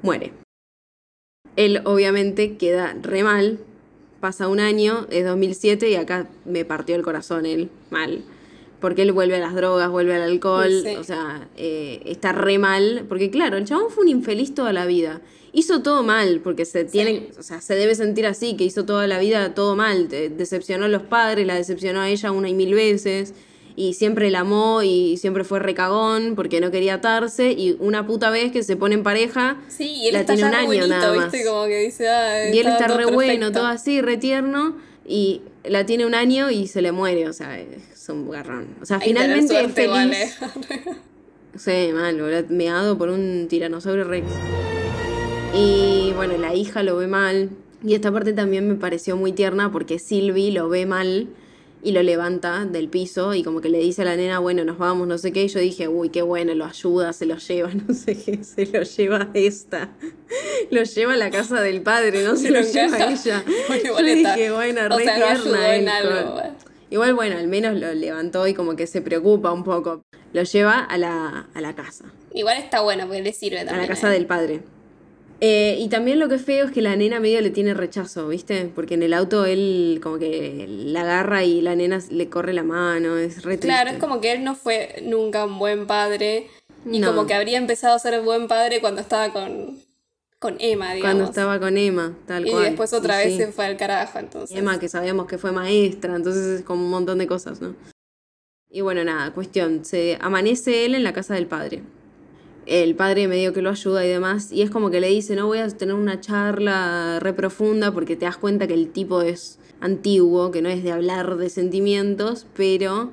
muere. 0.00 0.32
Él 1.56 1.82
obviamente 1.84 2.56
queda 2.56 2.96
re 3.02 3.22
mal. 3.22 3.58
Pasa 4.20 4.48
un 4.48 4.58
año, 4.60 5.06
es 5.10 5.24
2007 5.24 5.90
y 5.90 5.94
acá 5.94 6.28
me 6.44 6.64
partió 6.64 6.96
el 6.96 7.02
corazón 7.02 7.46
él, 7.46 7.70
mal. 7.90 8.22
Porque 8.80 9.02
él 9.02 9.12
vuelve 9.12 9.36
a 9.36 9.40
las 9.40 9.54
drogas, 9.54 9.90
vuelve 9.90 10.14
al 10.14 10.22
alcohol, 10.22 10.70
Sí. 10.84 10.96
o 10.96 11.04
sea, 11.04 11.48
eh, 11.56 12.00
está 12.04 12.32
re 12.32 12.58
mal. 12.58 13.04
Porque 13.08 13.30
claro, 13.30 13.56
el 13.56 13.64
chabón 13.64 13.90
fue 13.90 14.04
un 14.04 14.08
infeliz 14.10 14.54
toda 14.54 14.72
la 14.72 14.86
vida. 14.86 15.20
Hizo 15.52 15.82
todo 15.82 16.02
mal, 16.02 16.40
porque 16.44 16.64
se 16.64 16.84
tiene, 16.84 17.30
o 17.38 17.42
sea, 17.42 17.60
se 17.60 17.74
debe 17.74 17.94
sentir 17.94 18.26
así, 18.26 18.56
que 18.56 18.64
hizo 18.64 18.84
toda 18.84 19.06
la 19.06 19.18
vida 19.18 19.54
todo 19.54 19.74
mal. 19.76 20.08
Decepcionó 20.08 20.84
a 20.84 20.88
los 20.88 21.02
padres, 21.02 21.46
la 21.46 21.54
decepcionó 21.54 22.00
a 22.00 22.08
ella 22.08 22.30
una 22.32 22.48
y 22.48 22.54
mil 22.54 22.74
veces. 22.74 23.34
Y 23.78 23.94
siempre 23.94 24.28
la 24.32 24.40
amó 24.40 24.82
y 24.82 25.18
siempre 25.18 25.44
fue 25.44 25.60
recagón 25.60 26.34
porque 26.34 26.60
no 26.60 26.72
quería 26.72 26.94
atarse. 26.94 27.52
Y 27.52 27.76
una 27.78 28.04
puta 28.08 28.28
vez 28.28 28.50
que 28.50 28.64
se 28.64 28.74
pone 28.74 28.96
en 28.96 29.04
pareja, 29.04 29.56
Sí, 29.68 29.84
y 30.02 30.08
él 30.08 30.14
la 30.14 30.20
está 30.22 30.34
tiene 30.34 30.48
un 30.48 30.54
año 30.56 30.86
nada 30.88 31.14
más. 31.14 31.30
¿viste? 31.30 31.48
Como 31.48 31.64
que 31.66 31.78
dice, 31.84 32.08
ah, 32.08 32.48
Y 32.52 32.58
él 32.58 32.66
está 32.66 32.88
re 32.88 33.06
bueno, 33.06 33.52
todo 33.52 33.66
así, 33.66 34.00
re 34.00 34.16
tierno. 34.16 34.76
Y 35.06 35.42
la 35.62 35.86
tiene 35.86 36.06
un 36.06 36.16
año 36.16 36.50
y 36.50 36.66
se 36.66 36.82
le 36.82 36.90
muere, 36.90 37.28
o 37.28 37.32
sea, 37.32 37.56
es 37.60 38.08
un 38.08 38.28
garrón. 38.28 38.66
O 38.82 38.84
sea, 38.84 38.96
Hay 38.96 39.10
finalmente 39.10 39.60
es 39.60 39.72
feliz. 39.72 40.12
eh. 40.12 40.30
Sí, 41.56 41.90
mal, 41.94 42.20
boludo, 42.20 42.46
meado 42.48 42.98
por 42.98 43.10
un 43.10 43.46
tiranosaurio 43.48 44.02
rex. 44.02 44.26
Y 45.54 46.12
bueno, 46.16 46.36
la 46.36 46.52
hija 46.52 46.82
lo 46.82 46.96
ve 46.96 47.06
mal. 47.06 47.50
Y 47.84 47.94
esta 47.94 48.10
parte 48.10 48.32
también 48.32 48.66
me 48.68 48.74
pareció 48.74 49.16
muy 49.16 49.30
tierna 49.30 49.70
porque 49.70 50.00
Sylvie 50.00 50.50
lo 50.50 50.68
ve 50.68 50.84
mal 50.84 51.28
y 51.82 51.92
lo 51.92 52.02
levanta 52.02 52.64
del 52.64 52.88
piso 52.88 53.34
y 53.34 53.42
como 53.42 53.60
que 53.60 53.68
le 53.68 53.78
dice 53.78 54.02
a 54.02 54.04
la 54.04 54.16
nena, 54.16 54.38
bueno, 54.40 54.64
nos 54.64 54.78
vamos, 54.78 55.06
no 55.06 55.16
sé 55.18 55.32
qué. 55.32 55.44
Y 55.44 55.48
yo 55.48 55.60
dije, 55.60 55.88
uy, 55.88 56.10
qué 56.10 56.22
bueno, 56.22 56.54
lo 56.54 56.64
ayuda, 56.64 57.12
se 57.12 57.26
lo 57.26 57.36
lleva, 57.36 57.70
no 57.88 57.94
sé 57.94 58.16
qué, 58.22 58.42
se 58.42 58.66
lo 58.66 58.82
lleva 58.82 59.28
esta. 59.34 59.90
Lo 60.70 60.82
lleva 60.82 61.14
a 61.14 61.16
la 61.16 61.30
casa 61.30 61.60
del 61.60 61.82
padre, 61.82 62.24
no 62.24 62.36
se 62.36 62.50
lo 62.50 62.60
lleva 62.60 62.96
a 62.96 63.12
ella. 63.12 63.44
Yo 63.84 63.96
dije, 64.02 64.50
bueno, 64.50 64.80
o 64.90 64.98
re 64.98 65.04
sea, 65.04 65.34
no 65.34 65.62
en 65.62 65.88
algo. 65.88 66.42
Igual, 66.90 67.14
bueno, 67.14 67.36
al 67.36 67.48
menos 67.48 67.78
lo 67.78 67.92
levantó 67.92 68.46
y 68.46 68.54
como 68.54 68.74
que 68.74 68.86
se 68.86 69.02
preocupa 69.02 69.52
un 69.52 69.62
poco. 69.62 70.02
Lo 70.32 70.42
lleva 70.42 70.80
a 70.80 70.98
la, 70.98 71.48
a 71.54 71.60
la 71.60 71.74
casa, 71.74 72.06
Igual 72.34 72.58
está 72.58 72.82
bueno 72.82 73.06
porque 73.06 73.22
le 73.22 73.32
sirve 73.32 73.60
a 73.60 73.64
también. 73.64 73.82
la 73.82 73.88
casa 73.88 74.08
eh. 74.08 74.12
del 74.12 74.26
padre. 74.26 74.60
Eh, 75.40 75.76
y 75.78 75.88
también 75.88 76.18
lo 76.18 76.28
que 76.28 76.34
es 76.34 76.42
feo 76.42 76.66
es 76.66 76.72
que 76.72 76.82
la 76.82 76.96
nena 76.96 77.20
medio 77.20 77.40
le 77.40 77.50
tiene 77.50 77.72
rechazo, 77.72 78.26
¿viste? 78.28 78.70
Porque 78.74 78.94
en 78.94 79.04
el 79.04 79.14
auto 79.14 79.44
él 79.44 80.00
como 80.02 80.18
que 80.18 80.66
la 80.68 81.02
agarra 81.02 81.44
y 81.44 81.60
la 81.60 81.76
nena 81.76 82.00
le 82.10 82.28
corre 82.28 82.52
la 82.52 82.64
mano, 82.64 83.16
es 83.16 83.44
re 83.44 83.56
Claro, 83.58 83.90
es 83.90 83.98
como 83.98 84.20
que 84.20 84.32
él 84.32 84.42
no 84.42 84.56
fue 84.56 84.96
nunca 85.04 85.44
un 85.44 85.58
buen 85.60 85.86
padre. 85.86 86.48
Y 86.90 86.98
No. 86.98 87.08
como 87.08 87.26
que 87.26 87.34
habría 87.34 87.58
empezado 87.58 87.94
a 87.94 87.98
ser 88.00 88.20
buen 88.22 88.48
padre 88.48 88.80
cuando 88.80 89.00
estaba 89.00 89.32
con, 89.32 89.78
con 90.40 90.56
Emma, 90.58 90.92
digamos. 90.94 91.00
Cuando 91.14 91.24
estaba 91.30 91.60
con 91.60 91.76
Emma, 91.78 92.16
tal 92.26 92.46
y 92.46 92.50
cual. 92.50 92.64
después 92.64 92.92
otra 92.92 93.22
Y 93.22 93.26
vez 93.26 93.36
sí. 93.36 93.42
se 93.44 93.52
fue 93.52 93.66
al 93.66 93.76
carajo, 93.76 94.18
entonces. 94.18 94.56
Emma, 94.56 94.80
que 94.80 94.88
sabíamos 94.88 95.26
que 95.26 95.38
fue 95.38 95.52
maestra, 95.52 96.16
entonces 96.16 96.46
es 96.60 96.62
como 96.62 96.84
un 96.84 96.90
montón 96.90 97.18
de 97.18 97.26
cosas, 97.28 97.60
¿no? 97.60 97.76
Y 98.70 98.80
bueno, 98.80 99.04
nada, 99.04 99.32
cuestión, 99.32 99.84
se 99.84 100.18
amanece 100.20 100.84
él 100.84 100.94
en 100.96 101.04
la 101.04 101.12
casa 101.12 101.34
del 101.34 101.46
padre. 101.46 101.82
El 102.68 102.94
padre 102.94 103.28
medio 103.28 103.52
que 103.54 103.62
lo 103.62 103.70
ayuda 103.70 104.04
y 104.04 104.08
demás, 104.08 104.52
y 104.52 104.62
es 104.62 104.70
como 104.70 104.90
que 104.90 105.00
le 105.00 105.08
dice, 105.08 105.34
no 105.36 105.46
voy 105.46 105.58
a 105.58 105.68
tener 105.68 105.94
una 105.94 106.20
charla 106.20 107.18
re 107.20 107.32
profunda 107.32 107.92
porque 107.92 108.14
te 108.14 108.26
das 108.26 108.36
cuenta 108.36 108.66
que 108.66 108.74
el 108.74 108.90
tipo 108.90 109.22
es 109.22 109.58
antiguo, 109.80 110.50
que 110.50 110.60
no 110.62 110.68
es 110.68 110.82
de 110.84 110.92
hablar 110.92 111.36
de 111.36 111.48
sentimientos, 111.50 112.46
pero 112.56 113.10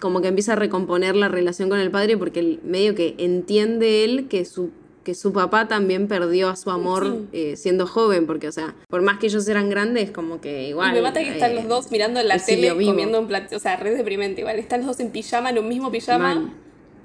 como 0.00 0.20
que 0.22 0.28
empieza 0.28 0.54
a 0.54 0.56
recomponer 0.56 1.16
la 1.16 1.28
relación 1.28 1.68
con 1.68 1.78
el 1.78 1.90
padre 1.90 2.16
porque 2.16 2.40
el- 2.40 2.60
medio 2.64 2.94
que 2.94 3.14
entiende 3.18 4.04
él 4.04 4.26
que 4.28 4.44
su 4.44 4.70
que 5.04 5.14
su 5.14 5.34
papá 5.34 5.68
también 5.68 6.08
perdió 6.08 6.48
a 6.48 6.56
su 6.56 6.70
amor 6.70 7.18
eh, 7.34 7.56
siendo 7.58 7.86
joven, 7.86 8.24
porque, 8.26 8.48
o 8.48 8.52
sea, 8.52 8.74
por 8.88 9.02
más 9.02 9.18
que 9.18 9.26
ellos 9.26 9.46
eran 9.48 9.68
grandes, 9.68 10.10
como 10.10 10.40
que 10.40 10.66
igual. 10.70 10.92
y 10.92 10.94
me 10.94 11.02
mata 11.02 11.20
que 11.22 11.28
están 11.28 11.50
eh, 11.50 11.54
los 11.56 11.68
dos 11.68 11.90
mirando 11.90 12.20
en 12.20 12.28
la 12.28 12.38
tele 12.38 12.70
comiendo 12.70 13.20
un 13.20 13.26
plato. 13.28 13.54
O 13.54 13.58
sea, 13.58 13.76
re 13.76 13.94
deprimente 13.94 14.40
igual. 14.40 14.58
Están 14.58 14.80
los 14.80 14.86
dos 14.86 15.00
en 15.00 15.10
pijama, 15.10 15.50
en 15.50 15.58
un 15.58 15.68
mismo 15.68 15.90
pijama. 15.90 16.54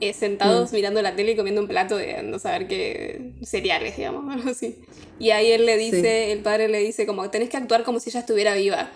Eh, 0.02 0.12
Mm. 0.12 0.14
sentados 0.14 0.72
mirando 0.74 1.02
la 1.02 1.16
tele 1.16 1.32
y 1.34 1.36
comiendo 1.36 1.62
un 1.62 1.68
plato 1.68 1.98
de 1.98 2.24
no 2.24 2.40
saber 2.40 2.68
qué 2.68 3.34
cereales, 3.44 3.98
digamos, 3.98 4.34
algo 4.34 4.50
así. 4.52 4.76
Y 5.20 5.32
ahí 5.32 5.52
él 5.52 5.66
le 5.66 5.78
dice, 5.78 6.32
el 6.32 6.40
padre 6.40 6.70
le 6.70 6.80
dice 6.80 7.06
como, 7.06 7.30
tenés 7.30 7.50
que 7.50 7.58
actuar 7.58 7.84
como 7.84 8.00
si 8.00 8.10
ella 8.10 8.22
estuviera 8.22 8.56
viva. 8.56 8.90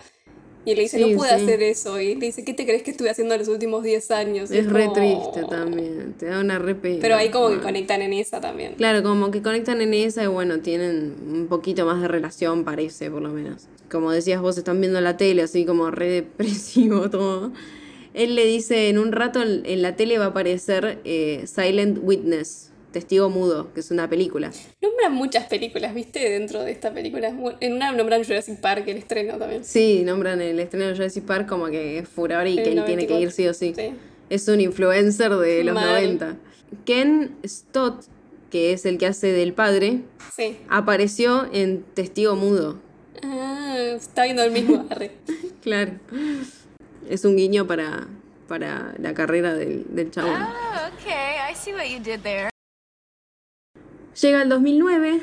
Y 0.66 0.70
él 0.70 0.76
le 0.78 0.82
dice, 0.84 0.96
Sí, 0.96 1.10
no 1.10 1.18
pude 1.18 1.28
sí. 1.28 1.34
hacer 1.34 1.62
eso. 1.62 2.00
Y 2.00 2.12
él 2.12 2.18
le 2.20 2.24
dice, 2.26 2.42
¿qué 2.42 2.54
te 2.54 2.64
crees 2.64 2.82
que 2.82 2.90
estuve 2.92 3.10
haciendo 3.10 3.34
en 3.34 3.40
los 3.40 3.48
últimos 3.48 3.82
10 3.82 4.10
años? 4.10 4.50
Y 4.50 4.56
Es 4.56 4.66
re 4.66 4.88
triste 4.94 5.42
también, 5.50 6.14
te 6.18 6.24
da 6.24 6.40
una 6.40 6.58
re 6.58 6.74
pena. 6.74 7.00
Pero 7.02 7.16
ahí 7.16 7.28
como 7.28 7.48
que 7.48 7.56
Mal. 7.56 7.64
conectan 7.64 8.00
en 8.00 8.14
esa 8.14 8.40
también. 8.40 8.72
Claro, 8.76 9.02
como 9.02 9.30
que 9.30 9.42
conectan 9.42 9.82
en 9.82 9.92
esa 9.92 10.24
y 10.24 10.26
bueno, 10.28 10.60
tienen 10.60 11.16
un 11.30 11.48
poquito 11.48 11.84
más 11.84 12.00
de 12.00 12.08
relación, 12.08 12.64
parece, 12.64 13.10
por 13.10 13.20
lo 13.20 13.28
menos. 13.28 13.66
Como 13.90 14.10
decías 14.10 14.40
vos, 14.40 14.56
están 14.56 14.80
viendo 14.80 14.98
la 15.02 15.18
tele, 15.18 15.42
así 15.42 15.66
como 15.66 15.90
re 15.90 16.08
depresivo 16.08 17.10
todo. 17.10 17.52
Él 18.14 18.34
le 18.36 18.46
dice, 18.46 18.88
en 18.88 18.98
un 18.98 19.12
rato 19.12 19.42
en 19.42 19.66
en 19.66 19.82
la 19.82 19.96
tele 19.96 20.18
va 20.18 20.26
a 20.26 20.28
aparecer 20.28 21.00
eh, 21.04 21.42
Silent 21.46 21.98
Witness, 22.02 22.70
Testigo 22.92 23.28
Mudo, 23.28 23.72
que 23.74 23.80
es 23.80 23.90
una 23.90 24.08
película. 24.08 24.52
Nombran 24.80 25.12
muchas 25.12 25.46
películas, 25.46 25.92
¿viste? 25.94 26.20
Dentro 26.30 26.62
de 26.62 26.70
esta 26.70 26.94
película. 26.94 27.34
En 27.60 27.72
una 27.72 27.90
nombran 27.90 28.22
Jurassic 28.24 28.60
Park, 28.60 28.84
el 28.86 28.98
estreno 28.98 29.36
también. 29.36 29.64
Sí, 29.64 30.02
nombran 30.04 30.40
el 30.40 30.60
estreno 30.60 30.86
de 30.86 30.94
Jurassic 30.94 31.24
Park 31.24 31.48
como 31.48 31.66
que 31.66 31.98
es 31.98 32.08
furor 32.08 32.46
y 32.46 32.54
que 32.54 32.72
él 32.72 32.84
tiene 32.86 33.06
que 33.06 33.14
94. 33.14 33.20
ir 33.20 33.30
sí 33.32 33.48
o 33.48 33.54
sí. 33.54 33.74
Sí. 33.76 33.94
Es 34.30 34.46
un 34.48 34.60
influencer 34.60 35.32
de 35.34 35.64
los 35.64 35.74
Mal. 35.74 36.02
90. 36.18 36.36
Ken 36.84 37.36
Stott, 37.44 38.04
que 38.50 38.72
es 38.72 38.86
el 38.86 38.96
que 38.98 39.06
hace 39.06 39.32
del 39.32 39.52
padre, 39.54 40.02
Sí. 40.36 40.56
apareció 40.68 41.48
en 41.52 41.82
Testigo 41.94 42.36
Mudo. 42.36 42.78
Ah, 43.24 43.76
está 43.96 44.22
viendo 44.24 44.44
el 44.44 44.52
mismo. 44.52 44.86
Arre. 44.90 45.10
Claro. 45.62 45.92
Es 47.08 47.24
un 47.24 47.36
guiño 47.36 47.66
para, 47.66 48.06
para 48.48 48.94
la 48.98 49.14
carrera 49.14 49.54
del, 49.54 49.84
del 49.88 50.10
chabón. 50.10 50.42
okay, 50.94 51.36
I 51.50 51.54
see 51.54 51.72
what 51.72 51.84
you 51.84 51.98
did 51.98 52.20
there. 52.22 52.50
Llega 54.20 54.42
el 54.42 54.48
2009, 54.48 55.22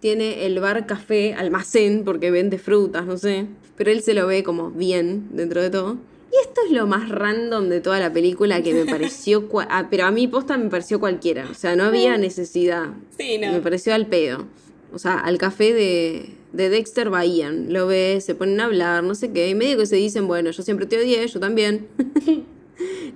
tiene 0.00 0.44
el 0.44 0.58
bar 0.60 0.86
café 0.86 1.34
almacén 1.34 2.04
porque 2.04 2.30
vende 2.30 2.58
frutas, 2.58 3.06
no 3.06 3.16
sé. 3.16 3.46
Pero 3.76 3.90
él 3.90 4.02
se 4.02 4.14
lo 4.14 4.26
ve 4.26 4.42
como 4.42 4.70
bien 4.70 5.28
dentro 5.32 5.62
de 5.62 5.70
todo. 5.70 5.96
Y 6.32 6.36
esto 6.46 6.62
es 6.66 6.72
lo 6.72 6.86
más 6.88 7.08
random 7.08 7.68
de 7.68 7.80
toda 7.80 8.00
la 8.00 8.12
película 8.12 8.60
que 8.62 8.74
me 8.74 8.84
pareció. 8.90 9.48
ah, 9.68 9.86
pero 9.90 10.06
a 10.06 10.10
mí 10.10 10.26
posta 10.26 10.56
me 10.56 10.68
pareció 10.68 10.98
cualquiera. 10.98 11.48
O 11.50 11.54
sea, 11.54 11.76
no 11.76 11.84
había 11.84 12.18
necesidad. 12.18 12.88
Sí, 13.16 13.38
no. 13.38 13.52
Me 13.52 13.60
pareció 13.60 13.94
al 13.94 14.06
pedo. 14.06 14.46
O 14.92 14.98
sea, 14.98 15.18
al 15.18 15.38
café 15.38 15.72
de, 15.72 16.34
de 16.54 16.68
Dexter 16.68 17.10
vaían. 17.10 17.72
Lo 17.72 17.86
ve, 17.86 18.20
se 18.20 18.34
ponen 18.34 18.60
a 18.60 18.64
hablar, 18.66 19.02
no 19.04 19.14
sé 19.14 19.32
qué. 19.32 19.48
Y 19.48 19.54
medio 19.54 19.76
que 19.78 19.86
se 19.86 19.96
dicen, 19.96 20.26
bueno, 20.26 20.50
yo 20.50 20.62
siempre 20.62 20.86
te 20.86 20.98
odié, 20.98 21.26
yo 21.26 21.40
también. 21.40 21.86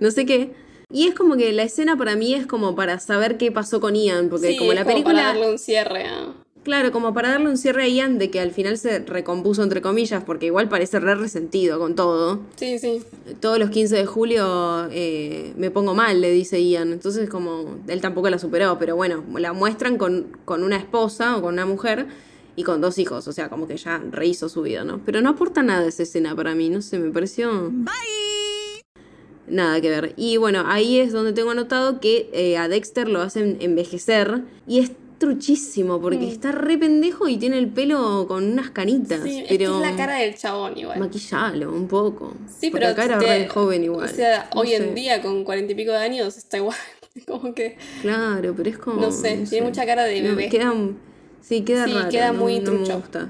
no 0.01 0.11
sé 0.11 0.27
qué. 0.27 0.53
Y 0.91 1.07
es 1.07 1.15
como 1.15 1.37
que 1.37 1.53
la 1.53 1.65
escena 1.65 1.97
para 1.97 2.17
mí 2.17 2.35
es 2.35 2.47
como 2.47 2.75
para 2.75 2.99
saber 2.99 3.37
qué 3.37 3.53
pasó 3.53 3.81
con 3.81 3.95
Ian. 3.95 4.29
Porque 4.29 4.49
Sí, 4.53 4.57
como 4.57 4.73
la 4.73 4.85
para 4.85 4.95
película. 4.95 5.23
darle 5.23 5.51
un 5.51 5.59
cierre 5.59 6.05
a... 6.05 6.33
Claro, 6.65 6.93
como 6.93 7.15
para 7.15 7.31
darle 7.31 7.49
un 7.49 7.57
cierre 7.57 7.85
a 7.85 7.89
Ian 7.89 8.19
de 8.19 8.31
que 8.31 8.41
al 8.41 8.51
final 8.51 8.77
se 8.77 8.99
recompuso 8.99 9.63
entre 9.63 9.81
comillas, 9.81 10.23
porque 10.25 10.47
igual 10.47 10.69
parece 10.69 11.01
re 11.01 11.15
resentido 11.15 11.79
con 11.79 11.95
todo. 11.95 12.41
Sí, 12.57 12.79
sí. 12.79 13.03
Todos 13.41 13.59
los 13.59 13.71
15 13.71 13.97
de 13.97 14.05
julio 14.07 14.89
eh, 14.91 15.55
me 15.57 15.71
pongo 15.71 15.95
mal, 15.95 16.21
le 16.21 16.31
dice 16.31 16.63
Ian. 16.63 16.93
Entonces 16.93 17.31
como 17.31 17.77
él 17.87 18.01
tampoco 18.03 18.29
la 18.29 18.39
superó, 18.39 18.77
pero 18.79 18.97
bueno, 18.97 19.25
la 19.37 19.53
muestran 19.55 19.97
con, 19.97 20.27
con 20.45 20.63
una 20.63 20.77
esposa 20.77 21.37
o 21.39 21.43
con 21.43 21.55
una 21.55 21.65
mujer 21.65 22.07
y 22.59 22.65
con 22.65 22.81
dos 22.81 22.99
hijos, 22.99 23.29
o 23.29 23.33
sea, 23.33 23.49
como 23.49 23.69
que 23.69 23.77
ya 23.77 23.99
rehizo 24.11 24.49
su 24.49 24.63
vida, 24.63 24.83
¿no? 24.83 25.01
Pero 25.07 25.21
no 25.21 25.29
aporta 25.31 25.63
nada 25.63 25.87
esa 25.87 26.03
escena 26.03 26.35
para 26.35 26.55
mí, 26.57 26.69
no 26.71 26.83
sé, 26.83 26.99
me 26.99 27.11
pareció... 27.13 27.71
Nada 29.47 29.81
que 29.81 29.89
ver. 29.89 30.13
Y 30.17 30.37
bueno, 30.37 30.65
ahí 30.67 30.99
es 30.99 31.13
donde 31.13 31.33
tengo 31.33 31.51
anotado 31.53 32.01
que 32.01 32.29
eh, 32.35 32.59
a 32.59 32.69
Dexter 32.69 33.09
lo 33.09 33.23
hacen 33.23 33.57
envejecer 33.61 34.43
y 34.67 34.81
es 34.81 34.91
truchísimo 35.19 36.01
porque 36.01 36.29
está 36.29 36.53
re 36.53 36.77
pendejo 36.79 37.29
y 37.29 37.39
tiene 37.39 37.59
el 37.59 37.69
pelo 37.69 38.27
con 38.29 38.45
unas 38.45 38.71
canitas. 38.71 39.21
Mm. 39.21 39.25
Sí, 39.25 39.39
es 39.41 39.49
que 39.49 39.57
pero 39.59 39.75
es 39.83 39.91
la 39.91 39.97
cara 39.97 40.17
del 40.17 40.35
chabón 40.37 40.77
igual. 40.77 40.99
maquillalo 40.99 41.73
un 41.73 41.89
poco. 41.89 42.35
Sí, 42.47 42.71
porque 42.71 42.87
pero 42.87 42.89
acá 42.89 43.05
era 43.05 43.19
te- 43.19 43.27
re 43.27 43.49
joven 43.49 43.85
igual. 43.85 44.05
O 44.05 44.09
sea, 44.15 44.51
No 44.55 44.61
hoy 44.61 44.69
sé. 44.69 44.77
en 44.77 44.95
día 44.95 45.23
con 45.23 45.45
cuarenta 45.45 45.73
y 45.73 45.77
pico 45.77 45.93
de 45.93 45.99
años 45.99 46.37
está 46.37 46.59
igual. 46.59 46.77
Como 47.27 47.55
que, 47.55 47.79
Claro, 48.03 48.53
pero 48.57 48.69
es 48.71 48.79
como. 48.79 49.01
no 49.01 49.11
sé, 49.11 49.45
tiene 49.49 49.67
mucha 49.67 49.85
cara 49.87 50.05
de 50.05 50.21
No, 50.21 50.29
bebé. 50.37 50.49
queda, 50.51 50.73
sí, 51.41 51.63
queda 51.63 51.87
Sí, 51.87 51.93
raro. 51.95 52.09
queda 52.11 52.33
no- 52.33 52.41
muy 52.41 52.61
no 52.61 52.73
me 52.73 52.95
gusta. 52.95 53.29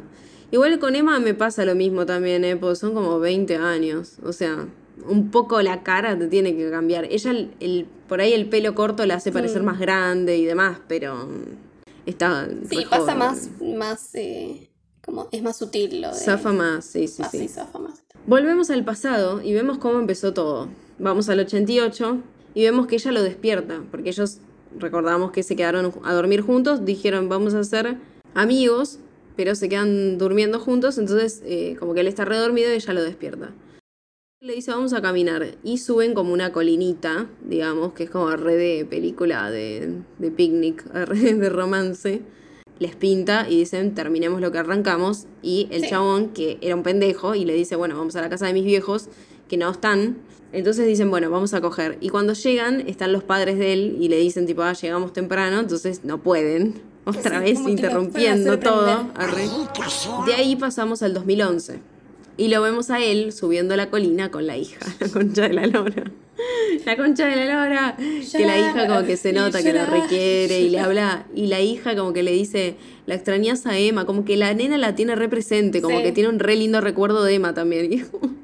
Igual 0.51 0.79
con 0.79 0.97
Emma 0.97 1.19
me 1.21 1.35
pasa 1.35 1.65
lo 1.65 1.75
mismo 1.75 2.07
también, 2.07 2.45
¿eh? 2.45 2.57
Porque 2.57 2.77
son 2.77 2.95
como 2.95 3.19
20 3.21 3.57
años. 3.57 4.15
O 4.25 4.33
sea, 4.33 4.67
un 5.07 5.31
poco 5.31 5.61
la 5.63 5.83
cara 5.83 6.19
te 6.19 6.27
tiene 6.29 6.57
que 6.57 6.71
cambiar. 6.71 7.05
Ella, 7.11 7.31
el, 7.33 7.51
el- 7.61 7.87
por 8.09 8.21
ahí 8.23 8.33
el 8.33 8.49
pelo 8.49 8.75
corto 8.75 9.05
la 9.05 9.17
hace 9.17 9.31
parecer 9.33 9.63
más 9.63 9.79
grande 9.79 10.39
y 10.39 10.45
demás, 10.47 10.79
pero 10.89 11.29
está. 12.07 12.49
Sí, 12.71 12.85
pasa 12.89 13.03
joven. 13.03 13.19
más, 13.19 13.49
más, 13.61 14.15
eh, 14.15 14.71
como, 15.05 15.29
es 15.31 15.43
más 15.43 15.59
sutil 15.59 16.01
lo 16.01 16.09
de... 16.09 16.15
Zafa 16.15 16.53
más, 16.53 16.85
sí, 16.87 17.07
sí, 17.09 17.23
Ah, 17.25 17.29
sí. 17.31 17.39
sí, 17.41 17.49
zafa 17.49 17.79
más. 17.79 18.03
Volvemos 18.27 18.71
al 18.71 18.85
pasado 18.85 19.43
y 19.43 19.53
vemos 19.53 19.79
cómo 19.79 19.99
empezó 19.99 20.33
todo. 20.33 20.69
Vamos 20.99 21.29
al 21.29 21.41
88 21.41 22.19
y 22.55 22.63
vemos 22.65 22.87
que 22.87 22.97
ella 22.97 23.13
lo 23.13 23.23
despierta, 23.23 23.83
porque 23.91 24.09
ellos 24.11 24.39
recordamos 24.79 25.31
que 25.33 25.43
se 25.43 25.57
quedaron 25.57 25.93
a 26.05 26.15
dormir 26.15 26.41
juntos, 26.43 26.85
dijeron 26.85 27.29
vamos 27.29 27.55
a 27.55 27.63
ser 27.65 27.97
amigos, 28.35 28.99
pero 29.37 29.55
se 29.55 29.69
quedan 29.69 30.19
durmiendo 30.19 30.59
juntos, 30.61 30.99
entonces 30.99 31.43
eh, 31.45 31.77
como 31.79 31.95
que 31.95 32.01
él 32.01 32.09
está 32.09 32.25
redormido 32.25 32.71
y 32.71 32.75
ella 32.75 32.93
lo 32.95 33.03
despierta. 33.03 33.51
Le 34.41 34.55
dice 34.55 34.71
vamos 34.71 34.93
a 34.93 35.03
caminar 35.03 35.57
y 35.65 35.79
suben 35.79 36.15
como 36.15 36.33
una 36.33 36.53
colinita, 36.53 37.27
digamos, 37.45 37.93
que 37.93 38.05
es 38.05 38.11
como 38.11 38.31
re 38.37 38.57
de 38.57 38.85
película 38.85 39.51
de, 39.51 39.95
de 40.19 40.31
picnic, 40.31 40.85
re 40.95 41.35
de 41.35 41.49
romance. 41.49 42.23
Les 42.79 42.95
pinta 42.95 43.49
y 43.51 43.57
dicen 43.59 43.97
terminemos 43.97 44.41
lo 44.41 44.53
que 44.53 44.59
arrancamos 44.59 45.27
y 45.43 45.67
el 45.73 45.83
Sí. 45.83 45.89
chabón 45.91 46.29
que 46.29 46.59
era 46.61 46.77
un 46.77 46.85
pendejo 46.85 47.35
y 47.35 47.45
le 47.45 47.53
dice 47.55 47.75
bueno 47.75 47.99
vamos 47.99 48.15
a 48.15 48.21
la 48.21 48.29
casa 48.29 48.47
de 48.47 48.53
mis 48.53 48.65
viejos 48.65 49.09
que 49.49 49.57
no 49.57 49.69
están. 49.71 50.19
Entonces 50.53 50.87
dicen 50.87 51.11
bueno 51.11 51.31
vamos 51.31 51.53
a 51.55 51.61
coger 51.61 51.99
y 52.01 52.09
cuando 52.09 52.33
llegan 52.33 52.81
están 52.89 53.13
los 53.13 53.23
padres 53.23 53.59
de 53.59 53.73
él 53.75 53.97
y 54.01 54.09
le 54.09 54.17
dicen 54.19 54.47
tipo 54.47 54.63
ah 54.63 54.73
llegamos 54.73 55.13
temprano 55.13 55.61
entonces 55.61 56.01
no 56.05 56.23
pueden. 56.23 56.81
Otra 57.05 57.39
Sí, 57.39 57.45
vez 57.45 57.61
interrumpiendo 57.67 58.59
todo. 58.59 59.09
Arre. 59.15 59.47
De 60.27 60.35
ahí 60.35 60.57
pasamos 60.57 61.03
al 61.03 61.15
2011. 61.15 61.81
Y 62.37 62.49
lo 62.49 62.63
vemos 62.63 62.91
a 62.91 63.03
él 63.03 63.33
subiendo 63.33 63.75
la 63.77 63.91
colina 63.91 64.31
con 64.31 64.47
la 64.47 64.57
hija, 64.57 64.79
la 65.01 65.09
concha 65.09 65.43
de 65.49 65.55
la 65.55 65.67
lora. 65.67 66.05
La 66.87 66.97
concha 66.97 67.27
de 67.27 67.35
la 67.35 67.47
lora. 67.47 67.97
Que 67.99 68.47
la 68.47 68.57
hija 68.59 68.87
como 68.87 69.05
que 69.05 69.17
se 69.17 69.33
nota 69.33 69.61
que 69.63 69.73
lo 69.73 69.81
llora, 69.81 70.03
requiere 70.03 70.61
y 70.61 70.69
le 70.71 70.79
habla. 70.81 71.27
Y 71.35 71.47
la 71.49 71.61
hija 71.61 71.97
como 71.97 72.13
que 72.13 72.23
le 72.23 72.31
dice, 72.31 72.77
la 73.07 73.17
extrañas 73.17 73.67
a 73.67 73.77
Emma. 73.79 74.05
Como 74.07 74.25
que 74.25 74.37
la 74.37 74.55
nena 74.55 74.79
la 74.79 74.95
tiene 74.95 75.17
re 75.17 75.29
presente, 75.29 75.83
como 75.83 75.97
Sí. 75.99 76.05
que 76.05 76.13
tiene 76.13 76.29
un 76.29 76.39
re 76.39 76.55
lindo 76.55 76.81
recuerdo 76.81 77.25
de 77.25 77.35
Emma 77.35 77.55
también. 77.55 77.93
Y 77.93 78.01
como- 78.03 78.35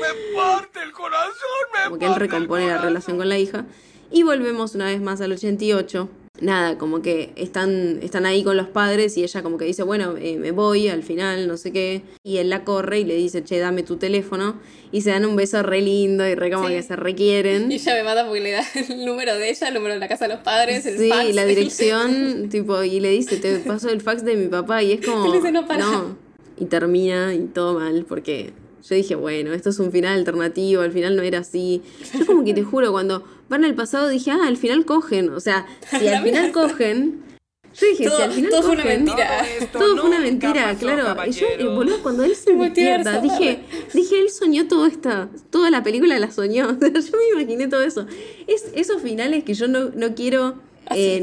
Me 0.00 0.36
parte 0.36 0.80
el 0.82 0.92
corazón, 0.92 1.32
me 1.74 1.84
como 1.88 1.98
que 1.98 2.06
él 2.06 2.14
recompone 2.16 2.66
la 2.66 2.78
relación 2.78 3.16
con 3.16 3.28
la 3.28 3.38
hija. 3.38 3.64
Y 4.10 4.22
volvemos 4.22 4.74
una 4.74 4.86
vez 4.86 5.00
más 5.00 5.20
al 5.20 5.32
88. 5.32 6.08
Nada, 6.40 6.78
como 6.78 7.02
que 7.02 7.32
están, 7.34 7.98
están 8.00 8.24
ahí 8.24 8.44
con 8.44 8.56
los 8.56 8.68
padres 8.68 9.16
y 9.16 9.24
ella 9.24 9.42
como 9.42 9.58
que 9.58 9.64
dice, 9.64 9.82
bueno, 9.82 10.14
eh, 10.16 10.36
me 10.38 10.52
voy 10.52 10.86
al 10.88 11.02
final, 11.02 11.48
no 11.48 11.56
sé 11.56 11.72
qué. 11.72 12.02
Y 12.22 12.36
él 12.36 12.48
la 12.48 12.62
corre 12.62 13.00
y 13.00 13.04
le 13.04 13.16
dice, 13.16 13.42
che, 13.42 13.58
dame 13.58 13.82
tu 13.82 13.96
teléfono. 13.96 14.54
Y 14.92 15.00
se 15.00 15.10
dan 15.10 15.26
un 15.26 15.34
beso 15.34 15.62
re 15.64 15.80
lindo 15.82 16.26
y 16.28 16.36
re 16.36 16.52
como 16.52 16.68
Sí. 16.68 16.74
que 16.74 16.82
se 16.84 16.94
requieren. 16.94 17.72
Y 17.72 17.74
ella 17.74 17.94
me 17.94 18.04
mata 18.04 18.24
porque 18.24 18.40
le 18.40 18.50
da 18.52 18.62
el 18.88 19.04
número 19.04 19.34
de 19.34 19.50
ella, 19.50 19.66
el 19.68 19.74
número 19.74 19.94
de 19.94 20.00
la 20.00 20.06
casa 20.08 20.28
de 20.28 20.34
los 20.34 20.42
padres, 20.44 20.86
el 20.86 20.96
Sí, 20.98 21.08
fax. 21.08 21.28
y 21.28 21.32
la 21.32 21.44
dirección, 21.92 22.48
tipo, 22.50 22.82
y 22.84 23.00
le 23.00 23.10
dice, 23.10 23.36
te 23.38 23.58
paso 23.58 23.88
el 23.90 24.00
fax 24.00 24.24
de 24.24 24.36
mi 24.36 24.46
papá, 24.46 24.82
y 24.84 24.92
es 24.92 25.00
como, 25.06 25.26
Y 25.26 25.38
dice, 25.38 25.50
"No, 25.50 25.66
para". 25.66 25.84
Y 26.56 26.66
termina 26.66 27.34
y 27.34 27.40
todo 27.46 27.78
mal, 27.80 28.04
porque 28.08 28.52
yo 28.86 28.94
dije, 28.94 29.14
bueno, 29.14 29.52
esto 29.52 29.70
es 29.70 29.78
un 29.78 29.90
final 29.92 30.18
alternativo, 30.18 30.82
al 30.82 30.92
final 30.92 31.16
no 31.16 31.22
era 31.22 31.38
así. 31.40 31.82
Yo 32.18 32.26
como 32.26 32.44
que 32.44 32.54
te 32.54 32.62
juro, 32.64 32.92
cuando 32.92 33.24
van 33.48 33.64
al 33.64 33.74
pasado 33.74 34.08
dije, 34.08 34.30
ah, 34.30 34.46
al 34.46 34.56
final 34.56 34.84
cogen, 34.84 35.30
o 35.30 35.40
sea, 35.40 35.66
si 35.98 36.06
al 36.08 36.22
final 36.24 36.52
cogen, 36.52 37.22
yo 37.78 37.86
dije, 37.86 38.04
Todo- 38.06 38.16
si 38.16 38.22
al 38.22 38.32
final 38.32 38.50
todo 38.50 38.62
fue 38.62 38.72
una 38.72 38.84
mentira. 38.84 39.46
todo 39.72 39.96
fue 39.98 40.08
una 40.10 40.20
mentira, 40.20 40.74
claro. 40.80 41.16
Y 41.26 41.30
yo, 41.32 41.46
boludo, 41.74 42.02
cuando 42.02 42.24
él 42.24 42.34
se 42.34 42.52
despierta, 42.54 43.20
dije, 43.20 43.60
dije, 43.94 44.18
él 44.20 44.30
soñó 44.30 44.66
todo 44.66 44.86
esta, 44.86 45.28
toda 45.50 45.70
la 45.70 45.82
película 45.82 46.18
la 46.18 46.30
soñó. 46.32 46.76
Yo 46.80 46.90
me 46.90 47.40
imaginé 47.40 47.68
todo 47.68 47.82
eso. 47.82 48.06
Es 48.46 48.66
esos 48.74 49.00
finales 49.02 49.44
que 49.44 49.54
yo 49.54 49.68
no, 49.68 49.90
no 49.94 50.14
quiero. 50.14 50.56
eh, 50.90 51.20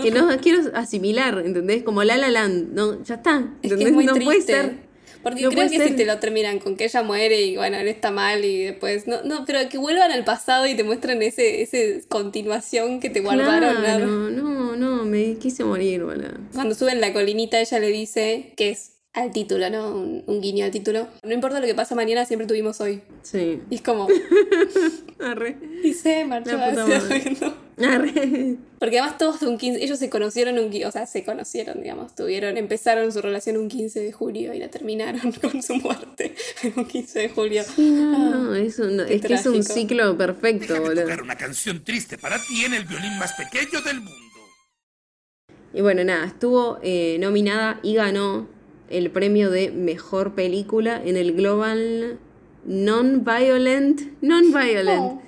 que 0.00 0.10
no 0.12 0.28
quiero 0.40 0.62
asimilar, 0.74 1.42
¿entendés? 1.44 1.82
Como 1.82 2.04
La 2.04 2.16
La 2.16 2.30
Land, 2.30 2.72
no, 2.72 3.02
ya 3.02 3.16
está, 3.16 3.52
Es 3.60 3.74
que 3.74 3.84
es 3.84 3.92
muy 3.92 4.06
no 4.06 4.12
triste. 4.14 4.24
puede 4.24 4.42
ser. 4.42 4.89
Porque 5.22 5.42
No 5.42 5.50
creo 5.50 5.68
que 5.68 5.88
si 5.88 5.94
te 5.94 6.06
lo 6.06 6.18
terminan 6.18 6.58
con 6.58 6.76
que 6.76 6.84
ella 6.84 7.02
muere 7.02 7.42
y 7.42 7.56
bueno, 7.56 7.76
él 7.76 7.88
está 7.88 8.10
mal 8.10 8.44
y 8.44 8.64
después. 8.64 9.06
No, 9.06 9.22
no, 9.22 9.44
pero 9.46 9.68
que 9.68 9.78
vuelvan 9.78 10.10
al 10.12 10.24
pasado 10.24 10.66
y 10.66 10.74
te 10.74 10.84
muestran 10.84 11.20
ese, 11.22 11.62
ese 11.62 12.02
continuación 12.08 13.00
que 13.00 13.10
te 13.10 13.20
guardaron. 13.20 13.76
Claro, 13.76 14.06
¿no? 14.06 14.30
no, 14.30 14.76
no, 14.76 15.04
me 15.04 15.34
quise 15.36 15.64
morir, 15.64 16.04
boludo. 16.04 16.38
Cuando 16.54 16.74
suben 16.74 17.00
la 17.00 17.12
colinita, 17.12 17.60
ella 17.60 17.78
le 17.78 17.88
dice 17.88 18.52
que 18.56 18.70
es 18.70 18.92
al 19.12 19.32
título, 19.32 19.68
¿no? 19.70 19.94
Un, 19.94 20.22
un 20.26 20.40
guiño 20.40 20.64
al 20.64 20.70
título. 20.70 21.08
No 21.22 21.34
importa 21.34 21.60
lo 21.60 21.66
que 21.66 21.74
pasa 21.74 21.94
mañana, 21.94 22.24
siempre 22.24 22.46
tuvimos 22.46 22.80
hoy. 22.80 23.02
Sí. 23.22 23.60
Y 23.68 23.74
es 23.74 23.82
como, 23.82 24.06
Arre. 25.18 25.56
y 25.82 25.92
se 25.92 26.24
marchó 26.24 26.56
hacia. 26.58 27.54
Porque 28.78 28.98
además 28.98 29.18
todos 29.18 29.40
de 29.40 29.46
un 29.46 29.58
15, 29.58 29.82
ellos 29.82 29.98
se 29.98 30.10
conocieron 30.10 30.58
un 30.58 30.70
o 30.84 30.90
sea, 30.90 31.06
se 31.06 31.24
conocieron, 31.24 31.82
digamos, 31.82 32.14
tuvieron, 32.14 32.56
empezaron 32.56 33.10
su 33.12 33.20
relación 33.20 33.56
un 33.56 33.68
15 33.68 34.00
de 34.00 34.12
julio 34.12 34.54
y 34.54 34.58
la 34.58 34.68
terminaron 34.68 35.32
con 35.40 35.62
su 35.62 35.74
muerte 35.76 36.34
un 36.76 36.84
15 36.84 37.18
de 37.18 37.28
julio. 37.30 37.62
No, 37.78 38.30
no, 38.30 38.54
eso 38.54 38.84
no, 38.84 39.02
es 39.02 39.20
que 39.22 39.34
es 39.34 39.46
un 39.46 39.54
trágico. 39.54 39.74
ciclo 39.74 40.16
perfecto, 40.16 40.74
Déjame 40.74 40.80
boludo. 40.88 41.02
tocar 41.02 41.22
una 41.22 41.36
canción 41.36 41.82
triste 41.84 42.18
para 42.18 42.36
ti 42.38 42.64
en 42.64 42.74
el 42.74 42.84
violín 42.84 43.18
más 43.18 43.32
pequeño 43.34 43.80
del 43.82 43.96
mundo. 44.00 44.16
Y 45.72 45.82
bueno, 45.82 46.02
nada, 46.04 46.26
estuvo 46.26 46.78
eh, 46.82 47.16
nominada 47.20 47.78
y 47.82 47.94
ganó 47.94 48.48
el 48.88 49.10
premio 49.10 49.50
de 49.50 49.70
mejor 49.70 50.34
película 50.34 51.00
en 51.04 51.16
el 51.16 51.32
Global 51.34 52.18
Non-Violent, 52.64 54.00
Non-Violent 54.20 55.00
Oh, 55.00 55.22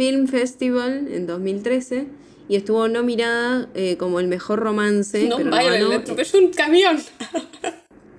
Film 0.00 0.28
Festival 0.28 1.08
en 1.12 1.26
2013 1.26 2.06
y 2.48 2.56
estuvo 2.56 2.88
nominada 2.88 3.68
eh, 3.74 3.98
como 3.98 4.18
el 4.18 4.28
mejor 4.28 4.58
romance. 4.58 5.28
no, 5.28 5.36
pero 5.36 5.50
no 5.50 5.56
vaya, 5.56 5.72
ganó. 5.72 5.90
le 5.90 5.96
atropelló 5.96 6.38
un 6.38 6.52
camión. 6.52 6.96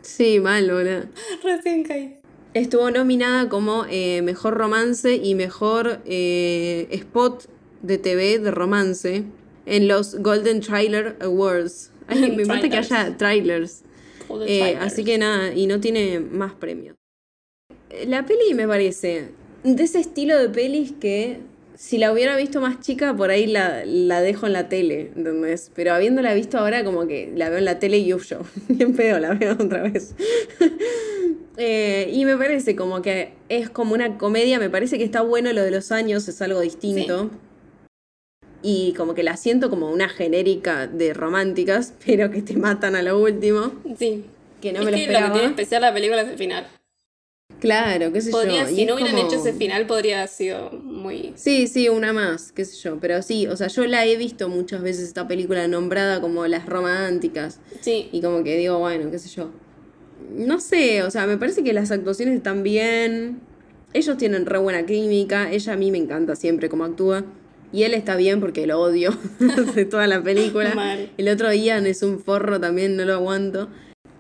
Sí, 0.04 0.40
mal, 0.40 0.70
boludo. 0.70 1.06
Recién 1.44 1.84
caí. 1.84 2.18
Estuvo 2.54 2.92
nominada 2.92 3.50
como 3.50 3.88
eh, 3.90 4.22
mejor 4.22 4.54
romance 4.54 5.16
y 5.16 5.34
mejor 5.34 6.02
eh, 6.06 6.88
spot 6.92 7.50
de 7.82 7.98
TV 7.98 8.38
de 8.38 8.52
romance 8.52 9.24
en 9.66 9.88
los 9.88 10.20
Golden 10.22 10.62
Trailer 10.62 11.18
Awards. 11.20 11.90
Ay, 12.06 12.32
me 12.38 12.46
mata 12.46 12.70
que 12.70 12.78
haya 12.78 13.18
trailers. 13.18 13.82
Así 14.80 15.04
que 15.04 15.18
nada, 15.18 15.52
y 15.56 15.66
no 15.66 15.80
tiene 15.80 16.20
más 16.20 16.54
premios. 16.54 16.96
La 18.06 18.24
peli 18.24 18.54
me 18.54 18.68
parece 18.68 19.30
de 19.64 19.84
ese 19.84 20.00
estilo 20.00 20.38
de 20.38 20.50
pelis 20.50 20.92
que 21.00 21.40
si 21.76 21.98
la 21.98 22.12
hubiera 22.12 22.36
visto 22.36 22.62
más 22.62 22.80
chica, 22.80 23.16
por 23.16 23.30
ahí 23.30 23.48
la, 23.48 23.84
la 23.86 24.22
dejo 24.22 24.48
en 24.48 24.54
la 24.54 24.70
tele, 24.70 25.12
¿entendés? 25.16 25.72
Pero 25.74 25.94
habiéndola 25.94 26.34
visto 26.34 26.58
ahora, 26.58 26.84
como 26.84 27.08
que 27.08 27.32
la 27.36 27.50
veo 27.50 27.58
en 27.58 27.66
la 27.66 27.80
tele 27.80 27.98
y 27.98 28.06
yo, 28.06 28.18
bien 28.68 28.96
pedo, 28.96 29.20
la 29.20 29.34
veo 29.34 29.54
otra 29.54 29.84
vez. 29.84 30.16
Eh, 31.58 32.10
y 32.12 32.24
me 32.26 32.38
parece 32.38 32.76
como 32.76 33.02
que 33.02 33.34
es 33.50 33.70
como 33.70 33.94
una 33.94 34.18
comedia, 34.18 34.58
me 34.58 34.70
parece 34.70 34.98
que 34.98 35.04
está 35.04 35.22
bueno 35.22 35.52
lo 35.54 35.62
de 35.62 35.70
los 35.70 35.92
años, 35.92 36.28
es 36.28 36.42
algo 36.42 36.62
distinto. 36.62 37.30
Y 38.64 38.94
como 38.94 39.14
que 39.14 39.22
la 39.22 39.38
siento 39.38 39.70
como 39.70 39.92
una 39.92 40.08
genérica 40.08 40.88
de 40.88 41.14
románticas, 41.14 41.94
pero 42.06 42.32
que 42.32 42.42
te 42.42 42.56
matan 42.56 42.96
a 42.96 43.04
lo 43.04 43.20
último. 43.20 43.74
Sí. 43.98 44.26
Que 44.62 44.72
no 44.72 44.80
es 44.80 44.86
me 44.86 44.92
lo 44.92 44.98
esperaba. 44.98 45.28
lo 45.28 45.34
que 45.34 45.40
tiene 45.40 45.54
especial 45.54 45.82
la 45.82 45.94
película 45.94 46.22
es 46.22 46.30
el 46.30 46.38
final. 46.38 46.68
Claro, 47.60 48.12
qué 48.12 48.22
sé 48.22 48.32
Podría, 48.32 48.64
yo. 48.66 48.70
y 48.72 48.76
si 48.76 48.82
es 48.82 48.88
no 48.88 48.96
hubieran 48.96 49.16
como- 49.16 49.28
hecho 49.28 49.40
ese 49.40 49.54
final, 49.54 49.86
podría 49.86 50.18
haber 50.20 50.30
sido 50.30 50.72
muy. 50.72 51.34
Sí, 51.36 51.68
sí, 51.68 51.90
una 51.90 52.12
más, 52.14 52.52
qué 52.52 52.66
sé 52.66 52.76
yo. 52.82 52.98
Pero 53.00 53.22
sí, 53.22 53.46
o 53.48 53.56
sea, 53.56 53.68
yo 53.68 53.86
la 53.86 54.06
he 54.06 54.16
visto 54.18 54.50
muchas 54.50 54.82
veces 54.82 55.04
esta 55.08 55.28
película 55.28 55.68
nombrada 55.68 56.22
como 56.22 56.48
las 56.48 56.66
románticas. 56.66 57.60
Sí. 57.82 58.10
Y 58.12 58.22
como 58.22 58.44
que 58.44 58.58
digo, 58.58 58.80
bueno, 58.80 59.12
qué 59.12 59.20
sé 59.20 59.30
yo. 59.30 59.52
No 60.36 60.60
sé, 60.60 61.04
o 61.04 61.12
sea, 61.12 61.28
me 61.28 61.38
parece 61.38 61.64
que 61.64 61.74
las 61.74 61.92
actuaciones 61.92 62.36
están 62.36 62.64
bien. 62.64 63.42
Ellos 63.94 64.18
tienen 64.18 64.46
re 64.46 64.58
buena 64.58 64.86
química. 64.86 65.52
Ella 65.52 65.74
a 65.74 65.78
mí 65.78 65.92
me 65.92 65.98
encanta 65.98 66.36
siempre 66.36 66.70
cómo 66.70 66.86
actúa. 66.86 67.26
Y 67.74 67.84
él 67.84 67.94
está 67.94 68.16
bien 68.16 68.40
porque 68.40 68.66
lo 68.68 68.80
odio 68.82 69.12
de 69.76 69.86
toda 69.86 70.08
la 70.08 70.22
película. 70.24 70.74
Mal. 70.76 71.12
El 71.18 71.30
otro 71.30 71.54
Ian 71.54 71.86
es 71.86 72.02
un 72.04 72.20
forro 72.20 72.60
también, 72.60 72.98
no 72.98 73.06
lo 73.06 73.14
aguanto. 73.14 73.70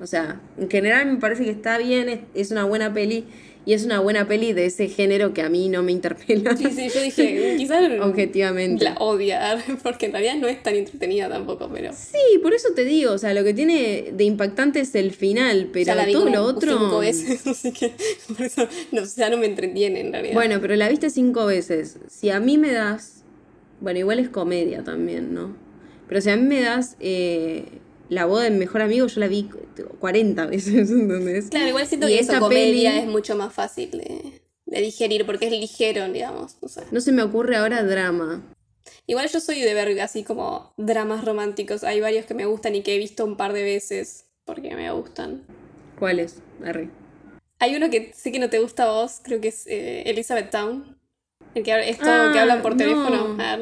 O 0.02 0.07
sea, 0.07 0.41
en 0.57 0.69
general 0.69 1.06
me 1.06 1.18
parece 1.19 1.44
que 1.44 1.52
está 1.52 1.78
bien, 1.78 2.10
es, 2.10 2.19
es 2.34 2.52
una 2.52 2.65
buena 2.65 2.94
peli. 2.94 3.26
Y 3.64 3.73
es 3.73 3.86
una 3.86 3.99
buena 3.99 4.28
peli 4.28 4.53
de 4.53 4.65
ese 4.65 4.88
género 4.88 5.36
que 5.36 5.44
a 5.44 5.49
mí 5.49 5.69
no 5.69 5.84
me 5.84 5.91
interpela. 5.91 6.57
Sí, 6.57 6.65
sí, 6.72 6.90
yo 6.90 6.99
dije, 6.99 7.56
quizás 7.60 7.91
Objetivamente. 8.02 8.84
la 8.84 8.95
odia, 8.95 9.64
porque 9.84 10.07
en 10.07 10.14
realidad 10.14 10.36
no 10.38 10.48
es 10.48 10.64
tan 10.64 10.73
entretenida 10.76 11.30
tampoco, 11.30 11.69
pero. 11.72 11.91
Sí, 11.94 12.40
por 12.41 12.56
eso 12.56 12.69
te 12.73 12.84
digo, 12.86 13.11
o 13.11 13.18
sea, 13.19 13.36
lo 13.36 13.44
que 13.44 13.53
tiene 13.53 14.14
de 14.14 14.23
impactante 14.23 14.80
es 14.80 14.95
el 14.95 15.11
final, 15.11 15.69
pero 15.72 15.94
la 15.94 16.06
vi 16.06 16.14
todo 16.14 16.23
como 16.23 16.36
lo 16.36 16.44
otro. 16.44 16.80
cinco 16.80 16.99
veces, 16.99 17.45
así 17.48 17.72
que 17.72 17.94
por 18.28 18.41
eso 18.41 18.68
no, 18.91 19.03
ya 19.03 19.30
no 19.30 19.38
me 19.38 19.45
entretiene 19.45 20.02
en 20.02 20.11
realidad. 20.11 20.34
Bueno, 20.34 20.60
pero 20.60 20.76
la 20.76 20.90
viste 20.90 21.11
cinco 21.11 21.45
veces. 21.45 21.99
Si 22.07 22.32
a 22.32 22.40
mí 22.40 22.57
me 22.57 22.72
das. 22.72 23.23
Bueno, 23.80 23.99
igual 23.99 24.18
es 24.18 24.30
comedia 24.30 24.84
también, 24.84 25.36
¿no? 25.36 25.56
Pero 26.07 26.19
si 26.22 26.32
a 26.32 26.36
mí 26.36 26.48
me 26.48 26.61
das 26.61 26.98
eh, 26.99 27.65
la 28.11 28.25
boda 28.25 28.43
de 28.43 28.51
mi 28.51 28.57
mejor 28.57 28.81
amigo, 28.81 29.07
yo 29.07 29.19
la 29.21 29.27
vi 29.29 29.49
40 29.99 30.45
veces, 30.47 30.91
¿entendés? 30.91 31.49
Claro, 31.49 31.67
igual 31.69 31.88
siento 31.88 32.07
Y 32.09 32.11
que 32.13 32.19
esta 32.19 32.39
comedia 32.39 32.91
peli- 32.91 33.01
es 33.03 33.07
mucho 33.07 33.35
más 33.38 33.53
fácil 33.53 33.91
de, 33.91 34.41
de 34.65 34.81
digerir 34.81 35.25
porque 35.25 35.45
es 35.45 35.51
ligero, 35.51 36.11
digamos. 36.11 36.57
No 36.61 36.67
sé. 36.67 36.81
No 36.91 36.99
se 36.99 37.11
me 37.13 37.23
ocurre 37.23 37.55
ahora 37.55 37.83
drama. 37.83 38.41
Igual 39.07 39.29
yo 39.29 39.39
soy 39.39 39.61
de 39.61 39.73
ver 39.73 39.99
así 40.01 40.23
como 40.23 40.73
dramas 40.77 41.23
románticos. 41.23 41.83
Hay 41.85 42.01
varios 42.01 42.25
que 42.25 42.33
me 42.33 42.45
gustan 42.45 42.75
y 42.75 42.81
que 42.83 42.95
he 42.95 42.97
visto 42.97 43.23
un 43.25 43.38
par 43.38 43.53
de 43.53 43.63
veces 43.63 44.25
porque 44.45 44.75
me 44.75 44.91
gustan. 44.91 45.43
¿Cuáles? 45.97 46.41
Arre. 46.65 46.89
Hay 47.59 47.75
uno 47.75 47.89
que 47.89 48.11
sé 48.13 48.31
que 48.31 48.39
no 48.39 48.49
te 48.49 48.59
gusta 48.59 48.83
a 48.83 48.91
vos, 48.91 49.19
creo 49.23 49.39
que 49.39 49.49
es 49.49 49.67
eh, 49.67 50.03
Elizabeth 50.09 50.49
Town. 50.49 50.97
El 51.55 51.63
que, 51.63 51.89
esto 51.89 52.05
Ah, 52.07 52.31
que 52.33 52.39
hablan 52.39 52.61
por 52.61 52.71
no. 52.73 52.77
teléfono. 52.77 53.35
No, 53.35 53.53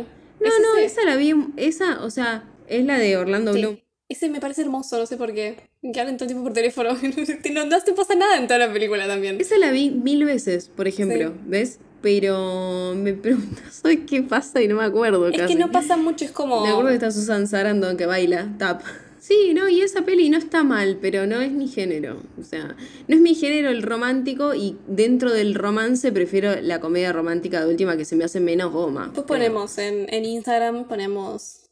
es 0.47 0.53
no, 0.61 0.75
ese. 0.77 0.85
esa 0.85 1.05
la 1.05 1.15
vi. 1.17 1.33
Esa, 1.57 2.03
o 2.03 2.09
sea, 2.09 2.49
es 2.67 2.83
la 2.85 2.97
de 2.97 3.15
Orlando 3.17 3.53
Sí. 3.53 3.59
Bloom. 3.59 3.77
Ese 4.09 4.27
me 4.27 4.41
parece 4.41 4.63
hermoso, 4.63 4.97
no 4.97 5.05
sé 5.05 5.17
por 5.17 5.33
qué. 5.33 5.55
Que 5.93 5.99
hablan 5.99 6.17
todo 6.17 6.25
el 6.25 6.29
tiempo 6.29 6.43
por 6.43 6.53
teléfono. 6.53 6.89
no, 7.53 7.65
no 7.65 7.81
te 7.81 7.93
pasa 7.93 8.15
nada 8.15 8.37
en 8.37 8.47
toda 8.47 8.59
la 8.59 8.73
película 8.73 9.05
también. 9.07 9.39
Esa 9.39 9.57
la 9.59 9.71
vi 9.71 9.91
mil 9.91 10.25
veces, 10.25 10.67
por 10.75 10.87
ejemplo, 10.87 11.29
Sí. 11.29 11.33
¿ves? 11.45 11.79
Pero 12.01 12.93
me 12.95 13.13
pregunto, 13.13 13.61
¿soy 13.71 13.97
qué 14.05 14.23
pasa? 14.23 14.61
Y 14.61 14.67
no 14.67 14.75
me 14.77 14.83
acuerdo 14.83 15.27
Es 15.27 15.37
casi. 15.37 15.53
que 15.53 15.59
no 15.59 15.71
pasa 15.71 15.95
mucho, 15.95 16.25
es 16.25 16.31
como. 16.31 16.61
Me 16.61 16.69
acuerdo 16.69 16.89
que 16.89 16.95
está 16.95 17.11
Susan 17.11 17.47
Sarandon 17.47 17.97
que 17.97 18.05
baila, 18.05 18.55
tap. 18.57 18.81
Sí, 19.21 19.53
no, 19.53 19.67
y 19.67 19.81
esa 19.81 20.03
peli 20.03 20.29
no 20.29 20.37
está 20.37 20.63
mal, 20.63 20.97
pero 21.01 21.27
no 21.27 21.41
es 21.41 21.51
mi 21.51 21.67
género. 21.67 22.23
O 22.39 22.43
sea, 22.43 22.75
no 23.07 23.15
es 23.15 23.21
mi 23.21 23.35
género 23.35 23.69
el 23.69 23.83
romántico 23.83 24.55
y 24.55 24.77
dentro 24.87 25.31
del 25.33 25.55
romance 25.55 26.11
prefiero 26.13 26.59
la 26.61 26.79
comedia 26.79 27.11
romántica 27.11 27.59
de 27.63 27.69
última 27.69 27.97
que 27.97 28.05
se 28.05 28.15
me 28.15 28.23
hace 28.23 28.39
menos 28.39 28.71
goma. 28.71 29.11
Pero 29.13 29.27
ponemos 29.27 29.77
en, 29.77 30.11
en 30.11 30.23
Instagram, 30.23 30.87
ponemos 30.87 31.63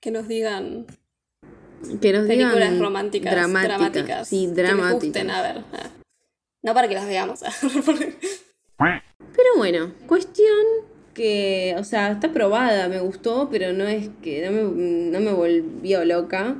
que 0.00 0.10
nos 0.10 0.26
digan 0.26 0.86
que 2.00 2.12
nos 2.12 2.26
películas 2.26 2.54
digan 2.54 2.80
románticas, 2.80 3.32
dramáticas. 3.32 3.78
dramáticas. 3.78 4.28
Sí, 4.28 4.46
Que 4.54 4.62
dramáticas. 4.62 5.02
gusten, 5.04 5.30
a 5.30 5.42
ver. 5.42 5.64
ah. 5.72 5.90
No 6.62 6.74
para 6.74 6.88
que 6.88 6.94
las 6.94 7.06
veamos. 7.06 7.42
ah. 7.42 7.52
Pero 9.36 9.48
bueno, 9.56 9.92
cuestión 10.06 10.56
que, 11.14 11.74
o 11.78 11.84
sea, 11.84 12.10
está 12.12 12.32
probada, 12.32 12.88
me 12.88 12.98
gustó, 13.00 13.48
pero 13.50 13.72
no 13.72 13.86
es 13.86 14.08
que 14.22 14.44
no 14.44 14.52
me, 14.52 14.62
no 15.10 15.20
me 15.20 15.32
volvió 15.32 16.04
loca. 16.04 16.56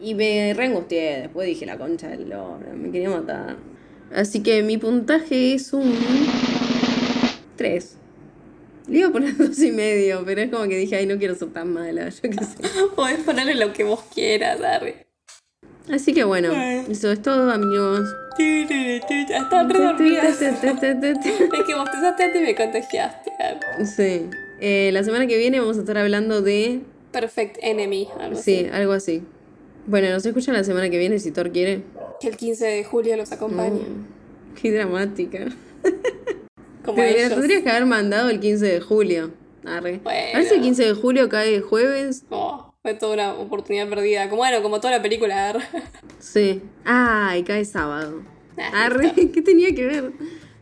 Y 0.00 0.14
me 0.14 0.52
reangustié, 0.54 1.20
después 1.20 1.46
dije 1.46 1.64
la 1.64 1.78
concha 1.78 2.08
del 2.08 2.28
loro, 2.28 2.60
me 2.74 2.90
quería 2.90 3.08
matar. 3.10 3.56
Así 4.14 4.42
que 4.42 4.62
mi 4.62 4.76
puntaje 4.78 5.54
es 5.54 5.72
un 5.72 5.94
3. 7.56 7.98
Le 8.88 8.98
iba 8.98 9.08
a 9.08 9.12
poner 9.12 9.36
dos 9.38 9.58
y 9.60 9.72
medio, 9.72 10.22
pero 10.24 10.42
es 10.42 10.50
como 10.50 10.64
que 10.68 10.76
dije, 10.76 10.96
ay, 10.96 11.06
no 11.06 11.18
quiero 11.18 11.34
ser 11.34 11.48
tan 11.52 11.72
mala, 11.72 12.08
yo 12.10 12.20
qué 12.22 12.44
sé. 12.44 12.68
Podés 12.96 13.20
ponerle 13.20 13.54
lo 13.54 13.72
que 13.72 13.84
vos 13.84 14.02
quieras, 14.14 14.60
Darry. 14.60 14.94
Así 15.92 16.14
que 16.14 16.24
bueno, 16.24 16.50
eso 16.88 17.12
es 17.12 17.20
todo, 17.20 17.50
amigos. 17.50 18.08
Están 18.38 19.68
re 19.68 19.78
dormidas. 19.78 20.40
Es 20.40 20.60
que 20.62 21.74
vos 21.74 21.90
te 21.90 21.96
antes 22.06 22.34
y 22.36 22.38
me 22.38 22.54
contagiaste. 22.54 23.30
Sí. 23.94 24.30
Eh, 24.60 24.90
la 24.94 25.04
semana 25.04 25.26
que 25.26 25.36
viene 25.36 25.60
vamos 25.60 25.76
a 25.76 25.80
estar 25.80 25.98
hablando 25.98 26.40
de 26.40 26.80
Perfect 27.12 27.58
Enemy. 27.60 28.08
Algo 28.18 28.40
Sí, 28.40 28.60
así. 28.60 28.70
algo 28.72 28.92
así. 28.94 29.22
Bueno, 29.86 30.08
nos 30.08 30.24
escuchan 30.24 30.54
la 30.54 30.64
semana 30.64 30.88
que 30.88 30.96
viene 30.98 31.18
si 31.18 31.30
Thor 31.32 31.52
quiere. 31.52 31.82
Que 32.18 32.28
el 32.28 32.38
15 32.38 32.64
de 32.64 32.84
julio 32.84 33.18
los 33.18 33.30
acompañe. 33.32 33.82
Mm, 33.82 34.54
qué 34.62 34.72
dramática. 34.72 35.48
Como 36.84 36.98
Debería- 36.98 37.28
tendrías 37.28 37.62
que 37.62 37.70
haber 37.70 37.86
mandado 37.86 38.28
el 38.30 38.40
15 38.40 38.66
de 38.66 38.80
julio. 38.80 39.30
Arre. 39.64 40.00
Bueno. 40.02 40.28
A 40.34 40.38
ver 40.38 40.46
si 40.48 40.54
el 40.54 40.60
15 40.62 40.84
de 40.84 40.92
julio 40.94 41.28
cae 41.28 41.60
jueves. 41.60 42.24
Oh, 42.30 42.74
fue 42.82 42.94
toda 42.94 43.14
una 43.14 43.32
oportunidad 43.34 43.88
perdida. 43.88 44.24
Como 44.28 44.38
bueno, 44.38 44.62
como 44.62 44.80
toda 44.80 44.96
la 44.96 45.02
película. 45.02 45.48
Arre. 45.50 45.64
Sí. 46.18 46.60
Ay, 46.84 47.42
cae 47.44 47.64
sábado. 47.64 48.22
Ah, 48.58 48.84
Arre, 48.86 49.12
¿qué 49.32 49.40
tenía 49.42 49.74
que 49.74 49.86
ver? 49.86 50.12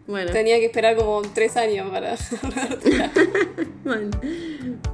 Bueno, 0.07 0.33
Tenía 0.33 0.59
que 0.59 0.67
esperar 0.67 0.97
como 0.97 1.23
tres 1.23 1.57
años 1.57 1.89
para. 1.91 2.17
bueno. 3.85 4.11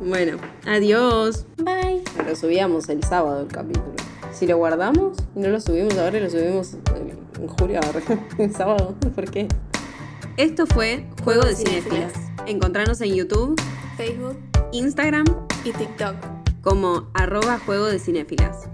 Bueno, 0.00 0.38
adiós. 0.66 1.46
Bye. 1.56 2.02
Lo 2.26 2.36
subíamos 2.36 2.88
el 2.88 3.02
sábado 3.02 3.42
el 3.42 3.48
capítulo. 3.48 3.92
Si 4.32 4.46
lo 4.46 4.56
guardamos 4.58 5.18
y 5.34 5.40
no 5.40 5.48
lo 5.48 5.60
subimos 5.60 5.96
ahora 5.98 6.18
y 6.18 6.20
lo 6.22 6.30
subimos 6.30 6.74
en 7.40 7.48
julio, 7.48 7.80
arre, 7.80 8.02
el 8.38 8.54
sábado. 8.54 8.94
¿Por 9.14 9.30
qué? 9.30 9.48
Esto 10.38 10.68
fue 10.68 11.04
Juego 11.24 11.42
de 11.42 11.56
Cinéfilas. 11.56 12.12
Encontranos 12.46 13.00
en 13.00 13.12
YouTube, 13.12 13.60
Facebook 13.96 14.38
Instagram 14.70 15.24
y 15.64 15.72
TikTok. 15.72 16.14
como 16.62 17.10
arroba 17.14 17.58
Juego 17.58 17.86
de 17.86 17.98
Cinéfilas. 17.98 18.68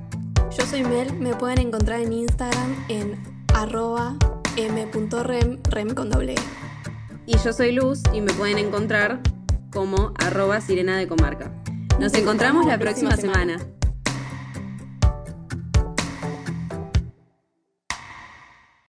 Yo 0.55 0.67
soy 0.67 0.85
Mel, 0.85 1.15
me 1.15 1.35
pueden 1.35 1.59
encontrar 1.59 2.01
en 2.01 2.13
Instagram 2.13 2.77
en 2.91 3.19
arroba 3.55 4.15
m.rem, 4.59 5.59
rem 5.71 5.95
con 5.95 6.11
doble 6.11 6.35
E. 6.35 6.39
Y 7.25 7.39
yo 7.39 7.55
soy 7.55 7.73
Luz 7.73 8.03
y 8.13 8.21
me 8.21 8.35
pueden 8.35 8.59
encontrar 8.59 9.23
como 9.73 10.13
arroba 10.19 10.61
Sirena 10.61 10.99
de 10.99 11.09
Comarca. 11.09 11.51
Nos 11.99 12.13
encontramos 12.13 12.67
la 12.67 12.79
próxima 12.79 13.17
semana. 13.17 13.57